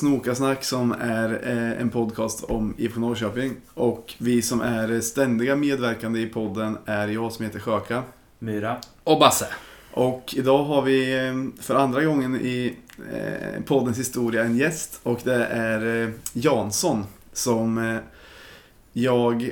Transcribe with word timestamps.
Snokasnack 0.00 0.64
som 0.64 0.92
är 0.92 1.40
eh, 1.44 1.80
en 1.80 1.90
podcast 1.90 2.44
om 2.44 2.74
IFK 2.78 3.00
Norrköping. 3.00 3.56
Och 3.74 4.14
vi 4.18 4.42
som 4.42 4.60
är 4.60 5.00
ständiga 5.00 5.56
medverkande 5.56 6.20
i 6.20 6.26
podden 6.26 6.78
är 6.86 7.08
jag 7.08 7.32
som 7.32 7.44
heter 7.44 7.60
Sjöka. 7.60 8.02
Myra. 8.38 8.76
Och 9.04 9.18
Basse. 9.18 9.46
Och 9.92 10.34
idag 10.36 10.64
har 10.64 10.82
vi 10.82 11.26
eh, 11.26 11.62
för 11.62 11.74
andra 11.74 12.04
gången 12.04 12.36
i 12.36 12.76
eh, 13.12 13.62
poddens 13.62 13.98
historia 13.98 14.44
en 14.44 14.56
gäst. 14.56 15.00
Och 15.02 15.20
det 15.24 15.44
är 15.44 16.02
eh, 16.02 16.10
Jansson 16.32 17.04
som 17.32 17.98
jag, 18.92 19.50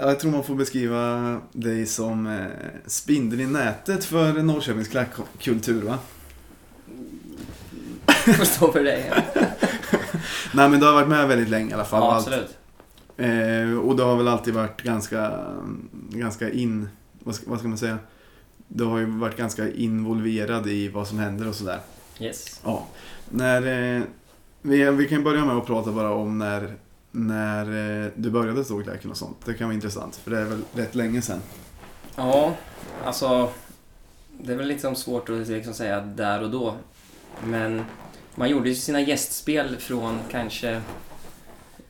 jag 0.00 0.20
tror 0.20 0.30
man 0.30 0.44
får 0.44 0.54
beskriva 0.54 1.36
dig 1.52 1.86
som 1.86 2.46
spindeln 2.86 3.42
i 3.42 3.46
nätet 3.46 4.04
för 4.04 4.32
Norrköpings 4.32 4.88
klackkultur 4.88 5.82
va? 5.82 5.98
Får 8.12 8.44
stå 8.44 8.72
för 8.72 8.84
dig. 8.84 9.12
Nej 10.52 10.68
men 10.68 10.80
du 10.80 10.86
har 10.86 10.92
varit 10.92 11.08
med 11.08 11.28
väldigt 11.28 11.48
länge 11.48 11.70
i 11.70 11.74
alla 11.74 11.84
fall. 11.84 12.00
Ja, 12.00 12.16
absolut. 12.16 12.58
Eh, 13.16 13.78
och 13.78 13.96
du 13.96 14.02
har 14.02 14.16
väl 14.16 14.28
alltid 14.28 14.54
varit 14.54 14.82
ganska, 14.82 15.46
ganska 16.10 16.50
in, 16.50 16.88
vad 17.18 17.34
ska, 17.34 17.50
vad 17.50 17.58
ska 17.58 17.68
man 17.68 17.78
säga? 17.78 17.98
Du 18.68 18.84
har 18.84 18.98
ju 18.98 19.06
varit 19.06 19.36
ganska 19.36 19.72
involverad 19.72 20.66
i 20.66 20.88
vad 20.88 21.08
som 21.08 21.18
händer 21.18 21.48
och 21.48 21.54
sådär. 21.54 21.80
Yes. 22.20 22.60
Ja. 22.64 22.86
När, 23.28 23.96
eh, 23.96 24.02
vi, 24.62 24.90
vi 24.90 25.08
kan 25.08 25.24
börja 25.24 25.44
med 25.44 25.56
att 25.56 25.66
prata 25.66 25.92
bara 25.92 26.10
om 26.12 26.38
när, 26.38 26.74
när 27.10 27.64
eh, 28.04 28.10
du 28.16 28.30
började 28.30 28.64
klacken 28.84 29.10
och 29.10 29.16
sånt. 29.16 29.36
Det 29.44 29.54
kan 29.54 29.66
vara 29.66 29.74
intressant 29.74 30.16
för 30.16 30.30
det 30.30 30.38
är 30.38 30.44
väl 30.44 30.62
rätt 30.74 30.94
länge 30.94 31.22
sedan. 31.22 31.40
Ja, 32.16 32.54
alltså. 33.04 33.50
Det 34.40 34.52
är 34.52 34.56
väl 34.56 34.68
liksom 34.68 34.94
svårt 34.94 35.28
att 35.28 35.48
liksom 35.48 35.74
säga 35.74 36.00
där 36.00 36.42
och 36.42 36.50
då. 36.50 36.74
Men 37.44 37.84
man 38.34 38.48
gjorde 38.48 38.68
ju 38.68 38.74
sina 38.74 39.00
gästspel 39.00 39.76
från 39.76 40.18
kanske 40.30 40.80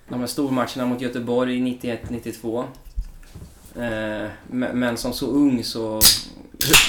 de 0.09 0.21
här 0.21 0.27
stormatcherna 0.27 0.87
mot 0.87 1.01
Göteborg 1.01 1.61
91-92. 1.61 2.65
Eh, 3.77 4.31
men 4.51 4.97
som 4.97 5.13
så 5.13 5.27
ung 5.27 5.65
så... 5.65 6.01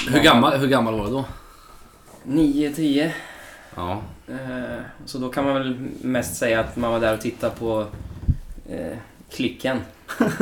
Hur 0.08 0.22
gammal, 0.22 0.58
hur 0.58 0.68
gammal 0.68 0.98
var 0.98 1.04
du 1.04 1.10
då? 1.10 1.24
9-10. 2.24 3.10
Ja. 3.74 4.02
Eh, 4.28 4.80
så 5.04 5.18
då 5.18 5.28
kan 5.28 5.44
man 5.44 5.54
väl 5.54 5.88
mest 6.02 6.36
säga 6.36 6.60
att 6.60 6.76
man 6.76 6.90
var 6.90 7.00
där 7.00 7.14
och 7.14 7.20
tittade 7.20 7.56
på 7.56 7.86
eh, 8.70 8.96
klicken. 9.30 9.80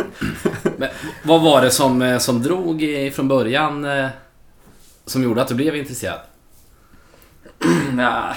Men 0.77 0.89
vad 1.25 1.43
var 1.43 1.63
det 1.63 1.71
som, 1.71 2.03
eh, 2.03 2.19
som 2.19 2.43
drog 2.43 2.85
från 3.15 3.29
början 3.29 3.85
eh, 3.85 4.09
som 5.07 5.23
gjorde 5.23 5.43
att 5.43 5.49
du 5.49 5.55
blev 5.55 5.77
intresserad? 5.77 6.21
Ja, 7.99 8.35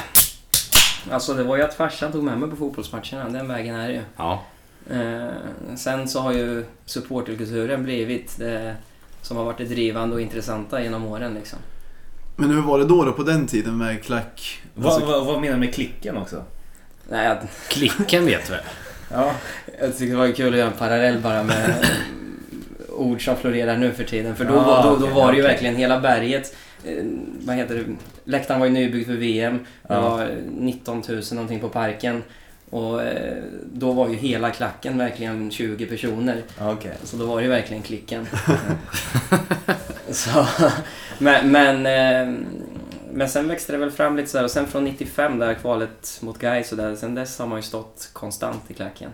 alltså 1.12 1.34
det 1.34 1.44
var 1.44 1.58
ju 1.58 1.64
att 1.64 1.74
farsan 1.74 2.12
tog 2.12 2.24
med 2.24 2.38
mig 2.38 2.50
på 2.50 2.56
fotbollsmatcherna. 2.56 3.30
Den 3.30 3.48
vägen 3.48 3.76
är 3.76 3.88
det 3.88 3.94
ju. 3.94 4.02
Ja. 4.18 4.44
Eh, 4.92 5.76
sen 5.76 6.08
så 6.08 6.20
har 6.20 6.34
ju 6.34 6.66
supporterkulturen 6.86 7.84
blivit 7.84 8.38
det 8.38 8.76
som 9.22 9.38
har 9.38 9.44
varit 9.44 9.58
det 9.58 9.66
drivande 9.66 10.16
och 10.16 10.22
intressanta 10.22 10.84
genom 10.84 11.06
åren 11.06 11.34
liksom. 11.34 11.60
Men 12.36 12.50
hur 12.50 12.62
var 12.62 12.80
det 12.80 12.86
då, 12.86 13.06
då 13.06 13.12
på 13.12 13.24
den 13.24 13.48
tiden 13.48 13.78
med 13.78 14.04
klack? 14.04 14.62
Vad, 14.74 14.94
Alltså, 14.94 15.08
vad, 15.08 15.26
vad 15.26 15.42
menar 15.42 15.54
du 15.54 15.60
med 15.60 15.74
klicken 15.74 16.18
också? 16.18 16.44
Nej, 17.10 17.26
jag, 17.28 17.38
Klicken 17.70 18.26
vet 18.26 18.46
du 18.48 18.52
väl? 18.52 18.62
Ja. 19.14 19.32
jag 19.82 19.98
tycker 19.98 20.12
det 20.14 20.20
var 20.20 20.32
kul 20.32 20.54
att 20.54 20.60
göra 20.60 20.72
en 20.72 20.78
parallell 20.78 21.20
bara 21.22 21.44
med 21.44 21.86
ord 22.90 23.26
som 23.26 23.36
florerar 23.36 23.78
nu 23.78 23.92
för 23.92 24.04
tiden. 24.04 24.36
För 24.36 24.46
då, 24.46 24.54
Ah, 24.60 24.64
var, 24.64 24.84
då, 24.84 24.90
då 24.90 24.96
okej, 25.06 25.14
var 25.16 25.32
det 25.32 25.38
ju 25.38 25.44
okej. 25.44 25.52
verkligen 25.54 25.76
hela 25.76 26.00
berget. 26.00 26.56
Eh, 26.86 27.04
vad 27.46 27.56
heter 27.56 27.76
det? 27.76 27.86
Läktaren 28.32 28.60
var 28.60 28.68
ju 28.68 28.74
nybyggd 28.74 29.06
för 29.06 29.14
VM. 29.16 29.58
Det 29.88 29.94
Ja. 29.94 30.02
var 30.02 30.30
19 30.58 31.04
000 31.10 31.22
någonting 31.32 31.60
på 31.60 31.70
parken. 31.70 32.24
Och 32.70 33.04
eh, 33.04 33.44
då 33.74 33.92
var 33.92 34.10
ju 34.10 34.16
hela 34.16 34.50
klacken 34.52 34.98
verkligen 34.98 35.52
20 35.52 35.86
personer. 35.86 36.44
Okej. 36.60 36.94
Så 37.04 37.18
då 37.18 37.26
var 37.26 37.38
det 37.38 37.44
ju 37.44 37.50
verkligen 37.50 37.84
klicken. 37.84 38.28
så, 40.12 40.48
men, 41.20 41.52
men, 41.52 41.76
eh, 41.86 42.36
men 43.14 43.30
sen 43.30 43.48
växte 43.48 43.72
det 43.72 43.78
väl 43.78 43.92
fram 43.92 44.18
lite 44.18 44.30
så 44.30 44.38
här 44.38 44.46
och 44.46 44.52
sen 44.52 44.68
från 44.68 44.84
95 44.84 45.40
där 45.40 45.54
kvalet 45.54 46.20
mot 46.22 46.40
Gais 46.40 46.72
och 46.72 46.78
där, 46.78 46.96
sen 46.96 47.16
dess 47.16 47.40
har 47.40 47.48
man 47.48 47.58
ju 47.60 47.64
stått 47.64 48.10
konstant 48.14 48.62
i 48.68 48.74
klacken. 48.74 49.10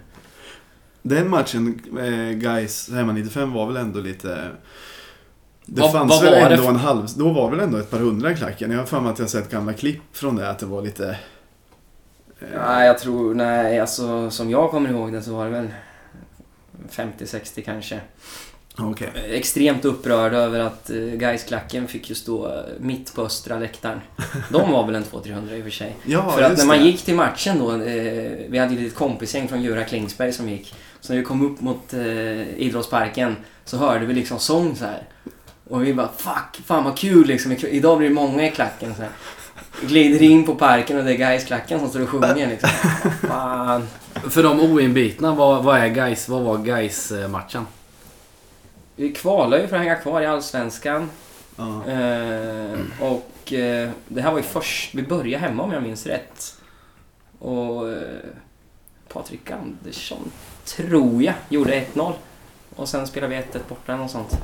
Den 1.02 1.30
matchen, 1.30 1.82
eh, 2.00 2.32
guys, 2.38 2.90
hemma 2.92 3.14
95 3.14 3.54
var 3.54 3.68
väl 3.68 3.78
ändå 3.78 4.00
lite... 4.00 4.38
Det 5.70 5.82
Vad- 5.82 5.92
fanns 5.92 6.10
vad 6.12 6.24
väl 6.24 6.52
ändå 6.52 6.64
för- 6.64 6.70
en 6.70 6.76
halv... 6.76 7.08
Då 7.18 7.30
var 7.30 7.50
väl 7.50 7.60
ändå 7.60 7.78
ett 7.78 7.92
par 7.92 8.00
hundra 8.00 8.32
i 8.32 8.36
klacken. 8.36 8.72
Jag 8.72 8.80
har 8.80 8.86
för 8.86 9.00
mig 9.00 9.12
att 9.12 9.20
jag 9.20 9.30
sett 9.30 9.50
gamla 9.52 9.74
klipp 9.74 10.02
från 10.14 10.36
det, 10.36 10.50
att 10.50 10.60
det 10.60 10.66
var 10.66 10.82
lite... 10.82 11.10
eh, 12.42 12.48
Nej, 12.68 12.88
jag 12.88 13.00
tror, 13.00 13.34
nej, 13.36 13.80
alltså 13.80 14.30
som 14.30 14.50
jag 14.50 14.72
kommer 14.72 14.90
ihåg 14.90 15.14
det 15.14 15.22
så 15.22 15.34
var 15.36 15.46
det 15.46 15.52
väl 15.52 15.68
50-60 16.92 17.62
kanske. 17.66 18.00
Okej. 18.80 19.10
Extremt 19.30 19.86
upprörd 19.86 20.34
över 20.34 20.60
att 20.60 20.90
uh, 20.94 21.14
Gais-klacken 21.14 21.88
fick 21.88 22.10
ju 22.10 22.16
stå 22.16 22.48
eh, 22.48 22.60
mitt 22.80 23.14
på 23.16 23.22
östra 23.22 23.60
läktaren. 23.60 24.02
De 24.52 24.72
var 24.72 24.86
väl 24.86 24.96
en 24.96 25.04
200-300 25.04 25.54
i 25.54 25.60
och 25.60 25.64
för 25.64 25.72
sig. 25.72 25.96
Ja, 26.06 26.32
För 26.32 26.42
att 26.42 26.58
när 26.58 26.66
man 26.66 26.78
det. 26.78 26.84
gick 26.84 27.02
till 27.06 27.16
matchen 27.16 27.60
då, 27.60 27.72
eh, 27.72 28.32
vi 28.50 28.58
hade 28.58 28.74
ju 28.76 28.88
ett 28.88 28.96
kompisgäng 28.96 29.48
från 29.48 29.62
Djura 29.62 29.84
Klingsberg 29.84 30.34
som 30.34 30.50
gick. 30.50 30.76
Så 31.02 31.14
när 31.14 31.20
vi 31.20 31.26
kom 31.26 31.52
upp 31.52 31.62
mot 31.62 31.94
eh, 31.94 32.02
idrottsparken 32.58 33.36
så 33.66 33.78
hörde 33.78 34.06
vi 34.06 34.14
liksom 34.14 34.40
sång 34.40 34.76
så 34.76 34.86
här. 34.86 35.04
Och 35.70 35.84
vi 35.84 35.94
bara 35.94 36.10
fuck, 36.18 36.66
fan 36.66 36.84
vad 36.84 36.98
kul 36.98 37.28
liksom. 37.28 37.52
Idag 37.52 37.98
blir 37.98 38.10
det 38.10 38.16
många 38.16 38.48
i 38.48 38.52
klacken 38.52 38.96
så 38.96 39.02
här. 39.02 39.12
Glider 39.82 40.22
in 40.22 40.46
på 40.46 40.56
parken 40.56 40.98
och 40.98 41.04
det 41.04 41.12
är 41.12 41.18
Gais-klacken 41.18 41.80
som 41.80 41.90
står 41.90 42.02
och 42.02 42.10
sjunger 42.10 42.48
liksom. 42.50 42.70
Fan. 43.28 43.88
För 44.30 44.44
de 44.44 44.60
oinbitna, 44.60 45.36
vad, 45.36 45.64
vad 45.64 45.80
är 45.80 45.88
guys? 45.88 46.30
Vad 46.30 46.42
var 46.42 46.58
guys 46.58 47.14
matchen 47.30 47.68
Vi 48.96 49.14
kvalade 49.14 49.62
ju 49.62 49.68
för 49.68 49.76
att 49.76 49.82
hänga 49.82 49.96
kvar 49.96 50.22
i 50.22 50.26
Allsvenskan. 50.26 51.10
Ja. 51.56 51.92
Eh, 51.92 52.80
och 53.00 53.54
eh, 53.54 53.90
det 54.08 54.22
här 54.22 54.32
var 54.32 54.38
ju 54.38 54.44
först, 54.44 54.96
vi 54.96 55.04
började 55.04 55.46
hemma 55.46 55.64
om 55.64 55.72
jag 55.72 55.84
minns 55.84 56.06
rätt. 56.06 56.56
Och 57.40 57.90
eh, 57.90 57.98
Patrik 59.08 59.52
Andersson, 59.52 60.32
tror 60.66 61.24
jag, 61.24 61.34
gjorde 61.50 61.86
1-0. 61.94 62.14
Och 62.76 62.90
sen 62.90 63.08
spelade 63.08 63.36
vi 63.36 63.42
1-1 63.42 63.60
borta 63.70 63.94
eller 63.94 64.02
något 64.02 64.12
sånt. 64.12 64.38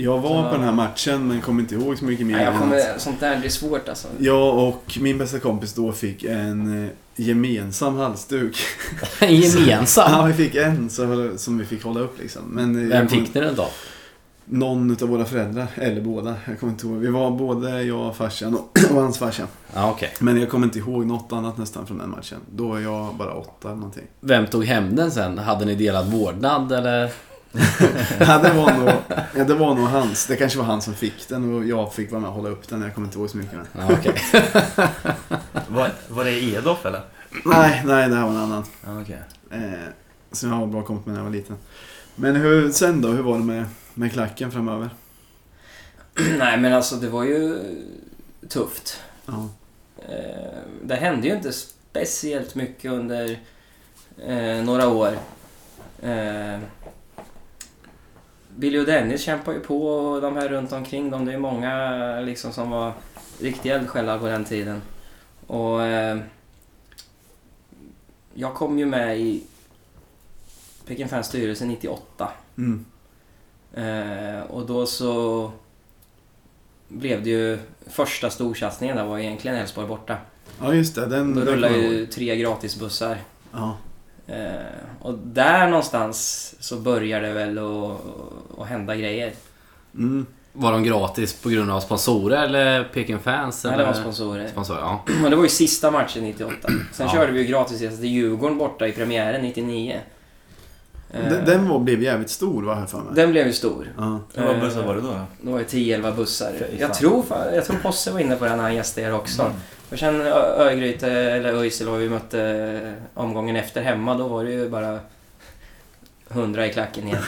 Jag 0.00 0.18
var 0.18 0.42
Så- 0.42 0.48
på 0.50 0.54
den 0.56 0.64
här 0.64 0.72
matchen 0.72 1.28
men 1.28 1.40
kommer 1.40 1.60
inte 1.62 1.74
ihåg 1.74 1.98
så 1.98 2.04
mycket 2.04 2.26
mer. 2.26 2.34
Nej, 2.36 2.44
jag 2.44 2.58
kommer, 2.58 2.98
sånt 2.98 3.20
där 3.20 3.38
blir 3.40 3.50
svårt 3.50 3.88
alltså. 3.88 4.08
Jag 4.18 4.58
och 4.68 4.98
min 5.00 5.18
bästa 5.18 5.38
kompis 5.38 5.74
då 5.74 5.92
fick 5.92 6.24
en 6.24 6.84
eh, 6.84 6.90
gemensam 7.16 7.96
halsduk. 7.96 8.56
En 9.20 9.34
gemensam? 9.36 10.12
Ja, 10.12 10.22
vi 10.24 10.32
fick 10.32 10.54
en 10.54 10.90
så, 10.90 11.30
som 11.36 11.58
vi 11.58 11.64
fick 11.64 11.84
hålla 11.84 12.00
upp 12.00 12.18
liksom. 12.20 12.42
Men 12.46 12.82
eh, 12.82 12.88
Vem 12.88 13.08
fick 13.08 13.34
ni 13.34 13.40
den 13.40 13.54
då? 13.54 13.68
Någon 14.50 14.96
av 15.02 15.08
våra 15.08 15.24
föräldrar, 15.24 15.66
eller 15.74 16.00
båda. 16.00 16.34
Jag 16.46 16.60
kommer 16.60 16.72
inte 16.72 16.86
ihåg. 16.86 16.96
Vi 16.96 17.08
var 17.10 17.30
både 17.30 17.82
jag 17.82 18.08
och 18.08 18.16
farsan 18.16 18.54
och, 18.54 18.78
och 18.94 19.02
hans 19.02 19.18
farsa. 19.18 19.42
Ja, 19.74 19.90
okej. 19.90 20.10
Men 20.20 20.40
jag 20.40 20.48
kommer 20.50 20.66
inte 20.66 20.78
ihåg 20.78 21.06
något 21.06 21.32
annat 21.32 21.58
nästan 21.58 21.86
från 21.86 21.98
den 21.98 22.10
matchen. 22.10 22.38
Då 22.50 22.68
var 22.68 22.78
jag 22.78 23.14
bara 23.14 23.34
åtta 23.34 23.68
eller 23.68 23.76
någonting. 23.76 24.04
Vem 24.20 24.46
tog 24.46 24.64
hem 24.64 24.96
den 24.96 25.10
sen? 25.10 25.38
Hade 25.38 25.64
ni 25.64 25.74
delad 25.74 26.06
vårdnad 26.12 26.72
eller? 26.72 27.10
Ja, 28.20 28.38
det, 28.38 28.52
var 28.52 28.72
nog, 28.72 28.88
ja, 29.36 29.44
det 29.44 29.54
var 29.54 29.74
nog 29.74 29.84
hans. 29.86 30.26
Det 30.26 30.36
kanske 30.36 30.58
var 30.58 30.64
han 30.64 30.82
som 30.82 30.94
fick 30.94 31.28
den 31.28 31.54
och 31.54 31.64
jag 31.66 31.94
fick 31.94 32.10
vara 32.10 32.20
med 32.20 32.28
och 32.28 32.36
hålla 32.36 32.48
upp 32.48 32.68
den. 32.68 32.82
Jag 32.82 32.94
kommer 32.94 33.08
inte 33.08 33.18
ihåg 33.18 33.30
så 33.30 33.36
mycket. 33.36 33.52
Men... 33.52 33.88
Ja, 33.88 33.94
okej. 33.98 34.14
Var, 35.68 35.90
var 36.08 36.24
det 36.24 36.44
Edof 36.44 36.86
eller? 36.86 37.02
Nej, 37.44 37.82
nej, 37.84 38.08
det 38.08 38.14
här 38.14 38.22
var 38.22 38.30
en 38.30 38.36
annan. 38.36 38.64
Ja, 38.86 39.00
okej. 39.02 39.22
Eh, 39.50 39.88
som 40.32 40.48
jag 40.50 40.56
har 40.56 40.66
bra 40.66 40.82
kompis 40.82 41.06
med 41.06 41.14
när 41.14 41.20
jag 41.20 41.24
var 41.24 41.36
liten. 41.36 41.56
Men 42.14 42.36
hur, 42.36 42.70
sen 42.72 43.00
då? 43.02 43.08
Hur 43.08 43.22
var 43.22 43.38
det 43.38 43.44
med, 43.44 43.64
med 43.94 44.12
klacken 44.12 44.52
framöver? 44.52 44.90
Nej 46.38 46.58
men 46.58 46.72
alltså 46.72 46.96
det 46.96 47.08
var 47.08 47.24
ju 47.24 47.58
tufft. 48.48 49.00
Ja. 49.26 49.48
Eh, 50.08 50.58
det 50.82 50.94
hände 50.94 51.28
ju 51.28 51.34
inte 51.34 51.52
speciellt 51.52 52.54
mycket 52.54 52.92
under 52.92 53.38
eh, 54.26 54.64
några 54.64 54.88
år. 54.88 55.18
Eh, 56.02 56.58
Billy 58.58 58.78
och 58.78 58.86
Dennis 58.86 59.22
kämpar 59.22 59.52
ju 59.52 59.60
på 59.60 59.88
och 59.88 60.20
de 60.20 60.36
här 60.36 60.48
runt 60.48 60.72
omkring 60.72 61.10
dem. 61.10 61.24
Det 61.24 61.32
är 61.32 61.38
många 61.38 62.20
liksom 62.20 62.52
som 62.52 62.70
var 62.70 62.92
riktiga 63.40 63.74
eldsjälar 63.74 64.18
på 64.18 64.26
den 64.26 64.44
tiden. 64.44 64.82
Och 65.46 65.82
eh, 65.82 66.18
jag 68.34 68.54
kom 68.54 68.78
ju 68.78 68.86
med 68.86 69.20
i 69.20 69.42
Peking 70.86 71.08
Fans 71.08 71.26
styrelse 71.26 71.64
98. 71.64 72.30
Mm. 72.56 72.84
Eh, 73.74 74.40
och 74.40 74.66
då 74.66 74.86
så 74.86 75.52
blev 76.88 77.22
det 77.22 77.30
ju 77.30 77.58
första 77.86 78.30
storsatsningen 78.30 78.96
där 78.96 79.04
var 79.04 79.18
egentligen 79.18 79.56
Elfsborg 79.56 79.88
borta. 79.88 80.16
ja, 80.60 80.74
just 80.74 80.94
det. 80.94 81.06
Den, 81.06 81.34
Då 81.34 81.40
rullade 81.40 81.76
ju 81.76 82.06
tre 82.06 82.36
gratisbussar. 82.36 83.18
Ja. 83.52 83.76
Eh, 84.28 84.36
och 85.00 85.14
där 85.14 85.68
någonstans 85.68 86.54
så 86.60 86.76
börjar 86.76 87.20
det 87.20 87.32
väl 87.32 87.58
att, 88.58 88.66
hända 88.68 88.96
grejer. 88.96 89.32
Mm. 89.94 90.26
Var 90.52 90.72
de 90.72 90.84
gratis 90.84 91.32
på 91.42 91.48
grund 91.48 91.70
av 91.70 91.80
sponsorer 91.80 92.44
eller 92.44 92.84
Peking-fans? 92.84 93.64
Nej, 93.64 93.72
eller? 93.74 93.84
det 93.84 93.90
var 93.92 94.00
sponsorer. 94.00 94.48
Sponsorer, 94.48 94.80
ja. 94.80 95.02
Men 95.22 95.30
det 95.30 95.36
var 95.36 95.42
ju 95.42 95.48
sista 95.48 95.90
matchen 95.90 96.24
98. 96.24 96.68
Sen 96.92 97.06
Ja. 97.06 97.12
körde 97.12 97.32
vi 97.32 97.40
ju 97.40 97.46
gratisresa 97.46 97.96
till 97.96 98.04
Djurgården 98.10 98.58
borta 98.58 98.86
i 98.86 98.92
premiären 98.92 99.42
99. 99.42 100.00
Eh, 101.12 101.30
Den, 101.30 101.44
den 101.44 101.68
var, 101.68 101.78
blev 101.78 102.02
jävligt 102.02 102.30
stor 102.30 102.62
var 102.62 102.78
jag 102.80 102.90
för 102.90 102.98
mig. 102.98 103.06
den 103.14 103.30
blev 103.30 103.46
ju 103.46 103.52
stor. 103.52 103.92
Ja. 103.98 104.20
Hur 104.34 104.44
många 104.46 104.60
bussar 104.60 104.82
var 104.82 104.94
det 104.94 105.00
då? 105.00 105.20
Det 105.42 105.50
var 105.50 105.58
ju 105.58 105.64
10-11 105.64 106.16
bussar. 106.16 106.52
Jag 106.78 106.94
tror, 106.94 107.24
jag 107.54 107.64
tror 107.64 107.76
Posse 107.76 108.10
var 108.12 108.20
inne 108.20 108.36
på 108.36 108.44
det 108.44 108.56
när 108.56 108.62
han 108.62 108.74
gästade 108.74 109.06
er 109.06 109.14
också. 109.14 109.42
Mm. 109.42 109.54
Och 109.90 109.98
sen 109.98 110.20
Örgryte, 110.20 111.10
eller 111.10 111.52
ÖIS, 111.52 111.80
eller 111.80 111.90
vad 111.90 112.00
vi 112.00 112.08
mötte 112.08 112.42
eh, 112.84 113.22
omgången 113.22 113.56
efter 113.56 113.82
hemma, 113.82 114.14
då 114.14 114.28
var 114.28 114.44
det 114.44 114.50
ju 114.50 114.68
bara 114.68 115.00
100 116.30 116.66
i 116.66 116.72
klacken 116.72 117.06
igen. 117.06 117.22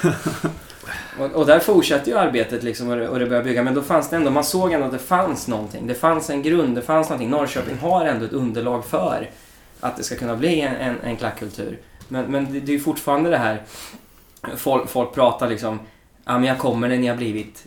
och, 1.18 1.30
och 1.32 1.46
där 1.46 1.58
fortsatte 1.58 2.10
ju 2.10 2.18
arbetet 2.18 2.62
liksom 2.62 2.88
och 2.88 2.96
det, 2.96 3.08
och 3.08 3.18
det 3.18 3.26
började 3.26 3.44
bygga. 3.44 3.62
Men 3.62 3.74
då 3.74 3.82
fanns 3.82 4.10
det 4.10 4.16
ändå, 4.16 4.30
man 4.30 4.44
såg 4.44 4.72
ändå 4.72 4.86
att 4.86 4.92
det 4.92 4.98
fanns 4.98 5.48
någonting. 5.48 5.86
Det 5.86 5.94
fanns 5.94 6.30
en 6.30 6.42
grund, 6.42 6.74
det 6.74 6.82
fanns 6.82 7.08
någonting. 7.08 7.30
Norrköping 7.30 7.78
har 7.78 8.06
ändå 8.06 8.24
ett 8.24 8.32
underlag 8.32 8.84
för 8.84 9.30
att 9.80 9.96
det 9.96 10.02
ska 10.02 10.16
kunna 10.16 10.36
bli 10.36 10.60
en, 10.60 10.76
en, 10.76 10.96
en 11.04 11.16
klackkultur. 11.16 11.78
Men, 12.08 12.24
men 12.24 12.52
det, 12.52 12.60
det 12.60 12.72
är 12.72 12.76
ju 12.76 12.80
fortfarande 12.80 13.30
det 13.30 13.36
här, 13.36 13.62
folk, 14.56 14.88
folk 14.88 15.14
pratar 15.14 15.48
liksom, 15.48 15.80
ja 16.24 16.38
men 16.38 16.44
jag 16.44 16.58
kommer 16.58 16.88
när 16.88 16.96
ni 16.96 17.06
har 17.06 17.16
blivit 17.16 17.66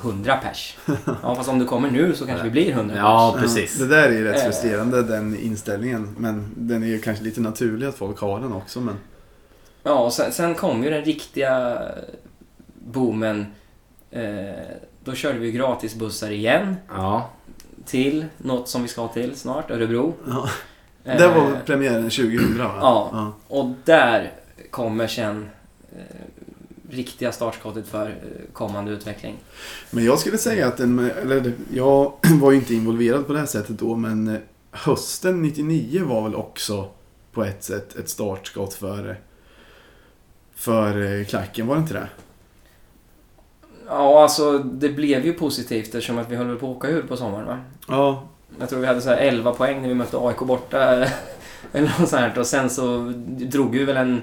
100 0.00 0.36
pers. 0.36 0.76
Ja 1.22 1.34
fast 1.34 1.48
om 1.48 1.58
du 1.58 1.64
kommer 1.64 1.90
nu 1.90 2.14
så 2.14 2.26
kanske 2.26 2.44
vi 2.44 2.50
blir 2.50 2.70
100 2.72 2.94
pers. 2.94 3.00
Ja, 3.02 3.36
precis. 3.40 3.78
Det 3.78 3.86
där 3.86 4.02
är 4.08 4.12
ju 4.12 4.24
rätt 4.24 4.36
Eh. 4.40 4.44
frustrerande 4.44 5.02
den 5.02 5.38
inställningen. 5.38 6.14
Men 6.18 6.50
den 6.56 6.82
är 6.82 6.86
ju 6.86 6.98
kanske 7.00 7.24
lite 7.24 7.40
naturlig 7.40 7.86
att 7.86 7.94
folk 7.94 8.18
har 8.20 8.40
den 8.40 8.52
också. 8.52 8.80
Men 8.80 8.94
Ja, 9.82 9.92
och 9.98 10.12
sen, 10.12 10.32
sen 10.32 10.54
kom 10.54 10.84
ju 10.84 10.90
den 10.90 11.04
riktiga 11.04 11.82
boomen. 12.84 13.46
Eh, 14.10 14.54
då 15.04 15.14
körde 15.14 15.38
vi 15.38 15.52
gratisbussar 15.52 16.30
igen 16.30 16.76
Ja. 16.88 17.30
till 17.86 18.24
något 18.38 18.68
som 18.68 18.82
vi 18.82 18.88
ska 18.88 19.08
till 19.08 19.36
snart, 19.36 19.70
Örebro. 19.70 20.14
ja. 20.28 20.48
Eh, 21.04 21.18
det 21.18 21.28
var 21.28 21.60
premiären 21.66 22.10
2000 22.10 22.58
va? 22.58 22.70
Ja. 22.80 23.32
Och 23.48 23.70
där 23.84 24.32
kommer 24.70 25.06
sen 25.06 25.48
eh, 25.92 25.98
riktiga 26.90 27.32
startskottet 27.32 27.88
för 27.88 28.08
eh, 28.08 28.52
kommande 28.52 28.90
utveckling. 28.92 29.36
Men 29.90 30.04
jag 30.04 30.18
skulle 30.18 30.38
säga 30.38 30.66
att 30.66 30.76
den, 30.76 30.98
eller 30.98 31.52
jag 31.72 32.12
var 32.40 32.50
ju 32.50 32.56
inte 32.56 32.74
involverad 32.74 33.26
på 33.26 33.32
det 33.32 33.38
här 33.38 33.46
sättet 33.46 33.78
då, 33.78 33.96
men 33.96 34.28
eh, 34.28 34.40
hösten 34.70 35.42
99 35.42 36.04
var 36.04 36.22
väl 36.22 36.34
också 36.34 36.88
på 37.32 37.44
ett 37.44 37.64
sätt 37.64 37.96
ett 37.96 38.08
startskott 38.08 38.74
för, 38.74 39.20
för 40.54 41.18
eh, 41.20 41.26
klacken, 41.26 41.66
var 41.66 41.74
det 41.74 41.80
inte 41.80 41.94
det? 41.94 42.08
Ja, 43.86 44.22
alltså 44.22 44.58
det 44.58 44.88
blev 44.88 45.26
ju 45.26 45.32
positivt 45.32 45.86
eftersom 45.86 46.18
att 46.18 46.30
vi 46.30 46.36
höll 46.36 46.56
på 46.56 46.70
att 46.70 46.76
åka 46.76 46.88
ur 46.88 47.02
på 47.02 47.16
sommaren 47.16 47.46
va? 47.46 47.60
Ja, 47.88 48.28
Jag 48.58 48.68
tror 48.68 48.80
vi 48.80 48.86
hade 48.86 49.00
så 49.00 49.08
här 49.08 49.16
11 49.16 49.52
poäng 49.52 49.82
när 49.82 49.88
vi 49.88 49.94
mötte 49.94 50.18
AIK 50.18 50.38
borta. 50.38 51.06
Eller 51.72 51.88
något 51.98 52.08
sånt 52.08 52.12
här. 52.12 52.38
Och 52.38 52.46
sen 52.46 52.70
så 52.70 53.12
drog 53.26 53.76
vi 53.76 53.84
väl 53.84 53.96
en 53.96 54.22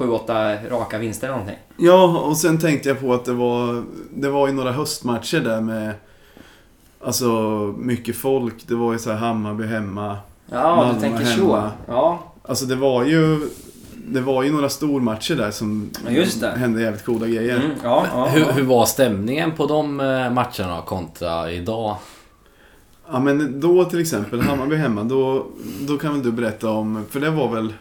7-8 0.00 0.68
raka 0.70 0.98
vinster 0.98 1.26
eller 1.26 1.36
någonting. 1.36 1.58
ja 1.76 2.18
och 2.20 2.36
sen 2.36 2.58
tänkte 2.58 2.88
jag 2.88 3.00
på 3.00 3.14
att 3.14 3.24
det 3.24 3.32
var, 3.32 3.82
det 4.14 4.28
var 4.28 4.46
ju 4.46 4.52
några 4.52 4.72
höstmatcher 4.72 5.40
där 5.40 5.60
med 5.60 5.94
Alltså 7.04 7.28
mycket 7.78 8.16
folk, 8.16 8.54
det 8.66 8.74
var 8.74 8.92
ju 8.92 8.98
så 8.98 9.10
här 9.10 9.16
Hammarby 9.18 9.66
hemma. 9.66 10.16
Ja, 10.50 10.76
Malmö 10.76 10.94
du 10.94 11.00
tänker 11.00 11.24
hemma. 11.24 11.36
så. 11.36 11.70
Ja, 11.92 12.18
Alltså 12.42 12.64
det 12.66 12.74
var 12.76 13.04
ju 13.04 13.48
Det 14.06 14.20
var 14.20 14.42
ju 14.42 14.52
några 14.52 14.68
stormatcher 14.68 15.34
där 15.36 15.50
som 15.50 15.90
Ja, 16.04 16.10
just 16.10 16.40
det. 16.40 16.50
hände 16.50 16.82
jävligt 16.82 17.04
coola 17.04 17.26
grejer. 17.26 17.56
mm, 17.56 17.70
ja, 17.84 18.06
ja, 18.14 18.26
Hur, 18.26 18.40
ja. 18.40 18.50
hur 18.52 18.62
var 18.62 18.86
stämningen 18.86 19.52
på 19.56 19.66
de 19.66 20.00
eh, 20.00 20.06
matcherna 20.32 20.82
kontra 20.86 21.50
idag? 21.52 21.96
Ja 23.12 23.20
men 23.20 23.60
då 23.60 23.84
till 23.84 24.00
exempel, 24.00 24.40
Hammarby 24.40 24.76
hemma, 24.76 25.04
då, 25.04 25.46
då 25.88 25.96
kan 25.98 26.12
väl 26.12 26.22
du 26.22 26.32
berätta 26.32 26.70
om, 26.70 27.04
för 27.10 27.20
det 27.20 27.30
var 27.30 27.48
väl, 27.48 27.72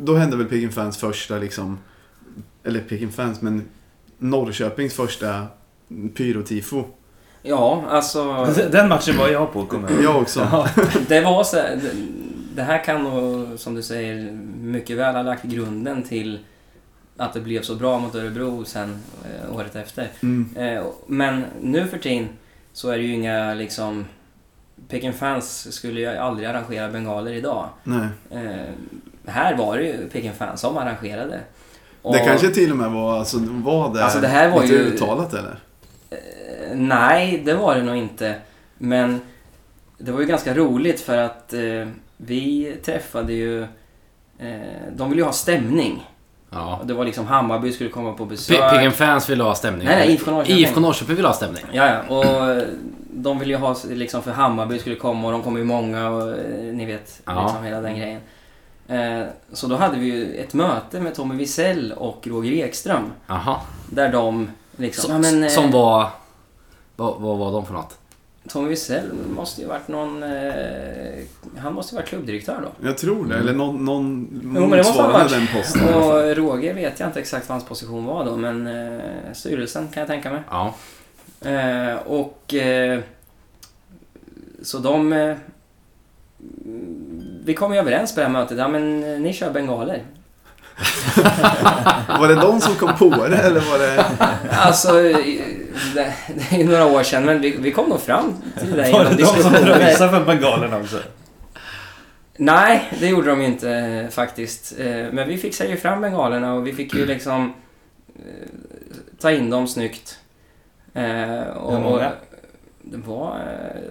då 0.00 0.14
hände 0.14 0.36
väl 0.36 0.46
Peking 0.46 0.72
Fans 0.72 0.98
första 0.98 1.38
liksom, 1.38 1.78
eller 2.64 2.80
Peking 2.80 3.12
Fans, 3.12 3.42
men 3.42 3.68
Norrköpings 4.18 4.94
första 4.94 5.46
pyrotifo. 6.14 6.84
ja, 7.42 7.84
alltså. 7.88 8.46
Den 8.72 8.88
matchen 8.88 9.16
var 9.16 9.28
jag 9.28 9.52
på, 9.52 9.66
kommer 9.66 9.90
jag. 9.90 10.02
Jag 10.02 10.22
också. 10.22 10.40
Ja. 10.40 10.68
Det 11.08 11.20
var 11.20 11.44
så 11.44 11.56
det 12.54 12.62
här 12.62 12.84
kan 12.84 13.02
nog, 13.02 13.58
som 13.58 13.74
du 13.74 13.82
säger, 13.82 14.32
mycket 14.60 14.96
väl 14.96 15.14
ha 15.14 15.22
lagt 15.22 15.44
grunden 15.44 16.02
till 16.02 16.38
att 17.16 17.32
det 17.32 17.40
blev 17.40 17.62
så 17.62 17.74
bra 17.74 17.98
mot 17.98 18.14
Örebro 18.14 18.64
sen 18.64 18.98
eh, 19.24 19.56
året 19.56 19.76
efter. 19.76 20.08
Mm. 20.22 20.56
Eh, 20.56 20.84
men 21.06 21.44
nu 21.60 21.86
för 21.86 21.98
tiden 21.98 22.28
så 22.72 22.90
är 22.90 22.98
det 22.98 23.04
ju 23.04 23.12
inga 23.12 23.54
liksom... 23.54 24.04
Peking 24.88 25.12
Fans 25.12 25.72
skulle 25.74 26.00
ju 26.00 26.06
aldrig 26.06 26.48
arrangera 26.48 26.88
bengaler 26.88 27.32
idag. 27.32 27.68
Nej. 27.84 28.08
Eh, 28.30 28.74
här 29.26 29.56
var 29.56 29.76
det 29.76 29.82
ju 29.84 30.08
Peking 30.12 30.32
Fans 30.32 30.60
som 30.60 30.78
arrangerade. 30.78 31.40
Och, 32.02 32.12
Det 32.14 32.18
kanske 32.18 32.48
till 32.50 32.70
och 32.70 32.76
med 32.76 32.90
var, 32.90 33.18
alltså, 33.18 33.38
var 33.48 33.94
det, 33.94 34.04
Alltså, 34.04 34.20
det 34.20 34.28
här 34.28 34.50
var 34.50 34.62
lite 34.62 34.74
ju- 34.74 34.80
uttalat 34.80 35.32
eller? 35.34 35.58
Eh, 36.10 36.76
nej, 36.76 37.42
det 37.44 37.54
var 37.54 37.74
det 37.74 37.82
nog 37.82 37.96
inte. 37.96 38.34
Men 38.78 39.20
det 39.98 40.12
var 40.12 40.20
ju 40.20 40.26
ganska 40.26 40.54
roligt 40.54 41.00
för 41.00 41.16
att 41.16 41.52
eh, 41.52 41.60
vi 42.16 42.76
träffade 42.84 43.32
ju... 43.32 43.62
Eh, 44.38 44.48
de 44.92 45.10
ville 45.10 45.20
ju 45.22 45.26
ha 45.26 45.32
stämning. 45.32 46.06
Ja. 46.50 46.76
Och 46.80 46.86
det 46.86 46.94
var 46.94 47.04
liksom 47.04 47.26
Hammarby 47.26 47.72
skulle 47.72 47.90
komma 47.90 48.12
på 48.12 48.24
besök. 48.24 48.70
Peking 48.70 48.90
Fans 48.92 49.30
vill 49.30 49.40
ha 49.40 49.54
stämning. 49.54 49.86
Nej, 49.86 49.96
nej, 49.98 50.14
IFK 50.14 50.30
Norrköping. 50.30 50.58
IFK 50.58 50.80
Norrköping 50.80 51.16
vill 51.16 51.24
ha 51.24 51.32
stämning. 51.32 51.62
Ja, 51.72 51.86
ja. 52.08 52.14
Och 52.16 52.50
eh, 52.50 52.62
de 53.12 53.38
ville 53.38 53.52
ju 53.52 53.58
ha 53.58 53.76
liksom 53.90 54.22
för 54.22 54.30
Hammarby 54.30 54.78
skulle 54.78 54.96
komma 54.96 55.26
och 55.26 55.32
de 55.32 55.42
kommer 55.42 55.58
ju 55.58 55.64
många 55.64 56.08
och 56.10 56.28
eh, 56.30 56.36
ni 56.72 56.86
vet 56.86 57.20
Ja. 57.26 57.42
liksom 57.44 57.64
hela 57.64 57.80
den 57.80 57.98
grejen. 57.98 58.20
Eh, 58.90 59.26
så 59.52 59.66
då 59.66 59.76
hade 59.76 59.98
vi 59.98 60.06
ju 60.06 60.34
ett 60.34 60.54
möte 60.54 61.00
med 61.00 61.14
Tommy 61.14 61.34
Wiesel 61.34 61.92
och 61.92 62.26
Roger 62.26 62.52
Ekström. 62.52 63.12
Jaha. 63.26 63.60
Där 63.90 64.12
de 64.12 64.50
liksom... 64.76 65.04
Som, 65.04 65.12
ja, 65.12 65.18
men, 65.18 65.44
eh, 65.44 65.50
som 65.50 65.70
var... 65.70 66.08
Vad, 66.96 67.20
vad 67.20 67.38
var 67.38 67.52
de 67.52 67.66
för 67.66 67.74
något? 67.74 67.98
Tommy 68.48 68.68
Wiesel 68.68 69.12
måste 69.36 69.60
ju 69.60 69.66
varit 69.66 69.88
någon... 69.88 70.22
Eh, 70.22 71.24
han 71.58 71.74
måste 71.74 71.94
ju 71.94 71.96
varit 71.96 72.08
klubbdirektör 72.08 72.60
då. 72.62 72.86
Jag 72.88 72.98
tror 72.98 73.26
det, 73.26 73.38
eller 73.38 73.52
någon, 73.52 73.84
någon 73.84 74.22
men 74.22 74.54
det 74.54 74.60
måste 74.60 74.76
ha 74.76 75.08
motsvarande 75.08 75.18
varit. 75.18 75.30
den 75.30 75.46
posten. 75.46 75.94
Och 75.94 76.36
Roger 76.36 76.74
vet 76.74 77.00
jag 77.00 77.08
inte 77.08 77.20
exakt 77.20 77.48
vad 77.48 77.54
hans 77.54 77.68
position 77.68 78.04
var 78.04 78.24
då, 78.24 78.36
men 78.36 78.66
eh, 78.66 79.02
styrelsen 79.32 79.88
kan 79.88 80.00
jag 80.00 80.08
tänka 80.08 80.30
mig. 80.30 80.42
Ja. 80.50 80.74
Eh, 81.50 81.94
och... 82.06 82.54
Eh, 82.54 83.00
så 84.62 84.78
de... 84.78 85.34
Vi 87.44 87.54
kom 87.54 87.72
ju 87.72 87.78
överens 87.78 88.14
på 88.14 88.20
det 88.20 88.26
här 88.26 88.32
mötet. 88.32 88.58
Ja, 88.58 88.68
men 88.68 89.04
eh, 89.14 89.20
ni 89.20 89.32
kör 89.32 89.50
bengaler. 89.50 90.02
Var 92.18 92.28
det 92.28 92.34
de 92.34 92.60
som 92.60 92.74
kom 92.74 92.96
på 92.98 93.26
det 93.28 93.36
eller 93.36 93.60
var 93.60 93.78
det... 93.78 94.04
Alltså, 94.50 94.92
det, 94.92 96.14
det 96.34 96.54
är 96.54 96.58
ju 96.58 96.64
några 96.64 96.86
år 96.86 97.02
sedan, 97.02 97.24
men 97.24 97.40
vi, 97.40 97.56
vi 97.56 97.72
kom 97.72 97.88
nog 97.88 98.00
fram 98.00 98.34
till 98.58 98.70
det 98.70 98.76
Var 98.76 98.86
genom 98.88 99.16
det 99.16 99.22
de 99.22 99.42
som 99.42 99.52
röjsade 99.52 100.10
för 100.10 100.24
bengalerna 100.24 100.78
också? 100.78 100.98
Nej, 102.36 102.90
det 103.00 103.06
gjorde 103.06 103.30
de 103.30 103.40
ju 103.40 103.46
inte 103.46 103.70
eh, 103.70 104.08
faktiskt. 104.08 104.78
Eh, 104.78 104.86
Men 105.12 105.28
vi 105.28 105.36
fixade 105.36 105.70
ju 105.70 105.76
fram 105.76 106.00
bengalerna 106.00 106.54
och 106.54 106.66
vi 106.66 106.72
fick 106.72 106.94
ju 106.94 107.06
liksom 107.06 107.52
ta 109.20 109.30
in 109.30 109.50
dem 109.50 109.68
snyggt. 109.68 110.18
Och, 111.54 111.72
Hur 111.72 111.80
många? 111.80 112.12
Det 112.82 112.96
var, 112.96 113.38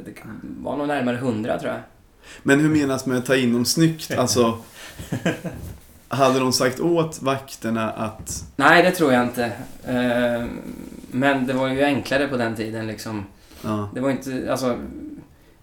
det 0.06 0.12
var 0.60 0.78
nog 0.78 0.88
närmare 0.88 1.16
hundra 1.18 1.60
tror 1.60 1.72
jag. 1.72 1.82
Men 2.44 2.60
hur 2.60 2.70
menas 2.70 3.06
med 3.06 3.18
att 3.18 3.26
ta 3.26 3.36
in 3.36 3.54
dem 3.54 3.66
snyggt? 3.66 4.12
Alltså... 4.18 4.58
Hade 6.12 6.40
de 6.40 6.54
sagt 6.54 6.80
åt 6.80 7.22
vakterna 7.22 7.90
att... 7.92 8.44
Nej, 8.56 8.84
det 8.84 8.92
tror 8.92 9.14
jag 9.14 9.24
inte. 9.24 9.46
Eh, 9.86 10.46
Men 11.12 11.48
det 11.48 11.54
var 11.54 11.68
ju 11.68 11.84
enklare 11.84 12.28
på 12.28 12.38
den 12.38 12.56
tiden 12.56 12.88
liksom. 12.88 13.26
Ja, 13.62 13.90
Det 13.94 14.00
var 14.00 14.10
inte, 14.10 14.48
alltså... 14.52 14.76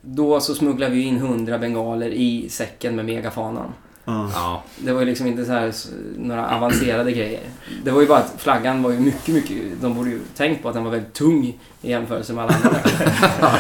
Då 0.01 0.41
så 0.41 0.55
smugglade 0.55 0.95
vi 0.95 1.01
in 1.03 1.19
hundra 1.19 1.59
bengaler 1.59 2.11
i 2.11 2.49
säcken 2.49 2.97
med 2.97 3.05
megafanan. 3.05 3.73
ja. 4.05 4.63
Det 4.79 4.93
var 4.93 5.01
ju 5.01 5.07
liksom 5.07 5.27
inte 5.27 5.45
så 5.45 5.53
här 5.53 5.73
några 6.19 6.57
avancerade 6.57 7.13
grejer. 7.13 7.41
Det 7.85 7.91
var 7.91 8.01
ju 8.01 8.07
bara 8.07 8.19
att 8.19 8.35
flaggan 8.39 8.83
var 8.83 8.91
ju 8.91 8.99
mycket, 9.01 9.35
mycket... 9.35 9.57
De 9.81 9.95
borde 9.95 10.11
ju 10.11 10.21
tänkt 10.37 10.63
på 10.63 10.69
att 10.69 10.75
den 10.75 10.85
var 10.85 10.91
väldigt 10.91 11.13
tung 11.13 11.45
i 11.83 11.91
jämförelse 11.91 12.33
med 12.33 12.45
alla 12.45 12.55
andra. 12.55 12.81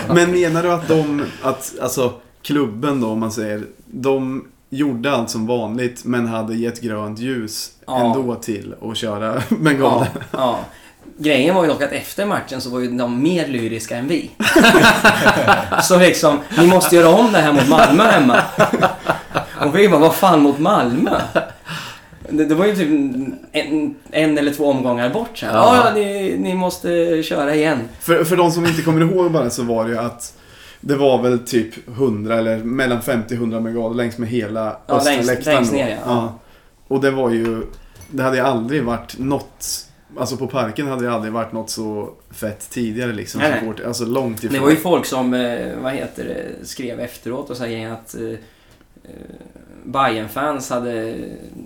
Men 0.14 0.30
menar 0.30 0.62
du 0.62 0.72
att 0.72 0.88
de, 0.88 1.24
att 1.42 1.74
alltså 1.80 2.12
klubben 2.46 3.00
då 3.00 3.08
om 3.08 3.18
man 3.20 3.32
säger, 3.32 3.62
de 3.86 4.44
gjorde 4.70 5.12
allt 5.12 5.30
som 5.30 5.46
vanligt 5.46 6.04
men 6.04 6.26
hade 6.26 6.54
gett 6.54 6.80
grönt 6.80 7.18
ljus 7.18 7.70
Ja. 7.86 8.00
ändå 8.16 8.34
till 8.34 8.74
att 8.82 8.96
köra 8.96 9.42
bengaler? 9.60 10.08
Ja, 10.14 10.22
ja. 10.32 10.58
Grejen 11.18 11.54
var 11.54 11.62
ju 11.62 11.68
dock 11.68 11.82
att 11.82 11.92
efter 11.92 12.26
matchen 12.26 12.60
så 12.60 12.70
var 12.70 12.80
ju 12.80 12.90
de 12.90 13.22
mer 13.22 13.46
lyriska 13.46 13.96
än 13.96 14.08
vi. 14.08 14.30
så 15.82 15.98
liksom, 15.98 16.38
ni 16.58 16.66
måste 16.66 16.96
göra 16.96 17.08
om 17.08 17.32
det 17.32 17.38
här 17.38 17.52
mot 17.52 17.68
Malmö 17.68 18.04
hemma. 18.04 18.42
Och 19.60 19.76
vi 19.78 19.88
bara, 19.88 20.00
vad 20.00 20.14
fan 20.14 20.42
mot 20.42 20.58
Malmö? 20.58 21.20
Det, 22.30 22.44
det 22.44 22.54
var 22.54 22.66
ju 22.66 22.76
typ 22.76 22.88
en, 23.52 23.94
en 24.10 24.38
eller 24.38 24.52
två 24.52 24.70
omgångar 24.70 25.10
bort. 25.10 25.42
Ja. 25.42 25.48
Ja, 25.52 25.82
ja 25.86 25.94
ni, 25.94 26.36
ni 26.38 26.54
måste 26.54 27.22
köra 27.22 27.54
igen. 27.54 27.78
För, 28.00 28.24
för 28.24 28.36
de 28.36 28.50
som 28.52 28.66
inte 28.66 28.82
kommer 28.82 29.00
ihåg 29.00 29.32
bara 29.32 29.50
så 29.50 29.62
var 29.62 29.84
det 29.84 29.90
ju 29.90 29.98
att 29.98 30.32
det 30.86 30.96
var 30.96 31.22
väl 31.22 31.38
typ 31.38 31.88
100 31.88 32.38
eller 32.38 32.58
mellan 32.64 33.02
50 33.02 33.34
och 33.34 33.38
100 33.38 33.60
megaler 33.60 33.94
längs 33.96 34.18
med 34.18 34.28
hela 34.28 34.76
Ja, 34.86 35.02
längst- 35.04 35.26
läktaren. 35.26 35.56
längst 35.56 35.72
ner, 35.72 35.98
ja. 36.06 36.38
Och 36.88 37.00
det 37.00 37.10
var 37.10 37.30
ju, 37.30 37.62
det 38.10 38.22
hade 38.22 38.36
ju 38.36 38.42
aldrig 38.42 38.84
varit 38.84 39.18
något, 39.18 39.86
alltså 40.18 40.36
på 40.36 40.46
parken 40.46 40.86
hade 40.86 41.04
det 41.04 41.12
aldrig 41.12 41.32
varit 41.32 41.52
något 41.52 41.70
så 41.70 42.10
fett 42.30 42.70
tidigare 42.70 43.12
liksom. 43.12 43.40
Nej, 43.40 43.62
nej. 43.76 43.86
alltså 43.86 44.04
långt 44.04 44.38
ifrån. 44.44 44.52
Det 44.54 44.60
var 44.60 44.70
ju 44.70 44.76
folk 44.76 45.06
som, 45.06 45.34
eh, 45.34 45.66
vad 45.82 45.92
heter 45.92 46.24
det, 46.24 46.66
skrev 46.66 47.00
efteråt 47.00 47.50
och 47.50 47.56
sa 47.56 47.64
att 47.64 48.14
eh, 48.14 48.22
eh, 48.22 48.38
Bayern-fans 49.86 50.70
hade 50.70 51.14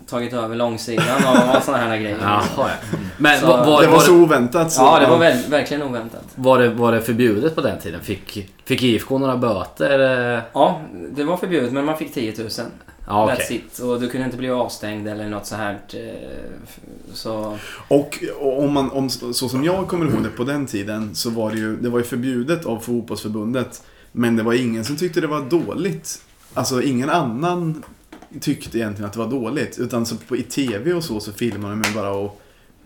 tagit 0.06 0.32
över 0.32 0.56
långsidan 0.56 1.04
och, 1.26 1.56
och 1.56 1.62
sådana 1.62 1.84
här 1.84 1.96
grejer. 1.98 2.18
Jaha, 2.22 2.42
ja. 2.56 2.68
Men 3.18 3.40
Så- 3.40 3.46
var, 3.46 3.66
var, 3.66 3.82
det 3.82 3.88
var 3.88 3.98
så 4.00 4.16
oväntat. 4.22 4.72
Så, 4.72 4.82
Ja, 4.82 5.00
det 5.00 5.06
var 5.06 5.18
väl, 5.18 5.36
verkligen 5.50 5.82
oväntat. 5.82 6.24
var, 6.34 6.58
det, 6.58 6.68
var 6.68 6.92
det 6.92 7.00
förbjudet 7.00 7.54
på 7.54 7.60
den 7.60 7.78
tiden? 7.78 8.00
Fick, 8.00 8.50
fick 8.64 8.82
IFK 8.82 9.18
några 9.18 9.36
böter? 9.36 9.98
Ja, 10.52 10.80
det 11.12 11.24
var 11.24 11.36
förbjudet 11.36 11.72
men 11.72 11.84
man 11.84 11.96
fick 11.96 12.14
10 12.14 12.34
000. 12.38 12.48
Ja, 13.06 13.24
okej. 13.24 13.36
That's 13.36 13.52
it. 13.52 13.78
Och 13.78 14.00
du 14.00 14.08
kunde 14.08 14.24
inte 14.24 14.36
bli 14.36 14.50
avstängd 14.50 15.08
eller 15.08 15.28
något 15.28 15.46
så 15.46 15.56
här. 15.56 15.78
eh, 15.92 16.30
Så... 17.14 17.56
Och, 17.88 18.18
och 18.40 18.62
om 18.64 18.72
man, 18.72 18.90
om, 18.90 19.10
så 19.10 19.32
som 19.48 19.64
jag 19.64 19.88
kommer 19.88 20.06
ihåg 20.06 20.22
det 20.22 20.28
på 20.30 20.44
den 20.44 20.66
tiden 20.66 21.14
så 21.14 21.30
var 21.30 21.50
det 21.50 21.56
ju, 21.58 21.76
det 21.76 21.88
var 21.88 21.98
ju 21.98 22.04
förbjudet 22.04 22.66
av 22.66 22.78
fotbollsförbundet. 22.78 23.82
Men 24.12 24.36
det 24.36 24.42
var 24.42 24.52
ingen 24.52 24.84
som 24.84 24.96
tyckte 24.96 25.20
det 25.20 25.26
var 25.26 25.40
dåligt. 25.40 26.22
Alltså 26.54 26.82
ingen 26.82 27.10
annan 27.10 27.82
tyckte 28.40 28.78
egentligen 28.78 29.06
att 29.06 29.12
det 29.12 29.18
var 29.18 29.30
dåligt. 29.30 29.78
Utan 29.78 30.06
så 30.06 30.16
på, 30.28 30.36
i 30.36 30.42
TV 30.42 30.92
och 30.92 31.04
så 31.04 31.20
så 31.20 31.32
filmade 31.32 31.74
de 31.74 31.82
ju 31.88 31.94
bara 31.94 32.10
och 32.10 32.40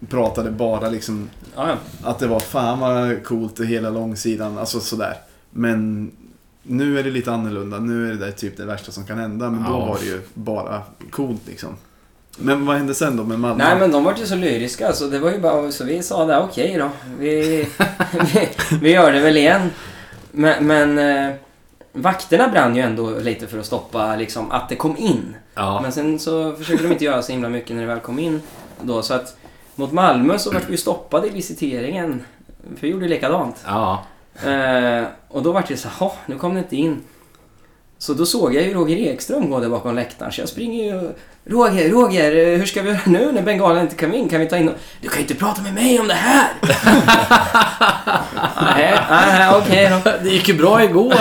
pratade 0.09 0.51
bara 0.51 0.89
liksom 0.89 1.29
Ja, 1.57 1.69
ja. 1.69 1.77
att 2.11 2.19
det 2.19 2.27
var 2.27 2.41
fan 2.41 2.81
vad 2.81 3.25
coolt 3.25 3.57
det 3.57 3.67
hela 3.67 3.91
långsidan, 3.91 4.59
alltså 4.59 4.81
sådär. 4.81 5.15
Men 5.51 6.11
nu 6.63 6.99
är 6.99 7.03
det 7.05 7.11
lite 7.11 7.33
annorlunda. 7.33 7.79
Nu 7.79 8.07
är 8.09 8.13
det 8.15 8.25
där 8.27 8.31
typ 8.33 8.57
det 8.57 8.65
värsta 8.65 8.93
som 8.93 9.07
kan 9.07 9.19
hända. 9.19 9.51
Men 9.51 9.63
då 9.65 9.71
Ja. 9.71 9.87
var 9.87 9.99
det 10.01 10.07
ju 10.07 10.21
bara 10.35 10.83
coolt 11.11 11.41
liksom. 11.47 11.77
Men 12.39 12.67
vad 12.67 12.77
hände 12.77 12.95
sen 12.95 13.17
då 13.17 13.25
med 13.25 13.41
Malmö? 13.41 13.65
Nej 13.65 13.79
men 13.81 13.91
de 13.93 14.05
var 14.05 14.15
ju 14.19 14.27
så 14.27 14.35
lyriska 14.37 14.93
så 14.93 15.07
det 15.07 15.19
var 15.19 15.33
ju 15.33 15.39
bara 15.39 15.73
så 15.73 15.85
vi 15.85 16.03
sa 16.03 16.25
det, 16.25 16.39
okej 16.39 16.77
då. 16.79 16.91
Vi, 17.19 17.69
vi, 18.35 18.49
vi 18.81 18.91
gör 18.93 19.13
det 19.13 19.21
väl 19.21 19.37
igen. 19.37 19.71
Men, 20.33 20.67
men 20.67 20.99
eh, 20.99 21.35
vakterna 21.95 22.49
brann 22.49 22.77
ju 22.77 22.83
ändå 22.83 23.19
lite 23.19 23.47
för 23.47 23.59
att 23.59 23.67
stoppa 23.67 24.17
liksom 24.17 24.51
att 24.51 24.69
det 24.69 24.77
kom 24.77 24.97
in. 24.97 25.37
Ja. 25.55 25.81
Men 25.83 25.93
sen 25.93 26.19
så 26.19 26.53
försökte 26.57 26.85
de 26.87 26.93
inte 26.93 27.05
göra 27.05 27.23
så 27.23 27.33
himla 27.33 27.49
mycket 27.49 27.77
när 27.77 27.83
det 27.83 27.89
väl 27.89 28.01
kom 28.01 28.19
in 28.19 28.43
då 28.83 29.03
så 29.03 29.15
att 29.15 29.37
mot 29.75 29.93
Malmö 29.93 30.39
så 30.39 30.51
vart 30.53 30.69
vi 30.69 30.77
stoppade 30.77 31.27
i 31.27 31.31
visiteringen. 31.31 32.23
För 32.77 32.81
vi 32.81 32.89
gjorde 32.89 33.09
likadant. 33.09 33.65
ja. 33.67 34.03
Eh, 34.45 35.05
och 35.29 35.43
då 35.43 35.53
vart 35.53 35.69
det 35.69 35.77
så 35.77 35.89
här, 35.89 35.97
"Jaha, 36.01 36.13
nu 36.27 36.39
kom 36.39 36.55
det 36.55 36.59
inte 36.61 36.77
in. 36.77 37.01
Så 37.99 38.15
då 38.15 38.27
såg 38.27 38.55
jag 38.55 38.63
ju 38.65 38.75
Roger 38.75 38.97
Ekström 38.97 39.51
gå 39.51 39.61
där 39.61 39.69
bakom 39.69 39.95
läktaren. 39.95 40.33
Så 40.33 40.41
jag 40.41 40.49
springer 40.49 40.85
ju... 40.85 41.11
Roger, 41.47 41.91
Roger, 41.91 42.37
eh, 42.37 42.59
hur 42.59 42.67
ska 42.67 42.83
vi 42.83 42.89
göra 42.89 43.01
nu 43.07 43.33
när 43.33 43.43
bengalen 43.43 43.83
inte 43.83 43.97
kom 43.97 44.15
in? 44.15 44.29
Kan 44.29 44.41
vi 44.41 44.47
ta 44.47 44.57
in 44.57 44.69
och... 44.69 44.75
Du 45.01 45.09
kan 45.09 45.17
ju 45.17 45.23
inte 45.23 45.35
prata 45.35 45.63
med 45.63 45.75
mig 45.75 46.01
om 46.01 46.09
det 46.09 46.15
här! 46.15 46.49
Nej, 48.77 48.99
nej, 49.11 49.49
okej 49.57 49.91
då. 50.05 50.11
Det 50.23 50.29
gick 50.29 50.49
ju 50.49 50.55
bra 50.55 50.85
igår. 50.85 51.15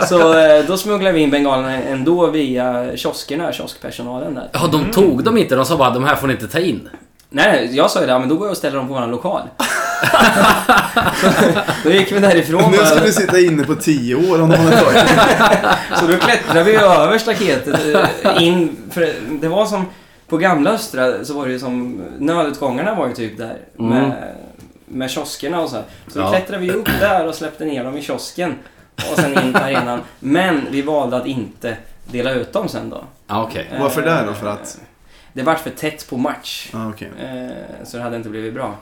Så 0.06 0.38
eh, 0.38 0.64
då 0.64 0.76
smugglade 0.76 1.14
vi 1.14 1.20
in 1.20 1.30
bengalerna 1.30 1.82
ändå 1.82 2.26
via 2.26 2.96
kioskerna, 2.96 3.52
kioskpersonalen 3.52 4.34
där. 4.34 4.48
Ja, 4.52 4.68
de 4.72 4.90
tog 4.90 5.24
dem 5.24 5.38
inte. 5.38 5.56
De 5.56 5.64
sa 5.64 5.76
bara 5.76 5.90
de 5.90 6.04
här 6.04 6.16
får 6.16 6.26
ni 6.26 6.32
inte 6.32 6.48
ta 6.48 6.58
in. 6.58 6.88
Nej, 7.28 7.68
jag 7.72 7.90
sa 7.90 8.00
ju 8.00 8.06
det, 8.06 8.18
men 8.18 8.28
då 8.28 8.36
går 8.36 8.46
jag 8.46 8.50
och 8.50 8.56
ställer 8.56 8.76
dem 8.76 8.88
på 8.88 8.94
våran 8.94 9.10
lokal. 9.10 9.42
Då 11.84 11.90
gick 11.90 12.12
vi 12.12 12.18
därifrån 12.18 12.70
Nu 12.70 12.76
ska 12.76 13.00
du 13.00 13.12
sitta 13.12 13.38
inne 13.40 13.64
på 13.64 13.74
tio 13.74 14.14
år 14.30 14.42
om 14.42 14.48
någon 14.48 14.70
tagit 14.70 15.08
Så 15.98 16.06
då 16.06 16.16
klättrade 16.18 16.64
vi 16.64 16.74
över 16.76 17.18
staketet 17.18 17.94
eh, 18.24 18.42
in. 18.42 18.76
För 18.90 19.14
det 19.40 19.48
var 19.48 19.66
som 19.66 19.86
på 20.28 20.36
gamla 20.36 20.70
Östra 20.70 21.24
så 21.24 21.34
var 21.34 21.46
det 21.46 21.52
ju 21.52 21.58
som 21.58 22.02
nödutgångarna 22.18 22.94
var 22.94 23.06
ju 23.08 23.14
typ 23.14 23.38
där. 23.38 23.56
Mm. 23.78 23.90
Med, 23.90 24.12
med 24.86 25.10
kioskerna 25.10 25.60
och 25.60 25.68
så. 25.70 25.76
här. 25.76 25.84
Så 26.08 26.18
då 26.18 26.24
Ja. 26.24 26.30
klättrade 26.30 26.62
vi 26.62 26.70
upp 26.70 26.88
där 27.00 27.26
och 27.26 27.34
släppte 27.34 27.64
ner 27.64 27.84
dem 27.84 27.96
i 27.96 28.02
kiosken. 28.02 28.54
Och 29.10 29.18
sen 29.18 29.38
in 29.44 29.52
på 29.52 29.58
arenan. 29.58 30.00
Men 30.20 30.66
vi 30.70 30.82
valde 30.82 31.16
att 31.16 31.26
inte 31.26 31.76
dela 32.10 32.30
ut 32.32 32.52
dem 32.52 32.68
sen 32.68 32.90
då. 32.90 33.04
Ja, 33.26 33.42
okej. 33.42 33.66
Varför 33.80 34.06
Eh, 34.06 34.16
det 34.16 34.24
då? 34.26 34.34
För 34.34 34.46
att- 34.46 34.78
Det 35.32 35.42
vart 35.42 35.60
för 35.60 35.70
tätt 35.70 36.10
på 36.10 36.16
match. 36.16 36.68
Ah, 36.72 36.88
okej. 36.88 37.10
Eh, 37.22 37.84
Så 37.84 37.96
det 37.96 38.02
hade 38.02 38.16
inte 38.16 38.28
blivit 38.28 38.54
bra. 38.54 38.74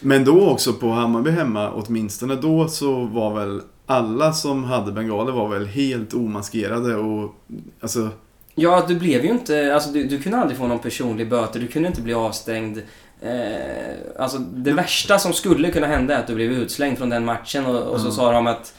Men 0.00 0.24
då 0.24 0.50
också 0.50 0.72
på 0.72 0.90
Hammarby 0.90 1.30
hemma, 1.30 1.72
åtminstone 1.72 2.34
då 2.36 2.68
så 2.68 3.04
var 3.04 3.34
väl 3.34 3.60
alla 3.86 4.32
som 4.32 4.64
hade 4.64 4.92
bengaler 4.92 5.32
var 5.32 5.48
väl 5.48 5.66
helt 5.66 6.14
omaskerade 6.14 6.96
och 6.96 7.34
alltså 7.80 8.08
Ja, 8.54 8.84
du 8.88 8.94
blev 8.98 9.24
ju 9.24 9.30
inte... 9.30 9.74
Alltså 9.74 9.90
du, 9.90 10.04
du 10.04 10.18
kunde 10.22 10.38
aldrig 10.38 10.58
få 10.58 10.66
någon 10.66 10.78
personlig 10.78 11.28
böter. 11.30 11.60
Du 11.60 11.66
kunde 11.66 11.88
inte 11.88 12.02
bli 12.02 12.14
avstängd. 12.14 12.78
Eh, 13.22 14.22
alltså 14.22 14.38
det 14.38 14.72
värsta 14.72 15.18
som 15.18 15.32
skulle 15.32 15.70
kunna 15.70 15.86
hända 15.86 16.14
är 16.14 16.20
att 16.20 16.26
du 16.26 16.34
blev 16.34 16.52
utslängd 16.52 16.98
från 16.98 17.08
den 17.10 17.24
matchen 17.24 17.66
och, 17.66 17.82
och 17.82 18.00
så 18.00 18.06
Ja. 18.08 18.12
sa 18.12 18.32
de 18.32 18.46
att 18.46 18.74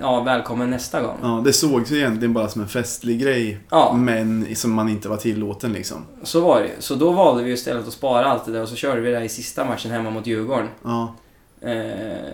ja, 0.00 0.20
välkommen 0.20 0.70
nästa 0.70 1.00
gång. 1.02 1.16
ja, 1.22 1.42
det 1.44 1.52
sågs 1.52 1.90
ju 1.92 1.96
egentligen 1.96 2.32
bara 2.32 2.48
som 2.48 2.62
en 2.62 2.68
festlig 2.68 3.20
grej. 3.20 3.58
Ja, 3.70 3.92
Men 3.92 4.46
som 4.56 4.72
man 4.72 4.88
inte 4.88 5.08
var 5.08 5.16
tillåten 5.16 5.72
liksom. 5.72 6.04
så 6.22 6.40
var 6.40 6.60
det. 6.60 6.70
Så 6.78 6.94
då 6.94 7.10
valde 7.12 7.42
vi 7.42 7.52
istället 7.52 7.86
att 7.86 7.92
spara 7.92 8.26
allt 8.26 8.44
det 8.46 8.52
där 8.52 8.62
och 8.62 8.68
så 8.68 8.76
körde 8.76 9.00
vi 9.00 9.10
det 9.10 9.24
i 9.24 9.28
sista 9.28 9.64
matchen 9.64 9.90
hemma 9.90 10.10
mot 10.10 10.26
Djurgården. 10.26 10.68
Ja, 10.84 11.14
Eh, 11.60 12.32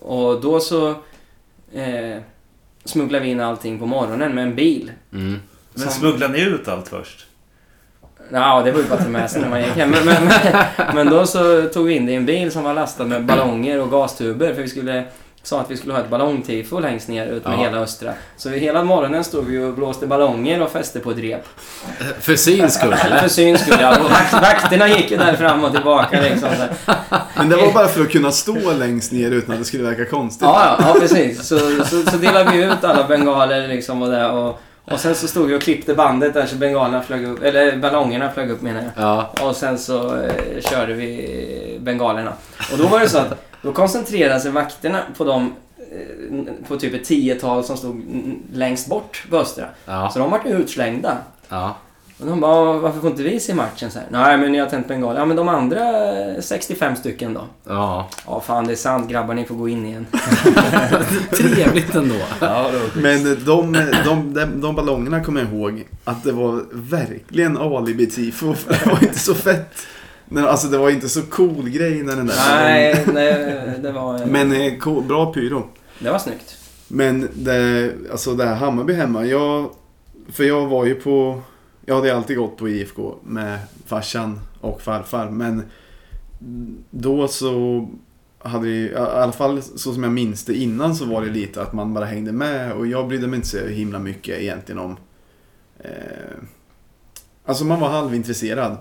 och 0.00 0.40
då 0.40 0.60
så 0.60 0.88
eh, 1.72 2.18
smugglade 2.84 3.24
vi 3.24 3.30
in 3.30 3.40
allting 3.40 3.78
på 3.78 3.86
morgonen 3.86 4.34
med 4.34 4.44
en 4.44 4.54
bil. 4.54 4.92
Mm. 5.12 5.40
Men 5.74 5.82
Som- 5.82 5.90
smugglade 5.92 6.32
ni 6.32 6.40
ut 6.42 6.68
allt 6.68 6.88
först? 6.88 7.26
Ja, 8.32 8.62
det 8.62 8.72
var 8.72 8.78
ju 8.80 8.88
bara 8.88 8.94
att 8.98 9.04
ta 9.04 9.10
med 9.10 9.30
sig 9.30 9.40
när 9.42 9.48
man 9.48 9.60
gick 9.60 9.70
hem. 9.70 9.90
Men, 9.90 10.04
men, 10.04 10.24
men, 10.24 10.94
men 10.94 11.06
då 11.10 11.26
så 11.26 11.62
tog 11.62 11.86
vi 11.86 11.94
in 11.94 12.06
det 12.06 12.12
i 12.12 12.14
en 12.14 12.26
bil 12.26 12.50
som 12.52 12.62
var 12.64 12.74
lastad 12.74 13.04
med 13.04 13.24
ballonger 13.24 13.80
och 13.80 13.90
gastuber 13.90 14.54
för 14.54 14.62
vi 14.62 14.68
skulle 14.68 15.04
sa 15.46 15.60
att 15.60 15.70
vi 15.70 15.76
skulle 15.76 15.92
ha 15.94 16.00
ett 16.00 16.08
ballongtifo 16.10 16.78
längst 16.80 17.08
ner 17.08 17.26
ut 17.26 17.44
med 17.44 17.52
Ja. 17.58 17.62
hela 17.62 17.78
Östra. 17.78 18.12
Så 18.36 18.48
hela 18.50 18.84
morgonen 18.84 19.24
stod 19.24 19.44
vi 19.46 19.58
och 19.64 19.72
blåste 19.74 20.06
ballonger 20.06 20.62
och 20.62 20.70
fäste 20.70 21.00
på 21.00 21.10
ett 21.10 21.18
rep. 21.18 21.44
För 22.20 22.36
syns 22.36 22.74
skull, 22.74 22.94
För 22.96 23.06
eller? 23.08 23.28
syns 23.28 23.60
skull, 23.60 23.76
ja. 23.80 23.98
Och 24.04 24.10
vakt, 24.10 24.32
vakterna 24.32 24.88
gick 24.88 25.10
ju 25.10 25.16
där 25.16 25.36
fram 25.36 25.64
och 25.64 25.72
tillbaka 25.72 26.20
liksom. 26.20 26.48
Men 27.36 27.48
det 27.48 27.56
var 27.56 27.72
bara 27.72 27.88
för 27.88 28.00
att 28.00 28.10
kunna 28.10 28.30
stå 28.32 28.72
längst 28.72 29.12
ner 29.12 29.30
utan 29.30 29.52
att 29.52 29.58
det 29.60 29.64
skulle 29.64 29.82
verka 29.84 30.04
konstigt. 30.10 30.42
Ja, 30.42 30.76
ja, 30.78 30.84
ja, 30.94 31.00
precis. 31.00 31.46
Så, 31.48 31.58
så, 31.84 32.10
så 32.10 32.16
delade 32.16 32.50
vi 32.50 32.64
ut 32.64 32.84
alla 32.84 33.04
bengaler 33.04 33.68
liksom 33.68 34.02
och 34.02 34.10
det. 34.10 34.26
Och, 34.28 34.60
och 34.84 35.00
sen 35.00 35.14
så 35.14 35.28
stod 35.28 35.48
vi 35.48 35.54
och 35.56 35.62
klippte 35.62 35.94
bandet 35.94 36.34
där 36.34 36.46
så 36.46 36.56
bengalerna 36.56 37.02
flög 37.02 37.24
upp, 37.24 37.42
eller 37.42 37.76
ballongerna 37.76 38.30
flög 38.30 38.50
upp 38.50 38.62
menar 38.62 38.82
jag. 38.82 39.04
Ja. 39.04 39.32
Och 39.40 39.56
sen 39.56 39.78
så 39.78 40.16
eh, 40.22 40.60
körde 40.70 40.92
vi 40.92 41.78
bengalerna. 41.80 42.32
Och 42.72 42.78
då 42.78 42.86
var 42.86 43.00
det 43.00 43.08
så 43.08 43.18
att 43.18 43.32
då 43.64 43.72
koncentrerade 43.72 44.40
sig 44.40 44.50
vakterna 44.50 45.02
på 45.16 45.24
de 45.24 45.52
eh, 45.78 46.66
på 46.68 46.76
typ 46.76 46.94
ett 46.94 47.04
tiotal 47.04 47.64
som 47.64 47.76
stod 47.76 48.02
längst 48.52 48.88
bort 48.88 49.24
på 49.30 49.36
Östra. 49.36 49.66
Ja. 49.84 50.10
Så 50.10 50.18
de 50.18 50.30
var 50.30 50.40
ju 50.46 50.52
utslängda. 50.52 51.16
Ja. 51.48 51.76
Och 52.18 52.26
de 52.26 52.40
bara, 52.40 52.72
varför 52.72 53.00
får 53.00 53.10
inte 53.10 53.22
vi 53.22 53.40
se 53.40 53.54
matchen 53.54 53.90
så 53.90 53.98
här? 53.98 54.08
Nej 54.10 54.38
men 54.38 54.52
ni 54.52 54.58
har 54.58 54.66
tänt 54.66 54.88
bengal. 54.88 55.16
Ja 55.16 55.24
men 55.24 55.36
de 55.36 55.48
andra 55.48 56.12
eh, 56.34 56.40
65 56.40 56.96
stycken 56.96 57.34
då? 57.34 57.40
Ja. 57.64 58.08
Ja 58.26 58.40
fan 58.40 58.66
det 58.66 58.72
är 58.72 58.76
sant 58.76 59.10
grabbar, 59.10 59.34
ni 59.34 59.44
får 59.44 59.54
gå 59.54 59.68
in 59.68 59.86
igen. 59.86 60.06
Trevligt 61.30 61.94
ändå. 61.94 62.14
Ja. 62.40 62.70
Men 62.94 63.24
de, 63.44 63.72
de, 64.04 64.34
de, 64.34 64.60
de 64.60 64.74
ballongerna 64.74 65.24
kommer 65.24 65.40
jag 65.40 65.52
ihåg 65.52 65.84
att 66.04 66.24
det 66.24 66.32
var 66.32 66.64
verkligen 66.72 67.58
alibi-tifo. 67.58 68.54
för 68.54 68.72
Det 68.72 68.86
var 68.86 69.02
inte 69.02 69.18
så 69.18 69.34
fett. 69.34 69.86
Men, 70.34 70.44
Alltså 70.44 70.68
det 70.68 70.78
var 70.78 70.90
inte 70.90 71.08
så 71.08 71.22
cool 71.22 71.68
grej 71.68 72.02
när 72.02 72.16
den 72.16 72.26
där 72.26 72.36
Nej, 72.48 73.04
nej 73.12 73.78
det 73.82 73.92
var... 73.92 74.26
Men 74.26 74.52
eh, 74.52 74.78
cool, 74.78 75.04
bra 75.04 75.32
pyro. 75.32 75.66
Det 75.98 76.10
var 76.10 76.18
snyggt. 76.18 76.56
Men 76.88 77.28
det, 77.34 77.92
alltså 78.10 78.34
det 78.34 78.44
här 78.44 78.54
Hammarby 78.54 78.92
hemma, 78.92 79.24
jag, 79.24 79.70
för 80.32 80.44
jag 80.44 80.66
var 80.66 80.84
ju 80.84 80.94
på, 80.94 81.42
jag 81.84 81.94
hade 81.94 82.16
alltid 82.16 82.36
gått 82.36 82.56
på 82.56 82.68
IFK 82.68 83.14
med 83.22 83.58
farsan 83.86 84.40
och 84.60 84.82
farfar. 84.82 85.30
Men 85.30 85.62
då 86.90 87.28
så 87.28 87.88
hade 88.38 88.66
vi, 88.66 88.90
i 88.90 88.96
alla 88.96 89.32
fall 89.32 89.62
så 89.62 89.92
som 89.92 90.02
jag 90.02 90.12
minns 90.12 90.44
det 90.44 90.54
innan 90.54 90.96
så 90.96 91.04
var 91.04 91.22
det 91.22 91.30
lite 91.30 91.62
att 91.62 91.72
man 91.72 91.94
bara 91.94 92.04
hängde 92.04 92.32
med 92.32 92.72
och 92.72 92.86
jag 92.86 93.08
brydde 93.08 93.26
mig 93.26 93.36
inte 93.36 93.48
så 93.48 93.66
himla 93.66 93.98
mycket 93.98 94.38
egentligen 94.38 94.78
om 94.78 94.96
eh, 95.78 95.90
Alltså 97.44 97.64
man 97.64 97.80
var 97.80 97.88
halvintresserad 97.88 98.76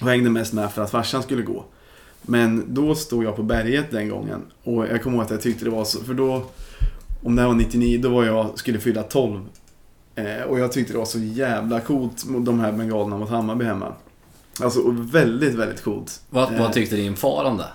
och 0.00 0.06
hängde 0.08 0.30
mest 0.30 0.52
med 0.52 0.72
för 0.72 0.82
att 0.82 0.90
farsan 0.90 1.22
skulle 1.22 1.42
gå. 1.42 1.64
Men 2.22 2.64
då 2.74 2.94
stod 2.94 3.24
jag 3.24 3.36
på 3.36 3.42
berget 3.42 3.90
den 3.90 4.08
gången 4.08 4.42
och 4.64 4.86
jag 4.86 5.02
kommer 5.02 5.16
ihåg 5.16 5.24
att 5.24 5.30
jag 5.30 5.42
tyckte 5.42 5.64
det 5.64 5.70
var 5.70 5.84
så, 5.84 6.00
för 6.04 6.14
då 6.14 6.44
om 7.22 7.36
det 7.36 7.42
här 7.42 7.48
var 7.48 7.54
99, 7.54 7.98
då 8.02 8.08
var 8.08 8.24
jag, 8.24 8.58
skulle 8.58 8.78
fylla 8.80 9.02
12. 9.02 9.40
Eh, 10.14 10.42
och 10.48 10.58
jag 10.60 10.72
tyckte 10.72 10.92
det 10.92 10.98
var 10.98 11.04
så 11.06 11.18
jävla 11.18 11.80
coolt 11.80 12.24
mot 12.24 12.44
de 12.44 12.60
här 12.60 12.72
bengalerna 12.72 13.18
mot 13.18 13.30
Hammarby 13.30 13.64
hemma. 13.64 13.92
Alltså 14.62 14.90
väldigt, 14.90 15.54
väldigt 15.54 15.82
coolt. 15.82 16.20
Vad, 16.30 16.52
Eh. 16.54 16.58
vad 16.60 16.72
tyckte 16.72 16.96
din 16.96 17.16
far 17.16 17.44
om 17.44 17.56
det? 17.56 17.68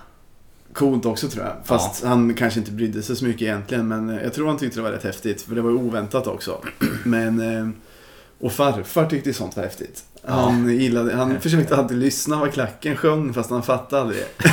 Coolt 0.72 1.06
också 1.06 1.28
tror 1.28 1.44
jag. 1.44 1.54
Fast 1.64 2.04
han 2.04 2.34
kanske 2.34 2.60
inte 2.60 2.72
brydde 2.72 3.02
sig 3.02 3.16
så 3.16 3.24
mycket 3.24 3.42
egentligen. 3.42 3.88
Men 3.88 4.10
eh, 4.10 4.22
jag 4.22 4.34
tror 4.34 4.48
han 4.48 4.56
tyckte 4.58 4.78
det 4.78 4.82
var 4.82 4.90
rätt 4.90 5.04
häftigt. 5.04 5.42
För 5.42 5.54
det 5.54 5.62
var 5.62 5.70
ju 5.70 5.76
oväntat 5.76 6.26
också. 6.26 6.58
Men... 7.04 7.40
eh, 7.40 7.68
Och 8.40 8.52
farfar 8.52 9.06
tyckte 9.06 9.32
sånt 9.32 9.56
var 9.56 9.62
häftigt. 9.64 10.04
Han, 10.26 10.78
gillade, 10.78 11.14
han 11.14 11.40
försökte 11.40 11.76
alltid 11.76 11.98
lyssna 11.98 12.40
vad 12.40 12.52
klacken 12.52 12.96
sjöng 12.96 13.34
fast 13.34 13.50
han 13.50 13.62
fattade 13.62 14.02
aldrig 14.02 14.22
det. 14.38 14.44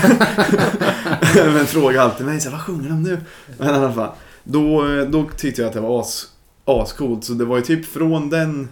Men 1.54 1.66
frågade 1.66 2.02
alltid 2.04 2.26
mig 2.26 2.40
så 2.40 2.50
här, 2.50 2.58
vad 2.58 2.66
sjunger 2.66 2.90
de 2.90 3.04
nu? 3.04 3.18
Men 3.58 3.68
i 3.68 3.72
alla 3.72 3.94
fall. 3.94 4.10
Då, 4.44 4.86
då 5.10 5.30
tyckte 5.38 5.62
jag 5.62 5.68
att 5.68 5.74
det 5.74 5.82
var 5.82 6.00
as, 6.00 6.28
ascoolt. 6.66 7.24
Så 7.24 7.34
det 7.34 7.46
var 7.46 7.58
ju 7.58 7.64
typ 7.64 7.86
från 7.86 8.30
den... 8.30 8.70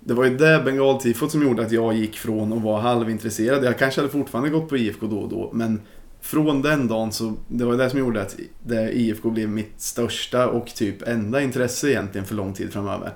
Det 0.00 0.14
var 0.14 0.24
ju 0.24 0.36
det 0.36 0.62
bengaltifot 0.64 1.30
som 1.30 1.42
gjorde 1.42 1.62
att 1.62 1.72
jag 1.72 1.94
gick 1.94 2.16
från 2.16 2.52
att 2.52 2.62
vara 2.62 2.80
halvintresserad. 2.80 3.64
Jag 3.64 3.78
kanske 3.78 4.00
hade 4.00 4.12
fortfarande 4.12 4.50
gått 4.50 4.68
på 4.68 4.76
IFK 4.76 5.06
då 5.06 5.18
och 5.18 5.28
då. 5.28 5.50
Men 5.52 5.80
från 6.20 6.62
den 6.62 6.88
dagen 6.88 7.12
så, 7.12 7.32
det 7.48 7.64
var 7.64 7.76
det 7.76 7.90
som 7.90 7.98
gjorde 7.98 8.22
att 8.22 8.36
det 8.62 8.92
IFK 8.92 9.30
blev 9.30 9.48
mitt 9.48 9.80
största 9.80 10.48
och 10.48 10.66
typ 10.66 11.08
enda 11.08 11.42
intresse 11.42 11.90
egentligen 11.90 12.26
för 12.26 12.34
lång 12.34 12.52
tid 12.52 12.72
framöver. 12.72 13.12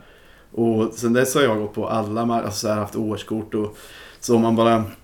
Och 0.53 0.93
sen 0.95 1.13
dess 1.13 1.35
har 1.35 1.43
jag 1.43 1.59
gått 1.59 1.75
på 1.75 1.89
alla, 1.89 2.23
ma- 2.25 2.45
alltså 2.45 2.69
haft 2.69 2.97
årskort 2.97 3.55
och 3.55 3.77
så 4.21 4.39
man 4.39 4.57
bara... 4.57 4.85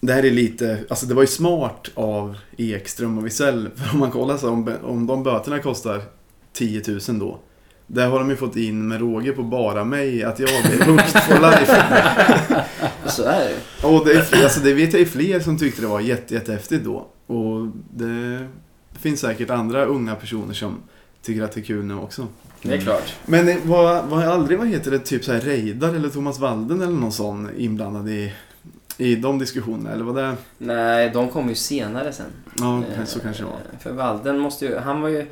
Det 0.00 0.12
här 0.12 0.24
är 0.24 0.30
lite, 0.30 0.78
alltså 0.88 1.06
det 1.06 1.14
var 1.14 1.22
ju 1.22 1.26
smart 1.26 1.90
av 1.94 2.36
Ekström 2.56 3.18
och 3.18 3.26
Wisell. 3.26 3.68
För 3.76 3.92
om 3.94 3.98
man 4.00 4.10
kollar 4.10 4.36
så 4.36 4.50
om, 4.50 4.72
om 4.84 5.06
de 5.06 5.22
böterna 5.22 5.58
kostar 5.58 6.02
10 6.52 6.82
000 7.08 7.18
då. 7.18 7.38
Där 7.86 8.08
har 8.08 8.18
de 8.18 8.30
ju 8.30 8.36
fått 8.36 8.56
in 8.56 8.88
med 8.88 9.00
råge 9.00 9.32
på 9.32 9.42
bara 9.42 9.84
mig 9.84 10.22
att 10.24 10.38
jag 10.38 10.50
är 10.50 10.84
hooked 10.84 11.22
for 11.22 11.40
life. 11.40 11.84
Så 13.06 13.22
är 13.22 13.40
det 13.40 13.50
ju. 13.50 13.88
Och 13.94 14.04
det, 14.06 14.12
är, 14.12 14.42
alltså 14.44 14.60
det 14.60 14.74
vet 14.74 14.92
jag 14.92 15.02
är 15.02 15.06
fler 15.06 15.40
som 15.40 15.58
tyckte 15.58 15.80
det 15.82 15.88
var 15.88 16.00
jätte, 16.00 16.34
jättehäftigt 16.34 16.84
då. 16.84 17.06
Och 17.26 17.66
det 17.94 18.46
finns 18.98 19.20
säkert 19.20 19.50
andra 19.50 19.84
unga 19.84 20.14
personer 20.14 20.54
som 20.54 20.82
tycker 21.26 21.42
att 21.42 21.52
det 21.52 21.60
är 21.60 21.64
kul 21.64 21.84
nu 21.84 21.94
också. 21.94 22.26
Det 22.62 22.74
är 22.74 22.80
klart. 22.80 23.14
Men 23.26 23.68
var, 23.68 24.02
var 24.02 24.22
aldrig, 24.24 24.58
vad 24.58 24.68
heter 24.68 24.90
det, 24.90 24.98
typ 24.98 25.24
så 25.24 25.32
här 25.32 25.40
Reidar 25.40 25.94
eller 25.94 26.08
Thomas 26.08 26.38
Walden 26.38 26.82
eller 26.82 26.92
någon 26.92 27.12
sån 27.12 27.50
inblandad 27.56 28.08
i, 28.08 28.32
i 28.98 29.16
de 29.16 29.38
diskussionerna? 29.38 29.90
Eller 29.90 30.04
var 30.04 30.22
det? 30.22 30.34
Nej, 30.58 31.10
de 31.10 31.28
kom 31.28 31.48
ju 31.48 31.54
senare 31.54 32.12
sen. 32.12 32.26
Ja, 32.58 32.82
Eh, 32.98 33.04
så 33.04 33.20
kanske 33.20 33.42
det 33.42 33.48
var. 33.48 33.58
För 33.80 33.92
Walden 33.92 34.38
måste 34.38 34.64
ju, 34.66 34.78
han 34.78 35.00
var 35.00 35.08
ju, 35.08 35.26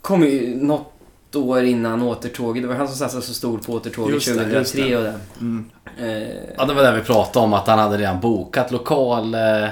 kom 0.00 0.22
ju 0.22 0.56
något 0.56 0.92
år 1.34 1.62
innan 1.62 2.02
återtåget. 2.02 2.62
Det 2.62 2.68
var 2.68 2.74
han 2.74 2.88
som 2.88 2.96
satsade 2.96 3.22
så 3.22 3.34
stort 3.34 3.66
på 3.66 3.72
återtåget 3.72 4.14
Just 4.14 4.26
det, 4.26 4.32
2003 4.34 4.58
just 4.58 4.74
det. 4.76 4.96
och 4.96 5.02
det. 5.02 5.14
Mm. 5.40 5.70
Eh, 5.98 6.28
Ja, 6.56 6.64
det 6.64 6.74
var 6.74 6.82
det 6.82 6.92
vi 6.92 7.02
pratade 7.02 7.44
om, 7.44 7.52
att 7.54 7.66
han 7.66 7.78
hade 7.78 7.96
redan 7.98 8.20
bokat 8.20 8.70
lokal... 8.72 9.34
Eh... 9.34 9.68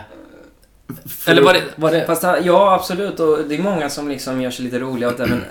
För- 1.06 1.30
Eller 1.30 1.42
var 1.42 1.54
det... 1.54 1.62
Var 1.76 1.90
det... 1.90 2.06
Fast 2.06 2.22
han, 2.22 2.44
ja, 2.44 2.74
absolut. 2.74 3.20
Och 3.20 3.38
det 3.48 3.54
är 3.54 3.62
många 3.62 3.90
som 3.90 4.08
liksom 4.08 4.40
gör 4.40 4.50
sig 4.50 4.64
lite 4.64 4.78
roliga 4.78 5.08
åt 5.08 5.16
det. 5.16 5.26
Men 5.26 5.42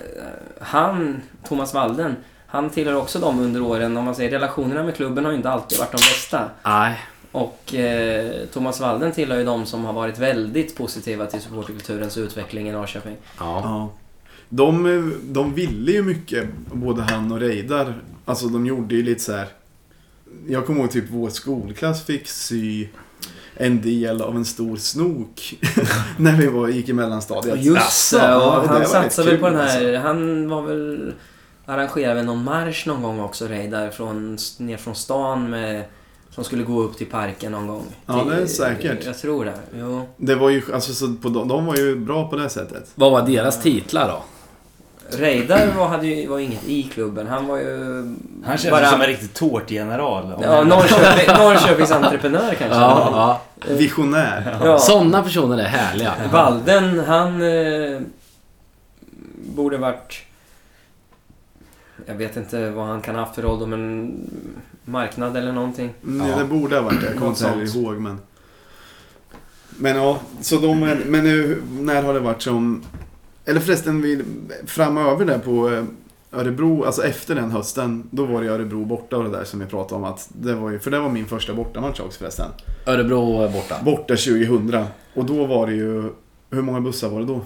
han, 0.59 1.21
Thomas 1.47 1.73
Walden, 1.73 2.15
han 2.47 2.69
tillhör 2.69 2.95
också 2.95 3.19
dem 3.19 3.39
under 3.39 3.61
åren. 3.61 3.97
Om 3.97 4.05
man 4.05 4.15
säger 4.15 4.31
relationerna 4.31 4.83
med 4.83 4.95
klubben 4.95 5.25
har 5.25 5.31
ju 5.31 5.37
inte 5.37 5.49
alltid 5.49 5.79
varit 5.79 5.91
de 5.91 5.97
bästa. 5.97 6.49
Nej. 6.65 6.99
Och 7.31 7.75
eh, 7.75 8.31
Thomas 8.53 8.79
Walden 8.79 9.11
tillhör 9.11 9.37
ju 9.37 9.43
de 9.45 9.65
som 9.65 9.85
har 9.85 9.93
varit 9.93 10.19
väldigt 10.19 10.75
positiva 10.77 11.25
till 11.25 11.41
supporterkulturens 11.41 12.17
utveckling 12.17 12.69
i 12.69 12.71
Norrköping. 12.71 13.15
Ja. 13.39 13.61
Ja. 13.63 13.89
De, 14.49 15.13
de 15.23 15.53
ville 15.53 15.91
ju 15.91 16.03
mycket, 16.03 16.47
både 16.73 17.01
han 17.01 17.31
och 17.31 17.39
Reidar. 17.39 18.01
Alltså 18.25 18.47
de 18.47 18.65
gjorde 18.65 18.95
ju 18.95 19.03
lite 19.03 19.21
så 19.21 19.31
här. 19.31 19.47
Jag 20.47 20.65
kommer 20.65 20.79
ihåg 20.81 20.91
typ 20.91 21.05
vår 21.09 21.29
skolklass 21.29 22.05
fick 22.05 22.27
sy 22.27 22.87
en 23.55 23.81
del 23.81 24.21
av 24.21 24.35
en 24.35 24.45
stor 24.45 24.77
snok 24.77 25.59
när 26.17 26.37
vi 26.37 26.47
var, 26.47 26.67
gick 26.67 26.89
i 26.89 26.93
mellanstadiet. 26.93 27.63
Just 27.63 28.11
det, 28.11 28.17
Ja, 28.17 28.57
och 28.57 28.67
det 28.67 28.73
han 28.73 28.85
satsade 28.85 29.31
väl 29.31 29.39
på 29.39 29.49
den 29.49 29.55
här... 29.55 29.93
alltså. 29.93 30.07
Han 30.07 30.49
var 30.49 30.61
väl... 30.61 31.13
Arrangerade 31.65 32.15
väl 32.15 32.25
någon 32.25 32.43
marsch 32.43 32.87
någon 32.87 33.01
gång 33.01 33.19
också, 33.19 33.47
Reidar, 33.47 33.89
från, 33.89 34.37
ner 34.57 34.77
från 34.77 34.95
stan 34.95 35.49
med... 35.49 35.83
Som 36.29 36.43
skulle 36.43 36.63
gå 36.63 36.81
upp 36.81 36.97
till 36.97 37.07
parken 37.07 37.51
någon 37.51 37.67
gång. 37.67 37.85
Ja, 38.05 38.25
det 38.29 38.41
är 38.41 38.45
säkert. 38.45 39.05
Jag 39.05 39.17
tror 39.17 39.45
det. 39.45 39.53
Jo. 39.79 40.07
Det 40.17 40.35
var 40.35 40.49
ju, 40.49 40.61
alltså 40.73 40.93
så 40.93 41.13
på, 41.13 41.29
de, 41.29 41.47
de 41.47 41.65
var 41.65 41.75
ju 41.75 41.95
bra 41.95 42.29
på 42.29 42.35
det 42.35 42.49
sättet. 42.49 42.91
Vad 42.95 43.11
var 43.11 43.27
deras 43.27 43.61
titlar 43.61 44.07
då? 44.07 44.23
Reidar 45.19 45.67
var, 45.77 45.87
hade 45.87 46.07
ju, 46.07 46.27
var 46.27 46.39
inget 46.39 46.67
i 46.67 46.83
klubben. 46.83 47.27
Han 47.27 47.47
var 47.47 47.57
ju... 47.57 47.75
Han 48.45 48.57
känns 48.57 48.71
bara- 48.71 48.89
som 48.89 49.01
en 49.01 49.07
riktig 49.07 49.33
tårtgeneral. 49.33 50.33
Ja, 50.41 50.63
Norrköping, 50.63 51.27
Norrköpings 51.37 51.91
entreprenör 51.91 52.53
kanske. 52.53 52.65
Ja, 52.79 53.41
ja. 53.67 53.73
Visionär. 53.75 54.57
Ja. 54.63 54.79
Sådana 54.79 55.23
personer 55.23 55.57
är 55.57 55.63
härliga. 55.67 56.13
Walden, 56.31 56.99
han 56.99 57.41
eh, 57.41 57.99
borde 59.55 59.77
varit... 59.77 60.21
Jag 62.05 62.15
vet 62.15 62.37
inte 62.37 62.69
vad 62.69 62.85
han 62.87 63.01
kan 63.01 63.15
ha 63.15 63.21
haft 63.21 63.35
för 63.35 63.41
roll 63.41 63.59
då, 63.59 63.65
men 63.65 64.11
marknad 64.85 65.37
eller 65.37 65.51
någonting. 65.51 65.93
Mm, 66.03 66.27
Ja. 66.29 66.37
Det 66.37 66.45
borde 66.45 66.75
ha 66.75 66.81
varit 66.83 67.01
det. 67.01 67.07
Jag 67.07 67.17
kommer 67.19 67.61
inte 67.61 67.77
ihåg 67.79 67.95
men... 67.95 68.19
Men 69.77 69.95
ja, 69.95 70.19
så 70.41 70.57
de... 70.57 70.79
Men 71.05 71.23
nu, 71.23 71.61
när 71.71 72.03
har 72.03 72.13
det 72.13 72.19
varit 72.19 72.41
som... 72.41 72.83
Eller 73.45 73.59
förresten, 73.59 74.01
vi, 74.01 74.23
framöver 74.65 75.25
där 75.25 75.39
på 75.39 75.69
eh, 75.69 75.83
Örebro, 76.31 76.83
alltså 76.83 77.03
efter 77.03 77.35
den 77.35 77.51
hösten, 77.51 78.07
då 78.11 78.25
var 78.25 78.41
det 78.43 78.47
Örebro 78.49 78.85
borta 78.85 79.17
och 79.17 79.23
det 79.23 79.29
där 79.29 79.43
som 79.43 79.59
vi 79.59 79.65
pratade 79.65 79.95
om 79.95 80.03
att 80.03 80.29
det 80.33 80.53
var 80.55 80.69
ju, 80.71 80.79
för 80.79 80.91
det 80.91 80.99
var 80.99 81.09
min 81.09 81.25
första 81.25 81.53
bortamatch 81.53 81.99
också 81.99 82.19
förresten. 82.19 82.45
Örebro 82.85 83.41
är 83.41 83.49
borta. 83.49 83.75
Borta 83.83 84.15
2000. 84.15 84.85
Och 85.13 85.25
då 85.25 85.45
var 85.45 85.67
det 85.67 85.73
ju, 85.73 86.03
hur 86.49 86.61
många 86.61 86.81
bussar 86.81 87.09
var 87.09 87.19
det 87.19 87.25
då? 87.25 87.41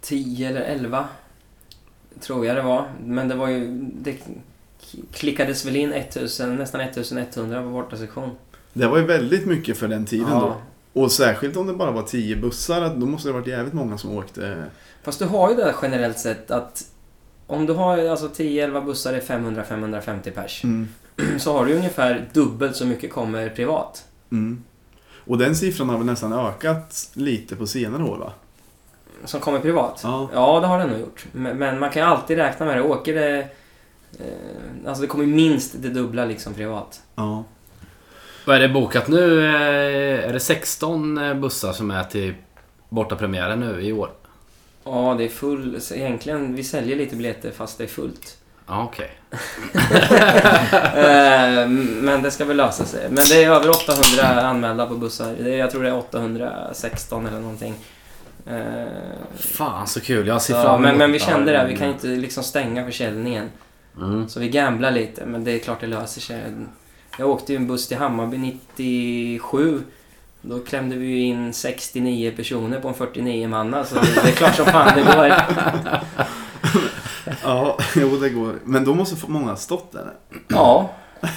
10 0.00 0.48
eller 0.48 0.60
11 0.60 1.04
tror 2.20 2.46
jag 2.46 2.56
det 2.56 2.62
var. 2.62 2.88
Men 3.04 3.28
det 3.28 3.34
var 3.34 3.48
ju... 3.48 3.66
Det 3.92 4.16
klickades 5.12 5.66
väl 5.66 5.76
in 5.76 5.92
1000, 5.92 6.56
nästan 6.56 6.80
1100 6.80 7.62
på 7.62 7.68
bortasektion. 7.68 8.30
Det 8.72 8.86
var 8.86 8.98
ju 8.98 9.04
väldigt 9.04 9.46
mycket 9.46 9.76
för 9.76 9.88
den 9.88 10.04
tiden 10.04 10.26
Ja. 10.30 10.40
då. 10.40 10.56
Och 10.92 11.12
särskilt 11.12 11.56
om 11.56 11.66
det 11.66 11.72
bara 11.72 11.90
var 11.90 12.02
10 12.02 12.36
bussar, 12.36 12.94
då 12.96 13.06
måste 13.06 13.28
det 13.28 13.32
varit 13.32 13.46
jävligt 13.46 13.74
många 13.74 13.98
som 13.98 14.16
åkte. 14.16 14.64
Fast 15.02 15.18
du 15.18 15.24
har 15.24 15.50
ju 15.50 15.56
det 15.56 15.74
generellt 15.82 16.18
sett 16.18 16.50
att 16.50 16.84
om 17.46 17.66
du 17.66 17.72
har 17.72 18.08
alltså 18.08 18.28
10-11 18.28 18.84
bussar 18.84 19.12
är 19.12 19.20
500-550 19.20 20.30
pers. 20.30 20.64
Mm. 20.64 20.88
Så 21.38 21.52
har 21.52 21.66
du 21.66 21.74
ungefär 21.74 22.28
dubbelt 22.32 22.76
så 22.76 22.86
mycket 22.86 23.12
kommer 23.12 23.48
privat. 23.48 24.04
Mm. 24.32 24.64
Och 25.26 25.38
den 25.38 25.56
siffran 25.56 25.88
har 25.88 25.96
väl 25.96 26.06
nästan 26.06 26.32
ökat 26.32 27.10
lite 27.14 27.56
på 27.56 27.66
senare 27.66 28.04
år 28.04 28.16
va? 28.16 28.32
Som 29.24 29.40
kommer 29.40 29.60
privat? 29.60 30.00
Ja. 30.02 30.28
Ja, 30.32 30.60
det 30.60 30.66
har 30.66 30.78
den 30.78 30.88
nog 30.88 31.00
gjort. 31.00 31.26
Men, 31.32 31.78
man 31.78 31.90
kan 31.90 32.02
ju 32.02 32.08
alltid 32.08 32.36
räkna 32.36 32.66
med 32.66 32.76
det. 32.76 32.82
Åker 32.82 33.14
det... 33.14 33.38
Eh, 34.18 34.88
alltså 34.88 35.02
det 35.02 35.06
kommer 35.06 35.26
minst 35.26 35.74
det 35.82 35.88
dubbla 35.88 36.24
liksom 36.24 36.54
privat. 36.54 37.02
Ja. 37.14 37.44
Vad 38.44 38.56
är 38.56 38.60
det 38.60 38.68
bokat 38.68 39.08
nu? 39.08 39.46
Eh, 39.46 40.28
Är 40.28 40.32
det 40.32 40.40
16 40.40 41.40
bussar 41.40 41.72
som 41.72 41.90
är 41.90 42.04
till 42.04 42.34
bortapremiären 42.88 43.60
nu 43.60 43.80
i 43.82 43.92
år? 43.92 44.10
Ja, 44.84 45.14
det 45.18 45.24
är 45.24 45.28
full... 45.28 45.78
Egentligen, 45.94 46.54
vi 46.54 46.64
säljer 46.64 46.96
lite 46.96 47.16
biljetter 47.16 47.50
fast 47.50 47.78
det 47.78 47.84
är 47.84 47.88
fullt. 47.88 48.36
Ja, 48.66 48.84
okej. 48.84 49.10
Eh, 50.94 51.68
men 51.68 52.22
det 52.22 52.30
ska 52.30 52.44
väl 52.44 52.56
lösa 52.56 52.84
sig. 52.84 53.06
Men 53.10 53.24
det 53.30 53.44
är 53.44 53.50
över 53.50 53.70
800 53.70 54.40
anmälda 54.42 54.86
på 54.86 54.94
bussar. 54.94 55.34
Jag 55.46 55.70
tror 55.70 55.82
det 55.82 55.88
är 55.88 55.96
816 55.98 57.26
eller 57.26 57.40
någonting. 57.40 57.74
Eh, 58.46 58.86
Fan 59.36 59.86
så 59.86 60.00
kul. 60.00 60.26
Jag 60.26 60.42
ser 60.42 60.54
fram 60.62 60.82
men, 60.82 60.88
emot 60.90 60.98
men 60.98 61.12
vi 61.12 61.18
det. 61.18 61.24
kände 61.24 61.52
det. 61.52 61.66
Vi 61.68 61.76
kan 61.76 61.88
inte 61.88 62.06
liksom 62.06 62.42
stänga 62.42 62.84
försäljningen. 62.86 63.50
Mm. 63.96 64.28
Så 64.28 64.40
vi 64.40 64.48
gamblar 64.48 64.90
lite, 64.90 65.26
men 65.26 65.44
det 65.44 65.50
är 65.52 65.58
klart 65.58 65.80
det 65.80 65.86
löser 65.86 66.20
sig. 66.20 66.42
Jag 67.18 67.30
åkte 67.30 67.52
ju 67.52 67.56
en 67.56 67.66
buss 67.66 67.88
till 67.88 67.96
Hammarby 67.96 68.38
97. 68.38 69.82
Då 70.42 70.58
klämde 70.58 70.96
vi 70.96 71.06
ju 71.06 71.20
in 71.20 71.52
69 71.52 72.32
personer 72.36 72.80
på 72.80 72.88
en 72.88 72.94
49 72.94 73.48
manna, 73.48 73.84
så 73.84 73.94
det, 73.94 74.28
är 74.28 74.32
klart 74.32 74.56
som 74.56 74.66
fan 74.66 74.96
det 74.96 75.02
går. 75.02 75.34
Ja, 77.42 77.78
jo 77.96 78.16
det 78.16 78.30
går. 78.30 78.54
Men 78.64 78.84
då 78.84 78.94
måste 78.94 79.16
få 79.16 79.30
många 79.30 79.46
ha 79.46 79.56
stått 79.56 79.92
där. 79.92 80.12
Ja, 80.48 80.90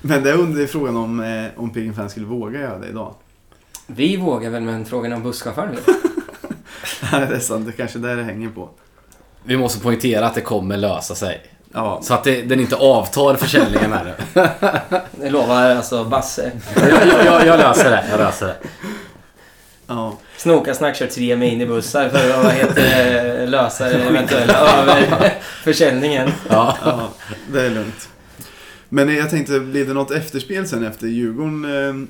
Men 0.00 0.22
det 0.22 0.32
undrar 0.32 0.66
frågan 0.66 0.96
om, 0.96 1.20
eh, 1.20 1.44
om 1.56 1.70
Piggen 1.70 1.94
Fan 1.94 2.10
skulle 2.10 2.26
våga 2.26 2.60
göra 2.60 2.78
det 2.78 2.88
idag. 2.88 3.14
vi 3.86 4.16
vågar 4.16 4.50
väl, 4.50 4.62
men 4.62 4.84
frågan 4.84 5.12
är 5.12 5.16
om 5.16 5.22
busschauffören. 5.22 5.72
Nej, 7.12 7.26
det 7.28 7.36
är 7.36 7.40
sant. 7.40 7.66
Det 7.66 7.70
är 7.70 7.76
kanske 7.76 7.98
där 7.98 8.16
det 8.16 8.22
hänger 8.22 8.48
på. 8.48 8.68
Vi 9.44 9.56
måste 9.56 9.80
poängtera 9.80 10.26
att 10.26 10.34
det 10.34 10.40
kommer 10.40 10.76
lösa 10.76 11.14
sig. 11.14 11.42
Ja, 11.74 12.00
Så 12.02 12.14
att 12.14 12.24
det, 12.24 12.42
den 12.42 12.60
inte 12.60 12.76
avtar 12.76 13.34
försäljningen 13.34 13.92
här 13.92 14.04
nu. 14.34 14.48
Det 15.12 15.30
lovar 15.30 15.70
alltså 15.70 16.04
Basse. 16.04 16.52
jag, 16.76 16.90
jag, 17.06 17.24
jag, 17.26 17.46
jag 17.46 17.58
löser 17.58 17.90
det. 17.90 18.04
Jag 18.10 18.18
löser 18.18 18.46
det. 18.46 18.56
ja. 19.86 20.16
Snokasnack 20.36 20.96
kör 20.96 21.06
tre 21.06 21.36
minibussar 21.36 22.08
för 22.08 22.30
att 22.30 22.44
vad 22.44 22.52
heter, 22.52 23.46
lösa 23.46 23.90
eventuella 23.90 24.82
överförsäljningen. 24.82 26.30
Ja. 26.48 26.76
ja, 26.84 27.08
det 27.52 27.60
är 27.62 27.70
lugnt. 27.70 28.08
Men 28.88 29.14
jag 29.16 29.30
tänkte, 29.30 29.60
blir 29.60 29.84
det 29.86 29.94
något 29.94 30.10
efterspel 30.10 30.68
sen 30.68 30.86
efter 30.86 31.06
Djurgården? 31.06 32.08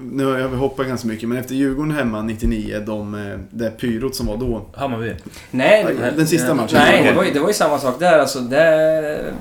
Nu 0.00 0.24
har 0.24 0.38
jag 0.38 0.48
hoppat 0.48 0.86
ganska 0.86 1.08
mycket, 1.08 1.28
men 1.28 1.38
efter 1.38 1.54
Djurgården 1.54 1.92
hemma 1.92 2.22
99, 2.22 2.80
de, 2.86 3.14
eh, 3.14 3.38
det 3.50 3.70
pyrot 3.70 4.14
som 4.14 4.26
var 4.26 4.36
då. 4.36 4.66
Hammarby. 4.76 5.14
Nej, 5.50 5.86
Den 6.16 6.26
sista 6.26 6.54
matchen. 6.54 6.78
Nej, 6.78 7.02
det 7.02 7.12
var, 7.12 7.24
ju, 7.24 7.30
det 7.32 7.40
var 7.40 7.48
ju 7.48 7.54
samma 7.54 7.78
sak 7.78 7.98
där. 8.00 8.18
Alltså, 8.18 8.40
där 8.40 9.32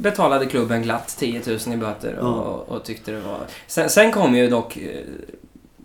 betalade 0.00 0.46
klubben 0.46 0.82
glatt 0.82 1.16
10 1.18 1.40
000 1.46 1.74
i 1.74 1.76
böter 1.76 2.14
och, 2.18 2.26
Ja. 2.26 2.64
och 2.68 2.84
tyckte 2.84 3.12
det 3.12 3.20
var... 3.20 3.38
Sen, 3.66 3.90
sen 3.90 4.12
kom 4.12 4.34
ju 4.36 4.48
dock 4.48 4.76
eh, 4.76 4.82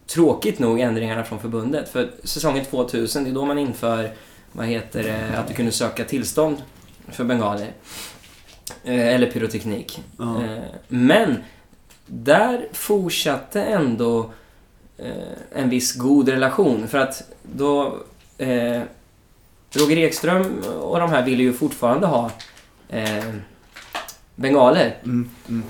tråkigt 0.08 0.60
nog 0.60 0.80
ändringarna 0.80 1.24
från 1.24 1.40
förbundet. 1.40 1.90
För 1.90 2.10
säsongen 2.24 2.66
2000, 2.66 3.24
det 3.24 3.30
är 3.30 3.34
då 3.34 3.46
man 3.46 3.58
inför 3.58 4.10
vad 4.52 4.66
heter 4.66 5.04
det, 5.04 5.38
att 5.40 5.48
du 5.48 5.54
kunde 5.54 5.72
söka 5.72 6.04
tillstånd 6.04 6.58
för 7.12 7.24
bengaler. 7.24 7.72
Eh, 8.84 9.08
eller 9.16 9.32
pyroteknik. 9.32 10.04
Ja. 10.18 10.42
Men 10.88 11.36
där 12.06 12.68
fortsatte 12.74 13.62
ändå 13.62 14.32
eh, 14.98 15.12
en 15.56 15.70
viss 15.70 15.94
god 15.94 16.30
relation. 16.30 16.88
För 16.88 16.98
att 16.98 17.24
då... 17.42 17.98
Eh, 18.38 18.82
Roger 19.76 19.98
Ekström 19.98 20.60
och 20.82 21.00
de 21.00 21.10
här 21.10 21.24
ville 21.26 21.44
ju 21.44 21.54
fortfarande 21.54 22.08
ha 22.08 22.32
eh, 22.90 23.34
bengaler. 24.36 24.98
Mm, 25.04 25.30
mm. 25.50 25.64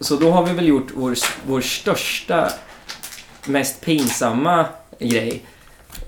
Så 0.00 0.16
då 0.16 0.30
har 0.30 0.46
vi 0.46 0.52
väl 0.52 0.68
gjort 0.68 0.88
vår, 0.94 1.14
vår 1.46 1.60
största, 1.60 2.52
mest 3.46 3.80
pinsamma 3.80 4.66
grej 4.98 5.42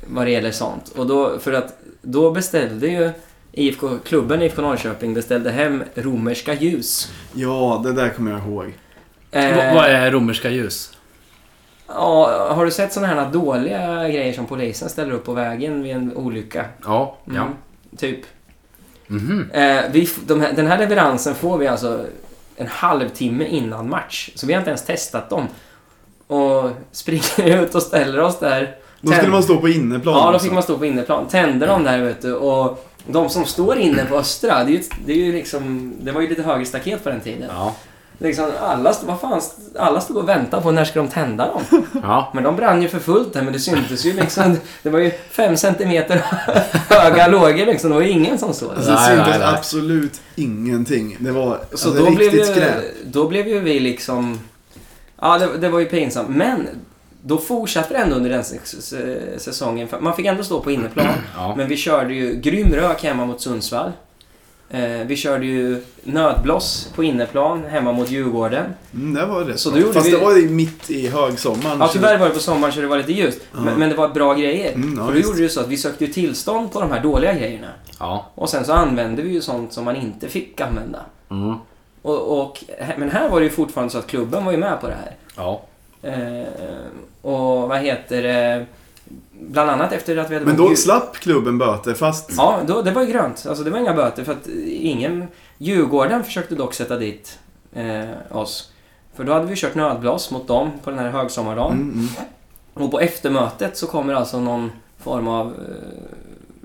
vad 0.06 0.26
det 0.26 0.30
gäller 0.30 0.50
sånt. 0.50 0.88
Och 0.88 1.06
då, 1.06 1.38
för 1.38 1.52
att 1.52 1.78
då 2.02 2.30
beställde 2.30 2.88
ju 2.88 3.10
IFK, 3.52 3.98
klubben 4.04 4.42
IFK 4.42 4.62
Norrköping 4.62 5.14
beställde 5.14 5.50
hem 5.50 5.84
romerska 5.94 6.54
ljus. 6.54 7.12
Ja, 7.32 7.80
det 7.84 7.92
där 7.92 8.08
kommer 8.08 8.30
jag 8.30 8.40
ihåg. 8.40 8.72
Eh, 9.34 9.74
Vad- 9.74 9.84
är 9.90 10.10
romerska 10.10 10.50
ljus? 10.50 10.90
Ja, 11.88 12.46
har 12.54 12.64
du 12.64 12.70
sett 12.70 12.92
sådana 12.92 13.14
här 13.22 13.30
dåliga 13.30 14.08
grejer 14.08 14.32
som 14.32 14.46
polisen 14.46 14.88
ställer 14.88 15.12
upp 15.12 15.24
på 15.24 15.32
vägen 15.32 15.82
vid 15.82 15.96
en 15.96 16.16
olycka? 16.16 16.64
Ja. 16.84 17.16
Mm, 17.26 17.36
ja. 17.36 17.48
Typ. 17.98 18.20
Mhm. 19.06 19.50
Eh, 19.54 19.80
vi, 19.90 20.08
de 20.26 20.40
här, 20.40 20.52
den 20.52 20.66
här 20.66 20.78
leveransen 20.78 21.34
får 21.34 21.58
vi 21.58 21.66
alltså 21.66 22.04
en 22.56 22.66
halvtimme 22.66 23.44
innan 23.44 23.88
match. 23.88 24.30
Så 24.34 24.46
vi 24.46 24.52
har 24.52 24.60
inte 24.60 24.70
ens 24.70 24.84
testat 24.84 25.30
dem. 25.30 25.48
Och 26.26 26.70
springer 26.92 27.62
ut 27.62 27.74
och 27.74 27.82
ställer 27.82 28.20
oss 28.20 28.38
där. 28.38 28.76
Då 29.00 29.12
skulle 29.12 29.30
man 29.32 29.42
stå 29.42 29.56
på 29.56 29.68
inneplan 29.68 30.14
Ja, 30.14 30.32
då 30.32 30.38
fick 30.38 30.52
man 30.52 30.62
stå 30.62 30.78
på 30.78 30.86
inneplan. 30.86 31.28
Tände 31.28 31.66
de 31.66 31.84
där 31.84 31.98
vet 32.02 32.22
du. 32.22 32.34
Och 32.34 32.88
de 33.06 33.28
som 33.28 33.44
står 33.44 33.78
inne 33.78 34.04
på 34.04 34.16
Östra, 34.16 34.64
det 34.64 34.70
är 34.70 34.72
ju, 34.76 34.82
det 35.06 35.12
är 35.12 35.16
ju 35.16 35.32
liksom... 35.32 35.94
Det 36.00 36.12
var 36.12 36.20
ju 36.20 36.28
lite 36.28 36.42
högre 36.42 36.64
staket 36.66 37.04
på 37.04 37.10
den 37.10 37.20
tiden. 37.20 37.48
Ja. 37.52 37.74
Liksom, 38.24 38.50
alla, 38.60 38.92
stod- 38.92 39.08
vad 39.08 39.20
fan, 39.20 39.40
alla 39.78 40.00
stod 40.00 40.16
och 40.16 40.28
väntade 40.28 40.62
på 40.62 40.70
när 40.70 40.84
ska 40.84 40.98
de 40.98 41.08
tända 41.08 41.46
dem. 41.46 41.62
Ja. 42.02 42.30
Men 42.34 42.44
de 42.44 42.56
brann 42.56 42.82
ju 42.82 42.88
för 42.88 42.98
fullt 42.98 43.32
där, 43.32 43.42
men 43.42 43.52
det 43.52 43.58
syntes 43.58 44.04
ju 44.04 44.12
liksom. 44.12 44.56
Det 44.82 44.90
var 44.90 44.98
ju 44.98 45.10
fem 45.30 45.56
centimeter 45.56 46.16
höga 46.88 47.26
lågor 47.28 47.66
liksom. 47.66 47.90
Det 47.90 47.96
var 47.96 48.02
ju 48.02 48.08
ingen 48.10 48.38
som 48.38 48.54
såg. 48.54 48.70
Alltså, 48.70 48.90
det. 48.90 48.96
det 48.96 49.00
Nej, 49.00 49.08
syntes 49.16 49.28
nej, 49.30 49.38
nej. 49.38 49.54
absolut 49.58 50.20
ingenting. 50.36 51.16
Det 51.20 51.30
var 51.30 51.44
Så 51.56 51.60
alltså, 51.70 51.90
då 51.90 52.04
riktigt 52.04 52.16
blev, 52.16 52.34
ju, 52.34 52.44
skräp. 52.44 52.74
då 53.04 53.28
blev 53.28 53.48
ju 53.48 53.60
vi 53.60 53.80
liksom... 53.80 54.40
Ja, 55.20 55.38
det, 55.38 55.58
det 55.58 55.68
var 55.68 55.78
ju 55.78 55.86
pinsamt. 55.86 56.28
Men 56.28 56.68
då 57.22 57.38
fortsatte 57.38 57.94
det 57.94 57.98
ändå 58.00 58.16
under 58.16 58.30
den 58.30 58.44
säsongen. 59.38 59.88
Man 60.00 60.16
fick 60.16 60.26
ändå 60.26 60.42
stå 60.44 60.60
på 60.60 60.70
inneplan. 60.70 61.06
Ja. 61.36 61.54
Men 61.56 61.68
vi 61.68 61.76
körde 61.76 62.14
ju 62.14 62.34
grym 62.34 62.72
rök 62.72 63.02
hemma 63.04 63.26
mot 63.26 63.40
Sundsvall. 63.40 63.92
Eh, 64.70 65.06
vi 65.06 65.16
körde 65.16 65.46
ju 65.46 65.82
nödbloss 66.02 66.88
på 66.94 67.04
inneplan 67.04 67.64
hemma 67.64 67.92
mot 67.92 68.10
Djurgården. 68.10 68.64
Mm, 68.94 69.14
det 69.14 69.26
var 69.26 69.44
rätt 69.44 69.60
Så 69.60 69.70
då 69.70 69.78
gjorde 69.78 69.92
Fast 69.92 70.06
vi- 70.06 70.10
det 70.10 70.16
var 70.16 70.36
ju 70.36 70.48
mitt 70.48 70.90
i 70.90 71.08
högsommaren. 71.08 71.78
Ja, 71.80 71.88
tyvärr 71.92 72.18
var 72.18 72.28
det 72.28 72.34
på 72.34 72.40
sommaren 72.40 72.72
så 72.74 72.80
det 72.80 72.86
var 72.86 72.96
lite 72.96 73.12
ljust. 73.12 73.40
Ja. 73.52 73.60
Men, 73.60 73.78
men 73.78 73.88
det 73.88 73.94
var 73.94 74.08
bra 74.08 74.34
grejer. 74.34 74.72
Mm, 74.72 74.94
ja, 74.98 75.04
och 75.06 75.12
då 75.12 75.18
gjorde 75.18 75.36
det 75.36 75.42
ju 75.42 75.48
så 75.48 75.60
att 75.60 75.68
vi 75.68 75.76
sökte 75.76 76.04
ju 76.04 76.12
tillstånd 76.12 76.72
på 76.72 76.80
de 76.80 76.90
här 76.90 77.02
dåliga 77.02 77.32
grejerna. 77.34 77.68
Ja. 77.98 78.26
Och 78.34 78.48
sen 78.50 78.64
så 78.64 78.72
använde 78.72 79.22
vi 79.22 79.32
ju 79.32 79.40
sånt 79.40 79.72
som 79.72 79.84
man 79.84 79.96
inte 79.96 80.28
fick 80.28 80.60
använda. 80.60 80.98
Mm. 81.30 81.54
Och, 82.02 82.40
och, 82.40 82.64
men 82.98 83.10
här 83.10 83.28
var 83.28 83.40
det 83.40 83.44
ju 83.46 83.52
fortfarande 83.52 83.92
så 83.92 83.98
att 83.98 84.06
klubben 84.06 84.44
var 84.44 84.52
ju 84.52 84.58
med 84.58 84.80
på 84.80 84.86
det 84.86 84.94
här. 85.04 85.14
Ja. 85.36 85.62
Eh, 86.02 86.46
och 87.22 87.68
vad 87.68 87.78
heter 87.78 88.22
det? 88.22 88.66
Bland 89.48 89.70
annat 89.70 89.92
efter 89.92 90.16
att 90.16 90.30
vi 90.30 90.34
hade 90.34 90.46
Men 90.46 90.56
då 90.56 90.76
slapp 90.76 91.16
klubben 91.16 91.58
böter 91.58 91.94
fast... 91.94 92.30
Ja, 92.36 92.60
då, 92.66 92.82
det 92.82 92.90
var 92.90 93.02
ju 93.02 93.12
grönt. 93.12 93.46
Alltså 93.48 93.64
det 93.64 93.70
var 93.70 93.78
inga 93.78 93.94
böter 93.94 94.24
för 94.24 94.32
att 94.32 94.46
ingen... 94.66 95.28
Djurgården 95.58 96.24
försökte 96.24 96.54
dock 96.54 96.74
sätta 96.74 96.96
dit 96.96 97.38
eh, 97.72 98.36
oss. 98.36 98.72
För 99.14 99.24
då 99.24 99.32
hade 99.32 99.46
vi 99.46 99.56
kört 99.56 99.74
nödblås 99.74 100.30
mot 100.30 100.48
dem 100.48 100.70
på 100.84 100.90
den 100.90 100.98
här 100.98 101.10
högsommardagen. 101.10 101.72
Mm, 101.72 101.92
mm. 101.92 102.08
Och 102.74 102.90
på 102.90 103.00
eftermötet 103.00 103.76
så 103.76 103.86
kommer 103.86 104.14
alltså 104.14 104.40
någon 104.40 104.72
form 104.98 105.28
av 105.28 105.46
eh, 105.46 105.54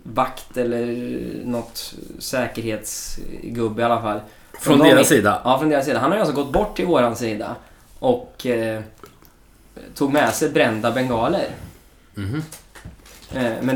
vakt 0.04 0.58
eller 0.58 1.12
något 1.46 1.94
säkerhetsgubbe 2.20 3.82
i 3.82 3.86
alla 3.86 4.02
fall. 4.02 4.20
Från 4.60 4.78
dem- 4.78 4.88
deras 4.88 5.08
sida? 5.08 5.42
Ja, 5.44 5.60
från 5.60 5.70
deras 5.70 5.86
sida. 5.86 6.00
Han 6.00 6.10
har 6.10 6.18
ju 6.18 6.22
alltså 6.22 6.36
gått 6.36 6.54
bort 6.54 6.76
till 6.76 6.86
våran 6.86 7.15
sida 7.15 7.56
och 8.00 8.46
eh, 8.46 8.82
tog 9.96 10.13
med 10.13 10.34
sig 10.34 10.50
brända 10.50 10.92
bengaler. 10.92 11.48
Men 12.13 12.44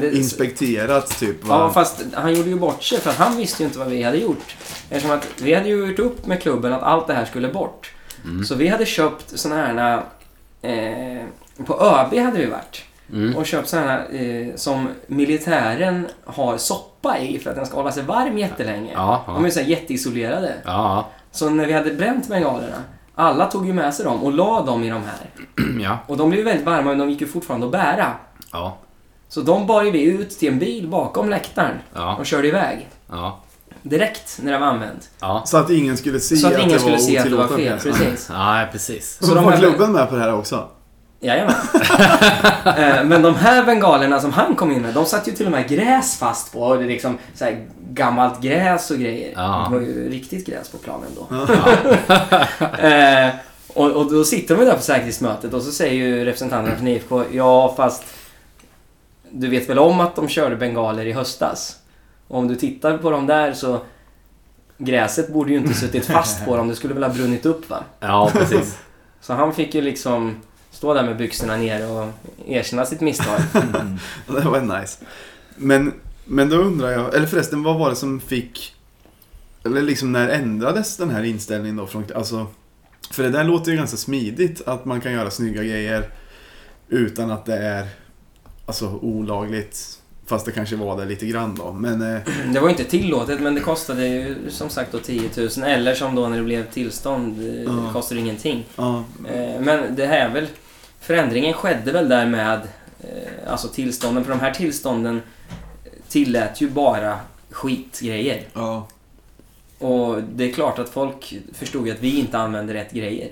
det, 0.02 0.18
Inspekterat 0.18 1.20
typ. 1.20 1.38
Ja, 1.48 1.58
Va? 1.58 1.74
fast 1.74 2.04
han 2.14 2.34
gjorde 2.36 2.50
ju 2.50 2.56
bort 2.56 2.84
sig 2.84 3.00
för 3.00 3.10
att 3.10 3.16
han 3.16 3.38
visste 3.38 3.64
ju 3.64 3.68
inte 3.68 3.80
vad 3.80 3.88
vi 3.88 4.04
hade 4.04 4.18
gjort. 4.18 4.56
Eftersom 4.90 5.12
att 5.12 5.28
vi 5.42 5.54
hade 5.54 5.70
ju 5.70 5.88
gjort 5.88 6.00
upp 6.00 6.26
med 6.26 6.42
klubben 6.42 6.74
att 6.74 6.84
allt 6.84 7.08
det 7.08 7.14
här 7.14 7.26
skulle 7.26 7.48
bort. 7.48 7.92
Mm. 8.26 8.44
Så 8.46 8.56
vi 8.56 8.68
hade 8.68 8.86
köpt 8.86 9.40
såna 9.40 9.56
här... 9.56 10.04
Eh, 10.62 11.24
på 11.66 11.74
ÖB 11.74 12.14
hade 12.26 12.38
vi 12.38 12.46
varit. 12.46 12.84
Mm. 13.14 13.36
Och 13.36 13.46
köpt 13.46 13.70
såna 13.70 13.82
här 13.82 14.08
eh, 14.12 14.56
som 14.56 14.88
militären 15.08 16.08
har 16.26 16.58
soppa 16.58 17.18
i 17.18 17.40
för 17.40 17.50
att 17.50 17.56
den 17.56 17.66
ska 17.66 17.76
hålla 17.76 17.92
sig 17.92 18.04
varm 18.04 18.38
jättelänge. 18.38 18.92
Ja. 18.94 19.24
De 19.28 19.46
är 19.46 19.50
Ja. 19.50 19.62
här 19.62 19.70
jätteisolerade. 19.70 20.54
Ja. 20.66 21.08
Så 21.32 21.50
när 21.50 21.66
vi 21.66 21.74
hade 21.74 21.92
bränt 21.94 22.28
bengalerna, 22.28 22.84
alla 23.16 23.46
tog 23.46 23.68
ju 23.68 23.74
med 23.74 23.94
sig 23.94 24.06
dem 24.06 24.24
och 24.24 24.34
la 24.34 24.62
dem 24.62 24.84
i 24.84 24.90
de 24.90 25.02
här. 25.04 25.30
Ja. 25.84 25.98
Och 26.08 26.18
de 26.18 26.30
blev 26.30 26.40
ju 26.40 26.46
väldigt 26.46 26.66
varma 26.66 26.90
men 26.90 26.98
de 26.98 27.10
gick 27.10 27.22
ju 27.22 27.28
fortfarande 27.28 27.66
att 27.66 27.72
bära. 27.72 28.12
Ja. 28.52 28.78
Så 29.34 29.42
de 29.42 29.68
bar 29.68 29.84
ju 29.84 29.92
vi 29.92 30.04
ut 30.04 30.40
till 30.40 30.48
en 30.48 30.60
bil 30.60 30.88
bakom 30.88 31.30
läktaren 31.30 31.76
Ja. 31.94 32.16
och 32.20 32.26
körde 32.26 32.48
iväg. 32.48 32.90
Ja. 33.10 33.40
Direkt 33.82 34.40
när 34.42 34.52
det 34.52 34.58
var 34.58 34.68
använt. 34.68 35.10
Ja. 35.20 35.44
Så 35.46 35.58
att 35.58 35.70
ingen 35.70 35.98
skulle 35.98 36.20
se 36.20 36.38
Så 36.38 36.48
att 36.48 36.54
ingen 36.58 36.70
det 36.70 36.80
skulle 36.80 36.96
var 36.96 37.02
se 37.04 37.18
att 37.18 37.30
det 37.30 37.36
var 37.36 37.48
fel. 37.48 37.80
Precis. 37.80 38.30
Ja, 38.34 38.66
precis. 38.72 39.18
Så 39.20 39.26
Så 39.26 39.36
de 39.36 39.46
var 39.46 39.58
klubben 39.58 39.92
med 39.92 40.10
på 40.10 40.16
det 40.16 40.22
här 40.22 40.34
också? 40.36 40.68
Jajamän. 41.20 41.56
Eh, 42.78 43.04
Men 43.04 43.22
de 43.22 43.36
här 43.36 43.64
bengalerna 43.66 44.20
som 44.20 44.32
han 44.34 44.56
kom 44.56 44.72
in 44.72 44.82
med, 44.82 44.94
de 44.94 45.06
satt 45.06 45.28
ju 45.28 45.32
till 45.32 45.46
och 45.46 45.52
med 45.52 45.70
gräs 45.70 46.18
fast 46.20 46.54
på. 46.54 46.60
Och 46.60 46.78
det 46.78 46.84
är 46.84 46.88
liksom 46.88 47.18
så 47.36 47.46
här 47.46 47.66
gammalt 47.90 48.42
gräs 48.42 48.92
och 48.92 48.98
grejer. 48.98 49.34
Ja. 49.36 49.68
Det 49.70 49.76
var 49.76 49.82
ju 49.86 50.10
riktigt 50.10 50.46
gräs 50.48 50.70
på 50.70 50.78
planen 50.78 51.10
då. 51.16 51.28
Ja. 51.30 51.48
Eh, 52.88 53.30
och, 53.74 53.92
och 53.92 54.12
då 54.12 54.24
sitter 54.24 54.58
de 54.58 54.66
där 54.66 54.74
på 54.76 54.82
säkerhetsmötet 54.82 55.54
och 55.54 55.62
så 55.62 55.72
säger 55.72 55.94
ju 55.94 56.26
representanterna 56.26 56.76
från 56.78 56.88
IFK, 56.88 57.24
ja 57.32 57.74
fast 57.78 58.04
du 59.34 59.50
vet 59.50 59.70
väl 59.70 59.80
om 59.80 60.00
att 60.00 60.16
de 60.16 60.28
körde 60.28 60.56
bengaler 60.56 61.06
i 61.06 61.12
höstas? 61.12 61.78
Och 62.28 62.40
om 62.40 62.48
du 62.48 62.56
tittar 62.56 62.98
på 62.98 63.12
dem 63.12 63.28
där 63.28 63.54
så 63.54 63.82
gräset 64.78 65.34
borde 65.34 65.52
ju 65.52 65.58
inte 65.58 65.74
suttit 65.74 66.06
fast 66.06 66.46
på 66.46 66.58
dem, 66.58 66.68
det 66.68 66.76
skulle 66.76 66.94
väl 66.94 67.04
ha 67.04 67.14
brunnit 67.14 67.46
upp 67.46 67.70
va? 67.70 67.84
Ja, 68.00 68.30
precis. 68.34 68.78
Så 69.22 69.34
han 69.34 69.54
fick 69.54 69.76
ju 69.76 69.82
liksom 69.82 70.36
stå 70.72 70.94
där 70.94 71.04
med 71.04 71.18
byxorna 71.18 71.56
ner 71.56 71.92
och 71.92 72.10
erkänna 72.48 72.86
sitt 72.86 73.02
misstag. 73.02 73.40
Det 74.28 74.42
var 74.42 74.80
nice. 74.80 75.06
Men, 75.56 75.94
men 76.26 76.50
då 76.50 76.56
undrar 76.56 76.92
jag, 76.92 77.16
eller 77.16 77.28
förresten 77.28 77.64
vad 77.64 77.80
var 77.80 77.90
det 77.90 77.96
som 77.96 78.20
fick, 78.20 78.76
eller 79.66 79.82
liksom 79.82 80.12
när 80.12 80.30
ändrades 80.30 80.98
den 80.98 81.10
här 81.10 81.24
inställningen 81.24 81.76
då? 81.76 81.88
Från, 81.88 82.06
alltså, 82.16 82.48
för 83.12 83.24
det 83.24 83.30
där 83.30 83.44
låter 83.44 83.72
ju 83.72 83.78
ganska 83.78 83.98
smidigt 83.98 84.62
att 84.68 84.86
man 84.86 85.02
kan 85.02 85.14
göra 85.14 85.32
snygga 85.32 85.64
grejer 85.64 86.10
utan 86.90 87.32
att 87.32 87.46
det 87.46 87.58
är 87.58 87.88
alltså, 88.66 89.00
olagligt. 89.02 90.00
Fast 90.26 90.46
det 90.46 90.52
kanske 90.52 90.76
var 90.76 90.98
det 90.98 91.06
lite 91.06 91.26
grann 91.26 91.56
då. 91.56 91.72
Men 91.72 92.02
eh, 92.16 92.22
Det 92.54 92.60
var 92.60 92.68
ju 92.68 92.72
inte 92.72 92.84
tillåtet 92.84 93.42
men 93.42 93.56
det 93.56 93.62
kostade 93.62 94.08
ju 94.08 94.36
som 94.50 94.70
sagt 94.70 94.92
då 94.92 95.00
10 95.00 95.30
000 95.38 95.50
eller 95.66 95.96
som 95.96 96.16
då 96.16 96.28
när 96.28 96.38
det 96.38 96.44
blev 96.44 96.72
tillstånd, 96.72 97.40
eh, 97.40 97.76
det 97.76 97.94
kostade 97.94 98.22
ingenting. 98.22 98.66
ja, 98.76 99.04
Eh, 99.28 99.62
Men 99.62 99.96
det 99.96 100.06
här 100.06 100.30
är 100.30 100.34
väl... 100.34 100.48
Förändringen 101.00 101.54
skedde 101.54 101.92
väl 101.92 102.10
där 102.10 102.26
med 102.26 102.60
eh, 103.02 103.52
alltså 103.52 103.68
tillstånden. 103.68 104.24
För 104.24 104.32
de 104.32 104.40
här 104.40 104.52
tillstånden 104.52 105.22
tillät 106.10 106.62
ju 106.62 106.70
bara 106.70 107.20
skitgrejer. 107.50 108.42
ja. 108.54 108.88
Och 109.80 110.24
det 110.36 110.50
är 110.50 110.54
klart 110.54 110.80
att 110.80 110.90
folk 110.90 111.38
förstod 111.54 111.88
ju 111.88 111.94
att 111.94 112.00
vi 112.02 112.20
inte 112.20 112.38
använde 112.38 112.74
rätt 112.74 112.92
grejer. 112.92 113.30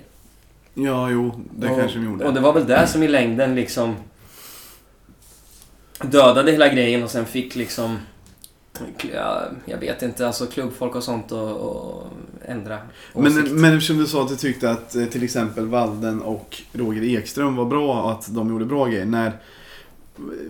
ja, 0.74 1.10
jo, 1.10 1.32
det 1.56 1.70
och, 1.70 1.78
kanske 1.80 1.98
de 1.98 2.06
gjorde. 2.06 2.26
Och 2.26 2.34
det 2.34 2.39
var 2.39 2.54
väl 2.54 2.67
där 2.67 2.86
som 2.86 3.04
i 3.04 3.08
längden 3.08 3.56
liksom 3.56 3.96
dödade 6.04 6.52
hela 6.52 6.68
grejen 6.74 7.04
och 7.04 7.10
sen 7.10 7.26
fick 7.26 7.56
liksom 7.56 7.98
Ja, 9.14 9.44
jag 9.66 9.78
vet 9.78 10.02
inte, 10.02 10.28
alltså 10.28 10.46
klubbfolk 10.46 10.96
och 10.96 11.04
sånt 11.04 11.32
och, 11.32 11.52
och 11.52 12.08
ändra 12.46 12.80
Men, 13.14 13.28
åsikt. 13.28 13.52
men 13.52 13.74
eftersom 13.74 13.98
du 13.98 14.06
sa 14.06 14.24
att 14.24 14.30
du 14.30 14.36
tyckte 14.36 14.72
att 14.72 14.96
eh, 14.96 15.06
till 15.06 15.24
exempel 15.24 15.68
Walden 15.68 16.22
och 16.22 16.62
Roger 16.74 17.04
Ekström 17.04 17.56
var 17.56 17.66
bra 17.66 18.04
och 18.04 18.12
att 18.12 18.34
de 18.36 18.50
gjorde 18.50 18.66
bra 18.66 18.86
grejer. 18.86 19.06
När, 19.06 19.32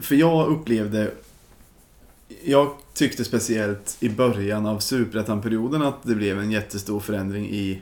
för 0.02 0.16
jag 0.16 0.48
upplevde... 0.48 1.12
Jag 2.44 2.70
tyckte 2.94 3.26
speciellt 3.26 3.98
i 4.00 4.10
början 4.10 4.66
av 4.66 4.80
Superettan-perioden 4.80 5.82
att 5.82 6.04
det 6.04 6.16
blev 6.16 6.40
en 6.40 6.52
jättestor 6.52 7.00
förändring 7.00 7.50
i 7.50 7.82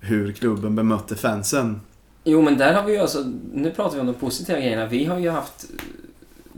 hur 0.00 0.32
klubben 0.32 0.76
bemötte 0.76 1.16
fansen. 1.16 1.80
Jo, 2.24 2.42
men 2.42 2.58
där 2.58 2.74
har 2.74 2.82
vi 2.82 2.92
ju 2.92 2.98
alltså, 2.98 3.24
nu 3.52 3.70
pratar 3.70 3.94
vi 3.94 4.00
om 4.00 4.06
de 4.06 4.14
positiva 4.14 4.58
grejerna. 4.58 4.86
Vi 4.86 5.04
har 5.04 5.18
ju 5.18 5.30
haft 5.30 5.64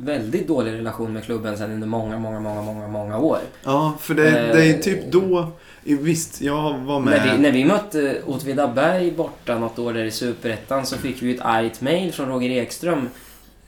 väldigt 0.05 0.49
dålig 0.49 0.73
relation 0.73 1.13
med 1.13 1.25
klubben 1.25 1.59
sedan 1.59 1.71
under 1.73 1.87
många, 1.87 2.19
många, 2.19 2.41
många, 2.41 2.63
många, 2.63 2.89
många 2.89 3.19
år. 3.19 3.39
Ja, 3.65 3.95
för 4.01 4.15
det, 4.15 4.29
Eh. 4.29 4.57
det 4.57 4.65
är 4.71 4.79
typ 4.79 5.13
då... 5.13 5.49
Visst, 5.83 6.41
jag 6.41 6.79
var 6.79 7.01
med... 7.01 7.13
När 7.27 7.37
vi, 7.37 7.43
när 7.43 7.53
vi 7.53 7.65
mötte 7.65 8.17
Åtvidaberg 8.27 9.11
borta 9.13 9.59
något 9.59 9.79
år 9.79 9.93
där 9.93 10.05
i 10.05 10.11
Superettan 10.11 10.87
så 10.87 10.97
fick 10.97 11.23
vi 11.23 11.35
ett 11.35 11.41
argt 11.43 11.81
mail 11.81 12.13
från 12.13 12.29
Roger 12.29 12.51
Ekström 12.51 13.09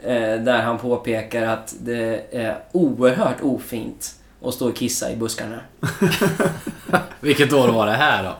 eh, 0.02 0.14
där 0.16 0.62
han 0.62 0.78
påpekar 0.78 1.42
att 1.42 1.74
det 1.80 2.20
är 2.32 2.58
oerhört 2.72 3.36
ofint 3.42 4.14
att 4.44 4.54
stå 4.54 4.68
och 4.68 4.76
kissa 4.76 5.12
i 5.12 5.16
buskarna. 5.16 5.60
Vilket 7.20 7.52
år 7.52 7.68
var 7.68 7.86
det 7.86 7.92
här 7.92 8.22
då? 8.24 8.30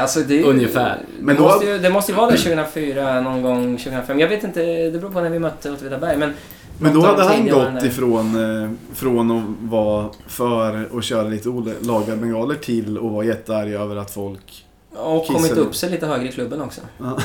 Alltså 0.00 0.20
det, 0.20 0.42
Ungefär. 0.44 0.98
Men 1.18 1.26
Men 1.26 1.36
det, 1.36 1.42
då- 1.42 1.48
måste 1.48 1.66
ju, 1.66 1.78
det 1.78 1.90
måste 1.90 2.12
ju 2.12 2.16
vara 2.16 2.30
det 2.30 2.36
2004, 2.36 3.20
någon 3.20 3.42
gång 3.42 3.76
2005. 3.76 4.20
Jag 4.20 4.28
vet 4.28 4.44
inte, 4.44 4.60
det 4.90 4.98
beror 4.98 5.10
på 5.12 5.20
när 5.20 5.30
vi 5.30 5.38
mötte 5.38 5.72
Åtvidaberg. 5.72 6.16
Men, 6.16 6.34
Men 6.78 6.94
då 6.94 7.00
hade 7.06 7.22
han 7.22 7.48
gått 7.48 7.84
ifrån 7.84 8.62
eh, 8.62 8.70
från 8.94 9.30
att 9.30 9.44
vara 9.60 10.10
för 10.26 10.98
att 10.98 11.04
köra 11.04 11.28
lite 11.28 11.48
olagliga 11.48 12.16
bengaler 12.16 12.54
till 12.54 12.96
att 12.96 13.02
vara 13.02 13.24
jättearg 13.24 13.72
över 13.72 13.96
att 13.96 14.10
folk... 14.10 14.64
Och 14.90 15.26
kommit 15.26 15.42
Kissade. 15.42 15.60
upp 15.60 15.74
sig 15.74 15.90
lite 15.90 16.06
högre 16.06 16.28
i 16.28 16.32
klubben 16.32 16.60
också. 16.60 16.80
Ja, 16.98 17.18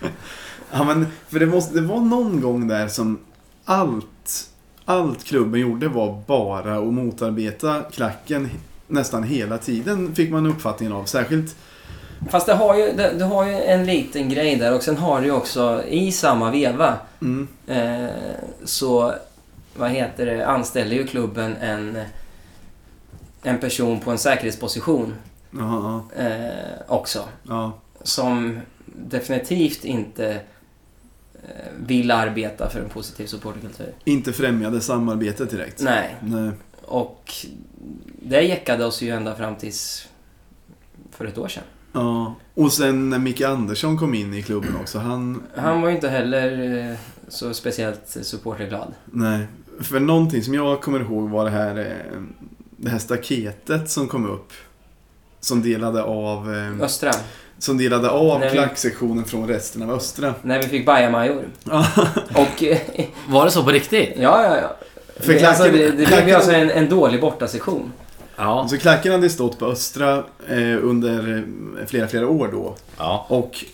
ja 0.70 0.84
men 0.84 1.06
för 1.28 1.40
det, 1.40 1.46
måste, 1.46 1.74
det 1.74 1.80
var 1.80 2.00
någon 2.00 2.40
gång 2.40 2.68
där 2.68 2.88
som 2.88 3.18
allt, 3.64 4.48
allt 4.84 5.24
klubben 5.24 5.60
gjorde 5.60 5.88
var 5.88 6.22
bara 6.26 6.78
att 6.78 6.92
motarbeta 6.92 7.80
klacken 7.80 8.50
nästan 8.86 9.22
hela 9.22 9.58
tiden 9.58 10.14
fick 10.14 10.30
man 10.30 10.46
uppfattningen 10.46 10.92
av. 10.92 11.04
Särskilt... 11.04 11.56
Fast 12.30 12.46
det 12.46 12.54
har 12.54 12.76
ju, 12.78 12.92
det, 12.92 13.12
det 13.18 13.24
har 13.24 13.46
ju 13.46 13.54
en 13.54 13.86
liten 13.86 14.28
grej 14.28 14.56
där 14.56 14.74
och 14.74 14.82
sen 14.82 14.96
har 14.96 15.20
du 15.20 15.26
ju 15.26 15.32
också 15.32 15.82
i 15.88 16.12
samma 16.12 16.50
veva 16.50 16.98
Mm, 17.20 17.48
eh, 17.66 18.10
så 18.64 19.14
vad 19.76 19.90
heter 19.90 20.26
det, 20.26 20.46
anställer 20.46 20.96
ju 20.96 21.06
klubben 21.06 21.56
en, 21.56 21.98
en 23.42 23.58
person 23.58 24.00
på 24.00 24.10
en 24.10 24.18
säkerhetsposition 24.18 25.14
ja, 25.50 26.04
eh, 26.16 26.48
också. 26.88 27.28
ja, 27.48 27.72
Som 28.02 28.60
definitivt 28.86 29.84
inte 29.84 30.30
eh, 31.34 31.72
vill 31.86 32.10
arbeta 32.10 32.70
för 32.70 32.80
en 32.80 32.88
positiv 32.88 33.26
supporterkultur. 33.26 33.92
inte 34.04 34.32
främjade 34.32 34.80
samarbetet 34.80 35.50
direkt. 35.50 35.80
Nej, 35.82 36.16
Nej. 36.20 36.50
och 36.82 37.32
det 38.22 38.40
jäckade 38.42 38.84
oss 38.84 39.02
ju 39.02 39.10
ända 39.10 39.34
fram 39.34 39.56
tills 39.56 40.08
för 41.10 41.24
ett 41.24 41.38
år 41.38 41.48
sedan. 41.48 41.64
Ja. 41.92 42.34
Och 42.54 42.72
sen 42.72 43.10
när 43.10 43.18
Micke 43.18 43.40
Andersson 43.40 43.98
kom 43.98 44.14
in 44.14 44.34
i 44.34 44.42
klubben 44.42 44.76
också. 44.80 44.98
Han... 44.98 45.42
Han 45.56 45.80
var 45.82 45.88
ju 45.88 45.94
inte 45.94 46.08
heller 46.08 46.78
eh, 46.90 46.96
så 47.28 47.54
speciellt 47.54 48.00
supporterglad. 48.22 48.94
Nej. 49.04 49.46
För 49.80 50.00
någonting 50.00 50.42
som 50.42 50.54
jag 50.54 50.80
kommer 50.80 51.00
ihåg 51.00 51.30
var 51.30 51.44
det 51.44 51.50
här, 51.50 51.78
eh, 51.78 52.20
det 52.76 52.90
här 52.90 52.98
staketet 52.98 53.90
som 53.90 54.08
kom 54.08 54.30
upp. 54.30 54.52
Som 55.40 55.62
delade 55.62 56.02
av, 56.02 56.54
eh, 56.54 56.80
Östra, 56.84 57.12
som 57.58 57.78
delade 57.78 58.10
av 58.10 58.40
Nej. 58.40 58.50
klacksektionen 58.50 59.24
från 59.24 59.48
resten 59.48 59.82
av 59.82 59.90
Östra. 59.90 60.34
när 60.42 60.62
vi 60.62 60.68
fick 60.68 60.86
bajamajor. 60.86 61.44
Ja. 61.64 61.86
Och 62.34 62.64
Var 63.28 63.44
det 63.44 63.50
så 63.50 63.64
på 63.64 63.70
riktigt? 63.70 64.12
ja, 64.16 64.44
ja, 64.44 64.56
ja. 64.62 64.76
För 65.20 65.32
det, 65.32 65.44
alltså, 65.44 65.64
klacken- 65.64 65.72
det, 65.72 65.90
det 65.90 66.06
blev 66.06 66.28
ju 66.28 66.34
alltså 66.34 66.52
en, 66.52 66.70
en 66.70 66.88
dålig 66.88 67.20
bortasektion. 67.20 67.92
Ja. 68.42 68.68
Så 68.68 68.78
klacken 68.78 69.12
hade 69.12 69.30
stått 69.30 69.58
på 69.58 69.66
Östra 69.66 70.24
eh, 70.48 70.78
under 70.84 71.36
eh, 71.80 71.86
flera, 71.86 72.08
flera 72.08 72.28
år 72.28 72.48
då. 72.52 72.74
Ja. 72.98 73.26
Och 73.28 73.64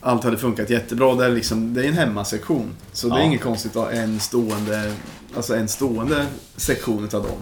allt 0.00 0.24
hade 0.24 0.36
funkat 0.36 0.70
jättebra. 0.70 1.14
Det 1.14 1.24
är, 1.24 1.30
liksom, 1.30 1.74
det 1.74 1.84
är 1.84 1.88
en 1.88 1.94
hemmasektion. 1.94 2.70
Så 2.92 3.08
det 3.08 3.14
är 3.14 3.18
Ja. 3.18 3.24
inget 3.24 3.40
konstigt 3.40 3.76
att 3.76 3.84
ha 3.84 3.90
en 3.90 4.20
stående, 4.20 4.92
alltså 5.36 5.56
en 5.56 5.68
stående 5.68 6.26
sektion 6.56 7.04
utav 7.04 7.22
dem. 7.22 7.36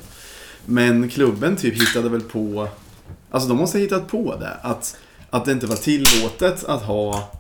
Men 0.67 1.09
klubben 1.09 1.57
typ 1.57 1.81
hittade 1.83 2.09
väl 2.09 2.21
på, 2.21 2.69
alltså 3.31 3.49
de 3.49 3.59
måste 3.59 3.79
ha 3.79 3.83
hittat 3.83 4.09
på 4.09 4.37
det. 4.41 4.57
Att, 4.63 4.97
att 5.31 5.45
det 5.45 5.53
inte 5.53 5.67
var 5.67 5.77
tillåtet 5.77 6.65
att 6.65 6.83
ha 6.83 7.31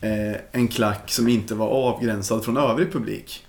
eh, 0.00 0.40
en 0.52 0.68
klack 0.68 1.10
som 1.12 1.28
inte 1.28 1.54
var 1.54 1.68
avgränsad 1.68 2.44
från 2.44 2.56
övrig 2.56 2.92
publik. 2.92 3.45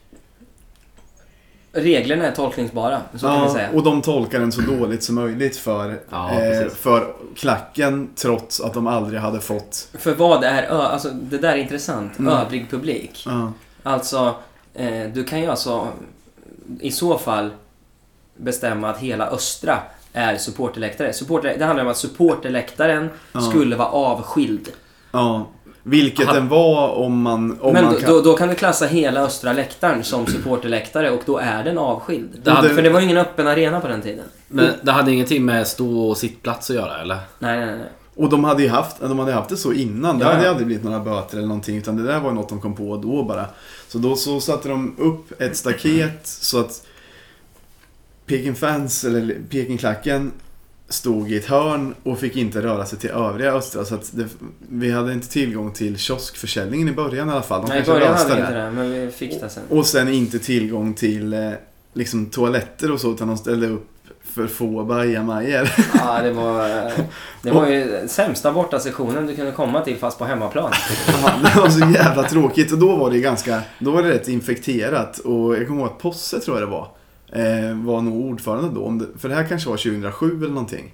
Reglerna 1.78 2.26
är 2.26 2.32
tolkningsbara, 2.32 3.02
så 3.16 3.28
kan 3.28 3.44
vi 3.44 3.50
säga. 3.50 3.70
och 3.74 3.84
de 3.84 4.02
tolkar 4.02 4.40
den 4.40 4.52
så 4.52 4.62
dåligt 4.62 5.04
som 5.04 5.16
möjligt 5.16 5.58
för, 5.58 6.00
Ja, 6.10 6.32
eh, 6.42 6.68
för 6.70 7.14
klacken 7.36 8.10
trots 8.16 8.62
att 8.62 8.74
de 8.74 8.88
aldrig 8.88 9.20
hade 9.22 9.40
fått... 9.40 9.88
För 9.94 10.14
vad 10.14 10.44
är 10.44 10.68
alltså 10.68 11.10
det 11.10 11.38
där 11.38 11.52
är 11.54 11.58
intressant. 11.58 12.20
Mm. 12.20 12.34
Övrig 12.34 12.70
publik. 12.70 13.24
Ja, 13.26 13.52
Alltså, 13.84 14.36
eh, 14.74 15.04
du 15.14 15.24
kan 15.24 15.42
ju 15.42 15.48
alltså 15.48 15.88
i 16.80 16.92
så 16.92 17.18
fall 17.18 17.50
bestämma 18.38 18.90
att 18.90 18.98
hela 19.00 19.28
Östra 19.28 19.78
är 20.14 20.38
supporterläktare. 20.38 21.14
Supporter, 21.14 21.56
det 21.60 21.66
handlar 21.66 21.86
om 21.86 21.92
att 21.92 21.98
supporterläktaren 21.98 23.10
Ja. 23.32 23.42
skulle 23.42 23.76
vara 23.76 23.88
avskild. 23.90 24.70
ja. 25.12 25.48
Vilket 25.90 26.26
Aha. 26.28 26.34
den 26.36 26.48
var 26.48 26.90
om 26.90 27.22
man... 27.22 27.58
Om 27.62 27.74
Men 27.74 27.84
man 27.86 27.94
då, 27.94 28.00
kan... 28.00 28.10
då, 28.10 28.22
då 28.22 28.34
kan 28.38 28.48
du 28.50 28.56
klassa 28.56 28.86
hela 28.86 29.22
Östra 29.22 29.54
läktaren 29.54 30.04
som 30.04 30.26
supporterläktare 30.28 31.12
och 31.12 31.22
då 31.26 31.38
är 31.38 31.64
den 31.64 31.78
avskild. 31.78 32.30
Det 32.44 32.52
hade- 32.52 32.70
För 32.70 32.82
det 32.82 32.90
var 32.90 33.00
ju 33.00 33.06
ingen 33.06 33.18
öppen 33.18 33.48
arena 33.48 33.80
på 33.82 33.88
den 33.88 34.02
tiden. 34.02 34.26
Men 34.48 34.70
det 34.82 34.92
hade 34.92 35.12
ingenting 35.12 35.46
med 35.46 35.68
stå 35.68 36.10
och 36.10 36.18
sittplats 36.18 36.70
att 36.70 36.76
göra 36.76 37.02
eller? 37.02 37.18
Nej, 37.40 37.58
nej, 37.66 37.76
nej. 37.78 37.88
Och 38.16 38.30
de 38.30 38.44
hade 38.44 38.64
ju 38.64 38.70
haft, 38.70 39.00
de 39.02 39.20
hade 39.20 39.32
haft 39.34 39.50
det 39.50 39.58
så 39.58 39.74
innan. 39.74 40.20
Det 40.20 40.26
Ja, 40.26 40.30
hade 40.30 40.42
ju 40.42 40.46
ja. 40.46 40.50
aldrig 40.52 40.68
blivit 40.68 40.84
några 40.84 41.00
böter 41.00 41.38
eller 41.38 41.48
någonting. 41.48 41.78
Utan 41.78 41.98
det 41.98 42.04
där 42.04 42.20
var 42.20 42.32
något 42.32 42.50
de 42.50 42.62
kom 42.62 42.76
på 42.76 42.98
då 42.98 43.24
bara. 43.24 43.46
Så 43.88 43.98
då 43.98 44.16
så 44.16 44.40
satte 44.40 44.70
de 44.70 44.96
upp 45.00 45.42
ett 45.42 45.58
staket 45.58 46.20
så 46.28 46.60
att 46.60 46.86
Peking 48.26 48.56
Fans, 48.56 49.04
eller 49.04 49.38
Pekingklacken, 49.50 50.32
stod 50.90 51.32
i 51.32 51.38
ett 51.38 51.46
hörn 51.46 51.96
och 52.04 52.20
fick 52.20 52.36
inte 52.36 52.62
röra 52.62 52.86
sig 52.86 53.00
till 53.00 53.10
övriga 53.10 53.54
Östra. 53.54 53.86
Så 53.86 53.96
att 53.96 54.10
det, 54.14 54.28
vi 54.70 54.92
hade 54.92 55.14
inte 55.14 55.30
tillgång 55.30 55.72
till 55.72 55.98
kioskförsäljningen 55.98 56.90
i 56.90 56.92
början 56.92 57.30
i 57.30 57.32
alla 57.32 57.42
fall. 57.42 57.62
De 57.62 57.68
Nej, 57.68 57.82
i 57.82 57.86
början 57.86 58.14
hade 58.14 58.36
vi 58.36 58.42
inte 58.42 58.54
det, 58.54 58.72
men 58.72 58.92
vi 58.92 59.12
fick 59.12 59.42
det 59.42 59.50
sen. 59.50 59.64
Och 59.70 59.86
sen 59.86 60.08
inte 60.08 60.40
tillgång 60.40 60.94
till 60.94 61.34
eh, 61.34 61.52
liksom 61.94 62.26
toaletter 62.26 62.92
och 62.92 63.02
så. 63.02 63.12
Utan 63.12 63.28
de 63.28 63.38
ställde 63.38 63.68
upp 63.68 63.98
för 64.38 64.48
få 64.48 64.84
bajamajor. 64.84 65.70
Ja, 65.94 66.22
det 66.22 66.32
var, 66.32 66.92
det 67.42 67.52
var 67.52 67.68
ju 67.72 68.08
sämsta 68.08 68.52
bortasessionen 68.52 69.28
du 69.28 69.36
kunde 69.36 69.52
komma 69.52 69.82
till 69.82 69.98
fast 69.98 70.20
på 70.20 70.26
hemmaplan. 70.26 70.72
Ja, 71.24 71.34
det 71.44 71.60
var 71.60 71.70
så 71.70 71.80
jävla 71.80 72.24
tråkigt 72.24 72.72
och 72.72 72.78
då 72.78 72.96
var 72.96 73.12
det 73.12 73.20
ganska, 73.20 73.62
då 73.80 73.92
var 73.92 74.04
det 74.04 74.10
rätt 74.10 74.28
infekterat 74.28 75.20
och 75.20 75.58
jag 75.58 75.68
kommer 75.68 75.82
ihåg 75.82 75.90
att 75.90 76.00
Posse 76.00 76.40
tror 76.40 76.60
jag 76.60 76.68
det 76.68 76.72
var, 76.72 76.82
eh, 76.82 76.88
var 77.84 78.02
nog 78.02 78.26
ordförande 78.32 78.70
då. 78.80 78.84
Om 78.86 78.98
det, 79.00 79.06
för 79.18 79.30
det 79.30 79.36
här 79.36 79.48
kanske 79.48 79.70
var 79.70 79.78
2007 79.78 80.38
eller 80.38 80.48
någonting. 80.54 80.94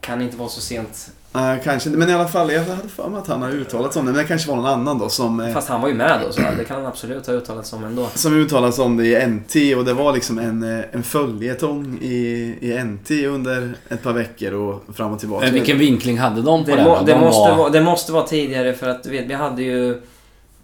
Kan 0.00 0.22
inte 0.22 0.36
vara 0.36 0.48
så 0.48 0.60
sent. 0.60 1.10
Eh, 1.34 1.54
kanske 1.64 1.88
inte, 1.88 1.98
men 1.98 2.10
i 2.10 2.12
alla 2.12 2.28
fall 2.28 2.52
jag 2.52 2.64
hade 2.64 2.88
för 2.88 3.08
mig 3.08 3.20
att 3.20 3.26
han 3.26 3.42
har 3.42 3.50
uttalat 3.50 3.96
om 3.96 4.06
det. 4.06 4.12
Men 4.12 4.22
det 4.22 4.28
kanske 4.28 4.48
var 4.48 4.56
någon 4.56 4.66
annan 4.66 4.98
då 4.98 5.08
som, 5.08 5.40
eh, 5.40 5.52
Fast 5.54 5.68
han 5.68 5.80
var 5.80 5.88
ju 5.88 5.94
med 5.94 6.20
då, 6.26 6.32
så 6.32 6.40
det 6.58 6.64
kan 6.64 6.76
han 6.76 6.86
absolut 6.86 7.26
ha 7.26 7.34
uttalat 7.34 7.66
som 7.66 7.84
ändå. 7.84 8.06
som 8.14 8.34
uttalat 8.34 8.78
om 8.78 8.96
det 8.96 9.06
i 9.06 9.26
NT 9.26 9.74
och 9.74 9.84
det 9.84 9.92
var 9.94 10.12
liksom 10.12 10.38
en, 10.38 10.62
eh, 10.78 10.84
en 10.92 11.02
följetong 11.02 11.98
i, 12.02 12.14
i 12.60 12.78
NT 12.84 13.26
under 13.26 13.74
ett 13.88 14.02
par 14.02 14.12
veckor 14.12 14.52
och 14.52 14.82
fram 14.96 15.12
och 15.12 15.18
tillbaka. 15.20 15.44
Men 15.44 15.54
vilken 15.54 15.78
vinkling 15.78 16.18
hade 16.18 16.42
de 16.42 16.64
på 16.64 16.70
Det, 16.70 16.76
det? 16.76 16.84
må, 16.84 17.00
det, 17.02 17.12
De 17.12 17.20
måste 17.20 17.50
var- 17.50 17.56
vara, 17.56 17.70
det 17.70 17.80
måste 17.80 18.12
vara 18.12 18.26
tidigare 18.26 18.72
för 18.74 18.88
att 18.88 19.02
du 19.02 19.10
vet, 19.10 19.26
vi 19.26 19.34
hade 19.34 19.62
ju 19.62 19.90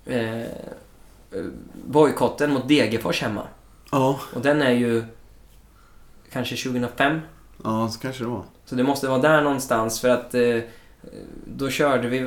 eh, 0.07 0.43
bojkotten 1.87 2.53
mot 2.53 2.69
Degerfors 2.69 3.23
hemma. 3.23 3.43
Ja, 3.91 4.21
Och 4.35 4.41
den 4.41 4.63
är 4.63 4.71
ju 4.71 5.05
kanske 6.33 6.57
2005. 6.57 7.21
ja, 7.65 7.89
så 7.89 7.99
kanske 8.01 8.25
det 8.25 8.29
var. 8.31 8.43
Så 8.65 8.75
det 8.75 8.83
måste 8.83 9.09
vara 9.09 9.19
där 9.19 9.43
någonstans 9.43 10.01
för 10.01 10.09
att 10.09 10.35
eh, 10.35 10.59
då 11.47 11.71
körde 11.71 12.09
vi 12.09 12.21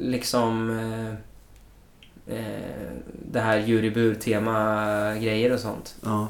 liksom 0.00 0.70
eh, 0.78 1.08
eh, 2.36 2.90
det 3.32 3.40
här 3.40 3.58
jurybur-tema-grejer 3.58 5.52
och 5.52 5.60
sånt. 5.60 5.94
Ja. 6.04 6.28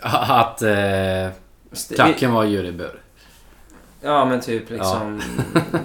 Att 0.00 0.62
eh, 0.62 1.28
klacken 1.94 2.32
var 2.32 2.44
jurybur. 2.44 3.02
Ja 4.00 4.24
men 4.24 4.40
typ 4.40 4.70
liksom. 4.70 5.20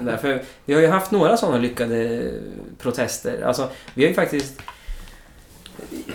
Därför, 0.01 0.43
vi 0.65 0.73
har 0.73 0.81
ju 0.81 0.87
haft 0.87 1.11
några 1.11 1.37
sådana 1.37 1.57
lyckade 1.57 2.31
protester. 2.79 3.41
Alltså 3.45 3.69
vi 3.93 4.03
har 4.03 4.09
ju 4.09 4.15
faktiskt 4.15 4.61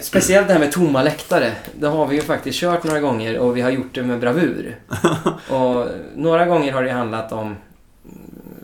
Speciellt 0.00 0.46
det 0.46 0.52
här 0.52 0.60
med 0.60 0.72
tomma 0.72 1.02
läktare. 1.02 1.52
Det 1.78 1.86
har 1.86 2.06
vi 2.06 2.16
ju 2.16 2.22
faktiskt 2.22 2.58
kört 2.58 2.84
några 2.84 3.00
gånger 3.00 3.38
och 3.38 3.56
vi 3.56 3.60
har 3.60 3.70
gjort 3.70 3.94
det 3.94 4.02
med 4.02 4.20
bravur. 4.20 4.80
och 5.50 5.86
några 6.16 6.46
gånger 6.46 6.72
har 6.72 6.82
det 6.82 6.90
handlat 6.92 7.32
om, 7.32 7.56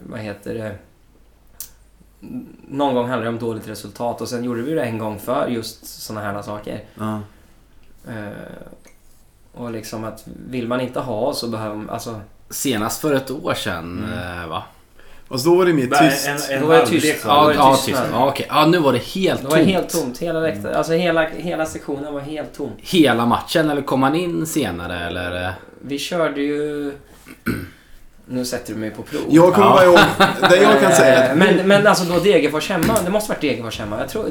vad 0.07 0.21
heter 0.21 0.55
det, 0.55 0.75
någon 2.69 2.95
gång 2.95 3.09
handlade 3.09 3.25
det 3.25 3.29
om 3.29 3.39
dåligt 3.39 3.69
resultat 3.69 4.21
och 4.21 4.29
sen 4.29 4.45
gjorde 4.45 4.63
vi 4.63 4.75
det 4.75 4.83
en 4.85 4.99
gång 4.99 5.19
för 5.19 5.49
just 5.49 5.87
sådana 5.87 6.27
här 6.33 6.43
saker. 6.43 6.81
Eh, 8.09 8.27
och 9.55 9.71
liksom 9.71 10.05
att 10.05 10.25
vill 10.49 10.69
man 10.69 10.81
inte 10.81 11.01
ha 11.01 11.33
så 11.35 11.49
behöver 11.49 11.91
alltså 11.93 12.21
Senast 12.51 13.01
för 13.01 13.15
ett 13.15 13.31
år 13.31 13.55
sedan, 13.55 14.05
Mm. 14.15 14.41
eh, 14.43 14.49
va? 14.49 14.63
Och 15.33 15.41
så 15.41 15.49
då 15.49 15.55
var 15.57 15.65
det 15.67 15.73
mer 15.73 15.87
tyst. 16.11 16.29
En, 16.29 16.55
en 16.57 16.61
Då 16.61 16.67
var 16.69 16.77
det 16.79 16.87
tyst. 16.87 17.17
Ja, 17.25 17.53
Ja, 17.55 17.71
det 17.71 17.87
tyst. 17.93 18.03
ja, 18.13 18.29
okej. 18.29 18.47
ja, 18.49 18.67
nu 18.67 18.79
var 18.79 18.93
det 18.93 18.99
helt 18.99 19.41
det 19.43 19.49
tomt. 19.49 19.53
var 19.59 19.59
helt 19.65 19.89
tomt. 19.89 20.19
Hela 20.19 20.41
läktaren, 20.41 20.77
alltså 20.77 20.93
hela, 20.93 21.29
hela 21.29 21.67
sektionen 21.67 22.15
var 22.15 22.21
helt 22.21 22.55
tom. 22.57 22.71
Hela 22.79 23.27
matchen 23.27 23.71
eller 23.71 23.83
kom 23.83 24.01
man 24.01 24.15
in 24.15 24.47
senare 24.47 25.07
eller? 25.07 25.53
Vi 25.85 25.99
körde 25.99 26.41
ju... 26.43 26.93
Nu 28.27 28.45
sätter 28.45 28.75
du 28.75 28.81
mig 28.81 28.91
på 28.91 29.03
prov. 29.03 29.21
Jag 29.31 29.55
kommer 29.55 29.67
Ja. 29.67 29.73
bara 29.73 29.85
ihåg, 29.85 29.99
det 30.51 30.57
jag 30.63 30.81
kan 30.81 30.93
säga 30.93 31.35
men, 31.37 31.69
men 31.69 31.87
alltså 31.87 32.05
då 32.05 32.19
Degerfors 32.21 32.69
hemma, 32.71 32.95
det 33.05 33.11
måste 33.11 33.29
varit 33.33 33.41
Degerfors 33.41 33.79
hemma. 33.79 33.99
Jag 34.01 34.09
tror, 34.09 34.25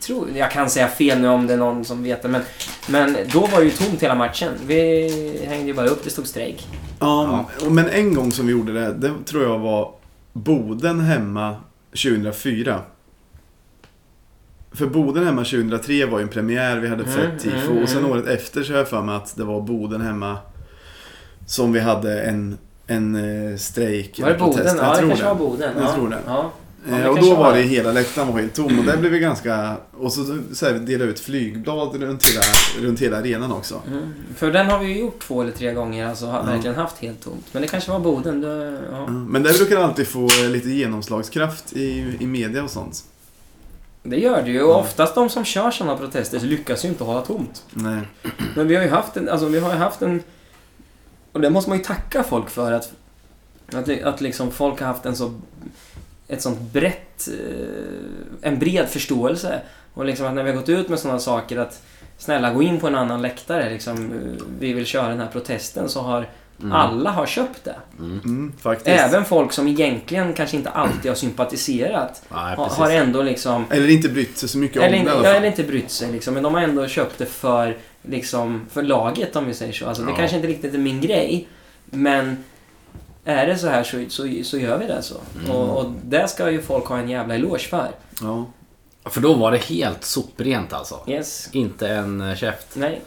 tror, 0.00 0.28
jag 0.34 0.50
kan 0.50 0.70
säga 0.70 0.88
fel 0.88 1.20
nu 1.20 1.28
om 1.28 1.46
det 1.46 1.52
är 1.54 1.58
någon 1.58 1.84
som 1.84 2.02
vet 2.02 2.22
det, 2.22 2.28
men, 2.28 2.42
men 2.88 3.16
då 3.32 3.40
var 3.40 3.58
det 3.58 3.64
ju 3.64 3.70
tomt 3.70 4.02
hela 4.02 4.14
matchen. 4.14 4.52
Vi 4.66 5.46
hängde 5.48 5.66
ju 5.66 5.74
bara 5.74 5.86
upp, 5.86 6.04
det 6.04 6.10
stod 6.10 6.26
strejk. 6.26 6.66
Ja, 7.00 7.44
men 7.70 7.88
en 7.88 8.14
gång 8.14 8.32
som 8.32 8.46
vi 8.46 8.52
gjorde 8.52 8.72
det, 8.72 8.92
det 8.92 9.12
tror 9.26 9.42
jag 9.44 9.58
var 9.58 9.90
Boden 10.38 11.00
hemma 11.00 11.56
2004. 11.90 12.80
För 14.72 14.86
Boden 14.86 15.24
hemma 15.24 15.44
2003 15.44 16.06
var 16.06 16.18
ju 16.18 16.22
en 16.22 16.28
premiär, 16.28 16.76
vi 16.78 16.88
hade 16.88 17.02
Mm, 17.04 17.14
fett 17.14 17.40
tifo. 17.40 17.70
mm, 17.70 17.82
Och 17.82 17.88
sen 17.88 17.98
mm. 17.98 18.10
året 18.10 18.26
efter 18.26 18.62
så 18.62 18.72
har 18.72 18.78
jag 18.78 18.88
för 18.88 19.02
mig 19.02 19.14
att 19.16 19.36
det 19.36 19.44
var 19.44 19.60
Boden 19.60 20.00
hemma 20.00 20.36
som 21.46 21.72
vi 21.72 21.80
hade 21.80 22.20
en, 22.22 22.58
en 22.86 23.14
eh, 23.50 23.56
strejk. 23.56 24.20
Var 24.20 24.28
det 24.28 24.34
protest. 24.34 24.58
Boden? 24.64 24.76
Ja, 24.82 25.00
det 25.00 25.08
kanske 25.08 25.24
var 25.24 25.34
Boden. 25.34 25.70
Jag 25.76 25.84
ja. 25.84 25.94
tror 25.94 26.08
det. 26.08 26.18
Ja. 26.26 26.50
Ja, 26.90 26.96
det 26.96 27.08
och 27.08 27.20
då 27.20 27.34
var 27.34 27.52
det 27.54 27.58
det. 27.62 27.66
hela 27.68 27.92
läktaren 27.92 28.32
var 28.32 28.40
helt 28.40 28.54
tom 28.54 28.78
och 28.78 28.84
där 28.84 28.96
blev 28.96 29.12
vi 29.12 29.18
ganska... 29.18 29.76
Och 29.98 30.12
så, 30.12 30.38
så 30.52 30.66
här, 30.66 30.72
delade 30.74 31.10
ut 31.10 31.20
flygblad 31.20 31.94
runt 32.02 32.26
hela, 32.26 32.42
runt 32.88 33.00
hela 33.00 33.16
arenan 33.18 33.52
också. 33.52 33.82
Mm. 33.86 34.14
För 34.36 34.52
den 34.52 34.66
har 34.66 34.78
vi 34.78 34.86
ju 34.86 34.98
gjort 34.98 35.20
två 35.22 35.42
eller 35.42 35.52
tre 35.52 35.72
gånger, 35.74 36.06
alltså 36.06 36.26
har 36.26 36.38
Ja. 36.38 36.42
verkligen 36.44 36.76
haft 36.76 36.98
helt 36.98 37.24
tomt. 37.24 37.46
Men 37.52 37.62
det 37.62 37.68
kanske 37.68 37.90
var 37.90 38.00
Boden. 38.00 38.40
Det, 38.40 38.80
ja. 38.92 38.98
Ja, 38.98 39.06
Men 39.06 39.42
det 39.42 39.58
brukar 39.58 39.76
alltid 39.80 40.06
få 40.08 40.24
eh, 40.42 40.48
lite 40.50 40.68
genomslagskraft 40.70 41.72
i, 41.72 42.16
i 42.20 42.26
media 42.26 42.64
och 42.64 42.70
sånt. 42.70 43.04
det 44.02 44.16
gör 44.16 44.42
det 44.42 44.50
ju. 44.50 44.62
Och 44.62 44.80
oftast 44.80 45.14
de 45.14 45.28
som 45.30 45.44
kör 45.44 45.70
sådana 45.70 45.96
protester 45.96 46.40
lyckas 46.40 46.84
ju 46.84 46.88
inte 46.88 47.04
hålla 47.04 47.20
tomt. 47.22 47.62
Nej. 47.70 48.00
Men 48.56 48.68
vi 48.68 48.76
har 48.76 48.82
ju 48.82 48.90
haft 48.90 49.16
en, 49.16 49.28
alltså 49.28 49.46
vi 49.46 49.58
har 49.60 49.70
ju 49.72 49.78
haft 49.78 50.02
en... 50.02 50.22
Och 51.32 51.40
det 51.40 51.50
måste 51.50 51.70
man 51.70 51.78
ju 51.78 51.84
tacka 51.84 52.22
folk 52.24 52.50
för 52.50 52.72
att... 52.72 52.92
Att, 53.72 53.86
det- 53.86 54.02
att 54.02 54.20
liksom 54.20 54.50
folk 54.50 54.80
har 54.80 54.86
haft 54.86 55.06
en 55.06 55.16
så... 55.16 55.34
Ett 56.28 56.42
sånt 56.42 56.60
brett... 56.60 57.28
Eh, 57.28 58.48
en 58.48 58.58
bred 58.58 58.88
förståelse. 58.88 59.60
Och 59.94 60.04
liksom 60.04 60.26
att 60.26 60.34
när 60.34 60.42
vi 60.42 60.50
har 60.50 60.56
gått 60.56 60.68
ut 60.68 60.88
med 60.88 60.98
sådana 60.98 61.18
saker 61.18 61.58
att... 61.58 61.82
Snälla 62.20 62.52
gå 62.52 62.62
in 62.62 62.80
på 62.80 62.86
en 62.86 62.94
annan 62.94 63.22
läktare 63.22 63.70
liksom. 63.70 63.96
eh, 64.12 64.44
Vi 64.60 64.72
vill 64.72 64.86
köra 64.86 65.08
den 65.08 65.20
här 65.20 65.28
protesten 65.32 65.88
så 65.88 66.00
har 66.00 66.26
Mm. 66.62 66.72
alla 66.72 67.10
har 67.10 67.26
köpt 67.26 67.64
det. 67.64 67.76
Mm. 67.98 68.20
Mm. 68.24 68.52
Även 68.84 69.24
folk 69.24 69.52
som 69.52 69.68
egentligen 69.68 70.32
kanske 70.32 70.56
inte 70.56 70.70
alltid 70.70 71.10
har 71.10 71.16
sympatiserat. 71.16 72.22
Nej, 72.32 72.56
Har, 72.56 72.90
ändå 72.90 73.22
liksom... 73.22 73.64
Eller 73.70 73.88
inte 73.88 74.08
brytt 74.08 74.38
sig 74.38 74.48
så 74.48 74.58
mycket 74.58 74.82
Eller, 74.82 74.98
om 74.98 75.04
det 75.04 75.10
ja, 75.28 75.34
eller 75.34 75.46
inte 75.46 75.62
brytt 75.64 75.90
sig 75.90 76.12
liksom, 76.12 76.34
men 76.34 76.42
de 76.42 76.54
har 76.54 76.60
ändå 76.60 76.86
köpt 76.88 77.18
det 77.18 77.26
för, 77.26 77.76
liksom, 78.02 78.66
för 78.70 78.82
laget 78.82 79.36
om 79.36 79.46
vi 79.46 79.54
säger 79.54 79.72
så. 79.72 79.86
Alltså, 79.86 80.02
Det 80.02 80.10
Ja. 80.10 80.16
kanske 80.16 80.36
inte 80.36 80.48
riktigt 80.48 80.74
är 80.74 80.78
min 80.78 81.00
grej, 81.00 81.48
men 81.84 82.44
är 83.28 83.46
det 83.46 83.58
så 83.58 83.68
här 83.68 83.82
så, 83.82 84.04
så, 84.08 84.28
så 84.44 84.58
gör 84.58 84.78
vi 84.78 84.86
det 84.86 85.02
så. 85.02 85.14
Mm. 85.38 85.50
Och, 85.50 85.78
och 85.78 85.92
det 86.04 86.28
ska 86.28 86.50
ju 86.50 86.62
folk 86.62 86.84
ha 86.84 86.98
en 86.98 87.08
jävla 87.08 87.34
eloge 87.34 87.58
för. 87.58 87.90
Ja. 88.20 88.46
För 89.04 89.20
då 89.20 89.34
var 89.34 89.52
det 89.52 89.58
helt 89.58 90.04
soprent 90.04 90.72
alltså. 90.72 91.00
Yes. 91.06 91.48
Inte 91.52 91.88
en 91.88 92.20
eh, 92.20 92.36
käft. 92.36 92.66
Nej. 92.74 93.02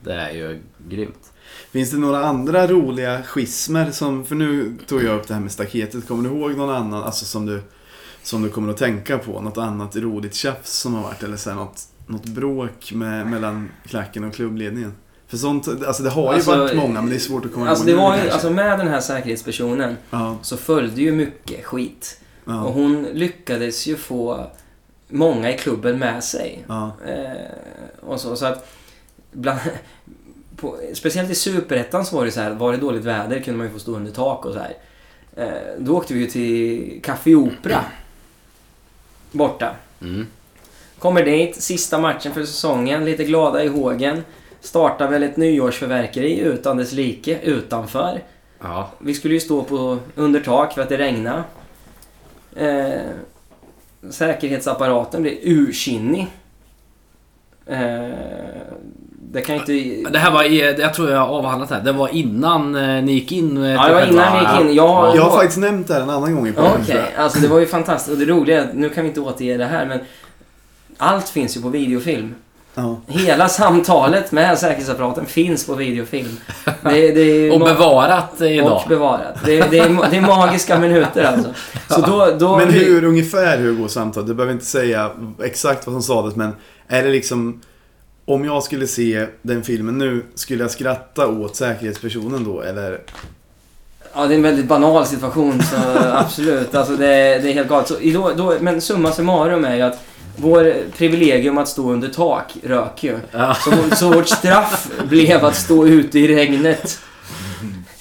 Det 0.00 0.14
är 0.14 0.30
ju 0.30 0.62
grymt. 0.88 1.32
Finns 1.70 1.90
det 1.90 1.96
några 1.96 2.24
andra 2.24 2.66
roliga 2.66 3.22
schismer 3.22 3.90
som, 3.90 4.24
för 4.24 4.34
nu 4.34 4.76
tog 4.86 5.02
jag 5.02 5.16
upp 5.16 5.28
det 5.28 5.34
här 5.34 5.40
med 5.40 5.52
staketet. 5.52 6.08
Kommer 6.08 6.28
du 6.28 6.36
ihåg 6.36 6.56
någon 6.56 6.74
annan, 6.74 7.02
alltså 7.02 7.24
som 7.24 7.46
du, 7.46 7.62
som 8.22 8.42
du 8.42 8.50
kommer 8.50 8.72
att 8.72 8.78
tänka 8.78 9.18
på? 9.18 9.40
Något 9.40 9.58
annat 9.58 9.96
roligt 9.96 10.34
tjafs 10.34 10.72
som 10.72 10.94
har 10.94 11.02
varit 11.02 11.22
eller 11.22 11.36
så 11.36 11.50
här, 11.50 11.56
något, 11.56 11.82
något 12.06 12.26
bråk 12.26 12.92
med, 12.92 13.26
mellan 13.26 13.70
klacken 13.86 14.24
och 14.24 14.34
klubbledningen? 14.34 14.94
För 15.28 15.36
sånt, 15.36 15.68
alltså 15.68 16.02
det 16.02 16.10
har 16.10 16.34
Alltså, 16.34 16.52
ju 16.52 16.58
varit 16.58 16.76
många 16.76 17.00
men 17.00 17.10
det 17.10 17.16
är 17.16 17.20
svårt 17.20 17.44
att 17.44 17.52
komma 17.52 17.68
Alltså 17.68 17.88
ihåg 17.88 17.96
det 17.98 18.02
var 18.02 18.16
ju, 18.16 18.30
alltså 18.30 18.50
med 18.50 18.78
den 18.78 18.88
här 18.88 19.00
säkerhetspersonen 19.00 19.96
Ja, 20.10 20.38
så 20.42 20.56
följde 20.56 21.00
ju 21.00 21.12
mycket 21.12 21.64
skit. 21.64 22.20
Och 22.44 22.52
ja, 22.52 22.56
hon 22.56 23.02
lyckades 23.12 23.86
ju 23.86 23.96
få 23.96 24.46
många 25.08 25.50
i 25.54 25.58
klubben 25.58 25.98
med 25.98 26.24
sig. 26.24 26.64
ja. 26.68 26.92
Eh, 27.06 27.30
och 28.00 28.20
så, 28.20 28.36
så 28.36 28.46
att 28.46 28.72
bland, 29.32 29.60
på, 30.56 30.78
speciellt 30.94 31.30
i 31.30 31.34
Superettan 31.34 32.06
så 32.06 32.16
var 32.16 32.24
det 32.24 32.30
så 32.30 32.40
här, 32.40 32.50
var 32.50 32.72
det 32.72 32.78
dåligt 32.78 33.04
väder 33.04 33.40
kunde 33.40 33.58
man 33.58 33.66
ju 33.66 33.72
få 33.72 33.78
stå 33.78 33.96
under 33.96 34.12
tak 34.12 34.44
och 34.44 34.52
så 34.52 34.58
här. 34.58 34.74
Eh, 35.36 35.48
då 35.78 35.96
åkte 35.96 36.14
vi 36.14 36.20
ju 36.20 36.26
till 36.26 37.00
Café 37.02 37.34
Opera. 37.34 37.84
Borta. 39.32 39.70
Mm. 40.00 40.26
Kommer 40.98 41.24
dit, 41.24 41.62
sista 41.62 41.98
matchen 41.98 42.34
för 42.34 42.44
säsongen, 42.44 43.04
lite 43.04 43.24
glada 43.24 43.64
i 43.64 43.68
hågen. 43.68 44.24
Startar 44.64 45.08
väl 45.08 45.22
ett 45.22 45.36
nyårsförverkeri 45.36 46.38
utan 46.38 46.76
dess 46.76 46.92
like 46.92 47.38
utanför. 47.42 48.22
Ja. 48.62 48.90
Vi 48.98 49.14
skulle 49.14 49.34
ju 49.34 49.40
stå 49.40 49.62
på 49.62 49.98
under 50.14 50.40
tak 50.40 50.72
för 50.74 50.82
att 50.82 50.88
det 50.88 50.96
regnade. 50.96 51.42
Eh, 52.56 53.00
säkerhetsapparaten 54.10 55.22
blev 55.22 55.34
ursinnig. 55.42 56.26
Eh, 57.66 57.78
det 59.32 59.40
kan 59.40 59.54
ju 59.56 59.60
inte... 59.96 60.10
Det 60.10 60.18
här 60.18 60.30
var, 60.30 60.42
jag 60.80 60.94
tror 60.94 61.10
jag 61.10 61.18
har 61.18 61.26
avhandlat 61.38 61.68
det 61.68 61.74
här. 61.74 61.82
Det 61.82 61.92
var 61.92 62.08
innan 62.08 62.74
eh, 62.74 63.02
ni 63.04 63.12
gick 63.12 63.32
in. 63.32 63.64
eh, 63.64 63.70
Ja, 63.72 63.88
det 63.88 63.94
var 63.94 64.06
innan 64.06 64.32
vi 64.32 64.38
gick 64.38 64.60
in. 64.70 64.76
Jag, 64.76 65.16
Jag 65.16 65.22
har 65.22 65.30
faktiskt 65.36 65.58
nämnt 65.58 65.88
det 65.88 65.94
här 65.94 66.00
en 66.00 66.10
annan 66.10 66.34
gång 66.34 66.48
i 66.48 66.52
podden 66.52 66.70
Okej, 66.82 66.96
jag. 67.14 67.22
alltså 67.24 67.40
det 67.40 67.48
var 67.48 67.58
ju 67.60 67.66
fantastiskt. 67.66 68.12
Och 68.20 68.26
det 68.26 68.32
roliga 68.32 68.66
nu 68.74 68.88
kan 68.88 69.02
vi 69.04 69.08
inte 69.08 69.20
återge 69.20 69.56
det 69.56 69.64
här 69.64 69.86
men 69.86 70.00
allt 70.98 71.28
finns 71.28 71.56
ju 71.56 71.62
på 71.62 71.68
videofilm. 71.68 72.34
Ja. 72.74 73.00
Hela 73.06 73.48
samtalet 73.48 74.32
med 74.32 74.58
säkerhetsapparaten 74.58 75.26
finns 75.26 75.66
på 75.66 75.74
videofilm. 75.74 76.40
Det, 76.64 77.12
det 77.12 77.20
är 77.20 77.52
Och 77.52 77.60
bevarat 77.60 78.40
idag. 78.40 78.72
och 78.82 78.88
bevarat. 78.88 79.38
Det, 79.44 79.70
det, 79.70 79.78
är, 79.78 80.10
det 80.10 80.16
är 80.16 80.20
magiska 80.20 80.78
minuter 80.78 81.24
alltså. 81.24 81.54
Så 81.88 82.00
då, 82.00 82.36
då 82.38 82.56
Men 82.58 82.70
hur 82.70 83.04
ungefär 83.04 83.58
hur 83.58 83.74
går 83.74 83.88
samtalet? 83.88 84.26
Du 84.28 84.34
behöver 84.34 84.52
inte 84.52 84.64
säga 84.66 85.10
exakt 85.42 85.86
vad 85.86 85.94
som 85.94 86.02
sades 86.02 86.36
men 86.36 86.52
är 86.88 87.02
det 87.02 87.10
liksom 87.10 87.60
om 88.24 88.44
jag 88.44 88.62
skulle 88.62 88.86
se 88.86 89.26
den 89.42 89.62
filmen 89.62 89.98
nu, 89.98 90.24
skulle 90.34 90.64
jag 90.64 90.70
skratta 90.70 91.28
åt 91.28 91.56
säkerhetspersonen 91.56 92.44
då 92.44 92.60
eller? 92.62 93.00
Ja, 94.14 94.26
det 94.26 94.34
är 94.34 94.36
en 94.36 94.42
väldigt 94.42 94.66
banal 94.66 95.06
situation 95.06 95.62
så 95.62 95.76
absolut. 96.12 96.74
Alltså 96.74 96.96
det, 96.96 97.06
det 97.38 97.50
är 97.50 97.52
helt 97.52 97.68
galet. 97.68 97.88
Så, 97.88 97.94
då, 98.02 98.32
då, 98.36 98.56
men 98.60 98.80
summa 98.80 99.12
summarum 99.12 99.64
är 99.64 99.74
ju 99.74 99.82
att 99.82 100.03
vår 100.36 100.74
privilegium 100.96 101.58
att 101.58 101.68
stå 101.68 101.92
under 101.92 102.08
tak 102.08 102.52
rök 102.62 103.04
ju. 103.04 103.18
Ja. 103.32 103.54
Så, 103.54 103.96
så 103.96 104.12
vårt 104.12 104.28
straff 104.28 104.88
blev 105.08 105.44
att 105.44 105.56
stå 105.56 105.86
ute 105.86 106.18
i 106.18 106.28
regnet. 106.28 106.98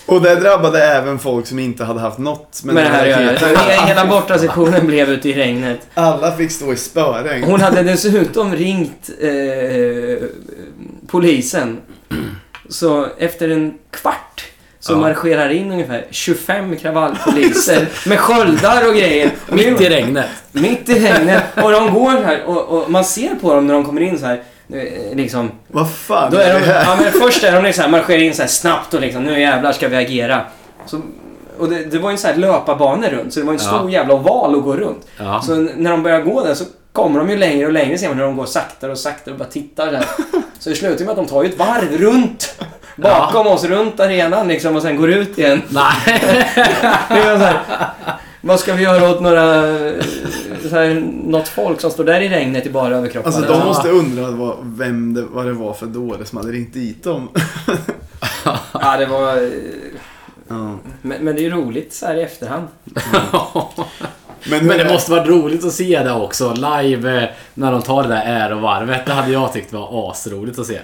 Och 0.06 0.22
det 0.22 0.36
drabbade 0.36 0.84
även 0.84 1.20
folk 1.20 1.48
som 1.48 1.60
inte 1.60 1.84
hade 1.84 2.00
haft 2.00 2.18
något 2.18 2.64
med 2.64 2.76
det 2.76 2.82
här 2.82 3.02
att 3.02 3.42
göra. 3.42 3.86
Hela 3.86 4.06
borta 4.06 4.40
sektionen 4.40 4.88
blev 4.88 5.10
ute 5.10 5.30
i 5.30 5.34
regnet. 5.34 5.80
Alla 5.94 6.32
fick 6.32 6.52
stå 6.52 6.74
i 6.74 6.78
spöregn. 6.78 7.44
Hon 7.44 7.62
hade 7.62 7.84
dessutom 7.84 8.56
ringt 8.56 9.10
eh, 9.22 10.28
polisen. 11.08 11.78
Så 12.70 13.08
efter 13.18 13.50
en 13.50 13.74
kvart 13.92 14.46
så 14.86 14.94
Ja. 14.94 14.98
marscherar 14.98 15.50
in 15.50 15.72
ungefär 15.72 16.06
25 16.12 16.78
kravallpoliser 16.78 17.88
med 18.10 18.20
sköldar 18.20 18.88
och 18.88 18.94
grejer. 18.96 19.32
Mitt 19.50 19.82
i 19.82 19.90
regnet. 19.90 20.26
Mitt 20.52 20.90
i 20.90 21.00
regnet. 21.00 21.44
Och 21.64 21.72
de 21.72 21.94
går 21.94 22.12
här 22.26 22.44
och, 22.46 22.62
och 22.68 22.92
man 22.92 23.06
ser 23.06 23.36
på 23.36 23.54
dem 23.56 23.68
när 23.68 23.74
de 23.74 23.86
kommer 23.86 24.02
in 24.02 24.20
så 24.20 24.26
här. 24.26 24.44
eh, 24.74 25.16
Liksom. 25.16 25.52
Vad 25.68 25.92
fan 25.92 26.32
Då 26.32 26.38
är 26.38 26.44
är 26.50 26.54
det 26.54 26.60
de, 26.60 26.66
här? 26.66 26.84
ja, 26.84 26.98
men 27.04 27.12
först 27.22 27.44
är 27.44 27.52
de 27.52 27.64
liksom 27.64 27.92
marscherar 27.92 28.20
in 28.22 28.34
så 28.34 28.42
här 28.42 28.50
snabbt 28.50 28.94
och 28.94 29.02
liksom 29.02 29.24
nu 29.24 29.40
jävlar 29.42 29.72
ska 29.72 29.88
vi 29.88 29.96
agera. 29.96 30.42
Så, 30.86 31.02
och 31.60 31.70
det, 31.70 31.86
det 31.86 32.00
var 32.00 32.10
ju 32.10 32.12
en 32.14 32.18
sån 32.18 32.30
här 32.32 32.38
löparbana 32.38 33.10
runt 33.10 33.34
så 33.34 33.40
det 33.40 33.46
var 33.46 33.54
en 33.54 33.60
Ja. 33.64 33.78
stor 33.78 33.92
jävla 33.92 34.14
oval 34.14 34.56
att 34.56 34.64
gå 34.64 34.76
runt. 34.76 35.08
Ja. 35.18 35.42
Så 35.46 35.56
när 35.56 35.92
de 35.92 36.04
börjar 36.04 36.22
gå 36.22 36.44
där 36.44 36.54
så 36.54 36.64
kommer 36.92 37.20
de 37.20 37.30
ju 37.30 37.38
längre 37.38 37.66
och 37.66 37.74
längre 37.74 37.98
ser 37.98 38.08
man 38.08 38.18
när 38.18 38.24
de 38.24 38.38
går 38.38 38.46
saktare 38.46 38.92
och 38.92 38.98
saktare 38.98 39.34
och 39.34 39.40
bara 39.40 39.50
tittar 39.50 39.92
där. 39.92 40.06
Så 40.60 40.70
det 40.70 40.76
slutar 40.76 41.06
med 41.06 41.12
att 41.12 41.18
de 41.18 41.26
tar 41.26 41.44
ju 41.44 41.50
ett 41.50 41.58
varv 41.58 41.98
runt 41.98 42.56
bakom 42.96 43.48
oss, 43.48 43.64
runt 43.64 44.00
arenan 44.00 44.48
liksom 44.48 44.76
och 44.76 44.82
sen 44.82 44.96
går 44.96 45.10
ut 45.10 45.38
igen. 45.38 45.62
Nej. 45.70 45.94
Det 47.10 47.20
är 47.20 47.38
så 47.38 47.44
här, 47.44 47.60
vad 48.42 48.60
ska 48.60 48.74
vi 48.74 48.84
göra 48.84 49.10
åt 49.10 49.22
några 49.22 49.62
så 50.70 50.70
här, 50.70 51.04
något 51.24 51.48
folk 51.48 51.82
som 51.82 51.92
står 51.92 52.04
där 52.04 52.22
i 52.22 52.30
regnet 52.30 52.66
i 52.66 52.70
bara 52.70 52.96
överkroppar. 52.96 53.28
Alltså 53.32 53.46
Ja. 53.46 53.58
de 53.60 53.66
måste 53.66 53.90
undra 53.90 54.32
vad, 54.32 54.58
vem 54.62 55.14
det, 55.14 55.22
vad 55.32 55.46
det 55.46 55.54
var 55.54 55.74
för 55.74 55.86
dåre 55.86 56.26
som 56.26 56.38
hade 56.38 56.52
ringt 56.52 56.74
dit 56.74 57.04
dem. 57.04 57.30
Ja, 58.74 58.98
det 58.98 59.06
var... 59.06 59.50
Ja. 60.48 60.78
Men, 61.02 61.24
men 61.24 61.36
det 61.36 61.42
är 61.42 61.44
ju 61.44 61.50
roligt 61.50 61.94
så 61.94 62.06
här 62.06 62.16
i 62.16 62.22
efterhand. 62.24 62.68
Men, 64.50 64.66
Men 64.66 64.78
det 64.78 64.90
måste 64.94 65.12
vara 65.12 65.26
roligt 65.26 65.66
att 65.66 65.74
se 65.74 66.04
det 66.04 66.12
också 66.14 66.54
live 66.54 67.24
eh, 67.24 67.30
när 67.54 67.72
de 67.72 67.82
tar 67.82 68.04
det 68.04 68.10
där 68.10 68.24
ärovarvet. 68.26 69.06
Det 69.06 69.12
hade 69.14 69.32
jag 69.32 69.54
tyckt 69.54 69.74
var 69.74 70.12
asroligt 70.12 70.60
att 70.60 70.66
se. 70.68 70.80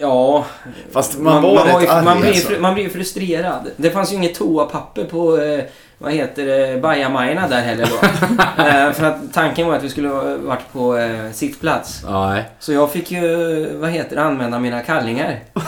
Ja, 0.00 0.44
Fast 0.92 1.18
man, 1.18 1.42
var 1.42 1.54
man, 1.54 1.66
rätt 1.80 1.90
arg 1.90 2.04
man, 2.04 2.20
blir, 2.20 2.30
alltså. 2.30 2.52
man 2.60 2.74
blir 2.74 2.88
frustrerad. 2.88 3.70
Det 3.76 3.90
fanns 3.90 4.12
ju 4.12 4.16
inget 4.16 4.34
toapapper 4.34 5.04
på, 5.04 5.38
eh, 5.42 5.64
vad 5.98 6.12
heter 6.12 6.46
det, 6.46 6.80
bajamajorna 6.80 7.48
där 7.48 7.60
heller 7.62 7.86
då. 7.90 8.06
eh, 8.62 8.92
för 8.92 9.04
att 9.04 9.32
tanken 9.34 9.66
var 9.66 9.76
att 9.76 9.82
vi 9.82 9.90
skulle 9.90 10.08
ha 10.08 10.36
varit 10.36 10.72
på 10.72 10.96
eh, 10.98 11.30
sittplats. 11.32 12.04
Nej. 12.08 12.44
Så 12.58 12.72
jag 12.72 12.92
fick 12.92 13.10
ju, 13.10 13.76
vad 13.76 13.90
heter 13.90 14.16
det, 14.16 14.22
använda 14.22 14.58
mina 14.58 14.80
kallingar. 14.80 15.40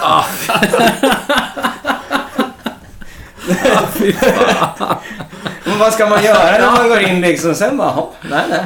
Men 5.65 5.79
vad 5.79 5.93
ska 5.93 6.07
man 6.09 6.25
göra 6.25 6.59
när 6.59 6.71
man 6.71 6.89
går 6.89 7.01
in 7.01 7.21
liksom? 7.21 7.55
Sen 7.55 7.77
bara, 7.77 7.89
"Hopp, 7.91 8.15
nej 8.31 8.45
nej. 8.51 8.65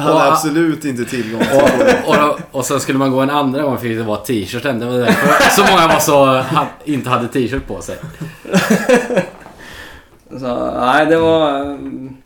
Hade 0.00 0.14
Och- 0.14 0.32
absolut 0.32 0.84
inte 0.84 1.04
tillgång 1.04 1.40
till 1.42 1.60
Och, 2.06 2.16
och, 2.30 2.38
och 2.50 2.64
sen 2.66 2.80
skulle 2.80 2.98
man 2.98 3.10
gå 3.10 3.20
en 3.20 3.30
andra 3.30 3.62
gång 3.62 3.78
fick 3.78 3.96
det 3.98 4.02
vara 4.02 4.16
t-shirten. 4.20 4.78
Det 4.78 4.86
var 4.86 4.98
därför 4.98 5.50
så 5.50 5.72
många 5.72 5.86
var 5.88 5.98
så, 6.00 6.44
inte 6.84 7.10
hade 7.10 7.28
t-shirt 7.28 7.66
på 7.66 7.82
sig. 7.82 7.96
Så, 10.40 10.70
nej 10.80 11.06
det 11.06 11.16
var... 11.16 11.60
mm, 11.60 12.16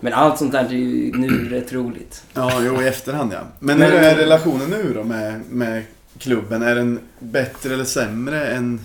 Men 0.00 0.12
allt 0.12 0.38
sånt 0.38 0.52
där 0.52 0.64
är 0.64 0.68
ju 0.70 1.12
nu 1.16 1.48
rätt 1.48 1.72
roligt. 1.72 2.22
Ja, 2.34 2.52
jo 2.60 2.82
i 2.82 2.88
efterhand 2.88 3.32
ja. 3.32 3.38
Men, 3.58 3.78
Men- 3.78 3.90
hur 3.92 3.98
är 3.98 4.14
relationen 4.16 4.70
nu 4.70 4.92
då 4.94 5.04
med, 5.04 5.40
med 5.50 5.82
klubben? 6.18 6.62
Är 6.62 6.74
den 6.74 6.98
bättre 7.18 7.74
eller 7.74 7.84
sämre 7.84 8.46
än, 8.46 8.80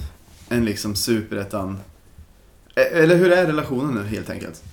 än 0.49 0.65
liksom 0.65 0.95
superettan? 0.95 1.79
E- 2.75 2.81
Eller 2.81 3.15
hur 3.15 3.31
är 3.31 3.45
relationen 3.45 3.93
nu 3.95 4.07
helt 4.15 4.29
enkelt? 4.29 4.63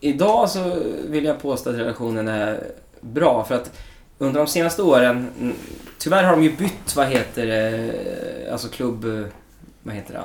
Idag 0.00 0.50
så 0.50 0.76
vill 1.08 1.24
jag 1.24 1.42
påstå 1.42 1.70
att 1.70 1.76
relationen 1.76 2.28
är 2.28 2.60
bra 3.00 3.44
för 3.44 3.54
att 3.54 3.72
under 4.18 4.40
de 4.40 4.46
senaste 4.46 4.82
åren, 4.82 5.28
mm, 5.40 5.56
tyvärr 5.98 6.24
har 6.24 6.32
de 6.32 6.42
ju 6.42 6.56
bytt, 6.56 6.96
vad 6.96 7.06
heter 7.06 7.46
det, 7.46 8.52
alltså 8.52 8.68
klubb, 8.68 9.04
vad 9.82 9.94
heter 9.94 10.14
det, 10.14 10.22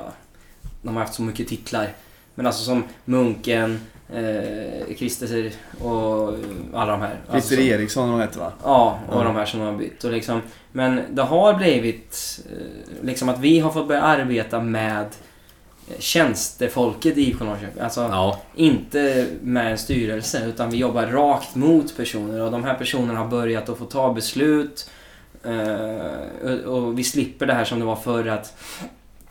de 0.82 0.96
har 0.96 1.04
haft 1.04 1.14
så 1.14 1.22
mycket 1.22 1.48
titlar. 1.48 1.94
Men 2.36 2.46
alltså 2.46 2.64
som 2.64 2.84
Munken, 3.06 3.80
eh, 4.14 4.96
Christer 4.98 5.52
och 5.82 6.34
alla 6.74 6.92
de 6.92 7.02
här. 7.02 7.16
Christer 7.32 7.36
alltså, 7.36 7.56
Eriksson 7.56 8.10
hon 8.10 8.20
hette 8.22 8.40
va? 8.40 8.52
Ja, 8.64 9.00
och 9.10 9.20
Ja. 9.22 9.24
de 9.24 9.36
här 9.36 9.46
som 9.46 9.60
har 9.60 9.74
bytt. 9.74 10.04
Och 10.04 10.12
liksom, 10.12 10.42
men 10.72 11.02
det 11.10 11.22
har 11.22 11.54
blivit 11.54 12.40
eh, 12.52 13.06
liksom 13.06 13.30
att 13.30 13.40
vi 13.40 13.60
har 13.60 13.72
fått 13.72 13.88
börja 13.88 14.02
arbeta 14.02 14.60
med 14.60 15.06
tjänstefolket 16.00 17.18
i 17.18 17.22
IFK 17.30 17.46
Norrköping. 17.46 17.82
Alltså 17.84 18.02
Ja, 18.02 18.42
inte 18.56 19.28
med 19.42 19.72
en 19.72 19.78
styrelse 19.78 20.46
utan 20.46 20.70
vi 20.70 20.78
jobbar 20.78 21.06
rakt 21.08 21.56
mot 21.56 21.98
personer 21.98 22.42
och 22.42 22.52
de 22.52 22.64
här 22.64 22.74
personerna 22.76 23.20
har 23.20 23.28
börjat 23.28 23.70
att 23.70 23.78
få 23.78 23.86
ta 23.86 24.14
beslut. 24.14 24.90
Eh, 25.44 26.54
och, 26.66 27.00
vi 27.00 27.04
slipper 27.04 27.46
det 27.46 27.54
här 27.54 27.66
som 27.66 27.80
det 27.80 27.86
var 27.86 27.96
förr 27.96 28.28
att 28.28 28.54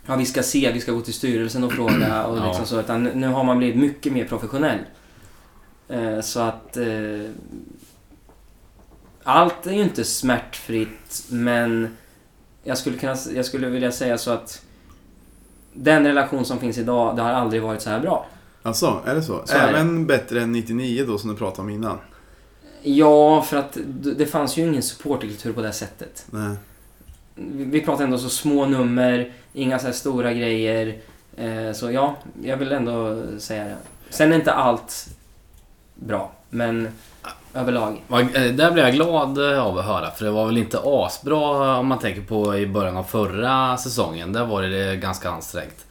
ja, 0.05 0.15
vi 0.15 0.25
ska 0.25 0.43
se, 0.43 0.71
vi 0.71 0.81
ska 0.81 0.91
gå 0.91 1.01
till 1.01 1.13
styrelsen 1.13 1.63
och 1.63 1.71
fråga 1.73 2.25
och 2.27 2.37
Ja. 2.37 2.47
liksom 2.47 2.65
så. 2.65 2.79
Utan 2.79 3.03
nu- 3.03 3.11
nu 3.15 3.27
har 3.27 3.43
man 3.43 3.57
blivit 3.57 3.75
mycket 3.77 4.13
mer 4.13 4.25
professionell. 4.25 4.79
Eh, 5.89 6.21
så 6.21 6.39
att 6.39 6.77
eh, 6.77 6.85
allt 9.23 9.67
är 9.67 9.71
ju 9.73 9.81
inte 9.81 10.03
smärtfritt 10.03 11.23
men 11.29 11.97
jag 12.63 12.77
skulle, 12.77 12.97
kunna, 12.97 13.15
jag 13.35 13.45
skulle 13.45 13.67
vilja 13.69 13.91
säga 13.91 14.17
så 14.17 14.31
att 14.31 14.61
den 15.73 16.05
relation 16.07 16.45
som 16.45 16.59
finns 16.59 16.77
idag, 16.77 17.15
det 17.15 17.21
har 17.21 17.29
aldrig 17.31 17.61
varit 17.61 17.81
så 17.81 17.89
här 17.89 17.99
bra. 17.99 18.25
Alltså, 18.63 19.01
är 19.05 19.15
det 19.15 19.21
så? 19.23 19.41
Så 19.45 19.55
är 19.57 19.61
det. 19.61 19.77
Även 19.79 20.05
bättre 20.05 20.41
än 20.41 20.51
99 20.51 21.05
då 21.07 21.17
som 21.17 21.29
du 21.29 21.35
pratade 21.35 21.61
om 21.61 21.69
innan? 21.69 21.97
Ja, 22.81 23.41
för 23.41 23.57
att 23.57 23.77
det 24.17 24.25
fanns 24.25 24.57
ju 24.57 24.61
ingen 24.67 24.83
supporterkultur 24.83 25.53
på 25.53 25.61
det 25.61 25.73
sättet. 25.73 26.25
Nej. 26.29 26.55
Vi 27.35 27.63
vi 27.63 27.81
pratar 27.81 28.03
ändå 28.03 28.17
så 28.17 28.29
små 28.29 28.65
nummer, 28.65 29.31
inga 29.53 29.79
så 29.79 29.85
här 29.85 29.93
stora 29.93 30.33
grejer. 30.33 30.97
Eh, 31.37 31.71
Så 31.73 31.91
ja, 31.91 32.15
jag 32.43 32.57
vill 32.57 32.71
ändå 32.71 33.23
säga 33.39 33.63
det. 33.63 33.75
Sen 34.09 34.31
är 34.31 34.35
inte 34.35 34.53
allt 34.53 35.07
bra, 35.95 36.31
men 36.49 36.87
överlag. 37.53 38.03
Vad- 38.07 38.21
eh, 38.35 38.43
där 38.53 38.71
blev 38.71 38.85
jag 38.85 38.93
glad 38.93 39.51
eh, 39.53 39.65
av 39.65 39.77
att 39.77 39.85
höra. 39.85 40.11
För 40.11 40.25
det 40.25 40.31
var 40.31 40.45
väl 40.45 40.57
inte 40.57 40.79
asbra 40.83 41.77
om 41.77 41.87
man 41.87 41.99
tänker 41.99 42.21
på 42.21 42.57
i 42.57 42.67
början 42.67 42.97
av 42.97 43.03
förra 43.03 43.77
säsongen. 43.77 44.33
Där 44.33 44.45
var 44.45 44.61
det 44.61 44.95
ganska 44.95 45.29
ansträngt. 45.29 45.85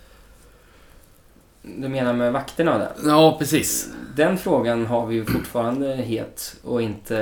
Du 1.63 1.89
menar 1.89 2.13
med 2.13 2.33
vakterna 2.33 2.79
det? 2.79 2.91
Ja, 3.05 3.37
precis. 3.39 3.89
Den 4.17 4.39
frågan 4.39 4.87
har 4.87 5.07
vi 5.07 5.15
ju 5.15 5.25
fortfarande 5.25 5.95
het 5.97 6.57
och 6.65 6.83
inte 6.83 7.19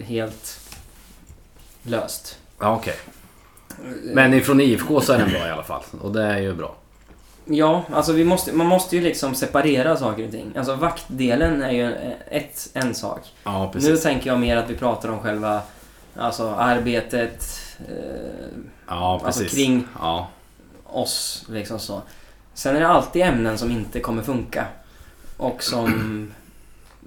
eh, 0.00 0.04
helt 0.04 0.60
löst. 1.82 2.38
Ja, 2.60 2.76
okej. 2.76 2.94
Men 4.14 4.34
ifrån 4.34 4.60
IFK 4.60 5.00
så 5.00 5.12
är 5.12 5.18
den 5.18 5.28
bra 5.30 5.46
i 5.48 5.50
alla 5.50 5.62
fall. 5.62 5.82
Och 6.00 6.12
det 6.12 6.22
är 6.22 6.38
ju 6.38 6.54
bra. 6.54 6.74
Ja, 7.54 7.84
alltså 7.92 8.12
vi 8.12 8.24
måste, 8.24 8.52
man 8.52 8.66
måste 8.66 8.96
ju 8.96 9.02
liksom 9.02 9.34
separera 9.34 9.96
saker 9.96 10.24
och 10.24 10.30
ting. 10.30 10.52
Alltså 10.56 10.74
vaktdelen 10.74 11.62
är 11.62 11.70
ju 11.70 11.82
en- 11.82 12.12
ett, 12.30 12.70
en 12.74 12.94
sak. 12.94 13.20
Ja, 13.44 13.64
Nu 13.66 13.72
precis. 13.80 14.02
tänker 14.02 14.30
jag 14.30 14.40
mer 14.40 14.56
att 14.56 14.70
vi 14.70 14.74
pratar 14.76 15.08
om 15.08 15.20
själva 15.20 15.62
alltså 16.16 16.50
arbetet, 16.50 17.48
eh, 17.88 17.94
Ja, 18.88 19.20
alltså 19.24 19.40
precis. 19.42 19.56
kring 19.58 19.86
Ja, 20.00 20.28
oss. 20.86 21.44
Liksom 21.48 21.78
så. 21.78 22.02
Sen 22.54 22.76
är 22.76 22.80
det 22.80 22.88
alltid 22.88 23.22
ämnen 23.22 23.58
som 23.58 23.70
inte 23.70 24.00
kommer 24.00 24.22
funka. 24.22 24.66
Och 25.36 25.62
som 25.62 26.32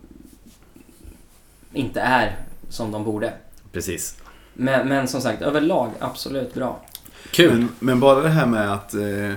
inte 1.74 2.02
är 2.02 2.36
som 2.70 2.92
de 2.92 3.04
borde. 3.04 3.34
precis. 3.72 4.18
Men, 4.54 4.88
men 4.88 5.08
som 5.08 5.22
sagt, 5.22 5.42
överlag 5.42 5.90
absolut 6.00 6.54
bra. 6.54 6.80
Kul. 7.32 7.52
Men, 7.58 7.70
men 7.80 8.00
bara 8.00 8.22
det 8.22 8.30
här 8.30 8.46
med 8.46 8.74
att 8.74 8.94
eh, 8.94 9.34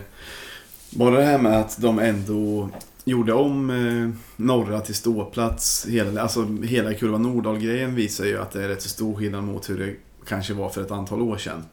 Bara 0.90 1.16
det 1.16 1.24
här 1.24 1.38
med 1.38 1.60
att 1.60 1.80
de 1.80 1.98
ändå 1.98 2.68
gjorde 3.04 3.32
om 3.32 3.70
eh, 3.70 4.20
norra 4.36 4.80
till 4.80 4.94
ståplats. 4.94 5.86
Hela, 5.86 6.22
alltså 6.22 6.46
hela 6.64 6.94
kurva 6.94 7.18
Nordahl-grejen 7.18 7.94
visar 7.94 8.24
ju 8.24 8.38
att 8.38 8.50
det 8.50 8.64
är 8.64 8.68
rätt 8.68 8.82
så 8.82 8.88
stor 8.88 9.16
skillnad 9.16 9.44
mot 9.44 9.70
hur 9.70 9.78
det 9.78 9.94
kanske 10.26 10.54
var 10.54 10.68
för 10.68 10.82
ett 10.82 10.90
antal 10.90 11.22
år 11.22 11.36
sedan. 11.36 11.64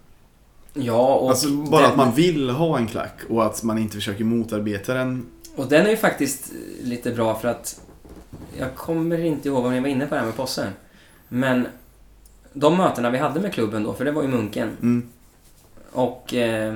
Ja, 0.74 1.16
och, 1.16 1.30
Alltså 1.30 1.50
bara 1.50 1.82
den, 1.82 1.92
att 1.92 1.98
man 1.98 2.14
vill 2.14 2.50
ha 2.50 2.78
en 2.78 2.88
klack 2.88 3.20
och 3.30 3.46
att 3.46 3.64
man 3.64 3.78
inte 3.78 3.96
försöker 3.96 4.24
motarbeta 4.24 4.94
den. 4.94 5.26
och 5.56 5.68
den 5.68 5.86
är 5.86 5.90
ju 5.90 5.98
faktiskt 5.98 6.52
lite 6.82 7.12
bra 7.12 7.40
för 7.40 7.48
att 7.48 7.82
jag 8.58 8.76
kommer 8.76 9.20
inte 9.20 9.48
ihåg 9.48 9.66
om 9.66 9.72
ni 9.72 9.80
var 9.80 9.88
inne 9.88 10.06
på 10.06 10.16
det 10.16 10.20
här 10.20 10.28
med 10.28 10.36
possen. 10.36 10.68
Men 11.28 11.68
de 12.54 12.78
mötena 12.78 13.10
vi 13.10 13.18
hade 13.18 13.40
med 13.40 13.54
klubben 13.54 13.84
då, 13.84 13.94
för 13.94 14.06
det 14.06 14.12
var 14.12 14.22
ju 14.22 14.28
Munken. 14.28 14.70
Mm. 14.82 15.10
Och 15.92 16.34
eh, 16.34 16.76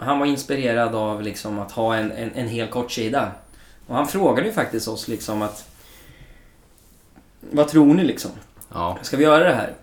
han 0.00 0.18
var 0.18 0.26
inspirerad 0.26 0.94
av 0.94 1.22
liksom 1.22 1.58
att 1.58 1.72
ha 1.72 1.94
en, 1.96 2.12
en, 2.12 2.32
en 2.34 2.48
hel 2.48 2.68
kortsida. 2.68 3.32
Och 3.86 3.96
han 3.96 4.06
frågade 4.06 4.46
ju 4.46 4.52
faktiskt 4.52 4.88
oss 4.88 5.08
liksom 5.08 5.42
att... 5.42 5.68
Vad 7.40 7.68
tror 7.68 7.94
ni 7.94 8.04
liksom? 8.04 8.30
Ja, 8.68 8.98
Ska 9.02 9.16
vi 9.16 9.24
göra 9.24 9.44
det 9.44 9.54
här? 9.54 9.74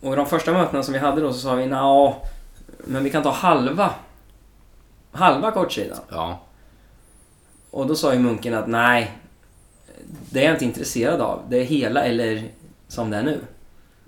Och 0.00 0.16
de 0.16 0.26
första 0.26 0.52
mötena 0.52 0.82
som 0.82 0.92
vi 0.92 0.98
hade 0.98 1.20
då 1.20 1.32
så 1.32 1.38
sa 1.38 1.54
vi 1.54 1.66
ja 1.66 2.22
men 2.78 3.04
vi 3.04 3.10
kan 3.10 3.22
ta 3.22 3.30
halva. 3.30 3.90
Halva 5.12 5.50
kortsidan. 5.50 5.98
ja. 6.10 6.40
Och 7.70 7.86
då 7.86 7.94
sa 7.94 8.12
ju 8.14 8.18
munken 8.18 8.54
att 8.54 8.66
nej, 8.66 9.12
det 10.30 10.40
är 10.40 10.44
jag 10.44 10.54
inte 10.54 10.64
intresserad 10.64 11.20
av. 11.20 11.40
Det 11.48 11.56
är 11.56 11.64
hela 11.64 12.04
eller 12.04 12.48
som 12.88 13.10
det 13.10 13.16
är 13.16 13.22
nu. 13.22 13.40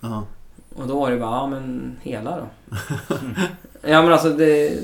Ja. 0.01 0.24
Och 0.76 0.87
då 0.87 1.01
var 1.01 1.11
det 1.11 1.16
bara, 1.16 1.30
ja 1.30 1.47
men 1.47 1.97
hela 2.03 2.37
då. 2.37 2.76
ja 3.82 4.03
men 4.03 4.12
alltså 4.12 4.30
det, 4.30 4.78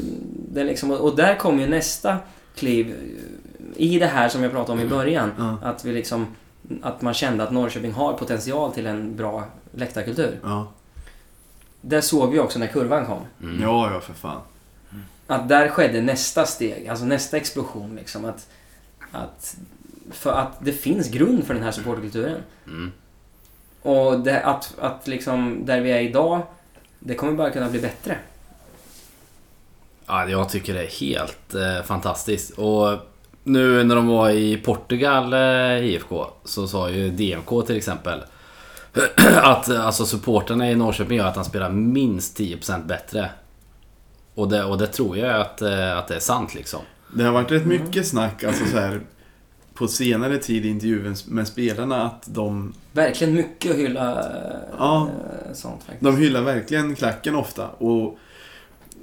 det 0.53 0.65
liksom, 0.65 0.91
och 0.91 1.17
där 1.17 1.37
kom 1.37 1.61
ju 1.61 1.67
nästa 1.67 2.19
kliv 2.55 2.97
i 3.77 3.99
det 3.99 4.07
här 4.07 4.29
som 4.29 4.43
jag 4.43 4.53
pratade 4.53 4.81
om 4.81 4.87
i 4.87 4.89
början. 4.89 5.31
Ja. 5.39 5.59
Att 5.63 5.85
vi 5.85 5.93
liksom, 5.93 6.27
att 6.83 7.03
man 7.03 7.15
kände 7.15 7.45
att 7.45 7.53
Norrköping 7.53 7.93
har 7.93 8.13
potential 8.13 8.73
till 8.73 8.87
en 8.87 9.17
bra 9.17 9.45
läktarkultur. 9.71 10.39
Ja. 10.43 10.73
Det 11.81 12.03
såg 12.03 12.33
vi 12.33 12.39
också 12.39 12.59
när 12.59 12.67
kurvan 12.67 13.07
kom. 13.07 13.21
Mm. 13.43 13.63
ja, 13.63 13.91
ja 13.93 14.01
för 14.01 14.13
fan. 14.13 14.41
Att 15.27 15.49
där 15.49 15.69
skedde 15.69 16.01
nästa 16.01 16.47
steg, 16.47 16.89
alltså 16.89 17.05
nästa 17.05 17.37
explosion 17.37 17.97
liksom. 17.97 18.25
Att, 18.25 18.49
att, 19.11 19.57
för 20.11 20.33
att 20.33 20.65
det 20.65 20.73
finns 20.73 21.09
grund 21.09 21.45
för 21.45 21.55
den 21.55 21.63
här 21.63 21.73
supporterkulturen. 21.73 22.41
Mm. 22.67 22.93
Och 23.83 24.21
det, 24.21 24.41
att, 24.41 24.75
att 24.79 25.09
liksom, 25.09 25.67
där 25.67 25.81
vi 25.81 25.91
är 25.91 26.01
idag, 26.01 26.43
det 26.99 27.15
kommer 27.15 27.33
bara 27.33 27.51
kunna 27.51 27.69
bli 27.69 27.81
bättre. 27.81 28.19
Ja, 30.07 30.29
jag 30.29 30.49
tycker 30.49 30.75
det 30.75 30.83
är 30.83 31.01
helt 31.01 31.55
eh, 31.55 31.83
fantastiskt. 31.85 32.59
Och 32.59 32.99
Nu 33.45 33.85
när 33.85 33.95
de 33.97 34.07
var 34.09 34.31
i 34.31 34.57
Portugal, 34.57 35.33
eh, 35.33 35.85
IFK, 35.85 36.27
så 36.45 36.69
sa 36.69 36.91
ju 36.91 37.11
DMK 37.11 37.67
till 37.67 37.77
exempel 37.77 38.23
att 39.43 39.69
alltså 39.71 40.07
supporterna 40.07 40.71
i 40.71 40.75
Norrköping 40.75 41.19
gör 41.19 41.27
att 41.27 41.37
han 41.37 41.45
spelar 41.45 41.71
minst 41.71 42.39
10% 42.39 42.87
bättre. 42.87 43.31
Och 44.35 44.49
det, 44.49 44.65
och 44.65 44.79
det 44.79 44.87
tror 44.87 45.17
jag 45.19 45.41
att, 45.41 45.63
eh, 45.63 45.99
att 45.99 46.09
det 46.09 46.15
är 46.17 46.21
sant 46.21 46.55
liksom. 46.55 46.81
Det 47.15 47.25
har 47.25 47.33
varit 47.33 47.51
rätt 47.51 47.67
mycket 47.67 48.07
snack, 48.07 48.45
alltså 48.45 48.65
så 48.67 48.79
här 48.79 49.01
på 49.75 49.89
senare 49.89 50.39
tid 50.39 50.67
i 50.67 50.69
intervjun 50.69 51.17
med 51.29 51.49
spelarna 51.49 52.03
att 52.07 52.23
de, 52.27 52.75
Verkligen 52.93 53.35
mycket 53.35 53.71
att 53.71 53.77
hylla 53.79 54.11
eh, 54.21 54.57
Ja. 54.79 55.09
sånt 55.55 55.83
faktiskt. 55.83 56.05
de 56.05 56.17
hyllar 56.17 56.41
verkligen 56.43 56.95
klacken 56.97 57.35
ofta. 57.37 57.69
Och 57.69 58.19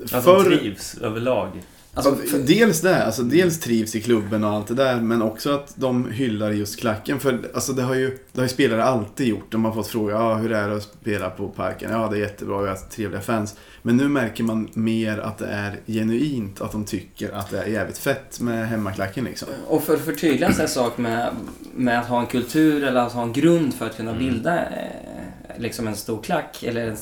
Att 0.04 0.12
de 0.12 0.22
förr, 0.22 0.44
trivs 0.44 0.98
överlag. 0.98 1.50
Alltså, 1.94 2.16
för, 2.16 2.38
Dels 2.38 2.82
det, 2.82 3.06
alltså 3.06 3.24
dels 3.24 3.60
trivs 3.60 3.96
i 3.96 4.02
klubben 4.02 4.44
och 4.44 4.50
allt 4.50 4.68
det 4.68 4.74
där, 4.74 5.02
men 5.02 5.22
också 5.22 5.52
att 5.52 5.74
de 5.76 6.12
hyllar 6.12 6.52
just 6.52 6.80
klacken. 6.80 7.20
För 7.20 7.40
alltså, 7.54 7.74
det, 7.74 7.82
har 7.82 7.96
ju, 7.96 8.10
det 8.32 8.42
har 8.42 8.46
ju 8.46 8.50
spelare 8.50 8.84
alltid 8.84 9.28
gjort. 9.28 9.52
De 9.52 9.66
har 9.66 9.72
fått 9.72 9.88
fråga 9.88 10.14
ja, 10.14 10.36
hur 10.36 10.52
är 10.52 10.70
det 10.70 10.76
att 10.76 10.84
spela 10.84 11.30
på 11.30 11.48
Parken. 11.48 11.92
Ja, 11.92 12.08
det 12.12 12.18
är 12.18 12.22
jättebra, 12.22 12.62
vi 12.62 12.70
har 12.70 12.76
trevliga 12.76 13.22
fans. 13.22 13.56
Men 13.82 13.98
nu 13.98 14.08
märker 14.08 14.44
man 14.44 14.70
mer 14.74 15.18
att 15.18 15.38
det 15.38 15.48
är 15.48 15.80
genuint, 15.88 16.62
att 16.62 16.72
de 16.72 16.86
tycker 16.86 17.32
att 17.32 17.50
det 17.52 17.62
är 17.62 17.68
jävligt 17.68 17.98
fett 17.98 18.40
med 18.40 18.68
hemmaklacken 18.70 19.24
liksom. 19.26 19.48
och 19.68 19.84
för 19.84 19.94
att 19.94 20.06
förtydliga 20.06 20.50
en 20.50 20.68
sak 20.68 20.98
med, 20.98 21.30
med 21.76 22.00
att 22.00 22.08
ha 22.08 22.20
en 22.20 22.28
kultur 22.28 22.84
eller 22.84 23.00
att 23.00 23.14
ha 23.14 23.24
en 23.24 23.34
grund 23.34 23.74
för 23.74 23.86
att 23.86 23.98
kunna 23.98 24.12
Mm. 24.12 24.24
bilda 24.24 24.66
eh, 24.66 25.58
liksom 25.58 25.88
en 25.88 25.96
stor 25.96 26.22
klack 26.22 26.64
eller 26.64 26.96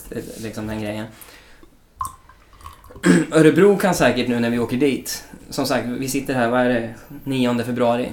liksom 0.43 0.67
den 0.67 0.81
grejen. 0.81 1.05
Örebro 3.31 3.77
kan 3.77 3.93
säkert 3.93 4.27
nu 4.27 4.39
när 4.39 4.49
vi 4.49 4.59
åker 4.59 4.77
dit. 4.77 5.23
Som 5.49 5.65
sagt, 5.65 5.87
vi 5.87 6.09
sitter 6.09 6.33
här, 6.33 6.49
vad 6.49 6.61
är 6.61 6.69
det? 6.69 6.93
9 7.23 7.63
februari. 7.63 8.09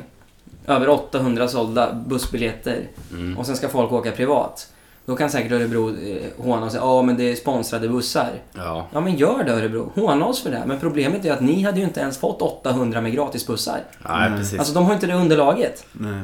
Över 0.66 0.88
800 0.88 1.48
sålda 1.48 1.92
bussbiljetter. 2.06 2.80
Mm. 3.12 3.38
Och 3.38 3.46
sen 3.46 3.56
ska 3.56 3.68
folk 3.68 3.92
åka 3.92 4.10
privat. 4.10 4.68
Då 5.06 5.16
kan 5.16 5.30
säkert 5.30 5.52
Örebro 5.52 5.88
eh, 5.90 6.22
håna 6.38 6.66
och 6.66 6.72
säga 6.72 6.82
ja 6.82 7.02
men 7.02 7.16
det 7.16 7.32
är 7.32 7.36
sponsrade 7.36 7.88
bussar. 7.88 8.30
Ja. 8.52 8.86
Ja 8.92 9.00
men 9.00 9.16
gör 9.16 9.44
det 9.44 9.52
Örebro. 9.52 9.92
Håna 9.94 10.26
oss 10.26 10.42
för 10.42 10.50
det. 10.50 10.62
Men 10.66 10.80
problemet 10.80 11.24
är 11.24 11.32
att 11.32 11.40
ni 11.40 11.62
hade 11.62 11.78
ju 11.78 11.84
inte 11.84 12.00
ens 12.00 12.18
fått 12.18 12.42
800 12.42 13.00
med 13.00 13.12
gratisbussar. 13.12 13.80
Nej, 14.08 14.30
Nej. 14.30 14.38
precis. 14.38 14.58
Alltså 14.58 14.74
de 14.74 14.84
har 14.84 14.94
inte 14.94 15.06
det 15.06 15.14
underlaget. 15.14 15.86
Nej. 15.92 16.20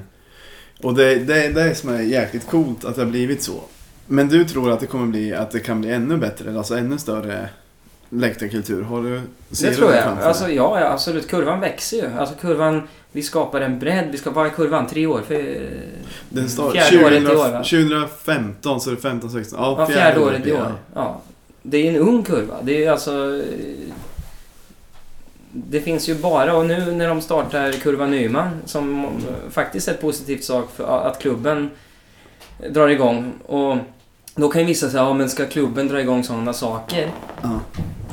Och 0.83 0.95
det, 0.95 1.15
det, 1.15 1.49
det 1.49 1.63
är 1.63 1.75
som 1.75 1.91
är 1.91 2.01
jäkligt 2.01 2.51
coolt 2.51 2.85
att 2.85 2.95
det 2.95 3.03
har 3.03 3.11
blivit 3.11 3.43
så. 3.43 3.61
Men 4.07 4.29
du 4.29 4.45
tror 4.45 4.71
att 4.71 4.81
det 4.81 4.87
kommer 4.87 5.07
bli, 5.07 5.35
att 5.35 5.51
det 5.51 5.61
kan 5.61 5.81
bli 5.81 5.91
ännu 5.91 6.17
bättre, 6.17 6.59
alltså 6.59 6.77
ännu 6.77 6.99
större 6.99 7.49
läktarkultur? 8.11 8.83
Har 8.83 9.03
du, 9.03 9.21
ser 9.51 9.71
Det 9.71 9.77
tror 9.77 9.93
jag. 9.93 10.19
Alltså 10.23 10.49
ja, 10.49 10.79
absolut. 10.93 11.29
Kurvan 11.29 11.61
växer 11.61 11.97
ju. 11.97 12.19
Alltså 12.19 12.35
kurvan, 12.41 12.83
vi 13.13 13.23
skapar 13.23 13.61
en 13.61 13.79
bredd. 13.79 14.09
Vi 14.13 14.19
ska, 14.19 14.31
vad 14.31 14.47
är 14.47 14.51
kurvan? 14.51 14.87
Tre 14.87 15.07
år? 15.07 15.21
För, 15.27 15.69
Den 16.29 16.49
start, 16.49 16.73
Fjärde 16.73 17.05
året 17.05 17.23
i 17.23 17.27
2000 17.27 17.47
år, 17.47 17.53
va? 17.53 17.59
2015 17.59 18.81
så 18.81 18.91
är 18.91 18.95
det 18.95 19.01
15, 19.01 19.31
16. 19.31 19.59
Ja, 19.63 19.77
ja, 19.79 19.87
fjärde 19.87 20.21
året 20.21 20.47
i 20.47 20.53
år. 20.53 20.73
Ja. 20.95 21.21
Det 21.63 21.77
är 21.79 21.91
en 21.91 21.97
ung 21.97 22.23
kurva. 22.23 22.55
Det 22.63 22.85
är 22.85 22.91
alltså... 22.91 23.13
eh, 23.37 23.95
Det 25.53 25.81
finns 25.81 26.09
ju 26.09 26.15
bara, 26.15 26.57
och 26.57 26.67
nu 26.67 26.93
när 26.93 27.09
de 27.09 27.21
startar 27.21 27.73
Kurva 27.73 28.07
Nyman, 28.07 28.49
som 28.65 29.05
eh, 29.05 29.11
faktiskt 29.51 29.89
är 29.89 29.93
ett 29.93 30.01
positivt 30.01 30.45
sak 30.45 30.69
för 30.77 31.07
att 31.09 31.19
klubben 31.19 31.71
drar 32.71 32.89
igång. 32.89 33.33
Och 33.47 33.77
då 34.41 34.49
kan 34.49 34.61
ju 34.61 34.67
vissa 34.67 34.91
säga, 34.91 35.03
ja 35.03 35.15
men 35.15 35.29
ska 35.29 35.47
klubben 35.47 35.89
dra 35.89 36.01
igång 36.01 36.25
sådana 36.25 36.53
saker? 36.53 37.11
Ja. 37.43 37.61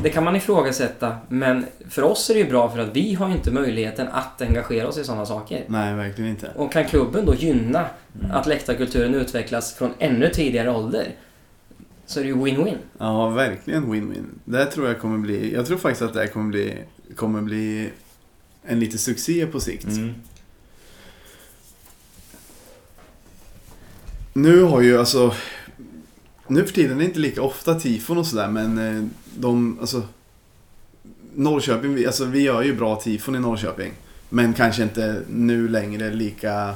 Det 0.04 0.10
kan 0.10 0.24
man 0.24 0.36
ifrågasätta, 0.36 1.18
men 1.30 1.66
för 1.90 2.04
oss 2.04 2.30
är 2.30 2.34
det 2.34 2.40
ju 2.40 2.50
bra 2.50 2.70
för 2.70 2.80
att 2.80 2.96
vi 2.96 3.14
har 3.14 3.28
ju 3.28 3.34
inte 3.36 3.52
möjligheten 3.52 4.08
att 4.08 4.42
engagera 4.42 4.88
oss 4.88 4.98
i 4.98 5.04
sådana 5.04 5.26
saker. 5.26 5.64
Nej, 5.68 5.96
verkligen 5.96 6.30
inte. 6.30 6.52
Och 6.56 6.72
kan 6.72 6.86
klubben 6.86 7.26
då 7.26 7.36
gynna 7.36 7.86
att 8.32 8.48
läktarkulturen 8.48 9.16
utvecklas 9.16 9.74
från 9.74 9.94
ännu 10.00 10.30
tidigare 10.30 10.72
ålder 10.72 11.08
så 12.06 12.20
är 12.20 12.24
det 12.24 12.30
ju 12.30 12.36
win-win. 12.36 12.78
Ja, 12.98 13.30
verkligen 13.30 13.86
win-win. 13.86 14.26
Det 14.46 14.66
tror 14.66 14.88
jag 14.88 15.00
kommer 15.00 15.18
bli, 15.18 15.54
jag 15.54 15.66
tror 15.66 15.78
faktiskt 15.78 16.02
att 16.02 16.14
det 16.14 16.20
här 16.20 16.28
kommer 16.28 16.50
bli, 16.50 16.74
kommer 17.16 17.42
bli 17.42 17.90
en 18.64 18.80
liten 18.80 19.00
succé 19.00 19.46
på 19.46 19.60
sikt. 19.60 19.88
Mm. 19.88 20.14
Nu 24.34 24.62
har 24.62 24.82
ju 24.82 25.00
alltså, 25.00 25.34
nu 26.48 26.66
för 26.66 26.74
tiden 26.74 26.92
är 26.92 27.00
det 27.00 27.06
inte 27.06 27.20
lika 27.20 27.42
ofta 27.42 27.80
tifon 27.80 28.18
och 28.18 28.26
sådär 28.26 28.48
men 28.48 28.78
eh, 28.78 29.04
de, 29.36 29.78
alltså 29.80 30.02
Norrköping, 31.34 32.06
alltså 32.06 32.26
vi 32.26 32.42
gör 32.42 32.62
ju 32.62 32.76
bra 32.76 32.96
tifon 32.96 33.36
i 33.36 33.40
Norrköping. 33.40 33.94
Men 34.30 34.54
kanske 34.54 34.84
inte 34.84 35.22
nu 35.30 35.68
längre 35.68 36.14
lika 36.14 36.76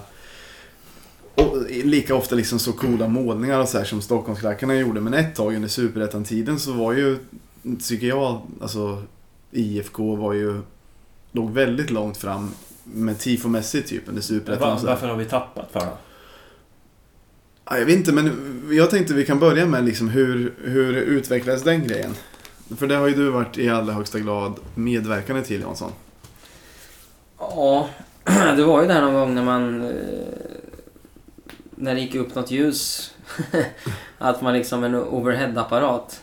lika 1.70 2.16
ofta 2.16 2.36
liksom 2.36 2.60
så 2.60 2.74
coola 2.74 3.08
målningar 3.08 3.60
och 3.60 3.70
så 3.70 3.78
här 3.78 3.86
som 3.86 4.02
Stockholmsklackarna 4.02 4.76
gjorde. 4.76 5.02
Men 5.02 5.14
ett 5.14 5.36
tag 5.36 5.56
under 5.56 5.70
Superettan-tiden 5.70 6.60
så 6.60 6.74
var 6.74 6.94
ju, 6.94 7.18
tycker 7.84 8.08
jag, 8.08 8.42
alltså 8.62 9.04
IFK 9.52 10.16
var 10.16 10.34
ju, 10.34 10.62
låg 11.32 11.52
väldigt 11.52 11.92
långt 11.92 12.18
fram 12.18 12.52
med 12.84 13.20
tifomässigt 13.20 13.90
typ 13.90 14.04
under 14.10 14.22
Superettan. 14.22 14.80
Varför 14.86 15.08
har 15.08 15.16
vi 15.16 15.26
tappat 15.26 15.72
för 15.72 15.80
då? 15.80 15.98
Ja, 17.66 17.78
jag 17.78 17.86
vet 17.86 17.96
inte, 17.96 18.12
men 18.12 18.61
jag 18.72 18.90
tänkte 18.90 19.14
vi 19.14 19.26
kan 19.26 19.40
börja 19.40 19.66
med 19.66 19.86
liksom 19.86 20.10
hur, 20.10 20.54
hur 20.64 20.94
utvecklades 20.96 21.64
den 21.64 21.88
grejen? 21.88 22.16
För 22.78 22.88
det 22.88 22.96
har 22.96 23.08
ju 23.08 23.14
du 23.16 23.30
varit 23.30 23.58
i 23.58 23.70
allra 23.70 23.94
högsta 23.94 24.20
grad 24.20 24.54
medverkande 24.76 25.42
till 25.44 25.62
Jansson. 25.62 25.92
Ja, 27.40 27.90
det 28.56 28.64
var 28.64 28.82
ju 28.82 28.88
där 28.88 29.02
någon 29.02 29.14
gång 29.14 29.36
när 29.36 29.44
man... 29.44 29.84
eh, 29.86 29.92
När 31.76 31.96
det 31.96 32.02
gick 32.02 32.16
upp 32.16 32.36
något 32.36 32.52
ljus. 32.52 33.12
att 34.18 34.42
man 34.42 34.54
liksom 34.54 34.84
en 34.84 34.96
overhead-apparat. 34.96 36.22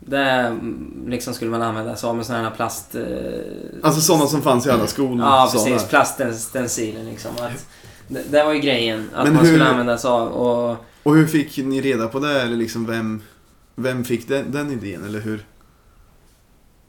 Där 0.00 0.46
mm, 0.46 1.04
liksom 1.08 1.34
skulle 1.34 1.50
man 1.50 1.62
använda 1.62 1.96
sig 1.96 2.08
av 2.08 2.16
med 2.16 2.26
sådana 2.26 2.48
här 2.48 2.56
plast... 2.56 2.94
eh, 2.94 3.02
Alltså 3.82 4.00
sådana 4.00 4.26
som 4.26 4.42
fanns 4.42 4.66
i 4.66 4.70
alla 4.70 4.86
skolor. 4.86 5.20
Ja, 5.26 5.48
precis. 5.52 5.84
Plaststenciler 5.88 7.04
liksom. 7.04 7.30
Att, 7.40 7.66
det, 8.08 8.22
det 8.30 8.44
var 8.44 8.52
ju 8.52 8.60
grejen. 8.60 9.10
Att 9.14 9.24
Men 9.24 9.34
man 9.34 9.44
hur- 9.44 9.52
skulle 9.52 9.68
använda 9.68 9.98
sig 9.98 10.10
av. 10.10 10.28
Och, 10.28 10.76
Och 11.04 11.14
hur 11.16 11.26
fick 11.26 11.56
ni 11.58 11.80
reda 11.80 12.08
på 12.08 12.18
det? 12.18 12.42
Eller 12.42 12.56
liksom 12.56 12.86
vem, 12.86 13.22
vem 13.74 14.04
fick 14.04 14.28
den, 14.28 14.52
den 14.52 14.70
idén? 14.70 15.04
Eller 15.04 15.20
hur? 15.20 15.44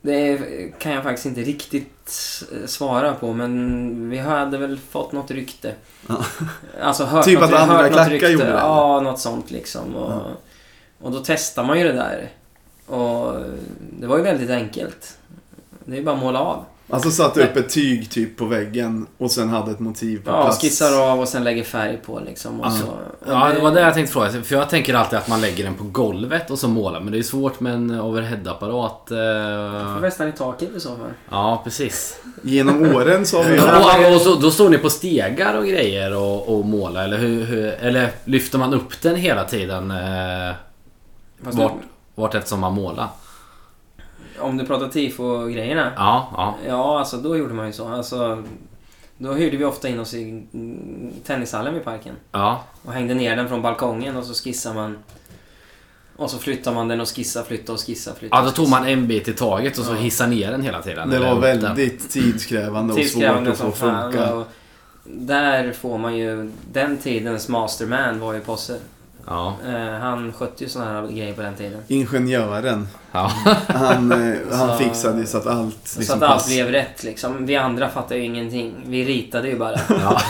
Det 0.01 0.38
kan 0.80 0.91
jag 0.91 1.03
faktiskt 1.03 1.26
inte 1.26 1.41
riktigt 1.41 2.43
eh, 2.51 2.66
svara 2.68 3.13
på 3.13 3.34
men 3.34 4.09
vi 4.09 4.18
hade 4.18 4.57
väl 4.57 4.80
fått 4.89 5.11
något 5.11 5.32
rykte. 5.32 5.74
Ja. 6.07 6.26
Alltså 6.82 7.03
hört 7.05 7.26
Typ 7.26 7.39
något, 7.39 7.53
att 7.53 7.59
andra 7.59 7.89
klackar 7.89 8.09
rykte. 8.09 8.28
gjorde 8.28 8.45
det? 8.45 8.51
Ja, 8.51 8.99
något 9.01 9.20
sånt 9.20 9.51
liksom. 9.51 9.95
Och, 9.95 10.11
Ja. 10.11 10.26
och 11.01 11.11
då 11.11 11.22
testar 11.26 11.63
man 11.63 11.78
ju 11.80 11.84
det 11.84 11.93
där. 11.93 12.30
Och 12.86 13.34
det 13.99 14.07
var 14.07 14.18
ju 14.18 14.24
väldigt 14.24 14.49
enkelt. 14.49 15.18
Det 15.86 15.91
är 15.93 15.97
ju 15.97 16.03
bara 16.03 16.16
att 16.16 16.22
måla 16.22 16.39
av. 16.39 16.66
Alltså 16.89 17.11
satte 17.11 17.43
upp 17.43 17.57
ett 17.57 17.69
tyg 17.69 18.09
typ 18.09 18.38
på 18.38 18.45
väggen 18.45 19.07
och 19.17 19.31
sen 19.31 19.49
hade 19.49 19.71
ett 19.71 19.79
motiv 19.79 20.23
på 20.25 20.31
Ja, 20.31 20.43
plast. 20.43 20.61
skissar 20.61 21.01
av 21.11 21.19
och 21.19 21.27
sen 21.27 21.43
lägger 21.43 21.63
färg 21.63 21.97
på 22.05 22.19
liksom. 22.25 22.59
Och 22.61 22.65
Ja. 22.65 22.71
så. 22.71 22.86
Ja, 23.27 23.51
det 23.55 23.59
var 23.61 23.71
det 23.71 23.81
jag 23.81 23.93
tänkte 23.93 24.13
fråga. 24.13 24.29
För 24.43 24.55
jag 24.55 24.69
tänker 24.69 24.93
alltid 24.93 25.19
att 25.19 25.27
man 25.27 25.41
lägger 25.41 25.63
den 25.63 25.73
på 25.73 25.83
golvet 25.83 26.51
och 26.51 26.59
så 26.59 26.67
målar. 26.67 26.99
Men 26.99 27.11
det 27.13 27.17
är 27.19 27.23
svårt 27.23 27.59
med 27.59 27.73
en 27.73 27.91
overhead-apparat. 27.99 29.07
Får 29.07 29.95
eh, 29.95 30.01
Nästan 30.01 30.27
i 30.27 30.31
taket 30.31 30.69
i 30.75 30.79
så 30.79 30.89
fall. 30.89 31.09
Ja, 31.31 31.61
precis. 31.63 32.17
Genom 32.41 32.95
åren 32.95 33.25
så 33.25 33.38
har 33.38 33.43
vi 33.49 33.55
ju... 33.55 33.61
Och, 34.09 34.15
och 34.15 34.21
så, 34.21 34.36
då 34.36 34.51
står 34.51 34.69
ni 34.69 34.77
på 34.77 34.89
stegar 34.89 35.53
och 35.57 35.65
grejer 35.65 36.15
och, 36.17 36.57
och 36.59 36.65
målar. 36.65 37.03
Eller, 37.03 37.17
hur, 37.17 37.43
hur, 37.45 37.65
eller 37.67 38.09
lyfter 38.25 38.57
man 38.57 38.73
upp 38.73 39.01
den 39.01 39.15
hela 39.15 39.43
tiden? 39.43 39.91
Eh, 39.91 40.53
Fast 41.43 41.57
vart, 41.57 41.73
vart 42.15 42.36
eftersom 42.36 42.59
man 42.59 42.73
målar? 42.73 43.07
Om 44.39 44.57
du 44.57 44.65
pratar 44.65 44.88
tifo-grejerna. 44.88 45.91
Ja, 45.95 46.29
ja. 46.38 46.55
Ja, 46.67 46.99
alltså 46.99 47.17
då 47.17 47.38
gjorde 47.38 47.53
man 47.53 47.67
ju 47.67 47.73
så. 47.73 47.88
Alltså, 47.88 48.43
då 49.17 49.33
hyrde 49.33 49.57
vi 49.57 49.65
ofta 49.65 49.88
in 49.89 49.99
oss 49.99 50.13
i 50.13 50.43
tennishallen 51.25 51.73
vid 51.73 51.83
parken. 51.83 52.15
Ja, 52.31 52.63
Och 52.86 52.93
hängde 52.93 53.13
ner 53.13 53.36
den 53.36 53.47
från 53.49 53.61
balkongen 53.61 54.15
och 54.17 54.23
så 54.25 54.33
skissade 54.43 54.75
man. 54.75 54.97
Och 56.17 56.29
så 56.31 56.38
flyttade 56.38 56.75
man 56.75 56.88
den 56.88 57.01
och 57.01 57.07
skissade, 57.15 57.45
flyttade 57.45 57.71
och 57.71 57.79
skissade, 57.79 58.17
flyttade. 58.19 58.41
ja 58.41 58.45
då 58.45 58.51
tog 58.51 58.69
man 58.69 58.86
en 58.88 59.07
bit 59.07 59.27
i 59.27 59.33
taget 59.33 59.77
och 59.77 59.86
så 59.86 59.91
Ja. 59.91 59.97
hissade 59.97 60.29
ner 60.29 60.51
den 60.51 60.61
hela 60.61 60.81
tiden. 60.81 61.09
Det 61.09 61.19
var 61.19 61.36
väldigt 61.36 62.09
tidskrävande 62.09 62.93
och 62.93 62.99
svårt 62.99 63.03
Tidskrävande 63.05 63.51
att 63.51 63.57
få 63.57 63.71
funka. 63.71 64.33
Och 64.36 64.47
där 65.03 65.71
får 65.71 65.97
man 65.97 66.17
ju... 66.17 66.51
Den 66.71 66.97
tidens 66.97 67.47
masterman 67.49 68.19
var 68.19 68.33
ju 68.33 68.39
Posse. 68.39 68.79
Ja. 69.28 69.55
Eh, 69.67 69.99
han 69.99 70.34
skötte 70.34 70.63
ju 70.63 70.69
såna 70.69 70.86
här 70.86 71.07
grejer 71.07 71.34
på 71.34 71.41
den 71.41 71.55
tiden. 71.55 71.80
Ingenjören. 71.88 72.88
Ja. 73.11 73.32
Han, 73.67 74.11
eh, 74.11 74.38
han 74.57 74.67
Så- 74.69 74.76
fixade 74.78 75.19
ju 75.19 75.26
så 75.26 75.38
att 75.38 75.47
allt 75.47 75.78
Så 75.84 75.99
liksom 75.99 76.17
att 76.17 76.23
allt 76.30 76.34
pass- 76.34 76.47
blev 76.47 76.67
rätt 76.67 77.03
liksom. 77.03 77.45
Vi 77.45 77.55
andra 77.55 77.89
fattade 77.89 78.15
ju 78.19 78.26
ingenting. 78.26 78.76
Vi 78.86 79.05
ritade 79.05 79.47
ju 79.47 79.57
bara. 79.59 79.80
Ja. 79.89 80.21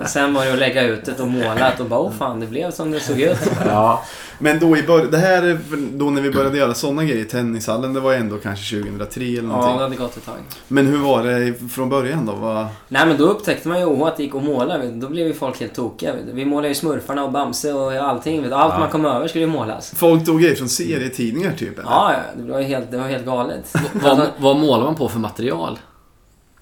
Sen 0.06 0.34
var 0.34 0.44
det 0.44 0.52
att 0.52 0.58
lägga 0.58 0.82
ut 0.82 1.04
det 1.04 1.20
och 1.20 1.28
målat 1.28 1.80
och 1.80 1.86
bara 1.86 2.00
åh 2.00 2.12
fan 2.18 2.40
det 2.40 2.46
blev 2.46 2.70
som 2.70 2.90
det 2.90 3.00
såg 3.00 3.20
ut. 3.20 3.50
ja. 3.66 4.02
Men 4.38 4.58
då 4.58 4.76
i 4.76 4.82
början, 4.82 5.10
det 5.10 5.18
här 5.18 5.58
då 5.92 6.10
när 6.10 6.22
vi 6.22 6.30
började 6.30 6.58
göra 6.58 6.74
sådana 6.74 7.04
grejer 7.04 7.20
i 7.22 7.24
tennishallen, 7.24 7.94
det 7.94 8.00
var 8.00 8.14
ändå 8.14 8.36
kanske 8.38 8.76
2003 8.80 9.24
eller 9.24 9.36
Ja, 9.36 9.42
någonting. 9.42 9.76
det 9.76 9.82
hade 9.82 9.96
gått 9.96 10.16
ett 10.16 10.24
tag. 10.26 10.34
Men 10.68 10.86
hur 10.86 10.98
var 10.98 11.22
det 11.24 11.54
från 11.72 11.88
början 11.88 12.26
då? 12.26 12.32
Vad... 12.32 12.66
Nej 12.88 13.06
men 13.06 13.16
då 13.16 13.24
upptäckte 13.24 13.68
man 13.68 13.78
ju 13.78 13.84
oh, 13.84 14.08
att 14.08 14.16
det 14.16 14.22
gick 14.22 14.34
att 14.34 14.42
måla. 14.44 14.78
vet. 14.78 15.00
Då 15.00 15.08
blev 15.08 15.26
ju 15.26 15.34
folk 15.34 15.60
helt 15.60 15.74
tokiga. 15.74 16.12
vet. 16.12 16.24
Vi 16.32 16.44
målade 16.44 16.68
ju 16.68 16.74
smurfarna 16.74 17.24
och 17.24 17.32
Bamse 17.32 17.72
och 17.72 17.92
allting. 17.92 18.42
vet. 18.42 18.52
Allt 18.52 18.72
Ja. 18.74 18.78
man 18.80 18.90
kom 18.90 19.04
över 19.04 19.28
skulle 19.28 19.44
ju 19.44 19.50
målas. 19.50 19.92
Folk 19.96 20.26
tog 20.26 20.40
grejer 20.40 20.54
från 20.56 20.68
serietidningar 20.68 21.52
typ? 21.58 21.78
Eller? 21.78 21.90
Ja, 21.90 22.12
ja. 22.12 22.42
Det 22.42 22.52
var 22.52 22.60
helt, 22.60 22.90
det 22.90 22.98
var 22.98 23.08
helt 23.08 23.24
galet. 23.24 23.74
Vad, 24.02 24.20
vad 24.38 24.56
målar 24.56 24.84
man 24.84 24.94
på 24.94 25.08
för 25.08 25.18
material? 25.18 25.78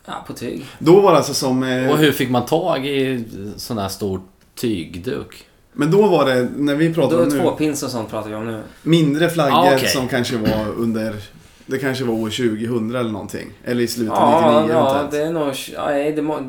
ja, 0.09 0.25
på 0.27 0.33
tyg. 0.33 0.65
Då 0.79 1.01
var 1.01 1.11
det 1.13 1.17
alltså 1.19 1.35
som... 1.35 1.63
Eh, 1.63 1.91
Och 1.91 1.99
hur 1.99 2.13
fick 2.13 2.31
man 2.31 2.45
tag 2.47 2.87
i 2.87 3.25
sån 3.57 3.79
här 3.79 3.89
stor 3.89 4.21
tygduk? 4.61 5.47
Men 5.79 5.91
då 5.91 6.07
var 6.07 6.27
det, 6.27 6.49
när 6.57 6.75
vi 6.75 6.95
pratade 6.95 7.17
Då 7.17 7.23
om 7.23 7.29
nu, 7.29 7.39
två 7.43 7.51
pins 7.51 7.83
och 7.83 7.91
sånt 7.91 8.11
pratar 8.11 8.29
vi 8.31 8.35
om 8.35 8.47
nu. 8.47 8.63
mindre 8.83 9.31
flaggor 9.31 9.57
Ah, 9.57 9.75
okej. 9.77 9.89
som 9.89 10.09
kanske 10.09 10.37
var 10.37 10.69
under... 10.77 11.15
Det 11.67 11.79
kanske 11.79 12.05
var 12.05 12.15
år 12.15 12.31
2000 12.31 12.95
eller 12.97 13.11
någonting. 13.11 13.51
Eller 13.65 13.83
i 13.83 13.89
slutet 13.89 14.15
av 14.15 14.43
Ja, 14.43 14.61
99 14.61 14.77
ja 14.77 15.09
det 15.11 15.19
är 15.23 15.33
nog... 15.33 15.53
Nej, 15.87 16.13
det, 16.13 16.23
må, 16.23 16.41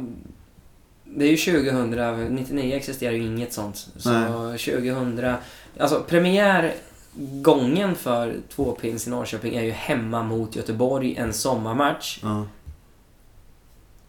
det 1.06 1.26
är 1.26 1.32
ju 1.32 1.38
2000. 1.38 2.36
99 2.36 2.76
existerar 2.76 3.12
ju 3.14 3.24
inget 3.26 3.54
sånt. 3.54 3.88
Så 3.98 4.12
Nej. 4.12 4.58
2000... 4.58 5.34
Alltså 5.80 6.04
premiärgången 6.08 7.96
för 7.96 8.36
tvåpins 8.56 9.08
i 9.08 9.10
Norrköping 9.10 9.56
är 9.56 9.64
ju 9.64 9.72
hemma 9.72 10.24
mot 10.24 10.56
Göteborg, 10.56 11.16
en 11.16 11.34
sommarmatch. 11.34 12.20
Ja, 12.24 12.46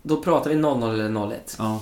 Då 0.03 0.23
pratar 0.23 0.51
vi 0.51 0.57
0-0 0.57 0.93
eller 0.95 1.27
01. 1.33 1.57
ja. 1.59 1.81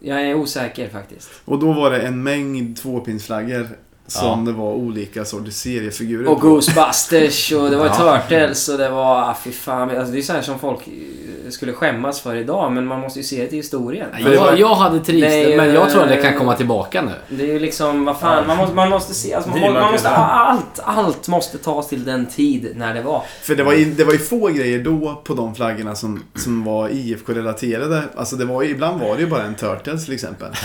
Jag 0.00 0.22
är 0.22 0.34
osäker 0.34 0.88
faktiskt. 0.88 1.30
Och 1.44 1.58
då 1.58 1.72
var 1.72 1.90
det 1.90 2.00
en 2.00 2.22
mängd 2.22 2.76
tvåpinsflaggor 2.76 3.68
som 4.08 4.44
det 4.44 4.52
var 4.52 4.72
olika 4.72 5.24
sorters 5.24 5.54
seriefigurer 5.54 6.28
Och 6.28 6.40
på. 6.40 6.48
Ghostbusters 6.48 7.52
och 7.52 7.70
det 7.70 7.76
var 7.76 7.86
Ja. 7.86 8.20
Turtles 8.28 8.68
och 8.68 8.78
det 8.78 8.88
var... 8.88 9.20
Ah, 9.20 9.36
fy 9.44 9.52
fan. 9.52 9.90
Alltså, 9.90 10.12
det 10.12 10.18
är 10.18 10.22
så 10.22 10.32
här 10.32 10.42
som 10.42 10.58
folk 10.58 10.78
eh, 10.86 11.50
skulle 11.50 11.72
skämmas 11.72 12.20
för 12.20 12.36
idag, 12.36 12.72
men 12.72 12.86
man 12.86 13.00
måste 13.00 13.18
ju 13.18 13.22
se 13.24 13.42
det 13.42 13.48
till 13.48 13.58
historien. 13.58 14.08
Jag, 14.18 14.58
jag 14.58 14.74
hade 14.74 15.00
trivts 15.00 15.28
Det 15.28 15.56
men 15.56 15.74
jag 15.74 15.90
tror 15.90 16.02
att 16.02 16.08
det 16.08 16.16
kan 16.16 16.38
komma 16.38 16.54
tillbaka 16.56 17.02
nu. 17.02 17.36
Det 17.36 17.42
är 17.42 17.52
ju 17.52 17.58
liksom, 17.58 18.04
vad 18.04 18.18
fan, 18.18 18.46
man 18.46 18.56
måste, 18.56 18.74
man 18.74 18.88
måste 18.90 19.14
se, 19.14 19.34
alltså, 19.34 19.50
man, 19.50 19.60
man 19.60 19.92
måste, 19.92 20.08
marknaden. 20.08 20.30
allt, 20.30 20.80
allt 20.84 21.28
måste 21.28 21.58
tas 21.58 21.88
till 21.88 22.04
den 22.04 22.26
tid 22.26 22.72
när 22.76 22.94
det 22.94 23.02
var. 23.02 23.22
För 23.42 23.54
det 23.54 23.62
var, 23.62 23.72
ju, 23.72 23.84
det 23.84 24.04
var 24.04 24.12
ju 24.12 24.18
få 24.18 24.46
grejer 24.48 24.78
då 24.78 25.20
på 25.24 25.34
de 25.34 25.54
flaggorna 25.54 25.94
som, 25.94 26.22
som 26.34 26.64
var 26.64 26.88
IFK-relaterade. 26.88 28.02
Alltså 28.16 28.36
det 28.36 28.44
var 28.44 28.62
ju, 28.62 28.70
ibland 28.70 29.00
var 29.00 29.14
det 29.14 29.20
ju 29.20 29.26
bara 29.26 29.42
en 29.42 29.54
Turtles 29.54 30.04
till 30.04 30.14
exempel. 30.14 30.48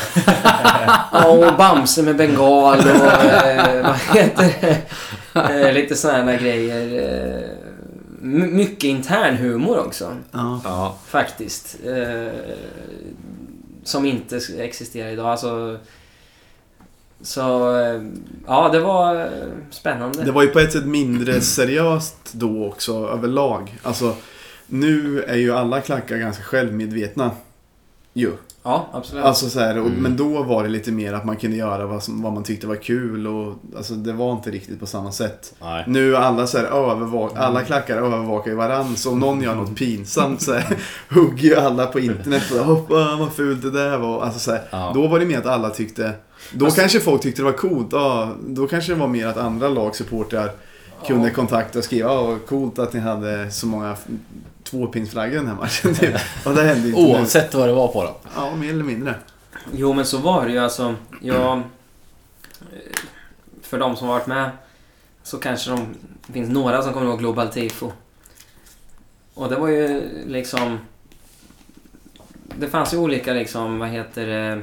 Ja, 1.11 1.27
och 1.27 1.57
Bamse 1.57 2.03
med 2.03 2.15
bengal 2.17 2.77
och 2.79 3.32
eh, 3.33 3.83
vad 3.83 3.95
heter 4.17 4.53
det? 4.61 5.67
Eh, 5.67 5.73
lite 5.73 5.95
sådana 5.95 6.35
grejer. 6.35 7.03
Eh, 7.03 7.49
my- 8.21 8.47
mycket 8.47 8.83
intern 8.83 9.35
humor 9.37 9.79
också, 9.79 10.15
Ja. 10.31 10.97
Faktiskt. 11.07 11.77
Eh, 11.85 12.33
som 13.83 14.05
inte 14.05 14.39
existerar 14.59 15.09
idag. 15.09 15.25
Alltså, 15.27 15.77
så, 17.21 17.75
eh, 17.79 18.01
ja 18.47 18.69
det 18.69 18.79
var 18.79 19.29
spännande. 19.71 20.23
Det 20.23 20.31
var 20.31 20.41
ju 20.43 20.47
på 20.49 20.59
ett 20.59 20.71
sätt 20.73 20.85
mindre 20.85 21.41
seriöst 21.41 22.15
då 22.31 22.65
också 22.67 23.07
överlag. 23.07 23.77
Alltså 23.83 24.15
nu 24.67 25.23
är 25.23 25.35
ju 25.35 25.53
alla 25.53 25.81
klackar 25.81 26.17
ganska 26.17 26.43
självmedvetna. 26.43 27.31
Ju. 28.13 28.31
Ja, 28.65 28.87
absolut. 28.93 29.25
Alltså 29.25 29.49
så 29.49 29.59
här, 29.59 29.77
och, 29.77 29.87
Mm. 29.87 29.99
Men 30.03 30.17
då 30.17 30.43
var 30.43 30.63
det 30.63 30.69
lite 30.69 30.91
mer 30.91 31.13
att 31.13 31.25
man 31.25 31.35
kunde 31.37 31.57
göra 31.57 31.85
vad, 31.85 32.03
som, 32.03 32.21
vad 32.21 32.33
man 32.33 32.43
tyckte 32.43 32.67
var 32.67 32.75
kul 32.75 33.27
och 33.27 33.55
alltså 33.77 33.93
det 33.93 34.13
var 34.13 34.31
inte 34.33 34.51
riktigt 34.51 34.79
på 34.79 34.85
samma 34.85 35.11
sätt. 35.11 35.53
Nej. 35.61 35.83
Nu 35.87 36.15
är 36.15 36.19
alla 36.19 36.47
så 36.47 36.57
här 36.57 36.65
övervak 36.65 37.31
alla 37.35 37.61
klackar 37.61 37.97
övervakar 37.97 38.51
ju 38.51 38.57
varann 38.57 38.95
så 38.95 39.11
om 39.11 39.19
någon 39.19 39.41
gör 39.41 39.55
något 39.55 39.75
pinsamt 39.75 40.41
så 40.41 40.53
här, 40.53 40.77
hugger 41.09 41.43
ju 41.49 41.55
alla 41.55 41.85
på 41.85 41.99
internet 41.99 42.51
och 42.51 42.65
hoppa 42.65 43.15
vad 43.19 43.33
fult 43.33 43.61
det 43.61 43.71
där 43.71 43.97
var. 43.97 44.21
Alltså 44.23 44.39
så 44.39 44.51
här, 44.51 44.61
Ja. 44.71 44.91
Då 44.95 45.07
var 45.07 45.19
det 45.19 45.25
mer 45.25 45.37
att 45.37 45.45
alla 45.45 45.69
tyckte, 45.69 46.11
då 46.53 46.65
Alltså- 46.65 46.79
kanske 46.79 46.99
folk 46.99 47.21
tyckte 47.21 47.41
det 47.41 47.45
var 47.45 47.51
coolt. 47.51 47.87
Ja, 47.91 48.29
då 48.47 48.67
kanske 48.67 48.93
det 48.93 48.99
var 48.99 49.07
mer 49.07 49.27
att 49.27 49.37
andra 49.37 49.67
lagsupportrar 49.67 50.51
kunde 51.07 51.29
kontakta 51.29 51.79
och 51.79 51.85
skriva 51.85 52.13
ja, 52.13 52.37
coolt 52.47 52.79
att 52.79 52.93
ni 52.93 52.99
hade 52.99 53.51
så 53.51 53.67
många 53.67 53.95
tvåpinsflaggor 54.63 55.35
den 55.35 55.47
här 55.47 55.55
matchen. 55.55 55.95
Typ. 55.99 56.15
Och 56.45 56.53
det 56.53 56.63
hände 56.63 56.87
inte 56.87 57.01
nu. 57.01 57.07
Oavsett 57.07 57.53
vad 57.53 57.69
det 57.69 57.73
var 57.73 57.87
på 57.87 58.03
dem. 58.03 58.13
Ja, 58.35 58.55
mer 58.55 58.69
eller 58.69 58.83
mindre. 58.83 59.15
Jo 59.73 59.93
men 59.93 60.05
så 60.05 60.17
var 60.17 60.45
det 60.45 60.51
ju 60.51 60.59
alltså. 60.59 60.95
Jag, 61.21 61.61
för 63.61 63.79
de 63.79 63.95
som 63.95 64.07
har 64.07 64.15
varit 64.15 64.27
med 64.27 64.49
så 65.23 65.37
kanske 65.37 65.69
de, 65.69 65.87
det 66.27 66.33
finns 66.33 66.49
några 66.49 66.81
som 66.81 66.93
kommer 66.93 67.05
ihåg 67.05 67.19
Global 67.19 67.47
Tifo. 67.47 67.91
Och 69.33 69.49
det 69.49 69.55
var 69.55 69.67
ju 69.67 70.01
liksom... 70.27 70.79
Det 72.57 72.67
fanns 72.67 72.93
ju 72.93 72.97
olika 72.97 73.33
liksom, 73.33 73.79
vad 73.79 73.89
heter 73.89 74.27
det... 74.27 74.61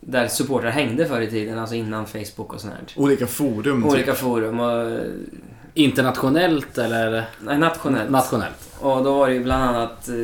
Där 0.00 0.28
supportrar 0.28 0.70
hängde 0.70 1.06
förr 1.06 1.20
i 1.20 1.30
tiden, 1.30 1.58
alltså 1.58 1.74
innan 1.74 2.06
Facebook 2.06 2.52
och 2.52 2.60
sånt 2.60 2.72
här. 2.72 3.02
Olika 3.02 3.26
forum. 3.26 3.82
typ. 3.82 3.92
Olika 3.92 4.14
forum 4.14 4.60
och... 4.60 5.00
Internationellt 5.74 6.78
eller 6.78 7.24
Nej, 7.40 7.58
nationellt. 7.58 8.10
nationellt? 8.10 8.70
Och 8.80 9.04
då 9.04 9.18
var 9.18 9.28
det 9.28 9.34
ju 9.34 9.42
bland 9.44 9.62
annat 9.64 10.08
eh, 10.08 10.14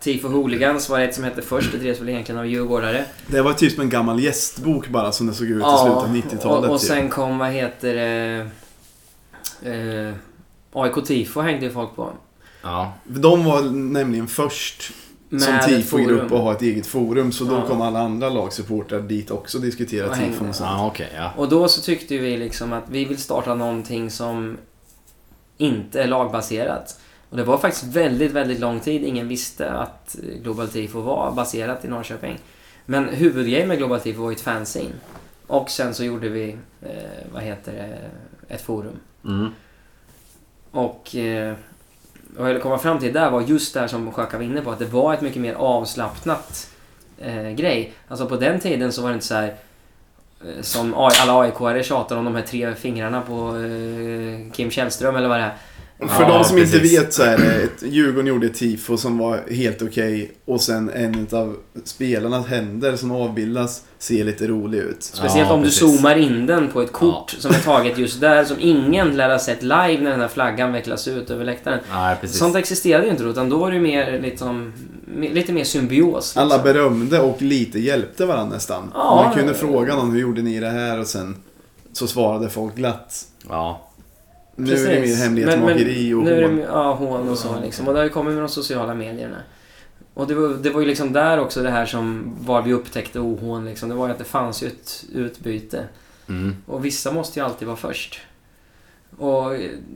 Tifo 0.00 0.28
Hooligans 0.28 0.88
var 0.88 1.00
ett 1.00 1.14
som 1.14 1.24
hette 1.24 1.42
först. 1.42 1.72
Det 1.72 1.78
drevs 1.78 2.00
väl 2.00 2.08
egentligen 2.08 2.38
av 2.38 2.46
djurgårdare. 2.46 3.04
Det 3.26 3.42
var 3.42 3.52
typ 3.52 3.72
som 3.72 3.80
en 3.82 3.90
gammal 3.90 4.20
gästbok 4.20 4.88
bara 4.88 5.12
som 5.12 5.26
det 5.26 5.32
såg 5.34 5.46
ut 5.46 5.52
i 5.52 5.54
slutet 5.60 5.68
av 5.98 6.16
90-talet. 6.16 6.68
och, 6.68 6.74
och 6.74 6.80
typ. 6.80 6.88
sen 6.88 7.08
kom, 7.08 7.38
vad 7.38 7.50
heter 7.50 7.94
det... 7.94 8.50
Eh, 9.62 10.14
AIK 10.72 11.04
Tifo 11.06 11.40
hängde 11.40 11.64
ju 11.66 11.70
folk 11.72 11.96
på. 11.96 12.10
Ja. 12.62 12.92
De 13.04 13.44
var 13.44 13.62
nämligen 13.70 14.26
först 14.26 14.92
som 15.28 15.38
ett 15.54 15.66
tifogrupp 15.68 16.32
och 16.32 16.38
ha 16.40 16.52
ett 16.52 16.62
eget 16.62 16.86
forum. 16.86 17.32
Så 17.32 17.44
då 17.44 17.54
Ja. 17.54 17.66
kom 17.66 17.80
alla 17.80 18.00
andra 18.00 18.28
lagsupportrar 18.28 19.00
dit 19.00 19.30
också 19.30 19.58
och 19.58 19.64
diskutera 19.64 20.08
Och 20.08 20.14
hängde. 20.16 20.32
tifon 20.32 20.48
och 20.48 20.54
sånt. 20.54 20.70
Ja, 20.70 20.86
okej. 20.86 21.08
ja. 21.16 21.30
Och 21.36 21.48
då 21.48 21.68
så 21.68 21.80
tyckte 21.80 22.18
vi 22.18 22.36
liksom 22.36 22.72
att 22.72 22.84
vi 22.90 23.04
vill 23.04 23.18
starta 23.18 23.54
någonting 23.54 24.10
som 24.10 24.56
inte 25.60 26.02
är 26.02 26.06
lagbaserat. 26.06 27.00
Och 27.30 27.36
det 27.36 27.44
var 27.44 27.58
faktiskt 27.58 27.84
väldigt, 27.84 28.32
väldigt 28.32 28.60
lång 28.60 28.80
tid 28.80 29.04
ingen 29.04 29.28
visste 29.28 29.70
att 29.70 30.16
Global 30.42 30.68
Tifo 30.68 31.00
var 31.00 31.32
baserat 31.32 31.84
i 31.84 31.88
Norrköping. 31.88 32.38
Men 32.86 33.08
huvudgrejen 33.08 33.68
med 33.68 33.78
Global 33.78 34.00
Tifo 34.00 34.22
var 34.22 34.30
ju 34.30 34.34
ett 34.34 34.40
fanzine. 34.40 34.92
Och 35.46 35.70
sen 35.70 35.94
så 35.94 36.04
gjorde 36.04 36.28
vi, 36.28 36.56
eh, 36.82 36.88
vad 37.32 37.42
heter 37.42 37.72
det, 37.72 38.54
ett 38.54 38.62
forum. 38.62 38.96
Mm. 39.24 39.48
Och 40.70 41.16
eh, 41.16 41.54
vad 42.36 42.48
jag 42.48 42.48
ville 42.48 42.60
komma 42.60 42.78
fram 42.78 42.98
till 42.98 43.12
där 43.12 43.30
var 43.30 43.40
just 43.40 43.74
där 43.74 43.86
som 43.86 44.12
Sjöka 44.12 44.36
var 44.36 44.44
inne 44.44 44.60
på, 44.60 44.70
att 44.70 44.78
det 44.78 44.84
var 44.84 45.14
ett 45.14 45.20
mycket 45.20 45.42
mer 45.42 45.54
avslappnat 45.54 46.70
eh, 47.18 47.50
grej. 47.50 47.92
Alltså 48.08 48.26
på 48.26 48.36
den 48.36 48.60
tiden 48.60 48.92
så 48.92 49.02
var 49.02 49.08
det 49.08 49.14
inte 49.14 49.26
så 49.26 49.34
här 49.34 49.56
Eh, 50.44 50.62
som 50.62 50.94
alla 50.94 51.32
AIK-are 51.32 51.82
tjatar 51.82 52.16
om 52.16 52.24
de 52.24 52.34
här 52.34 52.42
tre 52.42 52.74
fingrarna 52.74 53.20
på 53.20 53.56
eh, 53.56 54.52
Kim 54.52 54.70
Källström 54.70 55.16
eller 55.16 55.28
vad 55.28 55.38
det 55.38 55.44
är. 55.44 55.54
För 56.08 56.22
Ja, 56.22 56.28
de 56.38 56.44
som 56.44 56.58
inte 56.58 56.78
precis. 56.78 56.98
vet 56.98 57.14
så 57.14 57.22
är 57.22 57.38
det 57.38 57.62
ett, 57.62 57.82
Djurgården 57.92 58.26
gjorde 58.26 58.46
ett 58.46 58.54
tifo 58.54 58.96
som 58.96 59.18
var 59.18 59.40
helt 59.50 59.82
okej 59.82 60.32
och 60.44 60.60
sen 60.60 60.90
en 60.90 61.26
av 61.32 61.56
spelarnas 61.84 62.46
händer 62.46 62.96
som 62.96 63.10
avbildas 63.12 63.82
ser 63.98 64.24
lite 64.24 64.46
rolig 64.46 64.78
ut. 64.78 65.02
Speciellt 65.02 65.48
Ja, 65.48 65.54
om 65.54 65.60
du 65.60 65.64
precis. 65.66 65.80
zoomar 65.80 66.16
in 66.16 66.46
den 66.46 66.68
på 66.68 66.82
ett 66.82 66.92
kort 66.92 67.30
som 67.38 67.50
är 67.50 67.58
taget 67.58 67.98
just 67.98 68.20
där, 68.20 68.44
som 68.44 68.56
ingen 68.60 69.16
lär 69.16 69.30
ha 69.30 69.38
sett 69.38 69.62
live 69.62 69.98
när 70.00 70.10
den 70.10 70.20
här 70.20 70.28
flaggan 70.28 70.72
vecklas 70.72 71.08
ut 71.08 71.30
över 71.30 71.44
läktaren. 71.44 71.78
Nej, 71.92 72.16
precis. 72.20 72.38
Sånt 72.38 72.56
existerade 72.56 73.04
ju 73.04 73.10
inte 73.10 73.22
då, 73.22 73.30
utan 73.30 73.48
då 73.48 73.58
var 73.58 73.70
det 73.70 73.76
ju 73.76 73.82
mer, 73.82 74.20
liksom, 74.22 74.72
lite 75.18 75.52
mer 75.52 75.64
symbios. 75.64 76.14
Liksom. 76.14 76.42
Alla 76.42 76.58
berömde 76.58 77.20
och 77.20 77.42
lite 77.42 77.78
hjälpte 77.78 78.26
varandra 78.26 78.54
nästan. 78.54 78.90
Ja. 78.94 79.22
Man 79.24 79.34
kunde 79.36 79.54
fråga 79.54 79.94
någon 79.96 80.10
hur 80.12 80.20
gjorde 80.20 80.42
ni 80.42 80.60
det 80.60 80.70
här 80.70 81.00
och 81.00 81.06
sen 81.06 81.36
så 81.92 82.06
svarade 82.06 82.48
folk 82.50 82.74
glatt. 82.76 83.24
Ja. 83.48 83.86
Nu 84.64 84.72
är 84.72 84.94
det 84.94 85.00
mer 85.00 85.16
hemlighetsmakeri 85.16 86.14
och 86.14 86.22
hån. 86.24 86.58
Ja, 86.58 86.92
hån 86.94 87.28
och 87.28 87.38
så 87.38 87.60
liksom. 87.60 87.88
Och 87.88 87.92
det 87.94 88.00
har 88.00 88.04
ju 88.04 88.10
kommit 88.10 88.34
med 88.34 88.42
de 88.42 88.48
sociala 88.48 88.94
medierna. 88.94 89.36
Och 90.14 90.26
det 90.26 90.34
var, 90.34 90.48
det 90.48 90.70
var 90.70 90.80
ju 90.80 90.86
liksom 90.86 91.12
där 91.12 91.38
också 91.40 91.62
det 91.62 91.70
här 91.70 91.86
som 91.86 92.36
var 92.40 92.62
vi 92.62 92.72
upptäckte 92.72 93.18
ohån 93.20 93.64
liksom. 93.64 93.88
Det 93.88 93.94
var 93.94 94.06
ju 94.06 94.12
att 94.12 94.18
det 94.18 94.24
fanns 94.24 94.62
ju 94.62 94.66
ett 94.66 95.04
utbyte. 95.14 95.84
Mm. 96.28 96.56
Och 96.66 96.84
vissa 96.84 97.12
måste 97.12 97.38
ju 97.40 97.44
alltid 97.46 97.68
vara 97.68 97.76
först. 97.76 98.20
Och 99.18 99.52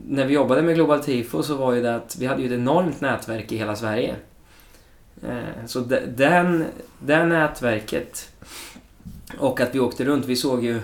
när 0.07 0.25
vi 0.25 0.33
jobbade 0.33 0.61
med 0.61 0.75
Global 0.75 1.03
Tifo 1.03 1.43
så 1.43 1.55
var 1.55 1.73
ju 1.73 1.81
det 1.81 1.95
att 1.95 2.15
vi 2.19 2.25
hade 2.25 2.41
ju 2.41 2.47
ett 2.47 2.53
enormt 2.59 3.01
nätverk 3.01 3.51
i 3.51 3.57
hela 3.57 3.75
Sverige. 3.75 4.15
Eh, 5.23 5.65
Så 5.67 5.79
de- 5.79 5.99
den, 6.15 6.65
det 6.99 7.25
nätverket 7.25 8.29
och 9.37 9.61
att 9.61 9.75
vi 9.75 9.79
åkte 9.79 10.05
runt, 10.05 10.25
vi 10.25 10.35
såg 10.35 10.63
ju 10.63 10.79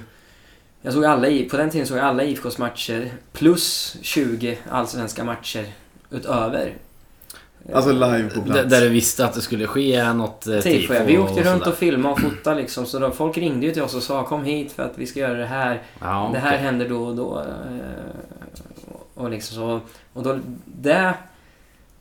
Jag 0.81 0.93
såg 0.93 1.05
alla, 1.05 1.27
I- 1.27 1.49
på 1.49 1.57
den 1.57 1.69
tiden 1.69 1.87
såg 1.87 1.97
jag 1.97 2.05
alla 2.05 2.23
IFKs 2.23 2.57
matcher 2.57 3.11
plus 3.33 3.95
20 4.01 4.57
allsvenska 4.69 5.23
matcher 5.23 5.65
utöver. 6.09 6.73
Alltså 7.73 7.91
live 7.91 8.29
på 8.29 8.39
D- 8.39 8.45
plats. 8.45 8.69
där 8.69 8.81
du 8.81 8.89
visste 8.89 9.25
att 9.25 9.33
det 9.33 9.41
skulle 9.41 9.67
ske 9.67 10.13
något 10.13 10.47
eh, 10.47 10.59
Tifo, 10.59 10.93
ja. 10.93 11.03
Vi 11.03 11.17
åkte 11.17 11.35
runt 11.43 11.45
sådär. 11.59 11.67
och 11.71 11.77
filmade 11.77 12.13
och 12.13 12.19
fotade 12.21 12.61
liksom. 12.61 12.85
Så 12.85 12.99
då, 12.99 13.11
folk 13.11 13.37
ringde 13.37 13.65
ju 13.65 13.71
till 13.71 13.81
oss 13.81 13.93
och 13.95 14.03
sa 14.03 14.23
kom 14.23 14.43
hit 14.43 14.71
för 14.71 14.83
att 14.83 14.93
vi 14.97 15.05
ska 15.07 15.19
göra 15.19 15.37
det 15.37 15.45
här. 15.45 15.81
Ja, 15.99 16.29
det 16.33 16.39
här 16.39 16.57
händer 16.57 16.89
då 16.89 17.03
och 17.03 17.15
då. 17.15 17.39
eh, 17.39 18.95
Och 19.15 19.29
liksom 19.29 19.55
så. 19.55 19.79
Och 20.13 20.23
då, 20.23 20.39
det... 20.65 21.13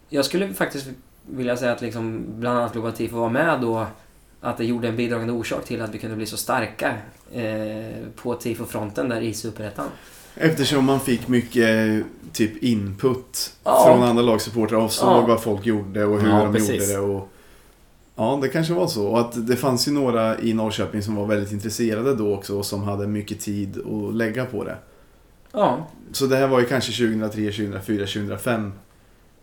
Jag 0.09 0.25
skulle 0.25 0.49
faktiskt 0.55 0.87
vilja 1.27 1.57
säga 1.57 1.73
att 1.73 1.81
liksom 1.81 2.25
bland 2.29 2.59
annat 2.59 2.73
Global 2.73 2.93
Tifo 2.93 3.17
var 3.17 3.29
med 3.31 3.61
då. 3.61 3.87
Att 4.41 4.59
det 4.59 4.65
gjorde 4.65 4.89
en 4.89 4.97
bidragande 4.97 5.33
orsak 5.33 5.65
till 5.65 5.83
att 5.83 5.95
vi 5.95 5.99
kunde 5.99 6.17
bli 6.17 6.27
så 6.27 6.37
starka 6.37 6.95
eh, 7.33 7.97
på 8.23 8.35
tifo-fronten 8.35 9.09
där 9.09 9.21
i 9.21 9.35
Superettan. 9.35 9.87
Eftersom 10.35 10.85
man 10.85 11.01
fick 11.01 11.29
mycket 11.29 12.05
typ 12.33 12.63
input 12.63 13.53
Ja. 13.65 13.85
från 13.87 14.03
andra 14.09 14.23
lagsupportrar 14.23 14.79
och 14.79 14.93
såg 14.93 15.09
Ja. 15.23 15.27
vad 15.27 15.43
folk 15.43 15.67
gjorde 15.67 16.05
och 16.05 16.21
hur 16.21 16.29
Ja, 16.29 16.45
de 16.45 16.53
precis. 16.55 16.71
gjorde 16.71 16.87
det. 16.93 16.99
Och, 16.99 17.29
ja, 18.17 18.39
det 18.43 18.49
kanske 18.49 18.73
var 18.75 18.87
så. 18.87 19.07
Och 19.07 19.21
att 19.21 19.47
det 19.47 19.57
fanns 19.57 19.89
ju 19.89 19.93
några 19.93 20.41
i 20.41 20.55
Norrköping 20.55 21.03
som 21.03 21.15
var 21.17 21.27
väldigt 21.27 21.53
intresserade 21.53 22.15
då 22.15 22.35
också 22.35 22.59
och 22.59 22.67
som 22.67 22.83
hade 22.83 23.07
mycket 23.07 23.41
tid 23.41 23.79
att 23.81 24.15
lägga 24.15 24.45
på 24.45 24.65
det. 24.65 24.77
Ja, 25.53 25.87
Så 26.13 26.27
det 26.27 26.37
här 26.37 26.47
var 26.47 26.61
ju 26.61 26.67
kanske 26.67 26.93
2003, 26.93 27.51
2004, 27.53 28.07
2005 28.07 28.73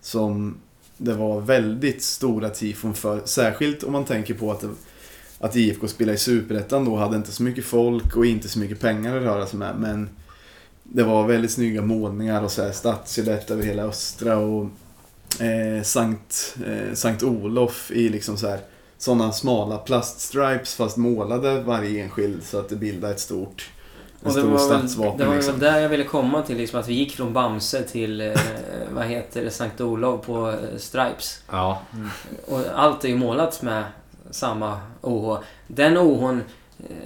som 0.00 0.56
det 0.96 1.12
var 1.14 1.40
väldigt 1.40 2.02
stora 2.02 2.48
tifon 2.48 2.94
för. 2.94 3.20
Särskilt 3.24 3.82
om 3.82 3.92
man 3.92 4.04
tänker 4.04 4.34
på 4.34 4.50
att, 4.52 4.60
det, 4.60 4.68
att 5.40 5.56
IFK 5.56 5.88
spelade 5.88 6.14
i 6.14 6.18
Superettan 6.18 6.84
då 6.84 6.96
hade 6.96 7.16
inte 7.16 7.32
så 7.32 7.42
mycket 7.42 7.64
folk 7.64 8.16
och 8.16 8.26
inte 8.26 8.48
så 8.48 8.58
mycket 8.58 8.80
pengar 8.80 9.16
att 9.16 9.22
röra 9.22 9.46
sig 9.46 9.58
med. 9.58 9.74
Men 9.78 10.08
det 10.82 11.02
var 11.02 11.26
väldigt 11.26 11.50
snygga 11.50 11.82
målningar 11.82 12.42
och 12.42 12.50
så 12.50 12.62
här 12.62 12.72
stadssilhuett 12.72 13.50
över 13.50 13.62
hela 13.62 13.82
Östra 13.82 14.36
och 14.36 14.66
eh, 15.42 15.82
Sankt, 15.82 16.56
eh, 16.66 16.94
Sankt 16.94 17.22
Olof 17.22 17.90
i 17.90 18.08
liksom 18.08 18.36
så 18.36 18.48
här 18.48 18.60
sådana 18.98 19.32
smala 19.32 19.78
plaststripes 19.78 20.74
fast 20.74 20.96
målade 20.96 21.62
varje 21.62 22.02
enskild 22.02 22.42
så 22.42 22.58
att 22.58 22.68
det 22.68 22.76
bildade 22.76 23.14
ett 23.14 23.20
stort 23.20 23.70
en 24.20 24.28
och 24.28 24.34
det 24.34 24.40
stor 24.40 24.50
var, 24.50 24.58
väl, 24.58 24.78
stadsvapen 24.78 25.18
det 25.18 25.24
var 25.24 25.34
liksom. 25.34 25.58
väl 25.58 25.72
där 25.72 25.80
jag 25.80 25.88
ville 25.88 26.04
komma 26.04 26.42
till. 26.42 26.56
Liksom, 26.56 26.80
att 26.80 26.88
vi 26.88 26.94
gick 26.94 27.16
från 27.16 27.32
Bamse 27.32 27.82
till, 27.82 28.20
eh, 28.20 28.32
vad 28.90 29.06
heter 29.06 29.44
det, 29.44 29.50
Sankt 29.50 29.80
Olof 29.80 30.26
på 30.26 30.50
eh, 30.50 30.78
Stripes. 30.78 31.42
Ja. 31.50 31.82
Och 32.46 32.60
allt 32.74 33.04
är 33.04 33.08
ju 33.08 33.16
målat 33.16 33.62
med 33.62 33.84
samma 34.30 34.78
OH. 35.00 35.38
Den 35.66 35.98
OHn 35.98 36.42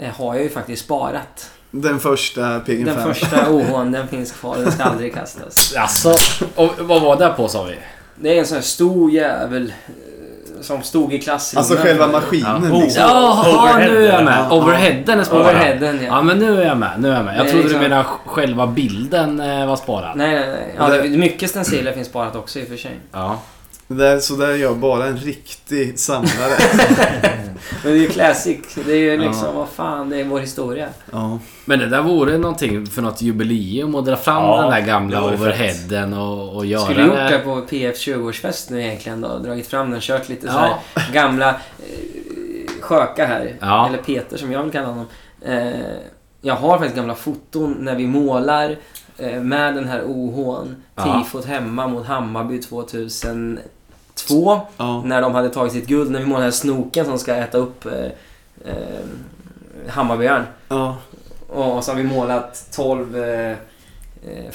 eh, 0.00 0.10
har 0.18 0.34
jag 0.34 0.42
ju 0.42 0.50
faktiskt 0.50 0.84
sparat. 0.84 1.50
Den 1.70 2.00
första 2.00 2.60
Piggen 2.60 2.86
Den 2.86 2.94
Fan. 2.94 3.14
första 3.14 3.50
OHn, 3.50 3.92
den 3.92 4.08
finns 4.08 4.32
kvar. 4.32 4.56
Den 4.56 4.72
ska 4.72 4.82
aldrig 4.84 5.14
kastas. 5.14 5.74
Alltså, 5.78 6.14
och 6.54 6.70
vad 6.80 7.02
var 7.02 7.16
det 7.16 7.28
på 7.36 7.48
sa 7.48 7.62
vi? 7.64 7.74
Det 8.16 8.34
är 8.34 8.38
en 8.38 8.46
sån 8.46 8.54
här 8.54 8.62
stor 8.62 9.10
jävel 9.10 9.72
eh, 9.86 10.62
som 10.62 10.82
stod 10.82 11.12
i 11.14 11.18
klassrummet. 11.18 11.70
Alltså 11.70 11.84
själva 11.84 12.06
maskinen 12.06 12.70
Ja. 12.72 12.80
liksom. 12.80 13.02
Jaha, 13.02 13.78
nu 13.78 14.06
är 14.06 14.12
jag 14.12 14.24
med! 14.24 14.52
Overheaden 14.52 15.20
är 15.20 15.24
sparad. 15.24 15.42
Overheaden, 15.42 15.96
ja. 15.96 16.02
Ja 16.06 16.22
men 16.22 16.38
nu 16.38 16.62
är 16.62 16.66
jag 16.66 16.76
med, 16.76 16.90
nu 16.98 17.08
är 17.08 17.14
jag 17.16 17.24
med. 17.24 17.36
Jag 17.38 17.46
trodde 17.48 17.56
du 17.56 17.62
liksom- 17.62 17.80
menade 17.82 18.04
själva 18.26 18.66
bilden 18.66 19.40
eh, 19.40 19.66
var 19.66 19.76
sparad. 19.76 20.16
Nej, 20.16 20.34
nej, 20.34 20.48
nej. 20.48 20.74
Ja, 20.78 20.88
det, 20.88 21.08
mycket 21.08 21.50
stenciler 21.50 21.92
finns 21.92 22.08
sparat 22.08 22.36
också 22.36 22.58
i 22.58 22.64
och 22.64 22.68
för 22.68 22.76
sig. 22.76 23.00
Ja. 23.12 23.38
Det 23.96 24.04
där, 24.04 24.18
så 24.18 24.34
där 24.36 24.54
gör 24.54 24.74
bara 24.74 25.06
en 25.06 25.16
riktig 25.16 25.98
samlare. 25.98 26.52
Men 27.84 27.92
det 27.92 27.98
är 27.98 28.02
ju 28.02 28.08
classic. 28.08 28.58
Det 28.86 28.92
är 28.92 28.96
ju 28.96 29.16
liksom, 29.16 29.44
Ja. 29.46 29.52
vad 29.52 29.68
fan, 29.68 30.10
det 30.10 30.20
är 30.20 30.24
vår 30.24 30.40
historia. 30.40 30.88
ja. 31.12 31.38
Men 31.64 31.78
det 31.78 31.86
där 31.86 32.02
vore 32.02 32.38
någonting 32.38 32.86
för 32.86 33.02
något 33.02 33.22
jubileum 33.22 33.94
att 33.94 34.04
dra 34.06 34.16
fram 34.16 34.42
Ja, 34.44 34.60
den 34.62 34.70
där 34.70 34.80
gamla 34.80 35.24
overheaden 35.24 36.12
och, 36.14 36.56
och 36.56 36.66
göra 36.66 36.84
Skulle 36.84 37.02
gjort 37.06 37.14
det 37.28 37.38
på 37.44 37.60
PF 37.60 37.96
20-årsfest 37.96 38.70
nu 38.72 38.82
egentligen 38.82 39.20
då. 39.20 39.38
Dragit 39.38 39.66
fram 39.66 39.90
den, 39.90 40.00
kört 40.00 40.28
lite 40.28 40.46
så 40.46 40.52
Ja. 40.52 40.78
här 40.94 41.12
gamla 41.12 41.48
eh, 41.50 42.70
sköka 42.80 43.26
här. 43.26 43.56
Ja. 43.60 43.88
Eller 43.88 43.98
Peter 43.98 44.36
som 44.36 44.52
jag 44.52 44.62
vill 44.62 44.72
kalla 44.72 44.86
honom. 44.86 45.06
Eh, 45.46 45.70
jag 46.40 46.54
har 46.54 46.78
faktiskt 46.78 46.96
gamla 46.96 47.14
foton 47.14 47.76
när 47.80 47.94
vi 47.94 48.06
målar 48.06 48.76
eh, 49.18 49.40
med 49.40 49.74
den 49.74 49.88
här 49.88 50.02
OHn. 50.06 50.76
Tifot 51.04 51.44
hemma 51.44 51.86
mot 51.88 52.06
Hammarby 52.06 52.60
2002. 54.14 54.60
ja. 54.76 55.02
När 55.04 55.22
de 55.22 55.34
hade 55.34 55.48
tagit 55.50 55.72
sitt 55.72 55.86
guld. 55.86 56.10
När 56.10 56.18
vi 56.18 56.24
målade 56.26 56.42
den 56.44 56.52
här 56.52 56.58
snoken 56.58 57.06
som 57.06 57.18
ska 57.18 57.34
äta 57.34 57.58
upp 57.58 57.86
eh, 57.86 57.92
eh, 58.64 58.74
Hammarbyarn. 59.88 60.44
ja. 60.68 60.96
Och 61.48 61.84
så 61.84 61.90
har 61.90 61.96
vi 61.96 62.04
målat 62.04 62.66
12 62.72 63.16
eh, 63.16 63.50
eh, 63.50 63.56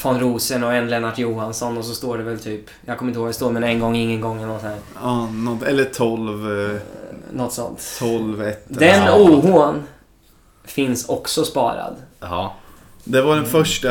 von 0.04 0.20
Rosen 0.20 0.64
och 0.64 0.74
en 0.74 0.90
Lennart 0.90 1.18
Johansson 1.18 1.78
och 1.78 1.86
så 1.86 1.94
står 1.94 2.18
det 2.18 2.24
väl 2.24 2.40
typ, 2.40 2.70
jag 2.86 2.98
kommer 2.98 3.10
inte 3.10 3.18
ihåg 3.18 3.24
vad 3.24 3.30
det 3.30 3.36
står, 3.36 3.52
men 3.52 3.64
en 3.64 3.80
gång, 3.80 3.96
ingen 3.96 4.22
gång 4.22 4.38
eller 4.38 4.48
något 4.48 4.62
sånt 4.62 4.74
här. 4.74 4.82
ja 5.04 5.28
något, 5.32 5.64
eller 5.64 5.86
12, 5.86 6.52
eh, 6.72 6.78
Något 7.34 7.54
sånt. 7.54 7.96
12, 8.00 8.42
1. 8.42 8.64
Den 8.68 9.04
Ja. 9.06 9.16
OHn 9.20 9.84
finns 10.66 11.10
också 11.10 11.44
sparad. 11.46 11.96
Ja. 12.20 12.54
Det 13.04 13.22
var 13.22 13.36
den 13.36 13.46
första 13.46 13.90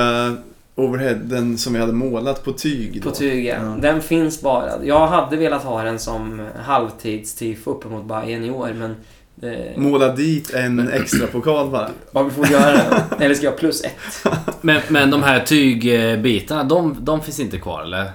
overheaden 0.76 1.58
som 1.58 1.72
vi 1.72 1.78
hade 1.80 1.92
målat 1.92 2.44
på 2.44 2.52
tyg. 2.52 3.02
På 3.02 3.08
då. 3.08 3.14
tyg, 3.14 3.44
ja. 3.46 3.54
Ja. 3.54 3.76
Den 3.80 4.02
finns 4.02 4.34
sparad. 4.34 4.80
Jag 4.84 5.06
hade 5.06 5.36
velat 5.36 5.62
ha 5.64 5.82
den 5.82 5.98
som 5.98 6.46
halvtids-tifo 6.64 7.70
uppe 7.70 7.88
mot 7.88 8.04
Bayern 8.04 8.44
i 8.44 8.50
år, 8.50 8.72
men 8.78 8.96
det... 9.34 9.72
Måla 9.76 10.08
dit 10.14 10.54
en 10.54 10.88
extra 10.92 11.26
pokal 11.26 11.70
bara. 11.70 11.90
Ja, 12.12 12.22
vi 12.22 12.30
får 12.30 12.46
göra 12.46 12.72
det. 12.72 13.24
Eller 13.24 13.34
ska 13.34 13.44
jag 13.44 13.50
ha 13.52 13.58
plus 13.58 13.82
ett? 13.84 14.26
Men, 14.60 14.80
men 14.88 15.10
de 15.10 15.22
här 15.22 15.40
tygbitarna, 15.40 16.64
de, 16.64 16.96
de 17.00 17.20
finns 17.22 17.40
inte 17.40 17.58
kvar 17.58 17.82
eller? 17.82 18.10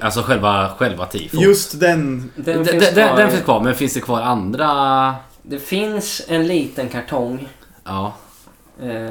Alltså 0.00 0.20
själva, 0.22 0.68
själva 0.78 1.06
tifot? 1.06 1.40
Just 1.40 1.80
den. 1.80 2.30
Den 2.36 2.44
Den, 2.56 2.64
finns 2.64 2.94
den, 2.94 3.16
den 3.16 3.30
finns 3.30 3.42
kvar, 3.44 3.60
men 3.60 3.74
finns 3.74 3.94
det 3.94 4.00
kvar 4.00 4.20
andra? 4.20 5.14
Det 5.42 5.58
finns 5.58 6.22
en 6.28 6.46
liten 6.46 6.88
kartong 6.88 7.48
Ja. 7.84 8.14
eh, 8.82 9.10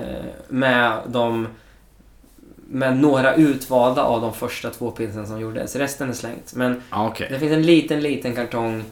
med 0.49 0.97
de 1.07 1.47
med 2.69 2.97
några 2.97 3.35
utvalda 3.35 4.03
av 4.03 4.21
de 4.21 4.33
första 4.33 4.69
två 4.69 4.91
pinsen 4.91 5.27
som 5.27 5.39
gjordes. 5.39 5.75
Resten 5.75 6.09
är 6.09 6.13
slängt. 6.13 6.53
Men 6.55 6.81
Ja, 6.91 7.07
okej. 7.07 7.27
det 7.31 7.39
finns 7.39 7.51
en 7.51 7.61
liten, 7.65 8.01
liten 8.01 8.35
kartong 8.35 8.83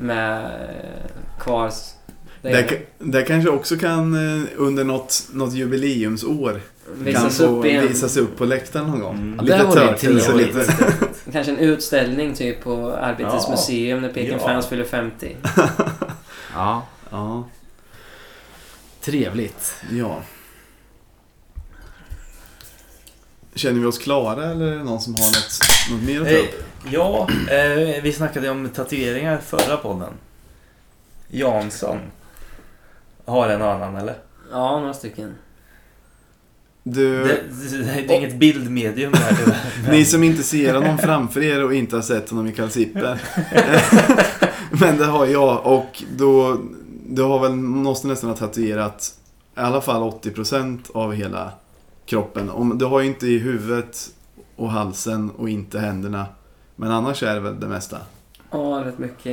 med 0.00 0.44
eh, 0.44 1.40
kvar. 1.40 1.70
Det 2.42 2.78
där 2.98 3.24
kanske 3.26 3.50
också 3.50 3.76
kan 3.76 4.14
eh, 4.14 4.42
under 4.56 4.84
något, 4.84 5.28
något 5.32 5.54
jubileumsår 5.54 6.60
kan 6.94 7.04
visas 7.04 7.38
få 7.38 7.44
upp 7.44 7.64
i 7.64 7.70
en, 7.70 7.88
visas 7.88 8.16
upp 8.16 8.36
på 8.38 8.44
läktaren 8.44 8.86
någon 8.86 9.00
gång. 9.00 9.14
Mm. 9.16 9.44
Lite 9.44 9.56
det 9.58 9.96
trevligt. 9.96 10.56
lite... 10.56 10.72
kanske 11.32 11.52
en 11.52 11.58
utställning 11.58 12.34
typ 12.34 12.62
på 12.64 12.92
Arbetets 12.92 13.44
Ja. 13.46 13.50
museum 13.50 14.02
när 14.02 14.08
Peking 14.08 14.32
Ja. 14.40 14.46
Fans 14.46 14.66
fyller 14.66 14.84
50. 14.84 15.36
Ja. 16.54 16.86
Ja, 17.10 17.44
Trevligt. 19.00 19.74
ja. 19.90 20.22
Känner 23.60 23.80
vi 23.80 23.86
oss 23.86 23.98
klara 23.98 24.44
eller 24.50 24.66
är 24.66 24.76
det 24.76 24.84
någon 24.84 25.00
som 25.00 25.14
har 25.14 25.26
något, 25.26 25.58
något 25.90 26.02
mer 26.08 26.20
att 26.20 26.26
ta 26.26 26.32
Eh, 26.32 26.40
upp? 26.40 26.64
ja, 26.90 27.28
eh, 27.54 28.02
vi 28.02 28.12
snackade 28.12 28.50
om 28.50 28.68
tatueringar 28.68 29.38
förra 29.38 29.76
podden. 29.76 30.12
Jansson. 31.28 31.96
Har 33.24 33.48
en 33.48 33.62
och 33.62 33.70
annan 33.72 33.96
eller? 33.96 34.14
Ja, 34.52 34.80
några 34.80 34.94
stycken. 34.94 35.34
Du, 36.82 37.24
Det, 37.24 37.40
det, 37.70 38.02
det 38.08 38.14
är 38.14 38.18
inget 38.18 38.36
bildmedium 38.36 39.12
här 39.14 39.36
tyvärr. 39.36 39.58
men- 39.82 39.90
ni 39.96 40.04
som 40.04 40.24
inte 40.24 40.42
ser 40.42 40.74
honom 40.74 40.98
framför 40.98 41.42
er 41.42 41.64
och 41.64 41.74
inte 41.74 41.96
har 41.96 42.02
sett 42.02 42.30
honom 42.30 42.46
i 42.46 42.52
kalsipper. 42.52 43.20
Men 44.80 44.96
det 44.98 45.04
har 45.04 45.26
jag 45.26 45.66
och 45.66 46.02
då, 46.16 46.60
du 47.06 47.22
har 47.22 47.38
väl, 47.40 47.52
måste 47.52 48.06
nästan 48.06 48.30
ha 48.30 48.36
tatuerat 48.36 49.14
i 49.56 49.60
alla 49.60 49.80
fall 49.80 50.02
80% 50.02 50.78
av 50.94 51.12
hela 51.14 51.52
kroppen. 52.10 52.50
Om, 52.50 52.78
du 52.78 52.84
har 52.84 53.00
ju 53.00 53.06
inte 53.06 53.26
i 53.26 53.38
huvudet 53.38 54.08
och 54.56 54.70
halsen 54.70 55.30
och 55.30 55.48
inte 55.48 55.78
händerna. 55.78 56.26
Men 56.76 56.90
annars 56.90 57.22
är 57.22 57.34
det 57.34 57.40
väl 57.40 57.60
det 57.60 57.66
mesta. 57.66 57.98
Ja, 58.50 58.82
rätt 58.86 58.98
mycket. 58.98 59.26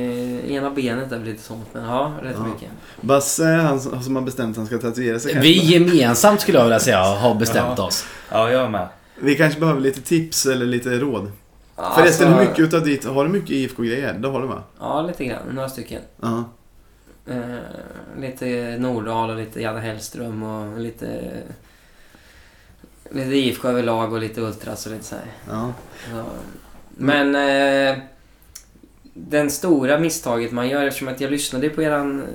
Ena 0.50 0.70
benet 0.70 1.12
är 1.12 1.18
väl 1.18 1.26
lite 1.28 1.42
sånt, 1.42 1.66
men 1.72 1.84
ja, 1.84 2.12
rätt 2.22 2.36
Ja. 2.38 2.46
mycket. 2.46 2.70
Basse, 3.00 3.44
han 3.44 3.80
som 3.80 4.16
har 4.16 4.22
bestämt 4.22 4.50
att 4.50 4.56
han 4.56 4.66
ska 4.66 4.78
tatuera 4.78 5.18
sig. 5.18 5.40
Vi 5.40 5.54
kanske- 5.58 5.74
gemensamt 5.74 6.40
skulle 6.40 6.58
jag 6.58 6.64
vilja 6.64 6.80
säga 6.80 7.02
har 7.02 7.34
bestämt 7.34 7.74
Ja. 7.78 7.86
oss. 7.86 8.04
Ja, 8.30 8.50
jag 8.50 8.70
med. 8.70 8.88
vi 9.20 9.34
kanske 9.36 9.60
behöver 9.60 9.80
lite 9.80 10.00
tips 10.00 10.46
eller 10.46 10.66
lite 10.66 10.90
råd. 10.98 11.30
Ja, 11.76 11.92
Förresten, 11.96 12.26
alltså- 12.26 12.40
hur 12.42 12.48
mycket 12.48 12.64
utav 12.64 12.84
ditt, 12.84 13.04
har 13.04 13.24
du 13.24 13.30
mycket 13.30 13.50
IFK-grejer? 13.50 14.14
Det 14.14 14.28
har 14.28 14.40
du 14.40 14.46
va? 14.46 14.62
Ja, 14.80 15.02
lite 15.02 15.24
grann. 15.24 15.38
Några 15.52 15.68
stycken. 15.68 16.02
Ja. 16.20 16.44
Eh, 17.26 17.38
lite 18.20 18.76
Nordahl 18.78 19.30
och 19.30 19.36
lite 19.36 19.62
Janne 19.62 19.80
Hellström 19.80 20.42
och 20.42 20.78
lite... 20.78 21.06
Lite 23.10 23.34
IFK 23.36 23.68
överlag 23.68 24.12
och 24.12 24.20
lite 24.20 24.40
Ultras 24.40 24.86
och 24.86 24.92
lite 24.92 25.04
så 25.04 25.14
ja. 25.50 25.72
Ja. 26.12 26.24
Men... 26.96 27.34
Eh, 27.34 27.98
den 29.20 29.50
stora 29.50 29.98
misstaget 29.98 30.52
man 30.52 30.68
gör 30.68 30.84
eftersom 30.86 31.08
att 31.08 31.20
jag 31.20 31.30
lyssnade 31.30 31.68
på 31.68 31.82
eran... 31.82 32.22
eh, 32.22 32.26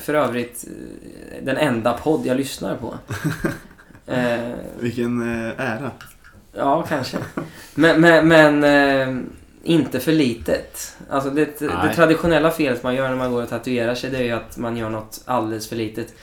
För 0.00 0.14
övrigt 0.14 0.64
eh, 0.66 1.44
den 1.44 1.56
enda 1.56 1.92
podd 1.92 2.26
jag 2.26 2.36
lyssnar 2.36 2.76
på. 2.76 2.94
Eh, 4.08 4.52
Vilken 4.80 5.22
eh, 5.46 5.52
ära. 5.60 5.90
ja, 6.52 6.82
kanske. 6.88 7.16
Men, 7.74 8.00
men, 8.00 8.28
men 8.28 8.64
eh, 8.64 9.22
inte 9.62 10.00
för 10.00 10.12
litet. 10.12 10.96
Alltså 11.10 11.30
det, 11.30 11.58
det 11.58 11.92
traditionella 11.94 12.50
felet 12.50 12.82
man 12.82 12.94
gör 12.94 13.08
när 13.08 13.16
man 13.16 13.32
går 13.32 13.42
och 13.42 13.48
tatuerar 13.48 13.94
sig 13.94 14.10
det 14.10 14.16
är 14.18 14.22
ju 14.22 14.30
att 14.32 14.56
man 14.56 14.76
gör 14.76 14.90
något 14.90 15.20
alldeles 15.24 15.68
för 15.68 15.76
litet. 15.76 16.14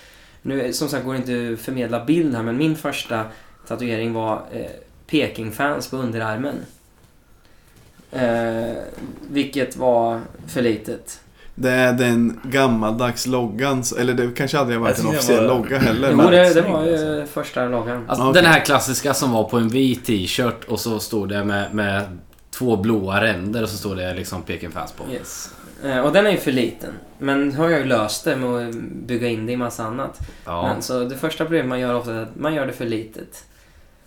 Nu 0.41 0.73
som 0.73 0.89
sagt 0.89 1.05
går 1.05 1.13
det 1.13 1.17
inte 1.19 1.53
att 1.53 1.65
förmedla 1.65 2.05
bild 2.05 2.35
här 2.35 2.43
men 2.43 2.57
min 2.57 2.75
första 2.75 3.25
tatuering 3.67 4.13
var 4.13 4.41
eh, 4.51 4.65
Peking-fans 5.07 5.87
på 5.89 5.97
underarmen. 5.97 6.55
Eh, 8.11 8.75
vilket 9.29 9.77
var 9.77 10.21
för 10.47 10.61
litet. 10.61 11.19
Det 11.55 11.71
är 11.71 11.93
den 11.93 12.39
gammaldags 12.43 13.27
loggan, 13.27 13.83
eller 13.99 14.13
det 14.13 14.31
kanske 14.35 14.59
aldrig 14.59 14.77
har 14.77 14.83
varit 14.85 14.99
en 14.99 15.07
officiell 15.07 15.47
var- 15.47 15.57
logga 15.57 15.77
heller. 15.77 16.11
Jo, 16.11 16.29
det, 16.29 16.53
det 16.53 16.61
var 16.61 16.85
ju 16.85 17.25
första 17.25 17.65
loggan. 17.65 18.05
Alltså, 18.07 18.23
Okej. 18.29 18.41
Den 18.41 18.51
här 18.51 18.59
klassiska 18.65 19.13
som 19.13 19.31
var 19.31 19.43
på 19.43 19.57
en 19.57 19.67
vit 19.69 20.05
t-shirt 20.05 20.63
och 20.63 20.79
så 20.79 20.99
stod 20.99 21.29
det 21.29 21.43
med, 21.43 21.73
med 21.73 22.03
två 22.51 22.77
blåa 22.77 23.21
ränder 23.21 23.63
och 23.63 23.69
så 23.69 23.77
stod 23.77 23.97
det 23.97 24.13
liksom 24.13 24.41
Peking 24.41 24.71
Fans 24.71 24.91
på. 24.91 25.03
Yes. 25.13 25.49
Eh, 25.83 25.99
och 25.99 26.11
den 26.13 26.25
är 26.25 26.31
ju 26.31 26.37
för 26.37 26.51
liten. 26.51 26.93
Men 27.17 27.47
nu 27.49 27.57
har 27.57 27.69
jag 27.69 27.87
löst 27.87 28.23
det 28.25 28.35
med 28.35 28.67
att 28.69 28.75
bygga 29.07 29.27
in 29.27 29.45
det 29.45 29.51
i 29.53 29.57
massa 29.57 29.83
annat. 29.83 30.19
Ja. 30.45 30.67
Men, 30.67 30.81
så 30.81 31.03
det 31.03 31.17
första 31.17 31.43
problemet 31.45 31.69
man 31.69 31.79
gör 31.79 31.95
ofta 31.95 32.13
är 32.13 32.21
att 32.23 32.35
man 32.35 32.53
gör 32.53 32.65
det 32.67 32.73
för 32.73 32.85
litet. 32.85 33.43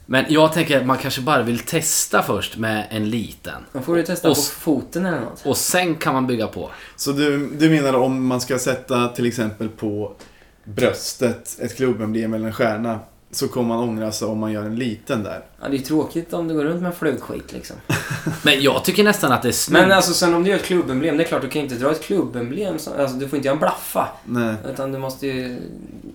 Men 0.07 0.25
jag 0.29 0.53
tänker 0.53 0.81
att 0.81 0.87
man 0.87 0.99
kanske 0.99 1.21
bara 1.21 1.43
vill 1.43 1.59
testa 1.59 2.23
först 2.23 2.57
med 2.57 2.87
en 2.91 3.11
liten. 3.11 3.63
Då 3.73 3.81
får 3.81 3.97
du 3.97 4.03
testa 4.03 4.31
Och 4.31 4.37
på 4.37 4.43
foten 4.43 5.07
eller 5.07 5.21
något. 5.21 5.47
Och 5.47 5.57
sen 5.57 5.95
kan 5.95 6.15
man 6.15 6.27
bygga 6.27 6.47
på. 6.47 6.71
Så 6.97 7.13
du, 7.13 7.51
du 7.59 7.71
menar 7.71 7.95
om 7.95 8.27
man 8.27 8.41
ska 8.41 8.59
sätta 8.59 9.09
till 9.09 9.27
exempel 9.27 9.69
på 9.69 10.13
bröstet 10.65 11.59
ett 11.61 11.77
klubbemblem 11.77 12.35
eller 12.35 12.47
en 12.47 12.53
stjärna 12.53 13.01
så 13.31 13.49
kommer 13.49 13.69
man 13.69 13.89
ångra 13.89 14.13
sig 14.13 14.29
om 14.29 14.39
man 14.39 14.53
gör 14.53 14.65
en 14.65 14.77
liten 14.77 15.23
där. 15.23 15.45
Ja, 15.63 15.69
det 15.69 15.77
är 15.77 15.79
tråkigt 15.79 16.33
om 16.33 16.49
du 16.49 16.55
går 16.55 16.65
runt 16.65 16.83
med 16.83 16.95
flugskit 16.95 17.53
liksom. 17.53 17.77
Men 18.43 18.63
jag 18.63 18.85
tycker 18.85 19.05
nästan 19.05 19.33
att 19.33 19.43
det 19.43 19.49
är 19.49 19.53
snyggt. 19.53 19.83
Men 19.83 19.93
alltså 19.93 20.13
sen 20.15 20.35
om 20.35 20.45
du 20.45 20.51
gör 20.51 20.57
ett 20.57 20.65
klubbemblem, 20.65 21.17
det 21.17 21.23
är 21.23 21.29
klart 21.29 21.43
du 21.43 21.49
kan 21.49 21.63
inte 21.63 21.75
dra 21.75 21.91
ett 21.91 22.03
klubbemblem. 22.03 22.75
Alltså 22.99 23.17
du 23.17 23.29
får 23.29 23.37
inte 23.37 23.47
göra 23.47 23.55
en 23.55 23.61
blaffa. 23.61 24.09
Nej. 24.25 24.55
Utan 24.73 24.93
du 24.93 24.99
måste 24.99 25.27
ju... 25.27 25.59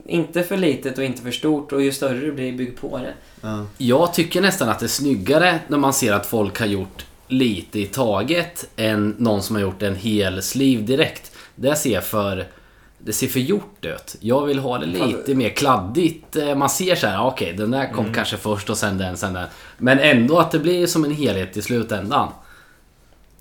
Inte 0.06 0.44
för 0.44 0.58
litet 0.58 0.98
och 0.98 1.04
inte 1.04 1.22
för 1.22 1.32
stort 1.32 1.72
och 1.72 1.82
ju 1.82 1.92
större 1.92 2.26
det 2.26 2.32
blir, 2.32 2.52
bygg 2.52 2.78
på 2.78 2.98
det. 2.98 3.14
Ja. 3.42 3.66
Jag 3.78 4.14
tycker 4.14 4.42
nästan 4.42 4.70
att 4.70 4.80
det 4.80 4.86
är 4.86 4.88
snyggare 4.88 5.60
när 5.68 5.78
man 5.78 5.94
ser 5.94 6.14
att 6.14 6.26
folk 6.26 6.60
har 6.60 6.66
gjort 6.66 7.06
lite 7.28 7.80
i 7.80 7.86
taget 7.86 8.70
än 8.76 9.16
någon 9.18 9.44
som 9.44 9.56
har 9.56 9.64
gjort 9.64 9.82
en 9.82 9.96
hel 9.96 10.42
sleeve 10.42 10.82
direkt. 10.82 11.32
Det 11.56 11.76
ser 11.76 12.02
för... 12.02 12.48
Det 13.04 13.14
ser 13.14 13.28
för 13.28 13.40
gjort 13.40 13.86
ut. 13.86 14.16
Jag 14.20 14.46
vill 14.46 14.60
ha 14.60 14.78
det 14.78 14.86
lite 14.86 15.36
mer 15.36 15.50
kladdigt. 15.50 16.36
Eh, 16.36 16.56
Man 16.56 16.70
ser 16.70 16.96
så 16.96 17.08
här, 17.08 17.26
okej 17.28 17.54
den 17.54 17.72
där 17.72 17.94
kom 17.94 18.14
kanske 18.14 18.38
först 18.38 18.70
och 18.70 18.78
sen 18.78 18.98
den, 18.98 19.18
sen 19.18 19.34
den. 19.34 19.48
Men 19.78 20.00
ändå 20.00 20.40
att 20.40 20.52
det 20.52 20.60
blir 20.60 20.88
som 20.88 21.06
en 21.06 21.12
helhet 21.12 21.58
i 21.58 21.62
slutändan. 21.62 22.28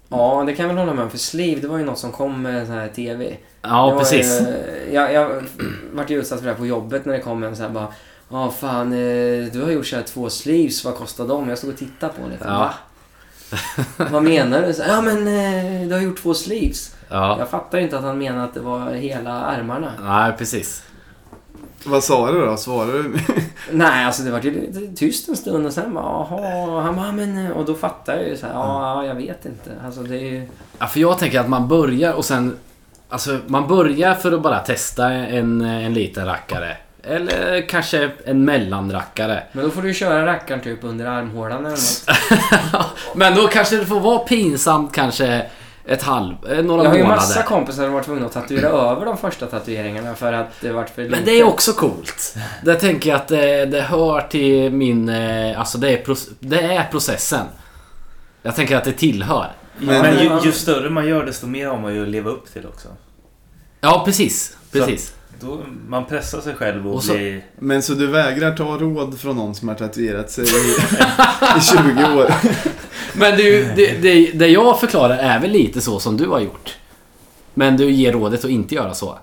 Ja, 0.09 0.43
det 0.47 0.55
kan 0.55 0.63
jag 0.67 0.75
väl 0.75 0.79
hålla 0.79 0.95
med 0.95 1.05
om. 1.05 1.11
För 1.11 1.19
sleeve, 1.19 1.61
det 1.61 1.69
var 1.69 1.79
ju 1.79 1.85
något 1.85 1.99
som 1.99 2.13
kom 2.13 2.43
med 2.43 2.67
sån 2.67 2.75
här 2.77 2.89
TV. 2.89 3.37
Ja, 3.63 3.97
precis. 3.99 4.41
Ju, 4.41 4.47
jag, 4.95 5.13
jag 5.13 5.43
vart 5.93 6.11
ju 6.11 6.19
utsatt 6.21 6.39
för 6.39 6.47
det 6.47 6.53
här 6.53 6.59
på 6.59 6.67
jobbet 6.67 7.05
när 7.05 7.13
det 7.13 7.21
kom 7.21 7.43
en 7.43 7.57
så 7.57 7.63
här 7.63 7.71
bara 7.71 7.89
Ja 8.33 8.51
fan, 8.51 8.93
eh, 8.93 9.53
du 9.53 9.63
har 9.63 9.71
gjort 9.71 9.87
så 9.87 9.97
här 9.97 10.03
två 10.03 10.31
sleeves, 10.31 10.85
vad 10.85 10.95
kostar 10.95 11.29
de? 11.29 11.49
Jag 11.49 11.59
stod 11.59 11.71
och 11.73 11.79
tittade 11.79 12.13
på 12.13 12.29
det. 12.29 12.39
Ja. 12.45 12.59
Va? 12.59 12.75
vad 14.11 14.23
menar 14.23 14.63
du? 14.63 14.75
Så, 14.75 14.83
ja 14.89 15.01
men 15.01 15.17
eh, 15.29 15.89
du 15.89 15.95
har 15.95 16.01
gjort 16.01 16.23
två 16.23 16.35
sleeves. 16.35 16.95
Ja. 17.09 17.39
Jag 17.39 17.49
fattar 17.49 17.79
inte 17.79 17.99
att 17.99 18.05
han 18.05 18.19
menade 18.19 18.45
att 18.45 18.55
det 18.55 18.61
var 18.61 18.91
hela 18.91 19.31
armarna. 19.33 19.93
Nej, 20.05 20.33
precis. 20.39 20.83
Vad 21.85 22.05
sa 22.05 22.33
du 22.33 22.47
då? 22.47 22.57
Svarade 22.57 23.03
du? 23.03 23.19
Nej, 23.73 24.05
alltså 24.05 24.23
det 24.23 24.31
var 24.31 24.41
ju 24.41 24.51
lite 24.61 24.97
tyst 24.97 25.29
en 25.29 25.37
stund 25.37 25.67
och 25.67 25.73
sen 25.73 25.95
bara 25.95 26.05
jaha, 26.05 26.83
han 26.83 26.97
bara 26.97 27.07
"Ja, 27.07 27.13
men 27.13 27.47
eh", 27.47 27.53
och 27.53 27.65
då 27.65 27.75
fattar 27.75 28.17
jag 28.17 28.29
ju 28.29 28.37
så 28.37 28.47
här, 28.47 28.53
ja 28.53 29.05
jag 29.05 29.15
vet 29.15 29.47
inte. 29.47 29.71
Alltså 29.85 30.03
det 30.03 30.17
är 30.17 30.31
ju... 30.31 30.47
Ja, 30.79 30.87
för 30.87 31.01
jag 31.01 31.19
tänker 31.19 31.41
att 31.41 31.49
man 31.49 31.69
börjar 31.69 32.13
och 32.13 32.25
sen... 32.25 32.57
Alltså, 33.09 33.39
man 33.47 33.69
börjar 33.69 34.15
för 34.15 34.33
att 34.33 34.43
bara 34.43 34.59
testa 34.59 35.11
en, 35.13 35.61
en 35.61 35.95
liten 35.95 36.27
rackare. 36.27 36.77
Eller 37.05 37.69
kanske 37.69 38.11
en 38.25 38.45
mellanrackare. 38.45 39.43
Men 39.53 39.65
då 39.65 39.71
får 39.71 39.83
du 39.83 39.95
köra 39.95 40.27
rackaren 40.27 40.61
typ 40.61 40.79
under 40.85 41.07
armhålan 41.07 41.67
eller 41.67 41.71
något. 41.71 42.87
Men 43.15 43.35
då 43.35 43.47
kanske 43.49 43.77
det 43.77 43.87
får 43.87 44.01
vara 44.01 44.19
pinsamt 44.19 44.95
kanske 44.95 45.47
ett 45.87 46.03
halv... 46.03 46.35
eh, 46.51 46.65
Några 46.65 46.83
Jag 46.85 46.91
har 46.91 46.97
ju 46.97 47.03
månader. 47.03 47.21
massa 47.23 47.43
kompisar 47.43 47.83
som 47.85 47.93
varit 47.93 48.05
tvungna 48.07 48.27
att 48.27 48.33
tatuera 48.33 48.69
över 48.93 49.07
de 49.07 49.17
första 49.19 49.47
tatueringarna 49.47 50.15
för 50.15 50.33
att 50.33 50.47
det 50.61 50.73
varit 50.73 50.91
för 50.91 51.03
lite. 51.03 51.17
Men 51.17 51.25
det 51.25 51.31
är 51.41 51.45
också 51.45 51.73
coolt. 51.73 52.37
Det 52.65 52.75
tänker 52.75 53.11
jag 53.11 53.17
att 53.17 53.29
det, 53.29 53.67
det 53.67 53.81
hör 53.81 54.21
till 54.21 54.73
min... 54.73 55.09
eh, 55.09 55.61
Alltså 55.61 55.79
det 55.79 55.91
är, 55.91 56.17
det 56.41 56.61
är 56.61 56.85
processen. 56.91 57.47
Jag 58.43 58.57
tänker 58.57 58.77
att 58.77 58.85
det 58.85 58.93
tillhör. 58.93 59.47
Men- 59.79 60.03
Men 60.03 60.19
ju, 60.19 60.41
ju 60.45 60.53
större 60.53 60.91
man 60.91 61.09
gör 61.09 61.27
desto 61.27 61.47
mer 61.47 61.67
har 61.67 61.79
man 61.79 61.95
ju 61.95 62.03
att 62.03 62.09
leva 62.09 62.31
upp 62.31 62.53
till 62.53 62.67
också. 62.67 62.89
Ja, 63.81 64.03
precis. 64.05 64.57
Precis. 64.73 65.15
Då, 65.41 65.61
man 65.89 66.05
pressar 66.07 66.41
sig 66.41 66.55
själv 66.55 66.89
och, 66.89 66.95
Och 66.95 67.05
så- 67.05 67.13
blir... 67.13 67.45
Men 67.59 67.83
så 67.83 67.93
du 67.95 68.07
vägrar 68.07 68.57
ta 68.57 68.65
råd 68.79 69.21
från 69.21 69.37
någon 69.37 69.55
som 69.55 69.69
har 69.69 69.75
tatuerat 69.75 70.31
sig 70.31 70.45
i, 70.45 70.49
i 71.59 71.61
20 71.61 72.19
år? 72.19 72.35
Men 73.15 73.37
du, 73.37 73.73
det, 73.77 74.03
det, 74.03 74.31
det 74.33 74.47
jag 74.49 74.81
förklarar 74.81 75.17
är 75.19 75.41
väl 75.41 75.51
lite 75.51 75.81
så 75.81 76.01
som 76.01 76.17
du 76.17 76.27
har 76.29 76.41
gjort. 76.41 76.77
Men 77.55 77.77
du 77.77 77.91
ger 77.91 78.13
rådet 78.13 78.45
att 78.45 78.51
inte 78.51 78.75
göra 78.75 78.95
så. 78.95 79.19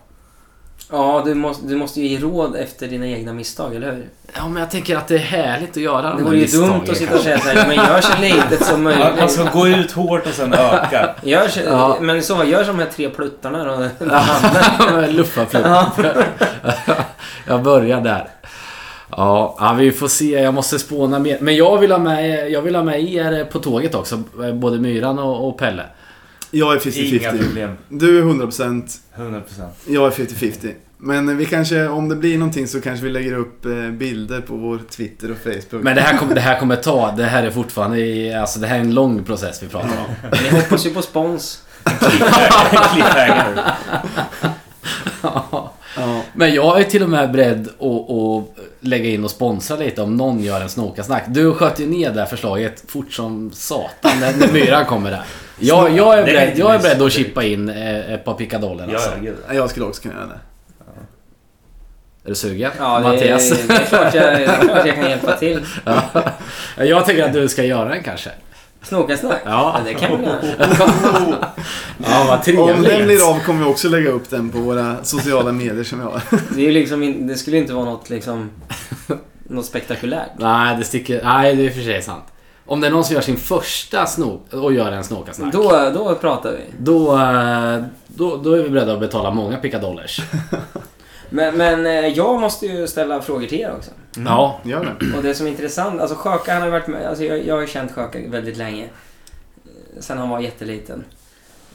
Ja, 0.92 1.22
du 1.26 1.34
måste, 1.34 1.68
du 1.68 1.76
måste 1.76 2.02
ju 2.02 2.08
ge 2.08 2.20
råd 2.20 2.56
efter 2.56 2.88
dina 2.88 3.08
egna 3.08 3.34
misstag, 3.34 3.76
eller 3.76 3.92
hur? 3.92 4.06
Ja, 4.36 4.48
men 4.48 4.62
jag 4.62 4.72
tänker 4.72 4.98
att 4.98 5.08
det 5.08 5.16
är 5.16 5.20
härligt 5.20 5.70
att 5.70 5.78
göra 5.78 6.02
Det 6.02 6.10
de 6.10 6.18
här 6.18 6.24
vore 6.24 6.38
ju 6.38 6.46
dumt 6.46 6.82
att 6.90 6.98
sitta 6.98 7.16
och 7.16 7.22
säga 7.22 7.40
såhär, 7.40 7.68
men 7.68 7.76
gör 7.76 8.02
så 8.02 8.22
litet 8.22 8.66
som 8.66 8.84
möjligt. 8.84 9.06
Ja, 9.18 9.22
Alltså 9.22 9.50
gå 9.54 9.68
ut 9.68 9.92
hårt 9.92 10.28
och 10.28 10.34
sen 10.34 10.54
öka. 10.54 11.16
Gör 11.24 11.48
så, 11.48 11.60
Ja. 11.66 11.98
Men 12.02 12.24
så, 12.24 12.44
gör 12.44 12.64
som 12.64 12.78
de 12.78 12.84
här 12.84 12.90
tre 12.92 13.10
pluttarna 13.10 13.64
då. 13.64 13.88
Luffarflöjt. 15.08 15.66
Ja. 15.66 15.92
jag 17.48 17.64
börjar 17.64 18.02
där. 18.02 18.28
Ja, 19.12 19.56
ja, 19.60 19.74
vi 19.74 19.92
får 19.92 20.08
se. 20.08 20.26
Jag 20.26 20.54
måste 20.54 20.80
spåna 20.80 21.20
mer. 21.20 21.38
Men 21.42 21.56
jag 21.56 21.78
vill 21.78 21.92
ha 21.92 22.00
med, 22.00 22.52
jag 22.52 22.62
vill 22.62 22.76
ha 22.76 22.84
med 22.84 23.14
er 23.14 23.46
på 23.46 23.60
tåget 23.60 23.96
också. 23.96 24.24
Både 24.54 24.78
Myran 24.80 25.20
och, 25.20 25.48
och 25.48 25.58
Pelle. 25.58 25.84
Jag 26.52 26.74
är 26.74 27.00
Inga 27.00 27.32
50-50. 27.32 27.38
problem. 27.44 27.72
Du 27.90 28.18
är 28.20 28.24
100%, 28.24 28.98
100%. 29.18 29.42
jag 29.88 30.08
är 30.08 30.12
50-50. 30.12 30.74
Men 30.98 31.38
vi 31.38 31.46
kanske, 31.46 31.88
om 31.88 32.10
det 32.10 32.16
blir 32.16 32.38
någonting 32.38 32.68
så 32.68 32.82
kanske 32.82 33.06
vi 33.06 33.12
lägger 33.12 33.34
upp 33.34 33.66
eh, 33.66 33.90
bilder 33.92 34.42
på 34.42 34.56
vår 34.56 34.80
Twitter 34.90 35.32
och 35.32 35.38
Facebook. 35.38 35.84
Men 35.84 35.96
det 35.96 36.02
här, 36.02 36.18
kommer, 36.18 36.36
det 36.36 36.42
här 36.42 36.60
kommer 36.60 36.76
ta. 36.76 37.12
Det 37.18 37.24
här 37.24 37.44
är 37.44 37.52
fortfarande 37.52 38.00
i, 38.00 38.34
alltså 38.34 38.60
det 38.60 38.68
här 38.68 38.76
är 38.76 38.80
en 38.80 38.94
lång 38.94 39.24
process 39.24 39.64
vi 39.64 39.68
pratar 39.68 39.90
om. 39.90 40.30
Ni 40.44 40.50
hoppas 40.50 40.86
ju 40.86 40.90
på 40.94 41.02
spons. 41.02 41.64
Ja. 45.22 45.74
Men 46.34 46.54
jag 46.54 46.80
är 46.80 46.84
till 46.84 47.04
och 47.04 47.10
med 47.10 47.32
beredd 47.32 47.68
att 47.68 48.57
lägga 48.80 49.10
in 49.10 49.24
och 49.24 49.32
sponsra 49.32 49.78
lite 49.78 50.02
om 50.02 50.18
någon 50.18 50.40
gör 50.40 50.62
en 50.62 50.70
snokasnack. 50.70 51.24
Du 51.28 51.54
sköt 51.54 51.80
ju 51.80 51.86
ner 51.88 52.12
det 52.12 52.20
här 52.20 52.28
förslaget 52.28 52.84
fort 52.88 53.14
som 53.14 53.52
satan 53.52 54.20
när, 54.20 54.38
när 54.38 54.48
myran 54.54 54.86
kommer 54.86 55.12
där. 55.12 55.24
Jag, 55.60 55.92
jag, 55.92 56.20
är, 56.20 56.24
beredd, 56.24 56.58
jag 56.58 56.76
är 56.76 56.80
beredd 56.80 57.02
att 57.02 57.12
chippa 57.12 57.44
in 57.44 57.70
eh, 57.70 58.14
ett 58.14 58.26
par 58.26 58.34
pickadoller 58.34 58.84
alltså. 58.84 59.12
Jag 59.52 59.70
skulle 59.70 59.86
också 59.86 60.02
kunna 60.02 60.14
göra 60.14 60.26
det. 60.26 60.40
Är 62.24 62.30
du 62.30 62.36
sugen? 62.36 62.72
Ja, 62.80 63.00
det, 63.00 63.04
Mattias? 63.04 63.50
det, 63.50 63.74
är 63.74 63.86
klart 63.86 64.14
jag, 64.14 64.24
det 64.24 64.46
är 64.46 64.62
klart 64.62 64.86
jag 64.86 64.96
kan 64.96 65.10
hjälpa 65.10 65.38
till. 65.38 65.66
Ja. 65.86 66.84
Jag 66.84 67.06
tycker 67.06 67.24
att 67.24 67.34
du 67.34 67.48
ska 67.48 67.64
göra 67.64 67.90
den 67.90 68.04
kanske. 68.04 68.30
Snokasnack? 68.84 69.42
Ja. 69.46 69.80
det 69.86 69.94
kan 69.94 70.20
vi 70.20 70.26
göra. 70.26 70.40
Ja, 72.04 72.26
vad 72.28 72.60
Om 72.60 72.68
den 72.68 72.84
trevligt. 72.84 73.06
blir 73.08 73.30
av 73.30 73.40
kommer 73.40 73.60
vi 73.66 73.72
också 73.72 73.90
lägga 73.90 74.10
upp 74.10 74.30
den 74.30 74.50
på 74.50 74.58
våra 74.58 75.04
sociala 75.04 75.52
medier 75.52 75.84
som 75.84 76.00
jag 76.00 76.08
har. 76.08 76.22
Det, 76.56 76.68
är 76.68 76.72
liksom, 76.72 77.04
in- 77.04 77.28
det 77.28 77.36
skulle 77.36 77.58
inte 77.58 77.74
vara 77.74 77.86
något 77.86 78.10
liksom... 78.10 78.50
Något 79.50 79.66
spektakulärt. 79.66 80.30
Nej, 80.38 80.78
det 80.78 80.84
sticker... 80.84 81.22
Nej, 81.24 81.56
det 81.56 81.66
är 81.66 81.70
för 81.70 81.82
sig 81.82 82.02
sant. 82.02 82.24
Om 82.66 82.82
det 82.82 82.88
är 82.88 82.92
någon 82.92 83.04
som 83.04 83.14
gör 83.16 83.22
sin 83.22 83.38
första 83.38 84.06
snok 84.06 84.54
och 84.54 84.74
gör 84.74 84.92
en 84.92 85.04
snokasnack. 85.04 85.54
Då, 85.54 85.92
då 85.94 86.16
pratar 86.16 86.52
vi. 86.52 86.58
Då, 86.80 87.18
eh, 87.20 87.84
då, 88.08 88.38
då 88.38 88.54
är 88.54 88.64
vi 88.64 88.70
beredda 88.70 88.94
att 88.94 89.00
betala 89.00 89.32
många 89.32 89.58
pickadollars. 89.58 90.22
Men, 91.30 91.58
men 91.58 91.86
eh, 91.86 92.08
jag 92.08 92.40
måste 92.40 92.66
ju 92.66 92.88
ställa 92.88 93.22
frågor 93.22 93.48
till 93.48 93.60
er 93.62 93.74
också. 93.78 93.92
Ja. 94.26 94.60
Gör 94.64 94.96
det. 95.00 95.18
Och 95.18 95.24
det 95.24 95.36
som 95.36 95.48
är 95.48 95.52
intressant, 95.52 96.02
alltså 96.02 96.16
Sjöka 96.16 96.54
han 96.54 96.62
har 96.62 96.70
varit 96.70 96.88
med, 96.88 97.08
alltså 97.08 97.24
jag, 97.24 97.46
jag 97.46 97.56
har 97.56 97.66
känt 97.66 97.92
Sjöka 97.92 98.20
väldigt 98.28 98.58
länge. 98.58 98.84
Eh, 98.84 100.00
Sen 100.00 100.18
han 100.18 100.30
var 100.30 100.40
jätteliten. 100.40 101.04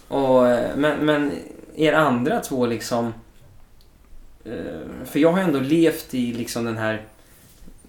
Och, 0.08 0.48
eh, 0.48 0.76
men, 0.76 1.06
men 1.06 1.32
er 1.74 1.92
andra 1.92 2.40
två 2.40 2.66
liksom... 2.66 3.14
För 5.04 5.18
jag 5.18 5.32
har 5.32 5.40
ändå 5.40 5.60
levt 5.60 6.14
i 6.14 6.32
liksom 6.32 6.64
den 6.64 6.78
här... 6.78 7.02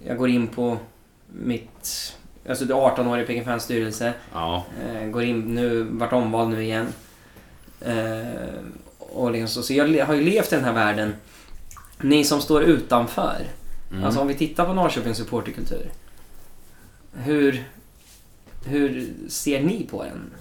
Jag 0.08 0.18
går 0.18 0.30
in 0.30 0.48
på 0.48 0.78
mitt... 1.28 2.16
Alltså 2.50 2.66
det 2.66 2.74
är 2.74 2.78
18 2.78 3.08
år 3.08 3.20
i 3.20 3.26
Peking 3.26 3.46
Fans 3.46 3.64
styrelse. 3.64 4.14
Ja. 4.34 4.64
Går 5.12 5.24
in 5.24 5.56
nu, 5.56 5.84
vart 5.84 6.14
omvald 6.14 6.50
nu 6.50 6.64
igen. 6.64 6.88
Och 8.98 9.32
liksom 9.32 9.48
så, 9.48 9.64
så 9.64 9.74
jag 9.74 10.06
har 10.06 10.14
ju 10.14 10.22
levt 10.22 10.54
i 10.54 10.56
den 10.56 10.66
här 10.66 10.74
världen. 10.74 11.14
Ni 12.04 12.24
som 12.24 12.42
står 12.42 12.64
utanför. 12.64 13.46
Mm. 13.92 14.04
Alltså 14.04 14.20
om 14.22 14.28
vi 14.28 14.36
tittar 14.36 14.66
på 14.66 14.74
Norrköpings 14.74 15.18
supporterkultur. 15.18 15.92
Hur, 17.14 17.64
hur 18.66 19.14
ser 19.30 19.62
ni 19.64 19.88
på 19.92 20.04
den? 20.04 20.32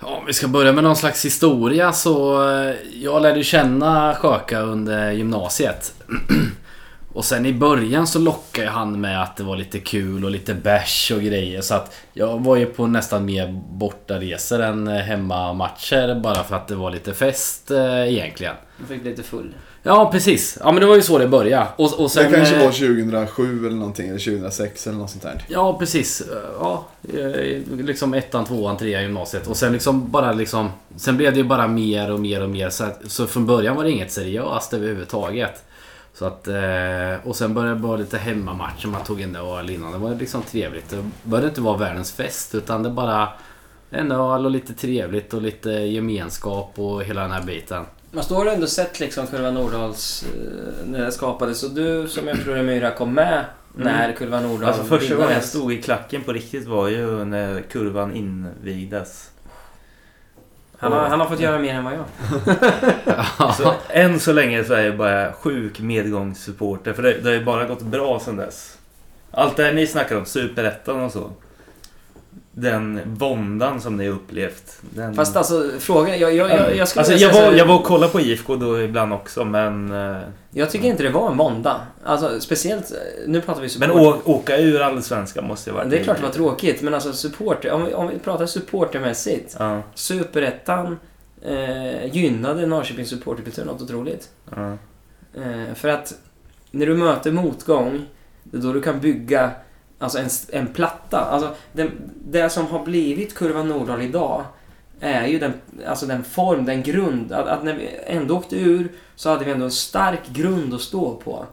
Ja, 0.00 0.06
om 0.08 0.26
vi 0.26 0.32
ska 0.32 0.48
börja 0.48 0.72
med 0.72 0.84
någon 0.84 0.96
slags 0.96 1.24
historia 1.24 1.92
så... 1.92 2.48
eh, 2.50 2.74
Jag 2.94 3.22
lärde 3.22 3.44
känna 3.44 4.14
Sjöka 4.14 4.60
under 4.60 5.10
gymnasiet. 5.12 5.94
Och 7.12 7.24
sen 7.24 7.46
i 7.46 7.52
början 7.52 8.06
så 8.06 8.18
lockade 8.18 8.68
han 8.68 9.00
med 9.00 9.22
att 9.22 9.36
det 9.36 9.42
var 9.42 9.56
lite 9.56 9.78
kul 9.78 10.24
och 10.24 10.30
lite 10.30 10.54
bärs 10.54 11.10
och 11.14 11.20
grejer. 11.22 11.60
Så 11.60 11.74
att 11.74 11.94
jag 12.12 12.44
var 12.44 12.56
ju 12.56 12.66
på 12.66 12.86
nästan 12.86 13.24
mer 13.24 13.60
bortaresor 13.70 14.60
än 14.62 14.88
eh, 14.88 14.94
hemmamatcher 14.96 16.20
bara 16.20 16.44
för 16.44 16.56
att 16.56 16.68
det 16.68 16.74
var 16.74 16.90
lite 16.90 17.14
fest 17.14 17.70
eh, 17.70 18.08
egentligen. 18.12 18.54
Jag 18.78 18.88
fick 18.88 19.04
lite 19.04 19.22
full. 19.22 19.54
Ja, 19.82 20.10
precis. 20.12 20.58
Ja, 20.60 20.72
men 20.72 20.80
det 20.80 20.86
var 20.86 20.96
ju 20.96 21.02
så 21.02 21.18
det 21.18 21.28
började. 21.28 21.66
Och, 21.76 22.00
och 22.00 22.10
sen, 22.10 22.30
det 22.32 22.36
kanske 22.36 22.56
eh, 22.56 22.64
var 22.64 22.72
2007 22.72 23.66
eller 23.66 23.76
någonting, 23.76 24.08
eller 24.08 24.18
2006 24.18 24.86
eller 24.86 24.98
något 24.98 25.10
sånt 25.10 25.22
där. 25.22 25.44
Ja, 25.48 25.78
precis. 25.78 26.22
Ja, 26.60 26.86
eh, 27.14 27.60
liksom 27.78 28.14
ettan, 28.14 28.44
tvåan, 28.44 28.76
trean 28.76 29.02
gymnasiet. 29.02 29.46
Och 29.46 29.56
sen 29.56 29.72
liksom 29.72 30.10
bara 30.10 30.32
liksom... 30.32 30.70
Sen 30.96 31.16
blev 31.16 31.32
det 31.32 31.38
ju 31.38 31.44
bara 31.44 31.66
mer 31.68 32.10
och 32.12 32.20
mer 32.20 32.42
och 32.42 32.50
mer. 32.50 32.70
Så, 32.70 32.84
att, 32.84 33.00
så 33.06 33.26
från 33.26 33.46
början 33.46 33.76
var 33.76 33.84
det 33.84 33.90
inget 33.90 34.12
seriöst 34.12 34.72
överhuvudtaget. 34.74 35.62
Så 36.14 36.24
att... 36.26 36.48
eh, 36.48 36.54
Och 37.28 37.36
sen 37.36 37.54
började 37.54 37.74
det 37.74 37.80
vara 37.82 37.96
lite 37.96 38.18
hemmamatcher 38.18 38.86
man 38.88 39.04
tog 39.04 39.20
in 39.20 39.32
det 39.32 39.40
och 39.40 39.70
innan. 39.70 39.92
Det 39.92 39.98
var 39.98 40.14
liksom 40.14 40.42
trevligt. 40.42 40.90
Det 40.90 41.04
började 41.22 41.48
inte 41.48 41.60
vara 41.60 41.76
världens 41.76 42.12
fest 42.12 42.54
utan 42.54 42.82
det 42.82 42.90
bara... 42.90 43.28
En 43.92 44.12
öl 44.12 44.44
och 44.44 44.50
lite 44.50 44.72
trevligt 44.74 45.34
och 45.34 45.42
lite 45.42 45.70
gemenskap 45.70 46.72
och 46.76 47.04
hela 47.04 47.20
den 47.22 47.30
här 47.30 47.42
biten. 47.42 47.84
Har 48.14 48.44
du 48.44 48.50
ändå 48.50 48.66
sett 48.66 49.00
liksom 49.00 49.26
Kurva 49.26 49.50
Nordals 49.50 50.22
eh, 50.22 50.86
när 50.86 51.04
det 51.04 51.12
skapades. 51.12 51.62
Och 51.62 51.70
du 51.70 52.08
som 52.08 52.28
jag 52.28 52.42
tror 52.42 52.56
är 52.56 52.62
Myra 52.62 52.90
kom 52.90 53.14
med 53.14 53.44
när 53.74 54.12
Kurva 54.12 54.40
Nordahl 54.40 54.68
Alltså 54.68 54.84
första 54.84 55.14
gången 55.14 55.32
jag 55.32 55.44
stod 55.44 55.72
i 55.72 55.82
klacken 55.82 56.22
på 56.22 56.32
riktigt 56.32 56.66
var 56.66 56.88
ju 56.88 57.24
när 57.24 57.60
kurvan 57.60 58.14
invigdes. 58.14 59.30
Han 60.78 60.92
har, 60.92 61.08
han 61.08 61.20
har 61.20 61.28
fått 61.28 61.40
göra 61.40 61.58
mer 61.58 61.74
än 61.74 61.84
vad 61.84 61.92
jag. 61.94 62.04
Så 63.56 63.74
än 63.88 64.20
så 64.20 64.32
länge 64.32 64.64
så 64.64 64.74
är 64.74 64.82
jag 64.82 64.96
bara 64.96 65.32
sjuk 65.32 65.80
medgångssupporter. 65.80 66.92
För 66.92 67.02
det, 67.02 67.12
det 67.12 67.28
har 67.28 67.36
ju 67.36 67.44
bara 67.44 67.64
gått 67.64 67.82
bra 67.82 68.20
sedan 68.20 68.36
dess. 68.36 68.78
Allt 69.30 69.56
det 69.56 69.64
här 69.64 69.72
ni 69.72 69.86
snackar 69.86 70.16
om, 70.16 70.24
superettan 70.24 71.00
och 71.00 71.12
så. 71.12 71.30
Den 72.60 73.00
våndan 73.06 73.80
som 73.80 73.96
ni 73.96 74.08
upplevt. 74.08 74.78
Den... 74.80 75.14
Fast 75.14 75.36
alltså 75.36 75.70
frågan, 75.78 76.18
jag, 76.18 76.34
jag, 76.34 76.50
jag, 76.50 76.76
jag 76.76 76.88
skulle 76.88 77.00
alltså, 77.00 77.14
jag, 77.16 77.32
var, 77.32 77.40
här- 77.40 77.52
jag 77.52 77.66
var 77.66 77.74
och 77.78 77.84
kollade 77.84 78.12
på 78.12 78.20
IFK 78.20 78.56
då 78.56 78.80
ibland 78.82 79.12
också 79.12 79.44
men... 79.44 79.92
eh, 79.92 80.16
Jag 80.50 80.70
tycker 80.70 80.88
inte 80.88 81.02
det 81.02 81.10
var 81.10 81.30
en 81.30 81.36
måndag. 81.36 81.80
Alltså 82.04 82.40
speciellt, 82.40 82.90
eh, 82.90 82.96
nu 83.26 83.40
pratar 83.40 83.60
vi 83.62 83.68
support. 83.68 83.88
Men 83.88 83.98
å, 84.06 84.16
åka 84.24 84.56
ur 84.58 84.80
allsvenskan 84.80 85.44
måste 85.46 85.70
ju 85.70 85.76
varit... 85.76 85.90
det 85.90 85.98
är 85.98 86.04
klart 86.04 86.16
det 86.16 86.22
var 86.22 86.30
tråkigt, 86.32 86.82
men 86.82 86.94
alltså 86.94 87.12
supporter, 87.12 87.70
om 87.72 87.84
vi, 87.84 87.94
om 87.94 88.08
vi 88.08 88.18
pratar 88.18 88.46
supportermässigt. 88.46 89.56
Ja, 89.58 89.82
Superettan 89.94 90.98
eh, 91.42 92.06
gynnade 92.16 92.66
Norrköpings 92.66 93.08
supporterkultur 93.10 93.64
något 93.64 93.82
otroligt. 93.82 94.28
ja. 94.56 94.76
Eh, 95.34 95.74
för 95.74 95.88
att 95.88 96.14
när 96.70 96.86
du 96.86 96.94
möter 96.94 97.32
motgång, 97.32 98.06
det 98.42 98.56
är 98.56 98.60
då 98.60 98.72
du 98.72 98.80
kan 98.82 99.00
bygga 99.00 99.50
alltså 100.00 100.18
en, 100.18 100.28
en 100.48 100.66
platta. 100.66 101.20
Alltså, 101.20 101.54
det, 101.72 101.90
det 102.30 102.50
som 102.50 102.66
har 102.66 102.84
blivit 102.84 103.34
Kurva 103.34 103.62
Nordahl 103.62 104.02
idag 104.02 104.44
är 105.00 105.26
ju 105.26 105.38
den, 105.38 105.52
alltså 105.86 106.06
den 106.06 106.24
form, 106.24 106.64
den 106.64 106.82
grund. 106.82 107.32
Att, 107.32 107.46
att 107.46 107.64
när 107.64 107.74
vi 107.74 107.90
ändå 108.06 108.36
åkte 108.36 108.56
ur 108.56 108.92
så 109.16 109.30
hade 109.30 109.44
vi 109.44 109.50
ändå 109.52 109.64
en 109.64 109.70
stark 109.70 110.28
grund 110.28 110.74
att 110.74 110.80
stå 110.80 111.14
på. 111.24 111.46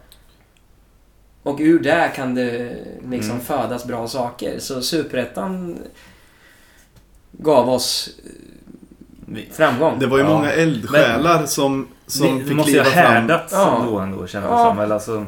Och 1.44 1.58
ur 1.60 1.80
där 1.80 2.10
kan 2.10 2.36
det 2.36 2.76
liksom 3.10 3.32
Mm. 3.32 3.44
födas 3.46 3.86
bra 3.86 4.08
saker. 4.08 4.60
Så 4.60 4.82
Superettan 4.82 5.78
gav 7.32 7.70
oss 7.70 8.10
Vi- 9.26 9.50
framgång. 9.52 10.00
Det 10.00 10.08
var 10.08 10.18
ju 10.18 10.24
Ja. 10.24 10.30
många 10.30 10.52
eldsjälar 10.52 11.46
som, 11.46 11.88
som 12.08 12.40
det 12.40 12.46
fick 12.46 12.56
måste 12.58 12.72
ju 12.72 12.82
kliva 12.84 12.96
ha 12.96 13.02
fram. 13.04 13.14
härdats 13.14 13.54
Ja. 13.54 13.86
då 13.90 14.00
ändå 14.00 14.28
känner 14.28 14.48
jag 14.48 14.60
Ja. 14.60 14.66
som. 14.70 14.80
Eller 14.80 14.94
alltså, 14.94 15.26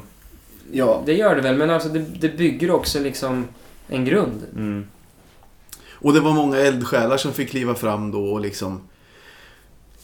Ja. 0.72 1.04
Det 1.06 1.14
gör 1.14 1.36
det 1.36 1.42
väl, 1.42 1.58
men 1.58 1.70
alltså 1.70 1.90
det, 1.90 2.00
det 2.00 2.38
bygger 2.38 2.72
också 2.72 3.00
liksom 3.00 3.48
en 3.88 4.06
grund. 4.06 4.44
mm. 4.56 4.88
Och 6.02 6.14
det 6.14 6.20
var 6.20 6.34
många 6.34 6.58
eldsjälar 6.58 7.18
som 7.18 7.34
fick 7.34 7.50
kliva 7.50 7.76
fram 7.76 8.12
då 8.12 8.26
och 8.26 8.40
liksom 8.40 8.82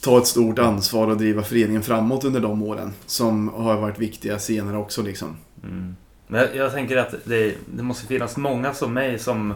ta 0.01 0.17
ett 0.17 0.27
stort 0.27 0.59
ansvar 0.59 1.07
och 1.07 1.17
driva 1.17 1.43
föreningen 1.43 1.83
framåt 1.83 2.23
under 2.23 2.39
de 2.39 2.63
åren. 2.63 2.93
Som 3.05 3.47
har 3.47 3.77
varit 3.77 3.99
viktiga 3.99 4.39
senare 4.39 4.77
också 4.77 5.01
liksom. 5.01 5.37
Mm. 5.63 5.95
Men 6.27 6.41
jag, 6.41 6.55
jag 6.55 6.71
tänker 6.71 6.97
att 6.97 7.15
det, 7.23 7.55
det 7.65 7.83
måste 7.83 8.07
finnas 8.07 8.37
många 8.37 8.73
som 8.73 8.93
mig 8.93 9.19
som 9.19 9.53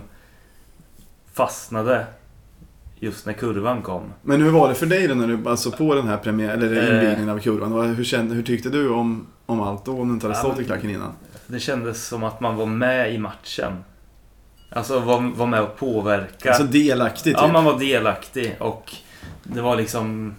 fastnade 1.34 2.05
just 2.99 3.25
när 3.25 3.33
kurvan 3.33 3.81
kom. 3.81 4.03
Men 4.21 4.41
hur 4.41 4.51
var 4.51 4.69
det 4.69 4.75
för 4.75 4.85
dig 4.85 5.07
då 5.07 5.15
när 5.15 5.27
du 5.27 5.49
alltså 5.49 5.71
på 5.71 5.95
den 5.95 6.07
här 6.07 6.17
premiär, 6.17 6.53
eller 6.53 6.77
Eh. 6.77 6.95
invigningen 6.95 7.29
av 7.29 7.39
kurvan? 7.39 7.95
Hur, 7.95 8.03
kände, 8.03 8.35
hur 8.35 8.43
tyckte 8.43 8.69
du 8.69 8.89
om, 8.89 9.27
om 9.45 9.61
allt 9.61 9.85
då? 9.85 9.91
Om 10.01 10.07
du 10.07 10.13
inte 10.13 10.25
hade 10.27 10.37
Ja, 10.37 10.43
stått 10.43 10.53
i 10.55 10.57
men- 10.57 10.65
klacken 10.65 10.89
innan? 10.89 11.11
Det 11.47 11.59
kändes 11.59 12.07
som 12.07 12.23
att 12.23 12.39
man 12.41 12.55
var 12.55 12.65
med 12.65 13.13
i 13.13 13.17
matchen. 13.17 13.73
Alltså 14.71 14.99
var, 14.99 15.21
var 15.35 15.45
med 15.47 15.61
och 15.61 15.77
påverka. 15.77 16.49
Alltså 16.49 16.63
delaktig 16.63 17.23
typ. 17.33 17.41
ja, 17.41 17.47
man 17.51 17.65
var 17.65 17.79
delaktig 17.79 18.55
och 18.59 18.95
det 19.43 19.61
var 19.61 19.75
liksom... 19.75 20.35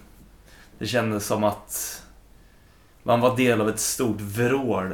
Det 0.79 0.87
kändes 0.87 1.25
som 1.25 1.43
att 1.43 2.01
man 3.03 3.19
var 3.19 3.37
del 3.37 3.61
av 3.61 3.69
ett 3.69 3.79
stort 3.79 4.21
vrål. 4.21 4.93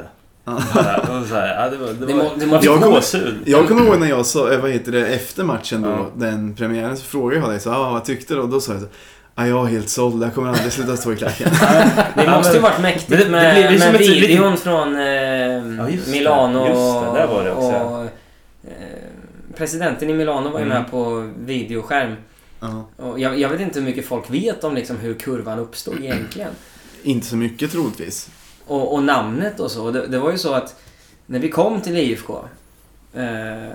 Ja. 0.56 0.62
Bara, 0.74 1.04
det 1.06 1.12
var 1.20 1.24
så 1.26 1.34
här, 1.34 1.64
ja, 1.64 1.70
det 1.70 1.76
var, 1.76 1.86
det 1.86 2.06
Det 2.06 2.14
var, 2.14 2.22
må- 2.24 2.30
det 2.36 2.46
man 2.46 2.48
måste- 2.48 2.58
fick 2.58 2.66
Jag 2.66 2.82
kommer-. 2.82 3.38
Jag 3.44 3.68
kommer 3.68 3.84
ihåg 3.86 4.00
när 4.00 4.08
jag 4.08 4.26
sa, 4.26 4.52
eh, 4.52 4.60
vad 4.60 4.70
heter 4.70 4.92
det, 4.92 5.06
efter 5.06 5.44
matchen 5.44 5.82
då, 5.82 5.88
Ja. 5.88 6.06
den 6.14 6.54
premiären, 6.54 6.96
så 6.96 7.04
frågade 7.04 7.40
jag 7.40 7.50
dig 7.50 7.60
så, 7.60 7.70
ah, 7.72 7.90
vad 7.92 8.04
tyckte 8.04 8.34
du? 8.34 8.40
Och 8.40 8.48
då 8.48 8.60
sa 8.60 8.72
jag 8.72 8.82
så, 8.82 8.88
ah, 9.34 9.46
jag 9.46 9.66
är 9.66 9.70
helt 9.70 9.88
såld, 9.88 10.22
jag 10.22 10.34
kommer 10.34 10.48
aldrig 10.48 10.72
sluta 10.72 10.96
stå 10.96 11.12
i 11.12 11.16
klacken. 11.16 11.48
Det 12.14 12.30
måste 12.36 12.54
ju 12.56 12.60
varit 12.62 12.80
mäktigt 12.80 13.08
men 13.08 13.18
det- 13.18 13.24
det 13.24 13.30
med, 13.30 13.54
blir- 13.54 13.68
det 13.68 13.74
är 13.74 13.78
som 13.78 13.92
med 13.92 14.00
ett- 14.00 14.08
videon 14.08 14.56
från 14.56 14.94
eh, 14.96 15.02
Ja, 15.02 15.88
just 15.90 16.04
det. 16.06 16.10
Milano 16.10 16.58
Just 16.58 16.74
det, 17.14 17.20
där 17.20 17.26
var 17.26 17.44
det 17.44 17.50
också. 17.52 17.78
och 17.78 18.02
eh, 18.70 18.80
presidenten 19.56 20.10
i 20.10 20.12
Milano 20.14 20.50
var 20.50 20.58
ju 20.58 20.64
Mm. 20.66 20.82
med 20.82 20.90
på 20.90 21.30
videoskärm. 21.38 22.14
Ja. 22.60 22.88
Och 22.96 23.20
jag, 23.20 23.38
jag 23.38 23.48
vet 23.48 23.60
inte 23.60 23.78
hur 23.78 23.86
mycket 23.86 24.06
folk 24.06 24.30
vet 24.30 24.64
om 24.64 24.74
liksom 24.74 24.96
hur 24.96 25.14
kurvan 25.14 25.58
uppstod 25.58 25.98
egentligen. 26.00 26.50
Inte 27.02 27.26
så 27.26 27.36
mycket 27.36 27.72
troligtvis. 27.72 28.28
Och, 28.68 28.94
och 28.94 29.02
namnet 29.02 29.60
och 29.60 29.70
så. 29.70 29.90
Det, 29.90 30.06
det 30.06 30.18
var 30.18 30.30
ju 30.30 30.38
så 30.38 30.54
att 30.54 30.80
när 31.26 31.38
vi 31.38 31.50
kom 31.50 31.80
till 31.80 31.96
IFK. 31.96 32.38
Eh, 33.14 33.72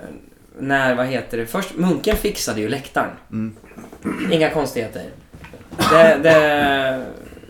när, 0.58 0.94
vad 0.94 1.06
heter 1.06 1.36
det, 1.38 1.46
först 1.46 1.76
Munken 1.76 2.16
fixade 2.16 2.60
ju 2.60 2.68
läktaren. 2.68 3.10
Mm. 3.30 3.56
Inga 4.32 4.50
konstigheter. 4.50 5.02
Det, 5.90 6.18
det, 6.22 7.06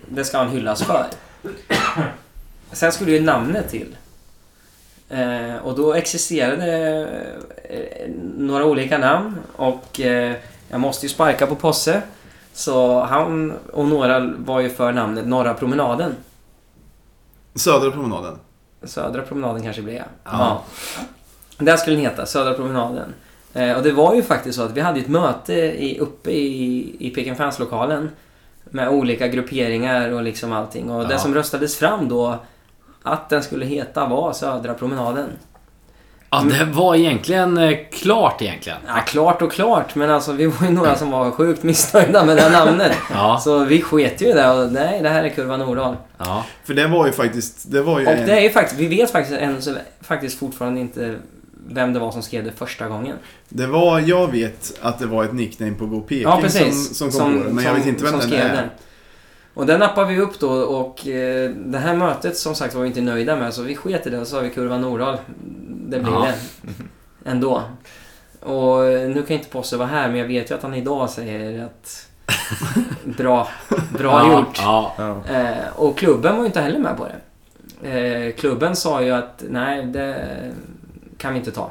det 0.08 0.24
ska 0.24 0.38
han 0.38 0.48
hyllas 0.48 0.82
för. 0.82 1.06
Sen 2.72 2.92
skulle 2.92 3.12
ju 3.12 3.20
namnet 3.20 3.70
till. 3.70 3.96
Eh, 5.08 5.56
och 5.56 5.76
då 5.76 5.94
existerade 5.94 7.08
eh, 7.64 8.10
några 8.38 8.64
olika 8.64 8.98
namn 8.98 9.34
och 9.56 10.00
eh, 10.00 10.32
jag 10.68 10.80
måste 10.80 11.06
ju 11.06 11.10
sparka 11.10 11.46
på 11.46 11.54
Posse. 11.54 12.02
Så 12.52 13.00
han 13.00 13.52
och 13.72 13.88
några 13.88 14.20
var 14.20 14.60
ju 14.60 14.70
för 14.70 14.92
namnet 14.92 15.26
Norra 15.26 15.54
Promenaden. 15.54 16.14
Södra 17.54 17.90
promenaden. 17.90 18.38
Södra 18.82 19.22
promenaden 19.22 19.62
kanske 19.62 19.82
blir 19.82 19.94
jag. 19.94 20.04
Ja. 20.24 20.62
Där 21.58 21.76
skulle 21.76 21.96
den 21.96 22.04
heta, 22.04 22.26
Södra 22.26 22.54
promenaden. 22.54 23.14
Eh, 23.52 23.76
och 23.76 23.82
det 23.82 23.92
var 23.92 24.14
ju 24.14 24.22
faktiskt 24.22 24.56
så 24.56 24.62
att 24.62 24.70
vi 24.72 24.80
hade 24.80 25.00
ett 25.00 25.08
möte 25.08 25.52
i, 25.54 25.98
uppe 26.00 26.30
i, 26.30 26.96
i 26.98 27.10
Peking 27.10 27.36
Fans-lokalen. 27.36 28.10
Med 28.64 28.88
olika 28.88 29.28
grupperingar 29.28 30.10
och 30.10 30.22
liksom 30.22 30.52
allting. 30.52 30.90
Och 30.90 31.02
Ja. 31.04 31.08
det 31.08 31.18
som 31.18 31.34
röstades 31.34 31.76
fram 31.76 32.08
då 32.08 32.38
att 33.02 33.28
den 33.28 33.42
skulle 33.42 33.66
heta 33.66 34.06
var 34.06 34.32
Södra 34.32 34.74
promenaden. 34.74 35.28
Ja, 36.50 36.58
det 36.58 36.64
var 36.64 36.94
egentligen 36.94 37.58
eh, 37.58 37.76
klart 37.92 38.42
egentligen. 38.42 38.78
Ja, 38.86 38.94
klart 39.06 39.42
och 39.42 39.52
klart, 39.52 39.94
men 39.94 40.10
alltså 40.10 40.32
vi 40.32 40.46
var 40.46 40.66
ju 40.66 40.72
några 40.72 40.94
som 40.96 41.10
var 41.10 41.30
sjukt 41.30 41.62
missnöjda 41.62 42.24
med 42.24 42.36
det 42.36 42.42
här 42.42 42.66
namnet. 42.66 42.92
Ja, 43.12 43.40
Så 43.44 43.64
vi 43.64 43.82
sket 43.82 44.22
ju 44.22 44.26
i 44.28 44.32
det 44.32 44.50
och 44.50 44.72
nej, 44.72 45.02
det 45.02 45.08
här 45.08 45.24
är 45.24 45.28
Kurva 45.28 45.56
Nordahl. 45.56 45.96
ja. 46.18 46.44
För 46.64 46.74
det 46.74 46.86
var 46.86 47.06
ju 47.06 47.12
faktiskt, 47.12 47.72
det 47.72 47.82
var 47.82 48.00
ju 48.00 48.06
Och 48.06 48.12
en, 48.12 48.26
det 48.26 48.32
är 48.32 48.40
ju 48.40 48.50
faktiskt, 48.50 48.80
vi 48.80 48.86
vet 48.88 49.10
faktiskt, 49.10 49.38
än 49.40 49.62
så, 49.62 49.74
faktiskt 50.00 50.38
fortfarande 50.38 50.80
inte 50.80 51.14
vem 51.68 51.92
det 51.92 51.98
var 52.00 52.10
som 52.10 52.22
skrev 52.22 52.44
det 52.44 52.52
första 52.52 52.88
gången. 52.88 53.16
det 53.48 53.66
var, 53.66 54.00
jag 54.00 54.32
vet 54.32 54.78
att 54.82 54.98
det 54.98 55.06
var 55.06 55.24
ett 55.24 55.32
nickname 55.32 55.72
på 55.72 55.86
Go 55.86 56.00
Peking 56.00 56.22
Ja, 56.22 56.38
precis. 56.42 56.98
som, 56.98 57.10
som 57.10 57.20
kom 57.20 57.38
på 57.38 57.48
det, 57.48 57.54
men 57.54 57.64
jag 57.64 57.74
vet 57.74 57.86
inte 57.86 58.02
vem 58.04 58.10
som 58.10 58.20
den 58.20 58.28
skrev 58.28 58.46
är. 58.46 58.52
den. 58.56 58.68
Och 59.54 59.66
den 59.66 59.80
nappade 59.80 60.08
vi 60.14 60.20
upp 60.20 60.38
då 60.40 60.50
och 60.52 61.06
eh, 61.06 61.50
det 61.50 61.78
här 61.78 61.96
mötet 61.96 62.36
som 62.36 62.54
sagt 62.54 62.74
var 62.74 62.82
vi 62.82 62.88
inte 62.88 63.00
nöjda 63.00 63.36
med 63.36 63.54
så 63.54 63.62
vi 63.62 63.76
sket 63.76 64.06
i 64.06 64.10
det 64.10 64.18
och 64.18 64.26
så 64.26 64.36
sa 64.36 64.40
vi 64.40 64.50
Kurva 64.50 64.78
Nordahl. 64.78 65.16
Det 65.88 65.98
blir 66.00 66.12
Ja. 66.12 66.26
det. 66.26 66.72
Ändå. 67.30 67.62
Och 68.40 68.84
eh, 68.86 69.08
nu 69.08 69.22
kan 69.22 69.36
inte 69.36 69.48
Posse 69.48 69.76
vara 69.76 69.88
här 69.88 70.08
men 70.08 70.16
jag 70.18 70.26
vet 70.26 70.50
ju 70.50 70.54
att 70.54 70.62
han 70.62 70.74
idag 70.74 71.10
säger 71.10 71.64
att 71.64 72.08
bra, 73.04 73.48
bra 73.98 74.12
ja, 74.28 74.38
gjort. 74.38 74.58
Ja, 74.58 74.94
Ja. 74.98 75.34
Eh, 75.34 75.56
och 75.76 75.98
klubben 75.98 76.32
var 76.34 76.40
ju 76.40 76.46
inte 76.46 76.60
heller 76.60 76.78
med 76.78 76.96
på 76.96 77.06
det. 77.06 77.14
Eh, 77.90 78.34
klubben 78.34 78.76
sa 78.76 79.02
ju 79.02 79.10
att 79.10 79.44
nej, 79.48 79.86
det 79.86 80.26
kan 81.18 81.32
vi 81.32 81.38
inte 81.38 81.50
ta. 81.52 81.70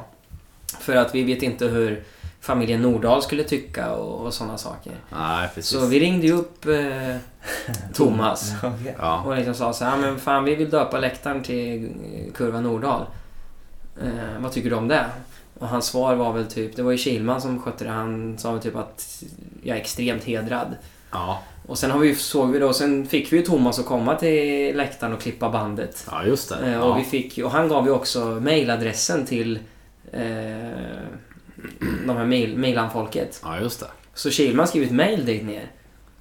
För 0.80 0.96
att 0.96 1.14
vi 1.14 1.24
vet 1.24 1.42
inte 1.42 1.66
hur 1.66 2.02
familjen 2.44 2.82
Nordahl 2.82 3.22
skulle 3.22 3.44
tycka 3.44 3.92
och, 3.92 4.26
och 4.26 4.34
sådana 4.34 4.58
saker. 4.58 4.92
Nej, 5.12 5.48
precis. 5.54 5.70
Så 5.80 5.86
vi 5.86 6.00
ringde 6.00 6.26
ju 6.26 6.32
upp 6.32 6.66
eh, 6.66 7.16
Thomas 7.94 8.52
Ja. 8.98 9.22
och 9.26 9.36
liksom 9.36 9.54
sa 9.54 9.72
så 9.72 9.84
här, 9.84 9.90
"Ja, 9.90 9.96
men 9.96 10.18
fan 10.18 10.44
vi 10.44 10.54
vill 10.54 10.70
döpa 10.70 10.98
läktaren 10.98 11.42
till 11.42 11.84
eh, 11.84 12.32
Kurva 12.32 12.60
Nordahl. 12.60 13.02
Eh, 14.02 14.08
vad 14.40 14.52
tycker 14.52 14.70
du 14.70 14.76
om 14.76 14.88
det? 14.88 15.04
Och 15.58 15.68
hans 15.68 15.86
svar 15.86 16.14
var 16.14 16.32
väl 16.32 16.46
typ, 16.46 16.76
det 16.76 16.82
var 16.82 16.90
ju 16.92 16.98
Kilman 16.98 17.40
som 17.40 17.62
skötte 17.62 17.84
det, 17.84 17.90
han 17.90 18.38
sa 18.38 18.52
väl 18.52 18.60
typ 18.60 18.76
att 18.76 19.22
jag 19.62 19.76
är 19.76 19.80
extremt 19.80 20.24
hedrad. 20.24 20.66
Ja. 21.12 21.42
Och 21.66 21.78
sen 21.78 21.90
har 21.90 21.98
vi, 21.98 22.14
såg 22.14 22.50
vi 22.50 22.58
då, 22.58 22.72
sen 22.72 23.06
fick 23.06 23.32
vi 23.32 23.36
ju 23.36 23.42
Thomas 23.42 23.78
att 23.78 23.86
komma 23.86 24.14
till 24.16 24.76
läktaren 24.76 25.12
och 25.12 25.20
klippa 25.20 25.50
bandet. 25.50 26.06
ja, 26.10 26.24
just 26.24 26.48
det. 26.48 26.72
Eh, 26.72 26.80
och, 26.80 26.88
Ja. 26.90 26.94
vi 26.94 27.04
fick, 27.04 27.38
och 27.44 27.50
han 27.50 27.68
gav 27.68 27.84
ju 27.86 27.90
också 27.92 28.18
mailadressen 28.24 29.26
till 29.26 29.58
eh, 30.12 30.22
de 32.06 32.16
här 32.16 32.26
mail, 32.26 32.58
mailanfolket. 32.58 33.40
ja, 33.44 33.60
just 33.60 33.80
det. 33.80 33.86
Så 34.14 34.30
Kilman 34.30 34.68
skrev 34.68 34.82
ett 34.82 34.90
mail 34.92 35.26
dit 35.26 35.44
ner. 35.44 35.70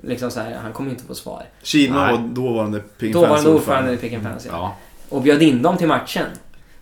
Liksom 0.01 0.31
så 0.31 0.39
här, 0.39 0.55
han 0.55 0.73
kommer 0.73 0.91
inte 0.91 1.03
få 1.03 1.15
svar. 1.15 1.45
Kilman 1.63 2.11
var 2.11 2.27
dåvarande 2.27 2.79
Ping 2.79 3.11
Dåvarande 3.11 3.37
Fans 3.43 3.47
ordförande 3.55 4.07
i 4.07 4.15
and 4.15 4.23
Fans, 4.23 4.45
ja. 4.45 4.51
Ja. 4.51 4.75
Och 5.09 5.21
bjöd 5.21 5.41
in 5.41 5.61
dem 5.61 5.77
till 5.77 5.87
matchen. 5.87 6.25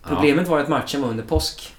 Ja. 0.02 0.08
Problemet 0.08 0.48
var 0.48 0.60
att 0.60 0.68
matchen 0.68 1.02
var 1.02 1.08
under 1.08 1.24
påsk. 1.24 1.74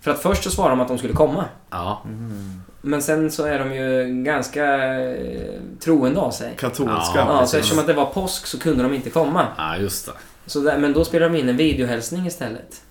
För 0.00 0.10
att 0.10 0.22
först 0.22 0.44
så 0.44 0.50
svarade 0.50 0.72
de 0.72 0.80
att 0.80 0.88
de 0.88 0.98
skulle 0.98 1.12
komma. 1.14 1.44
Ja. 1.70 2.02
Mm. 2.04 2.62
Men 2.80 3.02
sen 3.02 3.30
så 3.30 3.44
är 3.44 3.58
de 3.58 3.74
ju 3.74 4.06
ganska 4.24 4.64
eh, 5.00 5.60
troende 5.80 6.20
av 6.20 6.30
sig. 6.30 6.54
Katolska. 6.58 7.18
Ja, 7.18 7.40
Ja, 7.40 7.46
så 7.46 7.56
eftersom 7.56 7.78
att 7.78 7.86
det 7.86 7.92
var 7.92 8.06
påsk 8.06 8.46
så 8.46 8.58
kunde 8.58 8.82
de 8.82 8.94
inte 8.94 9.10
komma. 9.10 9.46
ja, 9.56 9.76
just 9.76 10.06
det. 10.06 10.12
Så 10.46 10.60
där, 10.60 10.78
men 10.78 10.92
då 10.92 11.04
spelade 11.04 11.32
de 11.34 11.40
in 11.40 11.48
en 11.48 11.56
videohälsning 11.56 12.26
istället. 12.26 12.82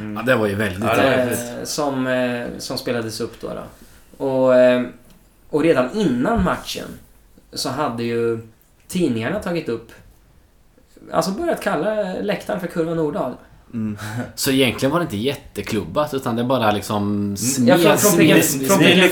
Mm. 0.00 0.16
Ja, 0.16 0.22
det 0.22 0.36
var 0.36 0.46
ju 0.46 0.54
väldigt 0.54 0.84
Ja, 0.84 0.88
häftigt. 0.94 1.68
Som, 1.68 2.06
eh, 2.06 2.46
som 2.58 2.78
spelades 2.78 3.20
upp 3.20 3.40
då. 3.40 3.48
då. 3.48 4.24
Och, 4.24 4.54
eh, 4.56 4.82
och 5.50 5.62
redan 5.62 5.90
innan 5.94 6.44
matchen 6.44 6.84
så 7.52 7.68
hade 7.68 8.02
ju 8.02 8.38
tidningarna 8.88 9.38
tagit 9.38 9.68
upp 9.68 9.90
Alltså 11.12 11.30
börjat 11.30 11.60
kalla 11.60 12.14
läktaren 12.20 12.60
för 12.60 12.66
Kurva 12.66 12.94
Nordahl. 12.94 13.32
Mm. 13.74 13.98
Så 14.34 14.50
egentligen 14.50 14.92
var 14.92 14.98
det 14.98 15.02
inte 15.04 15.16
jätteklubbat 15.16 16.14
utan 16.14 16.36
det 16.36 16.44
bara 16.44 16.70
liksom 16.72 17.36
Ja, 17.66 17.76
från- 17.76 17.96
från 17.98 18.12
Piggen- 18.20 18.38
smed- 18.42 18.66
från 18.66 18.78
Piggen 18.78 19.10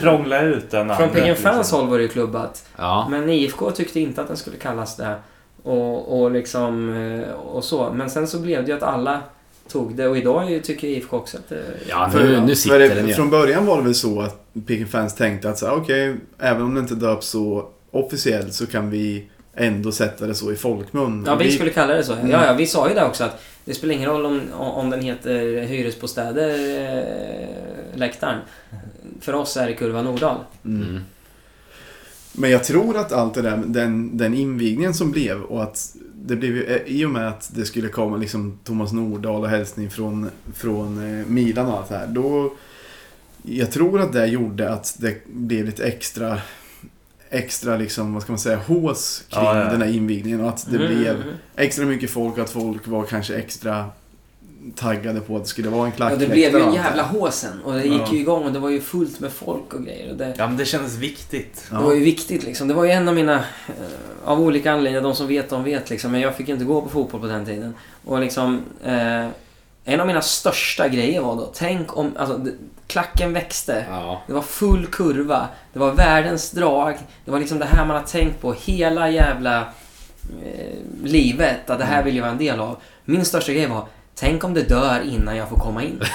prångla 0.00 0.40
ut 0.42 0.70
den 0.70 0.96
Från 0.96 1.08
Piggen 1.08 1.36
Fans 1.36 1.56
liksom. 1.56 1.78
håll 1.80 1.88
var 1.88 1.96
det 1.98 2.02
ju 2.02 2.08
klubbat. 2.08 2.64
Ja. 2.76 3.06
Men 3.10 3.30
IFK 3.30 3.70
tyckte 3.70 4.00
inte 4.00 4.20
att 4.20 4.28
den 4.28 4.36
skulle 4.36 4.56
kallas 4.56 4.96
det. 4.96 5.14
Och, 5.62 6.20
och 6.22 6.30
liksom 6.30 6.92
eh, 6.96 7.30
och 7.34 7.64
så. 7.64 7.92
Men 7.92 8.10
sen 8.10 8.26
så 8.28 8.38
blev 8.38 8.64
det 8.64 8.70
ju 8.70 8.76
att 8.76 8.82
alla 8.82 9.20
tog 9.72 9.96
det 9.96 10.08
och 10.08 10.18
idag 10.18 10.60
tycker 10.64 10.88
IFK 10.88 11.16
också 11.16 11.36
att 11.36 11.48
det... 11.48 11.62
Ja, 11.88 12.10
För- 12.12 12.24
nu, 12.24 12.40
nu 12.40 12.46
för 12.46 12.54
sitter 12.54 12.78
det, 12.78 12.88
den 12.88 13.08
ju. 13.08 13.14
Från 13.14 13.30
början 13.30 13.66
var 13.66 13.76
det 13.76 13.82
väl 13.82 13.94
så 13.94 14.20
att 14.20 14.46
Peking 14.66 14.86
Fans 14.86 15.14
tänkte 15.14 15.50
att 15.50 15.58
så 15.58 15.66
här, 15.66 15.74
okej, 15.74 16.16
även 16.38 16.62
om 16.62 16.74
det 16.74 16.80
inte 16.80 16.94
döps 16.94 17.26
så 17.26 17.68
officiellt 17.90 18.54
så 18.54 18.66
kan 18.66 18.90
vi 18.90 19.28
ändå 19.54 19.92
sätta 19.92 20.26
det 20.26 20.34
så 20.34 20.52
i 20.52 20.56
folkmun. 20.56 21.24
Ja, 21.26 21.34
vi 21.34 21.52
skulle 21.52 21.70
kalla 21.70 21.94
det 21.94 22.04
så. 22.04 22.12
Mm. 22.12 22.30
Ja, 22.30 22.46
ja, 22.46 22.52
vi 22.52 22.66
sa 22.66 22.88
ju 22.88 22.94
det 22.94 23.04
också 23.04 23.24
att 23.24 23.42
det 23.64 23.74
spelar 23.74 23.94
ingen 23.94 24.10
roll 24.10 24.26
om, 24.26 24.40
om 24.52 24.90
den 24.90 25.00
heter 25.00 25.60
Hyresbostäder 25.60 26.48
eh, 26.88 27.98
läktaren. 27.98 28.38
För 29.20 29.32
oss 29.32 29.56
är 29.56 29.66
det 29.66 29.74
Kurva 29.74 30.02
Nordahl. 30.02 30.36
Mm. 30.64 30.88
Mm. 30.88 31.02
Men 32.32 32.50
jag 32.50 32.64
tror 32.64 32.96
att 32.96 33.12
allt 33.12 33.34
det 33.34 33.42
där, 33.42 33.62
den, 33.66 34.16
den 34.16 34.34
invigningen 34.34 34.94
som 34.94 35.10
blev 35.10 35.42
och 35.42 35.62
att 35.62 35.96
det 36.26 36.36
blev 36.36 36.56
ju, 36.56 36.64
eh, 36.64 36.82
i 36.86 37.04
och 37.04 37.10
med 37.10 37.28
att 37.28 37.50
det 37.54 37.64
skulle 37.64 37.88
komma 37.88 38.16
liksom 38.16 38.58
Thomas 38.64 38.92
Nordahl 38.92 39.42
och 39.42 39.48
hälsning 39.48 39.90
från, 39.90 40.30
från 40.54 41.18
eh, 41.20 41.26
Milan 41.26 41.66
och 41.66 41.78
allt 41.78 41.88
det 41.88 41.96
här. 41.96 42.06
Då, 42.06 42.52
jag 43.42 43.70
tror 43.70 44.00
att 44.00 44.12
det 44.12 44.26
gjorde 44.26 44.70
att 44.72 44.96
det 44.98 45.26
blev 45.26 45.64
lite 45.66 45.84
extra, 45.84 46.40
extra 47.30 47.76
liksom, 47.76 48.14
vad 48.14 48.22
ska 48.22 48.32
man 48.32 48.38
säga, 48.38 48.56
hås 48.56 49.24
kring 49.28 49.44
Ja, 49.44 49.58
ja. 49.58 49.64
den 49.64 49.82
här 49.82 49.88
invigningen 49.88 50.40
och 50.40 50.48
att 50.48 50.70
det 50.70 50.76
Mm, 50.76 50.88
blev 50.88 51.16
mm. 51.22 51.34
extra 51.56 51.84
mycket 51.84 52.10
folk 52.10 52.36
och 52.36 52.42
att 52.44 52.50
folk 52.50 52.86
var 52.86 53.04
kanske 53.04 53.34
extra 53.34 53.90
taggade 54.74 55.20
på 55.20 55.36
att 55.36 55.42
det 55.42 55.48
skulle 55.48 55.68
vara 55.68 55.84
en 55.86 55.90
Ja, 55.90 55.96
klackläktare. 55.96 56.28
det 56.28 56.34
blev 56.34 56.52
ju 56.62 56.66
en 56.68 56.74
jävla 56.74 57.02
håsen. 57.02 57.60
Och 57.64 57.72
det 57.72 57.82
gick 57.84 58.00
Ja. 58.00 58.12
ju 58.12 58.18
igång 58.18 58.44
och 58.44 58.52
det 58.52 58.58
var 58.58 58.68
ju 58.70 58.80
fullt 58.80 59.20
med 59.20 59.32
folk 59.32 59.74
och 59.74 59.84
grejer. 59.84 60.10
Och 60.10 60.16
det, 60.16 60.34
Ja, 60.38 60.46
men 60.46 60.56
det 60.56 60.64
kändes 60.64 60.94
viktigt. 60.96 61.66
det 61.70 61.76
var 61.76 61.92
Ja. 61.92 61.94
ju 61.98 62.04
viktigt 62.04 62.44
liksom. 62.44 62.68
Det 62.68 62.74
var 62.74 62.84
ju 62.84 62.90
en 62.90 63.08
av 63.08 63.14
mina, 63.14 63.34
eh, 63.34 64.24
av 64.24 64.40
olika 64.40 64.72
anledningar, 64.72 65.00
de 65.02 65.14
som 65.14 65.26
vet 65.26 65.50
de 65.50 65.64
vet 65.64 65.90
liksom. 65.90 66.12
Men 66.12 66.20
jag 66.20 66.34
fick 66.36 66.48
inte 66.48 66.64
gå 66.64 66.82
på 66.82 66.88
fotboll 66.88 67.20
på 67.20 67.26
den 67.26 67.46
tiden. 67.46 67.74
Och 68.04 68.20
liksom, 68.20 68.60
eh, 68.84 69.26
en 69.84 70.00
av 70.00 70.06
mina 70.06 70.22
största 70.22 70.88
grejer 70.88 71.20
var 71.20 71.36
då, 71.36 71.50
tänk 71.54 71.96
om, 71.96 72.12
alltså 72.16 72.36
det- 72.38 72.52
klacken 72.86 73.32
växte. 73.32 73.84
Ja. 73.90 74.22
Det 74.26 74.32
var 74.32 74.42
full 74.42 74.86
kurva. 74.86 75.48
Det 75.72 75.78
var 75.78 75.92
världens 75.92 76.50
drag. 76.50 76.98
Det 77.24 77.30
var 77.30 77.38
liksom 77.40 77.58
det 77.58 77.64
här 77.64 77.86
man 77.86 77.96
har 77.96 78.02
tänkt 78.04 78.40
på 78.40 78.52
hela 78.52 79.10
jävla 79.10 79.60
eh, 80.44 80.76
livet. 81.04 81.70
Att 81.70 81.78
det 81.78 81.84
här 81.84 82.02
vill 82.02 82.16
jag 82.16 82.22
vara 82.22 82.32
en 82.32 82.38
del 82.38 82.60
av. 82.60 82.76
Min 83.04 83.24
största 83.24 83.52
grej 83.52 83.66
var, 83.66 83.86
tänk 84.18 84.44
om 84.44 84.54
det 84.54 84.62
dör 84.62 85.00
innan 85.04 85.36
jag 85.36 85.48
får 85.48 85.56
komma 85.56 85.82
in. 85.82 86.02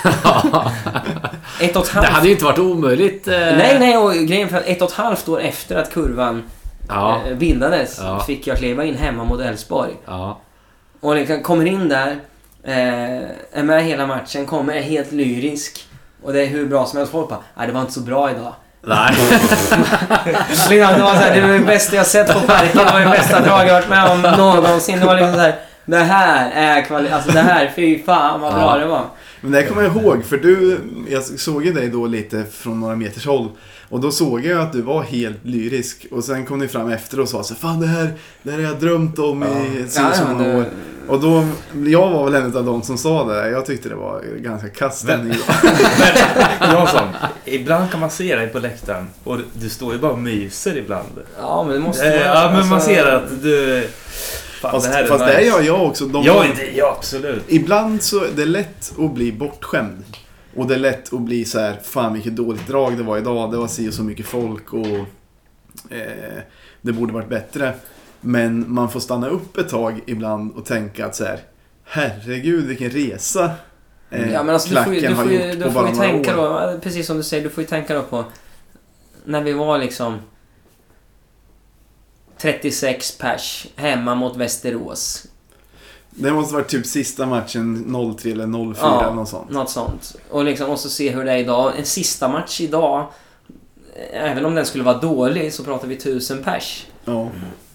ett 1.62 1.76
och 1.76 1.84
ett 1.86 1.94
Det 1.94 2.00
halvt... 2.00 2.10
hade 2.10 2.26
ju 2.28 2.32
inte 2.34 2.46
varit 2.46 2.60
omöjligt. 2.60 3.28
eh, 3.28 3.34
Nej, 3.40 3.78
nej, 3.80 3.98
och 3.98 4.14
grejen 4.14 4.50
för 4.50 4.58
att 4.58 4.66
ett 4.66 4.82
och 4.82 4.90
ett 4.90 4.96
halvt 4.96 5.28
år 5.30 5.42
efter 5.42 5.76
att 5.76 5.94
kurvan 5.94 6.44
Ja. 6.90 7.22
eh, 7.28 7.36
bildades 7.36 7.98
Ja. 8.02 8.20
fick 8.20 8.48
jag 8.48 8.58
kliva 8.58 8.84
in 8.86 8.98
hemma 8.98 9.24
mot 9.24 9.42
Elfsborg. 9.42 9.92
Ja. 10.06 10.40
Och 11.02 11.16
liksom 11.16 11.44
kommer 11.44 11.66
in 11.66 11.90
där, 11.90 12.08
eh, 12.64 13.30
är 13.54 13.64
med 13.64 13.84
hela 13.84 14.08
matchen, 14.08 14.46
kommer 14.46 14.74
är 14.76 14.82
helt 14.82 15.12
lyrisk. 15.12 15.86
Och 16.24 16.34
det 16.34 16.42
är 16.42 16.48
hur 16.48 16.66
bra 16.66 16.86
som 16.86 16.98
helst. 16.98 17.12
Folk 17.12 17.30
bara, 17.30 17.40
nej 17.58 17.68
det 17.68 17.74
var 17.74 17.82
inte 17.82 17.94
så 17.94 18.00
bra 18.00 18.32
idag. 18.32 18.54
Nej. 18.82 19.14
Liksom, 20.26 20.70
det 20.70 21.02
var 21.02 21.14
så 21.14 21.20
här, 21.20 21.36
det 21.36 21.42
var 21.42 21.54
det 21.54 21.60
bästa 21.60 21.96
jag 21.96 22.06
sett 22.08 22.34
på 22.34 22.40
parken. 22.40 22.70
Det 22.86 22.92
var 22.94 23.00
det 23.00 23.06
bästa 23.10 23.40
drag 23.42 23.68
jag 23.68 23.74
varit 23.74 23.90
med 23.90 24.12
om 24.12 24.22
någonsin. 24.22 25.00
Det 25.00 25.06
var 25.06 25.16
liksom 25.16 25.34
så 25.34 25.40
här, 25.40 25.56
det 25.88 25.98
här 25.98 26.52
är 26.52 26.82
kvalitet. 26.86 27.14
Alltså 27.14 27.32
det 27.32 27.40
här, 27.40 27.72
fy 27.76 28.04
fan 28.04 28.42
vad 28.42 28.54
bra 28.54 28.74
Ja. 28.76 28.78
det 28.78 28.86
var. 28.86 29.06
Men 29.42 29.52
det 29.52 29.64
kommer 29.64 29.84
jag 29.84 29.96
ihåg, 29.96 30.26
för 30.26 30.38
du, 30.38 30.80
jag 31.10 31.24
såg 31.24 31.66
ju 31.66 31.74
dig 31.74 31.90
då 31.90 32.06
lite 32.08 32.44
från 32.52 32.80
några 32.80 32.96
meters 32.96 33.26
håll. 33.26 33.50
Och 33.90 34.00
då 34.00 34.12
såg 34.12 34.46
jag 34.46 34.60
att 34.62 34.74
du 34.74 34.82
var 34.82 35.04
helt 35.04 35.38
lyrisk. 35.46 36.06
Och 36.12 36.24
sen 36.24 36.46
kom 36.46 36.60
ni 36.60 36.68
fram 36.68 36.90
efter 36.92 37.20
och 37.20 37.30
sa 37.30 37.44
så 37.44 37.56
Fan 37.56 37.80
det 37.80 37.88
här, 37.88 38.14
det 38.44 38.52
här 38.52 38.58
har 38.58 38.66
jag 38.66 38.80
drömt 38.80 39.20
om 39.20 39.44
i 39.44 39.86
så 39.90 40.02
Ja, 40.02 40.10
och 40.10 40.16
så 40.16 40.22
ja, 40.24 40.34
många 40.34 40.48
det- 40.48 40.58
år. 40.58 40.66
Och 41.08 41.20
då, 41.22 41.46
jag 41.86 42.10
var 42.10 42.24
väl 42.32 42.36
en 42.44 42.58
av 42.58 42.66
de 42.66 42.82
som 42.84 42.98
sa 42.98 43.24
det. 43.24 43.50
Jag 43.50 43.66
tyckte 43.66 43.90
det 43.90 43.96
var 43.96 44.22
ganska 44.40 44.70
kass 44.70 45.00
stämning. 45.00 45.38
Jansson, 46.62 47.08
ibland 47.46 47.92
kan 47.92 48.00
man 48.00 48.10
se 48.10 48.36
dig 48.36 48.48
på 48.48 48.60
läktaren 48.60 49.08
och 49.24 49.38
du 49.54 49.70
står 49.70 49.94
ju 49.94 50.00
bara 50.00 50.12
och 50.12 50.20
myser 50.20 50.78
ibland. 50.78 51.10
Ja, 51.40 51.64
men 51.64 51.74
det 51.74 51.80
måste 51.80 52.06
Eh, 52.08 52.14
vara- 52.14 52.44
ja, 52.44 52.52
men 52.52 52.60
man 52.68 52.74
alltså- 52.74 52.90
ser 52.90 53.06
att 53.06 53.42
du... 53.44 53.88
Fan, 54.62 54.72
Fast, 54.72 54.88
det 54.88 54.94
här 54.94 55.04
är 55.04 55.08
fast 55.08 55.26
nice. 55.26 55.38
det 55.38 55.44
gör 55.46 55.62
jag 55.62 55.84
också. 55.84 56.06
De, 56.06 56.24
Ja, 56.24 56.46
det, 56.56 56.72
ja, 56.76 56.96
absolut. 56.98 57.44
Ibland 57.48 58.02
så 58.04 58.24
är 58.24 58.30
det 58.36 58.46
lätt 58.46 58.94
att 59.00 59.14
bli 59.14 59.32
bortskämd. 59.32 60.04
Och 60.58 60.68
det 60.68 60.76
är 60.76 60.80
lätt 60.80 61.14
att 61.14 61.22
bli 61.22 61.46
så 61.46 61.60
här, 61.60 61.80
fan 61.84 62.14
vilket 62.14 62.36
dåligt 62.36 62.68
drag 62.68 62.98
det 62.98 63.04
var 63.04 63.18
idag. 63.18 63.52
Det 63.52 63.58
var 63.58 63.68
si 63.68 63.90
och 63.90 63.94
så 63.94 64.04
mycket 64.04 64.26
folk 64.26 64.74
och 64.74 64.88
eh, 65.90 66.42
det 66.82 66.92
borde 66.92 67.14
varit 67.14 67.30
bättre. 67.30 67.74
Men 68.22 68.74
man 68.74 68.92
får 68.92 69.00
stanna 69.00 69.28
upp 69.28 69.58
ett 69.58 69.70
tag 69.70 70.02
ibland 70.06 70.52
och 70.56 70.66
tänka 70.66 71.06
att 71.06 71.16
så 71.16 71.24
här, 71.24 71.40
herregud 71.84 72.66
vilken 72.66 72.90
resa 72.90 73.52
eh, 74.10 74.34
Ja 74.34 74.44
men 74.44 74.54
alltså 74.54 74.70
du 74.76 74.84
får 74.84 74.94
ju, 74.94 75.00
klacken 75.00 75.12
du 75.12 75.18
har 75.18 75.24
får 75.24 75.34
ju, 75.34 75.48
gjort 75.48 75.60
du 75.60 75.64
på 75.64 75.72
bara 75.72 75.92
några 75.92 76.08
tänka 76.08 76.42
år. 76.42 76.74
då, 76.74 76.80
precis 76.80 77.08
som 77.08 77.18
du 77.18 77.24
säger, 77.24 77.44
du 77.44 77.50
får 77.50 77.62
ju 77.62 77.68
tänka 77.68 77.94
då 77.94 78.04
på 78.04 78.26
när 79.26 79.42
vi 79.42 79.54
var 79.54 79.78
liksom 79.78 80.20
36 82.38 83.18
pers 83.18 83.68
hemma 83.76 84.16
mot 84.16 84.38
Västerås. 84.38 85.28
Det 86.20 86.32
måste 86.34 86.54
varit 86.54 86.68
typ 86.68 86.86
sista 86.86 87.26
matchen 87.26 87.96
03 88.18 88.32
eller 88.32 88.74
04 88.74 88.76
Ja. 88.88 89.04
eller 89.06 89.16
något 89.16 89.30
sånt. 89.30 89.50
Något 89.52 89.70
sånt. 89.70 90.16
Och 90.30 90.44
liksom, 90.46 90.70
och 90.70 90.80
så 90.80 90.90
se 90.90 91.10
hur 91.10 91.26
det 91.26 91.32
är 91.32 91.38
idag. 91.38 91.74
En 91.80 91.86
sista 91.86 92.28
match 92.28 92.62
idag, 92.62 93.08
även 94.14 94.46
om 94.46 94.56
den 94.56 94.66
skulle 94.66 94.84
vara 94.84 94.98
dålig, 94.98 95.54
så 95.54 95.64
pratar 95.64 95.88
vi 95.88 95.96
tusen 95.96 96.44
pers. 96.44 96.86
Ja, 97.06 97.30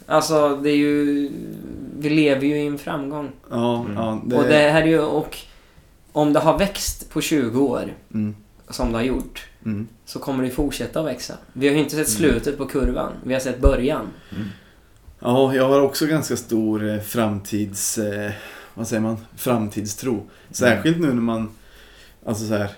Alltså, 0.07 0.57
det 0.57 0.71
är 0.71 0.77
ju... 0.77 1.31
Vi 1.99 2.09
lever 2.11 2.47
ju 2.47 2.63
i 2.63 2.67
en 2.67 2.79
framgång. 2.79 3.31
ja, 3.51 3.81
Mm. 3.81 3.97
ja. 3.97 4.21
Det, 4.27 4.37
Och 4.37 4.45
det 4.45 4.71
här 4.71 4.83
är 4.83 4.87
ju... 4.87 5.01
Och 5.01 5.39
om 6.13 6.33
det 6.33 6.41
har 6.41 6.59
växt 6.59 7.11
på 7.11 7.21
20 7.21 7.61
år, 7.61 7.95
mm, 8.15 8.37
som 8.71 8.93
det 8.93 8.99
har 8.99 9.05
gjort, 9.05 9.47
mm. 9.65 9.89
så 10.07 10.19
kommer 10.19 10.45
det 10.45 10.51
fortsätta 10.51 11.01
att 11.01 11.07
växa. 11.07 11.35
Vi 11.53 11.69
har 11.69 11.75
ju 11.75 11.81
inte 11.81 11.97
sett 11.97 12.19
Mm. 12.21 12.31
slutet 12.33 12.59
på 12.59 12.67
kurvan. 12.67 13.13
Vi 13.25 13.33
har 13.33 13.41
sett 13.41 13.61
början. 13.61 14.07
Ja, 15.25 15.55
jag 15.55 15.69
har 15.69 15.81
också 15.81 16.07
ganska 16.07 16.37
stor 16.37 16.89
eh, 16.89 17.01
framtids... 17.01 17.99
Eh, 17.99 18.33
vad 18.75 18.89
säger 18.89 19.03
man? 19.03 19.17
Framtidstro. 19.37 20.27
Särskilt 20.51 21.01
nu 21.01 21.07
när 21.07 21.23
man 21.23 21.51
alltså 22.27 22.47
så 22.47 22.55
här, 22.55 22.71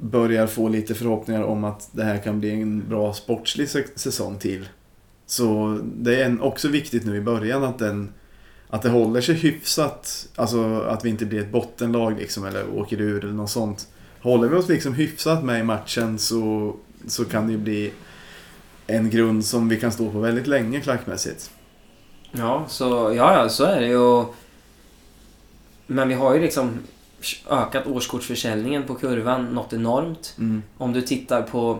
börjar 0.00 0.46
få 0.46 0.68
lite 0.68 0.94
förhoppningar 0.94 1.42
om 1.42 1.64
att 1.64 1.88
det 1.92 2.04
här 2.04 2.18
kan 2.18 2.40
bli 2.40 2.50
en 2.50 2.88
bra 2.88 3.12
sportslig 3.12 3.68
säsong 3.94 4.38
till. 4.38 4.68
Så 5.26 5.78
det 5.84 6.22
är 6.22 6.42
också 6.42 6.68
viktigt 6.68 7.06
nu 7.06 7.16
i 7.16 7.20
början 7.20 7.64
att 7.64 7.78
den, 7.78 8.08
att 8.68 8.82
det 8.82 8.88
håller 8.88 9.20
sig 9.20 9.34
hyfsat. 9.34 10.28
Alltså 10.36 10.80
att 10.80 11.04
vi 11.04 11.08
inte 11.08 11.26
blir 11.26 11.40
ett 11.40 11.52
bottenlag 11.52 12.18
liksom 12.18 12.44
eller 12.44 12.78
åker 12.78 13.00
ur 13.00 13.24
eller 13.24 13.34
något 13.34 13.50
sånt. 13.50 13.88
Håller 14.20 14.48
vi 14.48 14.56
oss 14.56 14.68
liksom 14.68 14.94
hyfsat 14.94 15.44
med 15.44 15.60
i 15.60 15.62
matchen 15.62 16.18
så, 16.18 16.74
så 17.06 17.24
kan 17.24 17.46
det 17.46 17.52
ju 17.52 17.58
bli 17.58 17.92
en 18.86 19.10
grund 19.10 19.44
som 19.44 19.68
vi 19.68 19.80
kan 19.80 19.92
stå 19.92 20.10
på 20.10 20.18
väldigt 20.18 20.46
länge 20.46 20.80
klackmässigt. 20.80 21.50
Ja, 22.32 22.64
så, 22.68 23.12
ja, 23.16 23.42
ja, 23.42 23.48
så 23.48 23.64
är 23.64 23.80
det 23.80 23.86
ju. 23.86 24.24
Men 25.86 26.08
vi 26.08 26.14
har 26.14 26.34
ju 26.34 26.40
liksom 26.40 26.78
ökat 27.50 27.86
årskortsförsäljningen 27.86 28.82
på 28.82 28.94
kurvan 28.94 29.44
något 29.44 29.72
enormt. 29.72 30.34
Mm. 30.38 30.62
Om 30.78 30.92
du 30.92 31.02
tittar 31.02 31.42
på 31.42 31.78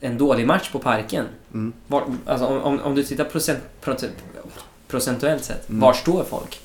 en 0.00 0.18
dålig 0.18 0.46
match 0.46 0.70
på 0.70 0.78
Parken. 0.78 1.26
Mm. 1.52 1.72
Var, 1.86 2.04
alltså 2.26 2.46
om, 2.46 2.62
om, 2.62 2.80
om 2.80 2.94
du 2.94 3.02
tittar 3.02 3.24
procent, 3.24 3.60
procent, 3.80 4.12
procentuellt 4.88 5.44
sett. 5.44 5.68
Mm. 5.68 5.80
Var 5.80 5.92
står 5.92 6.24
folk? 6.24 6.60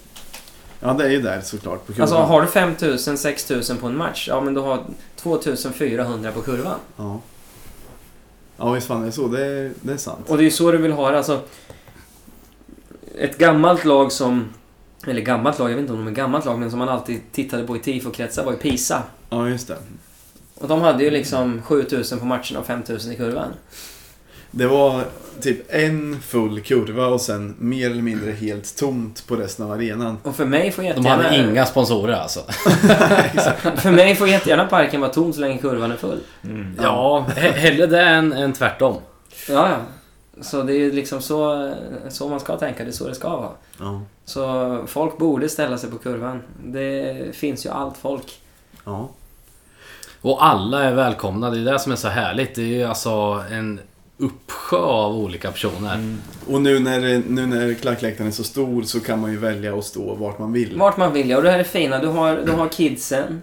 Ja, 0.79 0.93
det 0.93 1.05
är 1.05 1.09
ju 1.09 1.21
där 1.21 1.41
såklart 1.41 1.87
på 1.87 1.93
kurvan. 1.93 2.01
Alltså 2.01 2.17
har 2.17 2.41
du 2.41 2.47
5000, 2.47 3.17
6000 3.17 3.77
på 3.77 3.87
en 3.87 3.97
match. 3.97 4.27
Ja 4.27 4.41
men 4.41 4.53
du 4.53 4.59
har 4.59 4.85
2400 5.15 6.31
på 6.31 6.41
kurvan. 6.41 6.79
Ja. 6.97 7.21
Ja, 8.57 8.71
visst 8.71 8.87
fan 8.87 9.01
är 9.01 9.05
det 9.05 9.11
så. 9.11 9.27
Det 9.27 9.45
är, 9.45 9.71
det 9.81 9.93
är 9.93 9.97
sant. 9.97 10.29
Och 10.29 10.37
det 10.37 10.45
är 10.45 10.49
så 10.49 10.71
du 10.71 10.77
vill 10.77 10.91
ha 10.91 11.11
det. 11.11 11.17
Alltså, 11.17 11.41
ett 13.17 13.37
gammalt 13.37 13.85
lag 13.85 14.11
som... 14.11 14.45
Eller 15.07 15.21
gammalt 15.21 15.59
lag, 15.59 15.69
jag 15.69 15.75
vet 15.75 15.81
inte 15.81 15.93
om 15.93 15.99
de 15.99 16.07
är 16.07 16.15
gammalt 16.15 16.45
lag, 16.45 16.59
men 16.59 16.69
som 16.69 16.79
man 16.79 16.89
alltid 16.89 17.21
tittade 17.31 17.63
på 17.63 17.75
i 17.75 17.79
tifo-kretsar 17.79 18.43
var 18.45 18.51
ju 18.51 18.57
Pisa. 18.57 19.03
Ja, 19.29 19.49
just 19.49 19.67
det. 19.67 19.77
Och 20.55 20.67
de 20.67 20.81
hade 20.81 21.03
ju 21.03 21.09
liksom 21.09 21.61
7000 21.61 22.19
på 22.19 22.25
matcherna 22.25 22.59
och 22.59 22.65
5000 22.65 23.11
i 23.11 23.15
kurvan. 23.15 23.53
Det 24.57 24.67
var 24.67 25.03
typ 25.41 25.73
en 25.73 26.19
full 26.21 26.61
kurva 26.61 27.07
och 27.07 27.21
sen 27.21 27.55
mer 27.59 27.91
eller 27.91 28.01
mindre 28.01 28.31
helt 28.31 28.77
tomt 28.77 29.27
på 29.27 29.35
resten 29.35 29.65
av 29.65 29.71
arenan. 29.71 30.17
Och 30.23 30.35
för 30.35 30.45
mig 30.45 30.71
får 30.71 30.81
De 30.81 30.87
jättegärna... 30.87 31.23
hade 31.23 31.37
inga 31.37 31.65
sponsorer 31.65 32.13
alltså. 32.13 32.39
För 33.77 33.91
mig 33.91 34.15
får 34.15 34.27
jättegärna 34.27 34.65
parken 34.65 35.01
vara 35.01 35.11
tom 35.13 35.33
så 35.33 35.41
länge 35.41 35.57
kurvan 35.57 35.91
är 35.91 35.95
full. 35.95 36.19
Mm. 36.43 36.75
Ja, 36.83 37.25
he- 37.35 37.51
hellre 37.51 37.87
det 37.87 38.01
än, 38.01 38.33
än 38.33 38.53
tvärtom. 38.53 38.95
Ja, 39.49 39.69
ja. 39.69 39.77
Så 40.41 40.63
det 40.63 40.73
är 40.73 40.91
liksom 40.91 41.21
så, 41.21 41.73
så 42.09 42.29
man 42.29 42.39
ska 42.39 42.57
tänka, 42.57 42.83
det 42.83 42.89
är 42.89 42.91
så 42.91 43.07
det 43.07 43.15
ska 43.15 43.29
vara. 43.29 43.49
Ja. 43.79 44.01
Så 44.25 44.77
folk 44.87 45.17
borde 45.17 45.49
ställa 45.49 45.77
sig 45.77 45.91
på 45.91 45.97
kurvan. 45.97 46.41
Det 46.65 47.15
finns 47.35 47.65
ju 47.65 47.69
allt 47.69 47.97
folk. 47.97 48.39
Ja. 48.85 49.09
Och 50.21 50.45
alla 50.45 50.83
är 50.83 50.93
välkomna. 50.93 51.49
Det 51.49 51.57
är 51.59 51.73
det 51.73 51.79
som 51.79 51.91
är 51.91 51.95
så 51.95 52.07
härligt. 52.07 52.55
Det 52.55 52.61
är 52.61 52.65
ju 52.77 52.83
alltså 52.83 53.43
en 53.51 53.79
uppsjö 54.17 54.77
av 54.77 55.15
olika 55.17 55.51
personer. 55.51 55.93
Mm. 55.95 56.17
Och 56.47 56.61
nu 56.61 56.79
när, 56.79 57.21
nu 57.29 57.45
när 57.45 57.73
klackläktaren 57.73 58.27
är 58.27 58.31
så 58.31 58.43
stor 58.43 58.83
så 58.83 58.99
kan 58.99 59.19
man 59.21 59.31
ju 59.31 59.37
välja 59.37 59.77
att 59.77 59.83
stå 59.85 60.15
vart 60.15 60.39
man 60.39 60.53
vill. 60.53 60.77
Vart 60.79 60.97
man 60.97 61.13
vill, 61.13 61.29
ja. 61.29 61.37
Och 61.37 61.43
det 61.43 61.51
här 61.51 61.59
är 61.59 61.63
fina. 61.63 61.99
Du 61.99 62.07
har, 62.07 62.35
du 62.45 62.51
har 62.51 62.67
kidsen. 62.69 63.41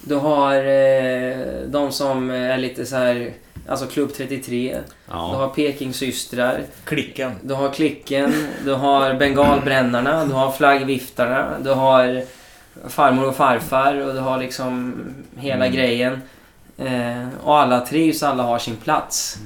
Du 0.00 0.14
har 0.14 0.54
eh, 0.54 1.36
de 1.68 1.92
som 1.92 2.30
är 2.30 2.58
lite 2.58 2.86
så 2.86 2.96
här... 2.96 3.32
Alltså 3.68 3.86
Klubb 3.86 4.12
33. 4.16 4.76
Du 4.76 4.82
Ja. 5.10 5.16
har 5.16 5.48
Pekingsystrar. 5.48 6.62
Klicken. 6.84 7.32
Du 7.42 7.54
har 7.54 7.70
Klicken. 7.70 8.32
Du 8.64 8.72
har 8.74 9.14
Bengalbrännarna. 9.14 10.24
Du 10.24 10.32
har 10.32 10.52
Flaggviftarna. 10.52 11.46
Du 11.64 11.70
har 11.70 12.22
farmor 12.88 13.28
och 13.28 13.36
farfar. 13.36 13.94
Och 14.06 14.14
du 14.14 14.20
har 14.20 14.38
liksom 14.38 14.94
hela 15.36 15.64
Mm. 15.66 15.76
grejen. 15.76 16.20
Eh, 16.78 17.28
och 17.44 17.58
alla 17.58 17.80
trivs, 17.86 18.22
alla 18.22 18.42
har 18.42 18.58
sin 18.58 18.76
plats. 18.76 19.38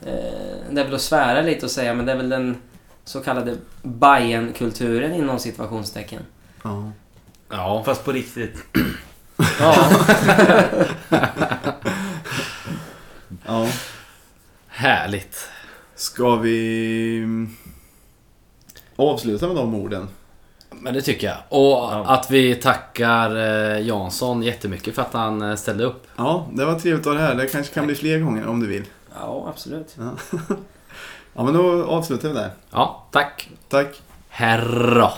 Eh, 0.00 0.70
det 0.70 0.80
är 0.80 0.84
väl 0.84 0.94
att 0.94 1.00
svära 1.00 1.42
lite 1.42 1.66
och 1.66 1.70
säga, 1.70 1.94
men 1.94 2.06
det 2.06 2.12
är 2.12 2.16
väl 2.16 2.28
den 2.28 2.56
så 3.04 3.20
kallade 3.20 3.56
Bajen-kulturen 3.82 5.14
inom 5.14 5.38
situationstecken. 5.38 6.22
Ja. 6.62 6.92
ja. 7.48 7.82
Fast 7.86 8.04
på 8.04 8.12
riktigt. 8.12 8.64
Ja, 9.60 9.90
ja. 13.46 13.68
Härligt. 14.68 15.48
Ska 15.94 16.36
vi 16.36 17.18
mm, 17.18 17.56
avsluta 18.96 19.46
med 19.46 19.56
de 19.56 19.74
orden? 19.74 20.08
Men 20.70 20.94
det 20.94 21.02
tycker 21.02 21.26
jag. 21.26 21.36
Och 21.48 22.14
att 22.14 22.30
vi 22.30 22.54
tackar 22.54 23.36
eh, 23.36 23.86
Jansson 23.86 24.42
jättemycket 24.42 24.94
för 24.94 25.02
att 25.02 25.12
han 25.12 25.42
eh, 25.42 25.54
ställde 25.54 25.84
upp. 25.84 26.06
Ja, 26.16 26.48
det 26.52 26.64
var 26.64 26.78
trevligt 26.78 27.06
att 27.06 27.12
ha 27.12 27.20
det 27.20 27.26
här. 27.26 27.34
Det 27.34 27.46
kanske 27.46 27.74
kan 27.74 27.86
bli 27.86 27.94
fler 27.94 28.18
gånger 28.18 28.46
om 28.46 28.60
du 28.60 28.66
vill. 28.66 28.84
Ja 29.20 29.48
absolut. 29.48 29.96
Ja, 31.38 31.44
men 31.44 31.54
då 31.54 31.84
avslutar 31.84 32.28
vi 32.28 32.34
där. 32.34 32.50
Ja, 32.70 33.06
tack. 33.10 33.50
Tack. 33.68 34.02
Herra. 34.28 35.12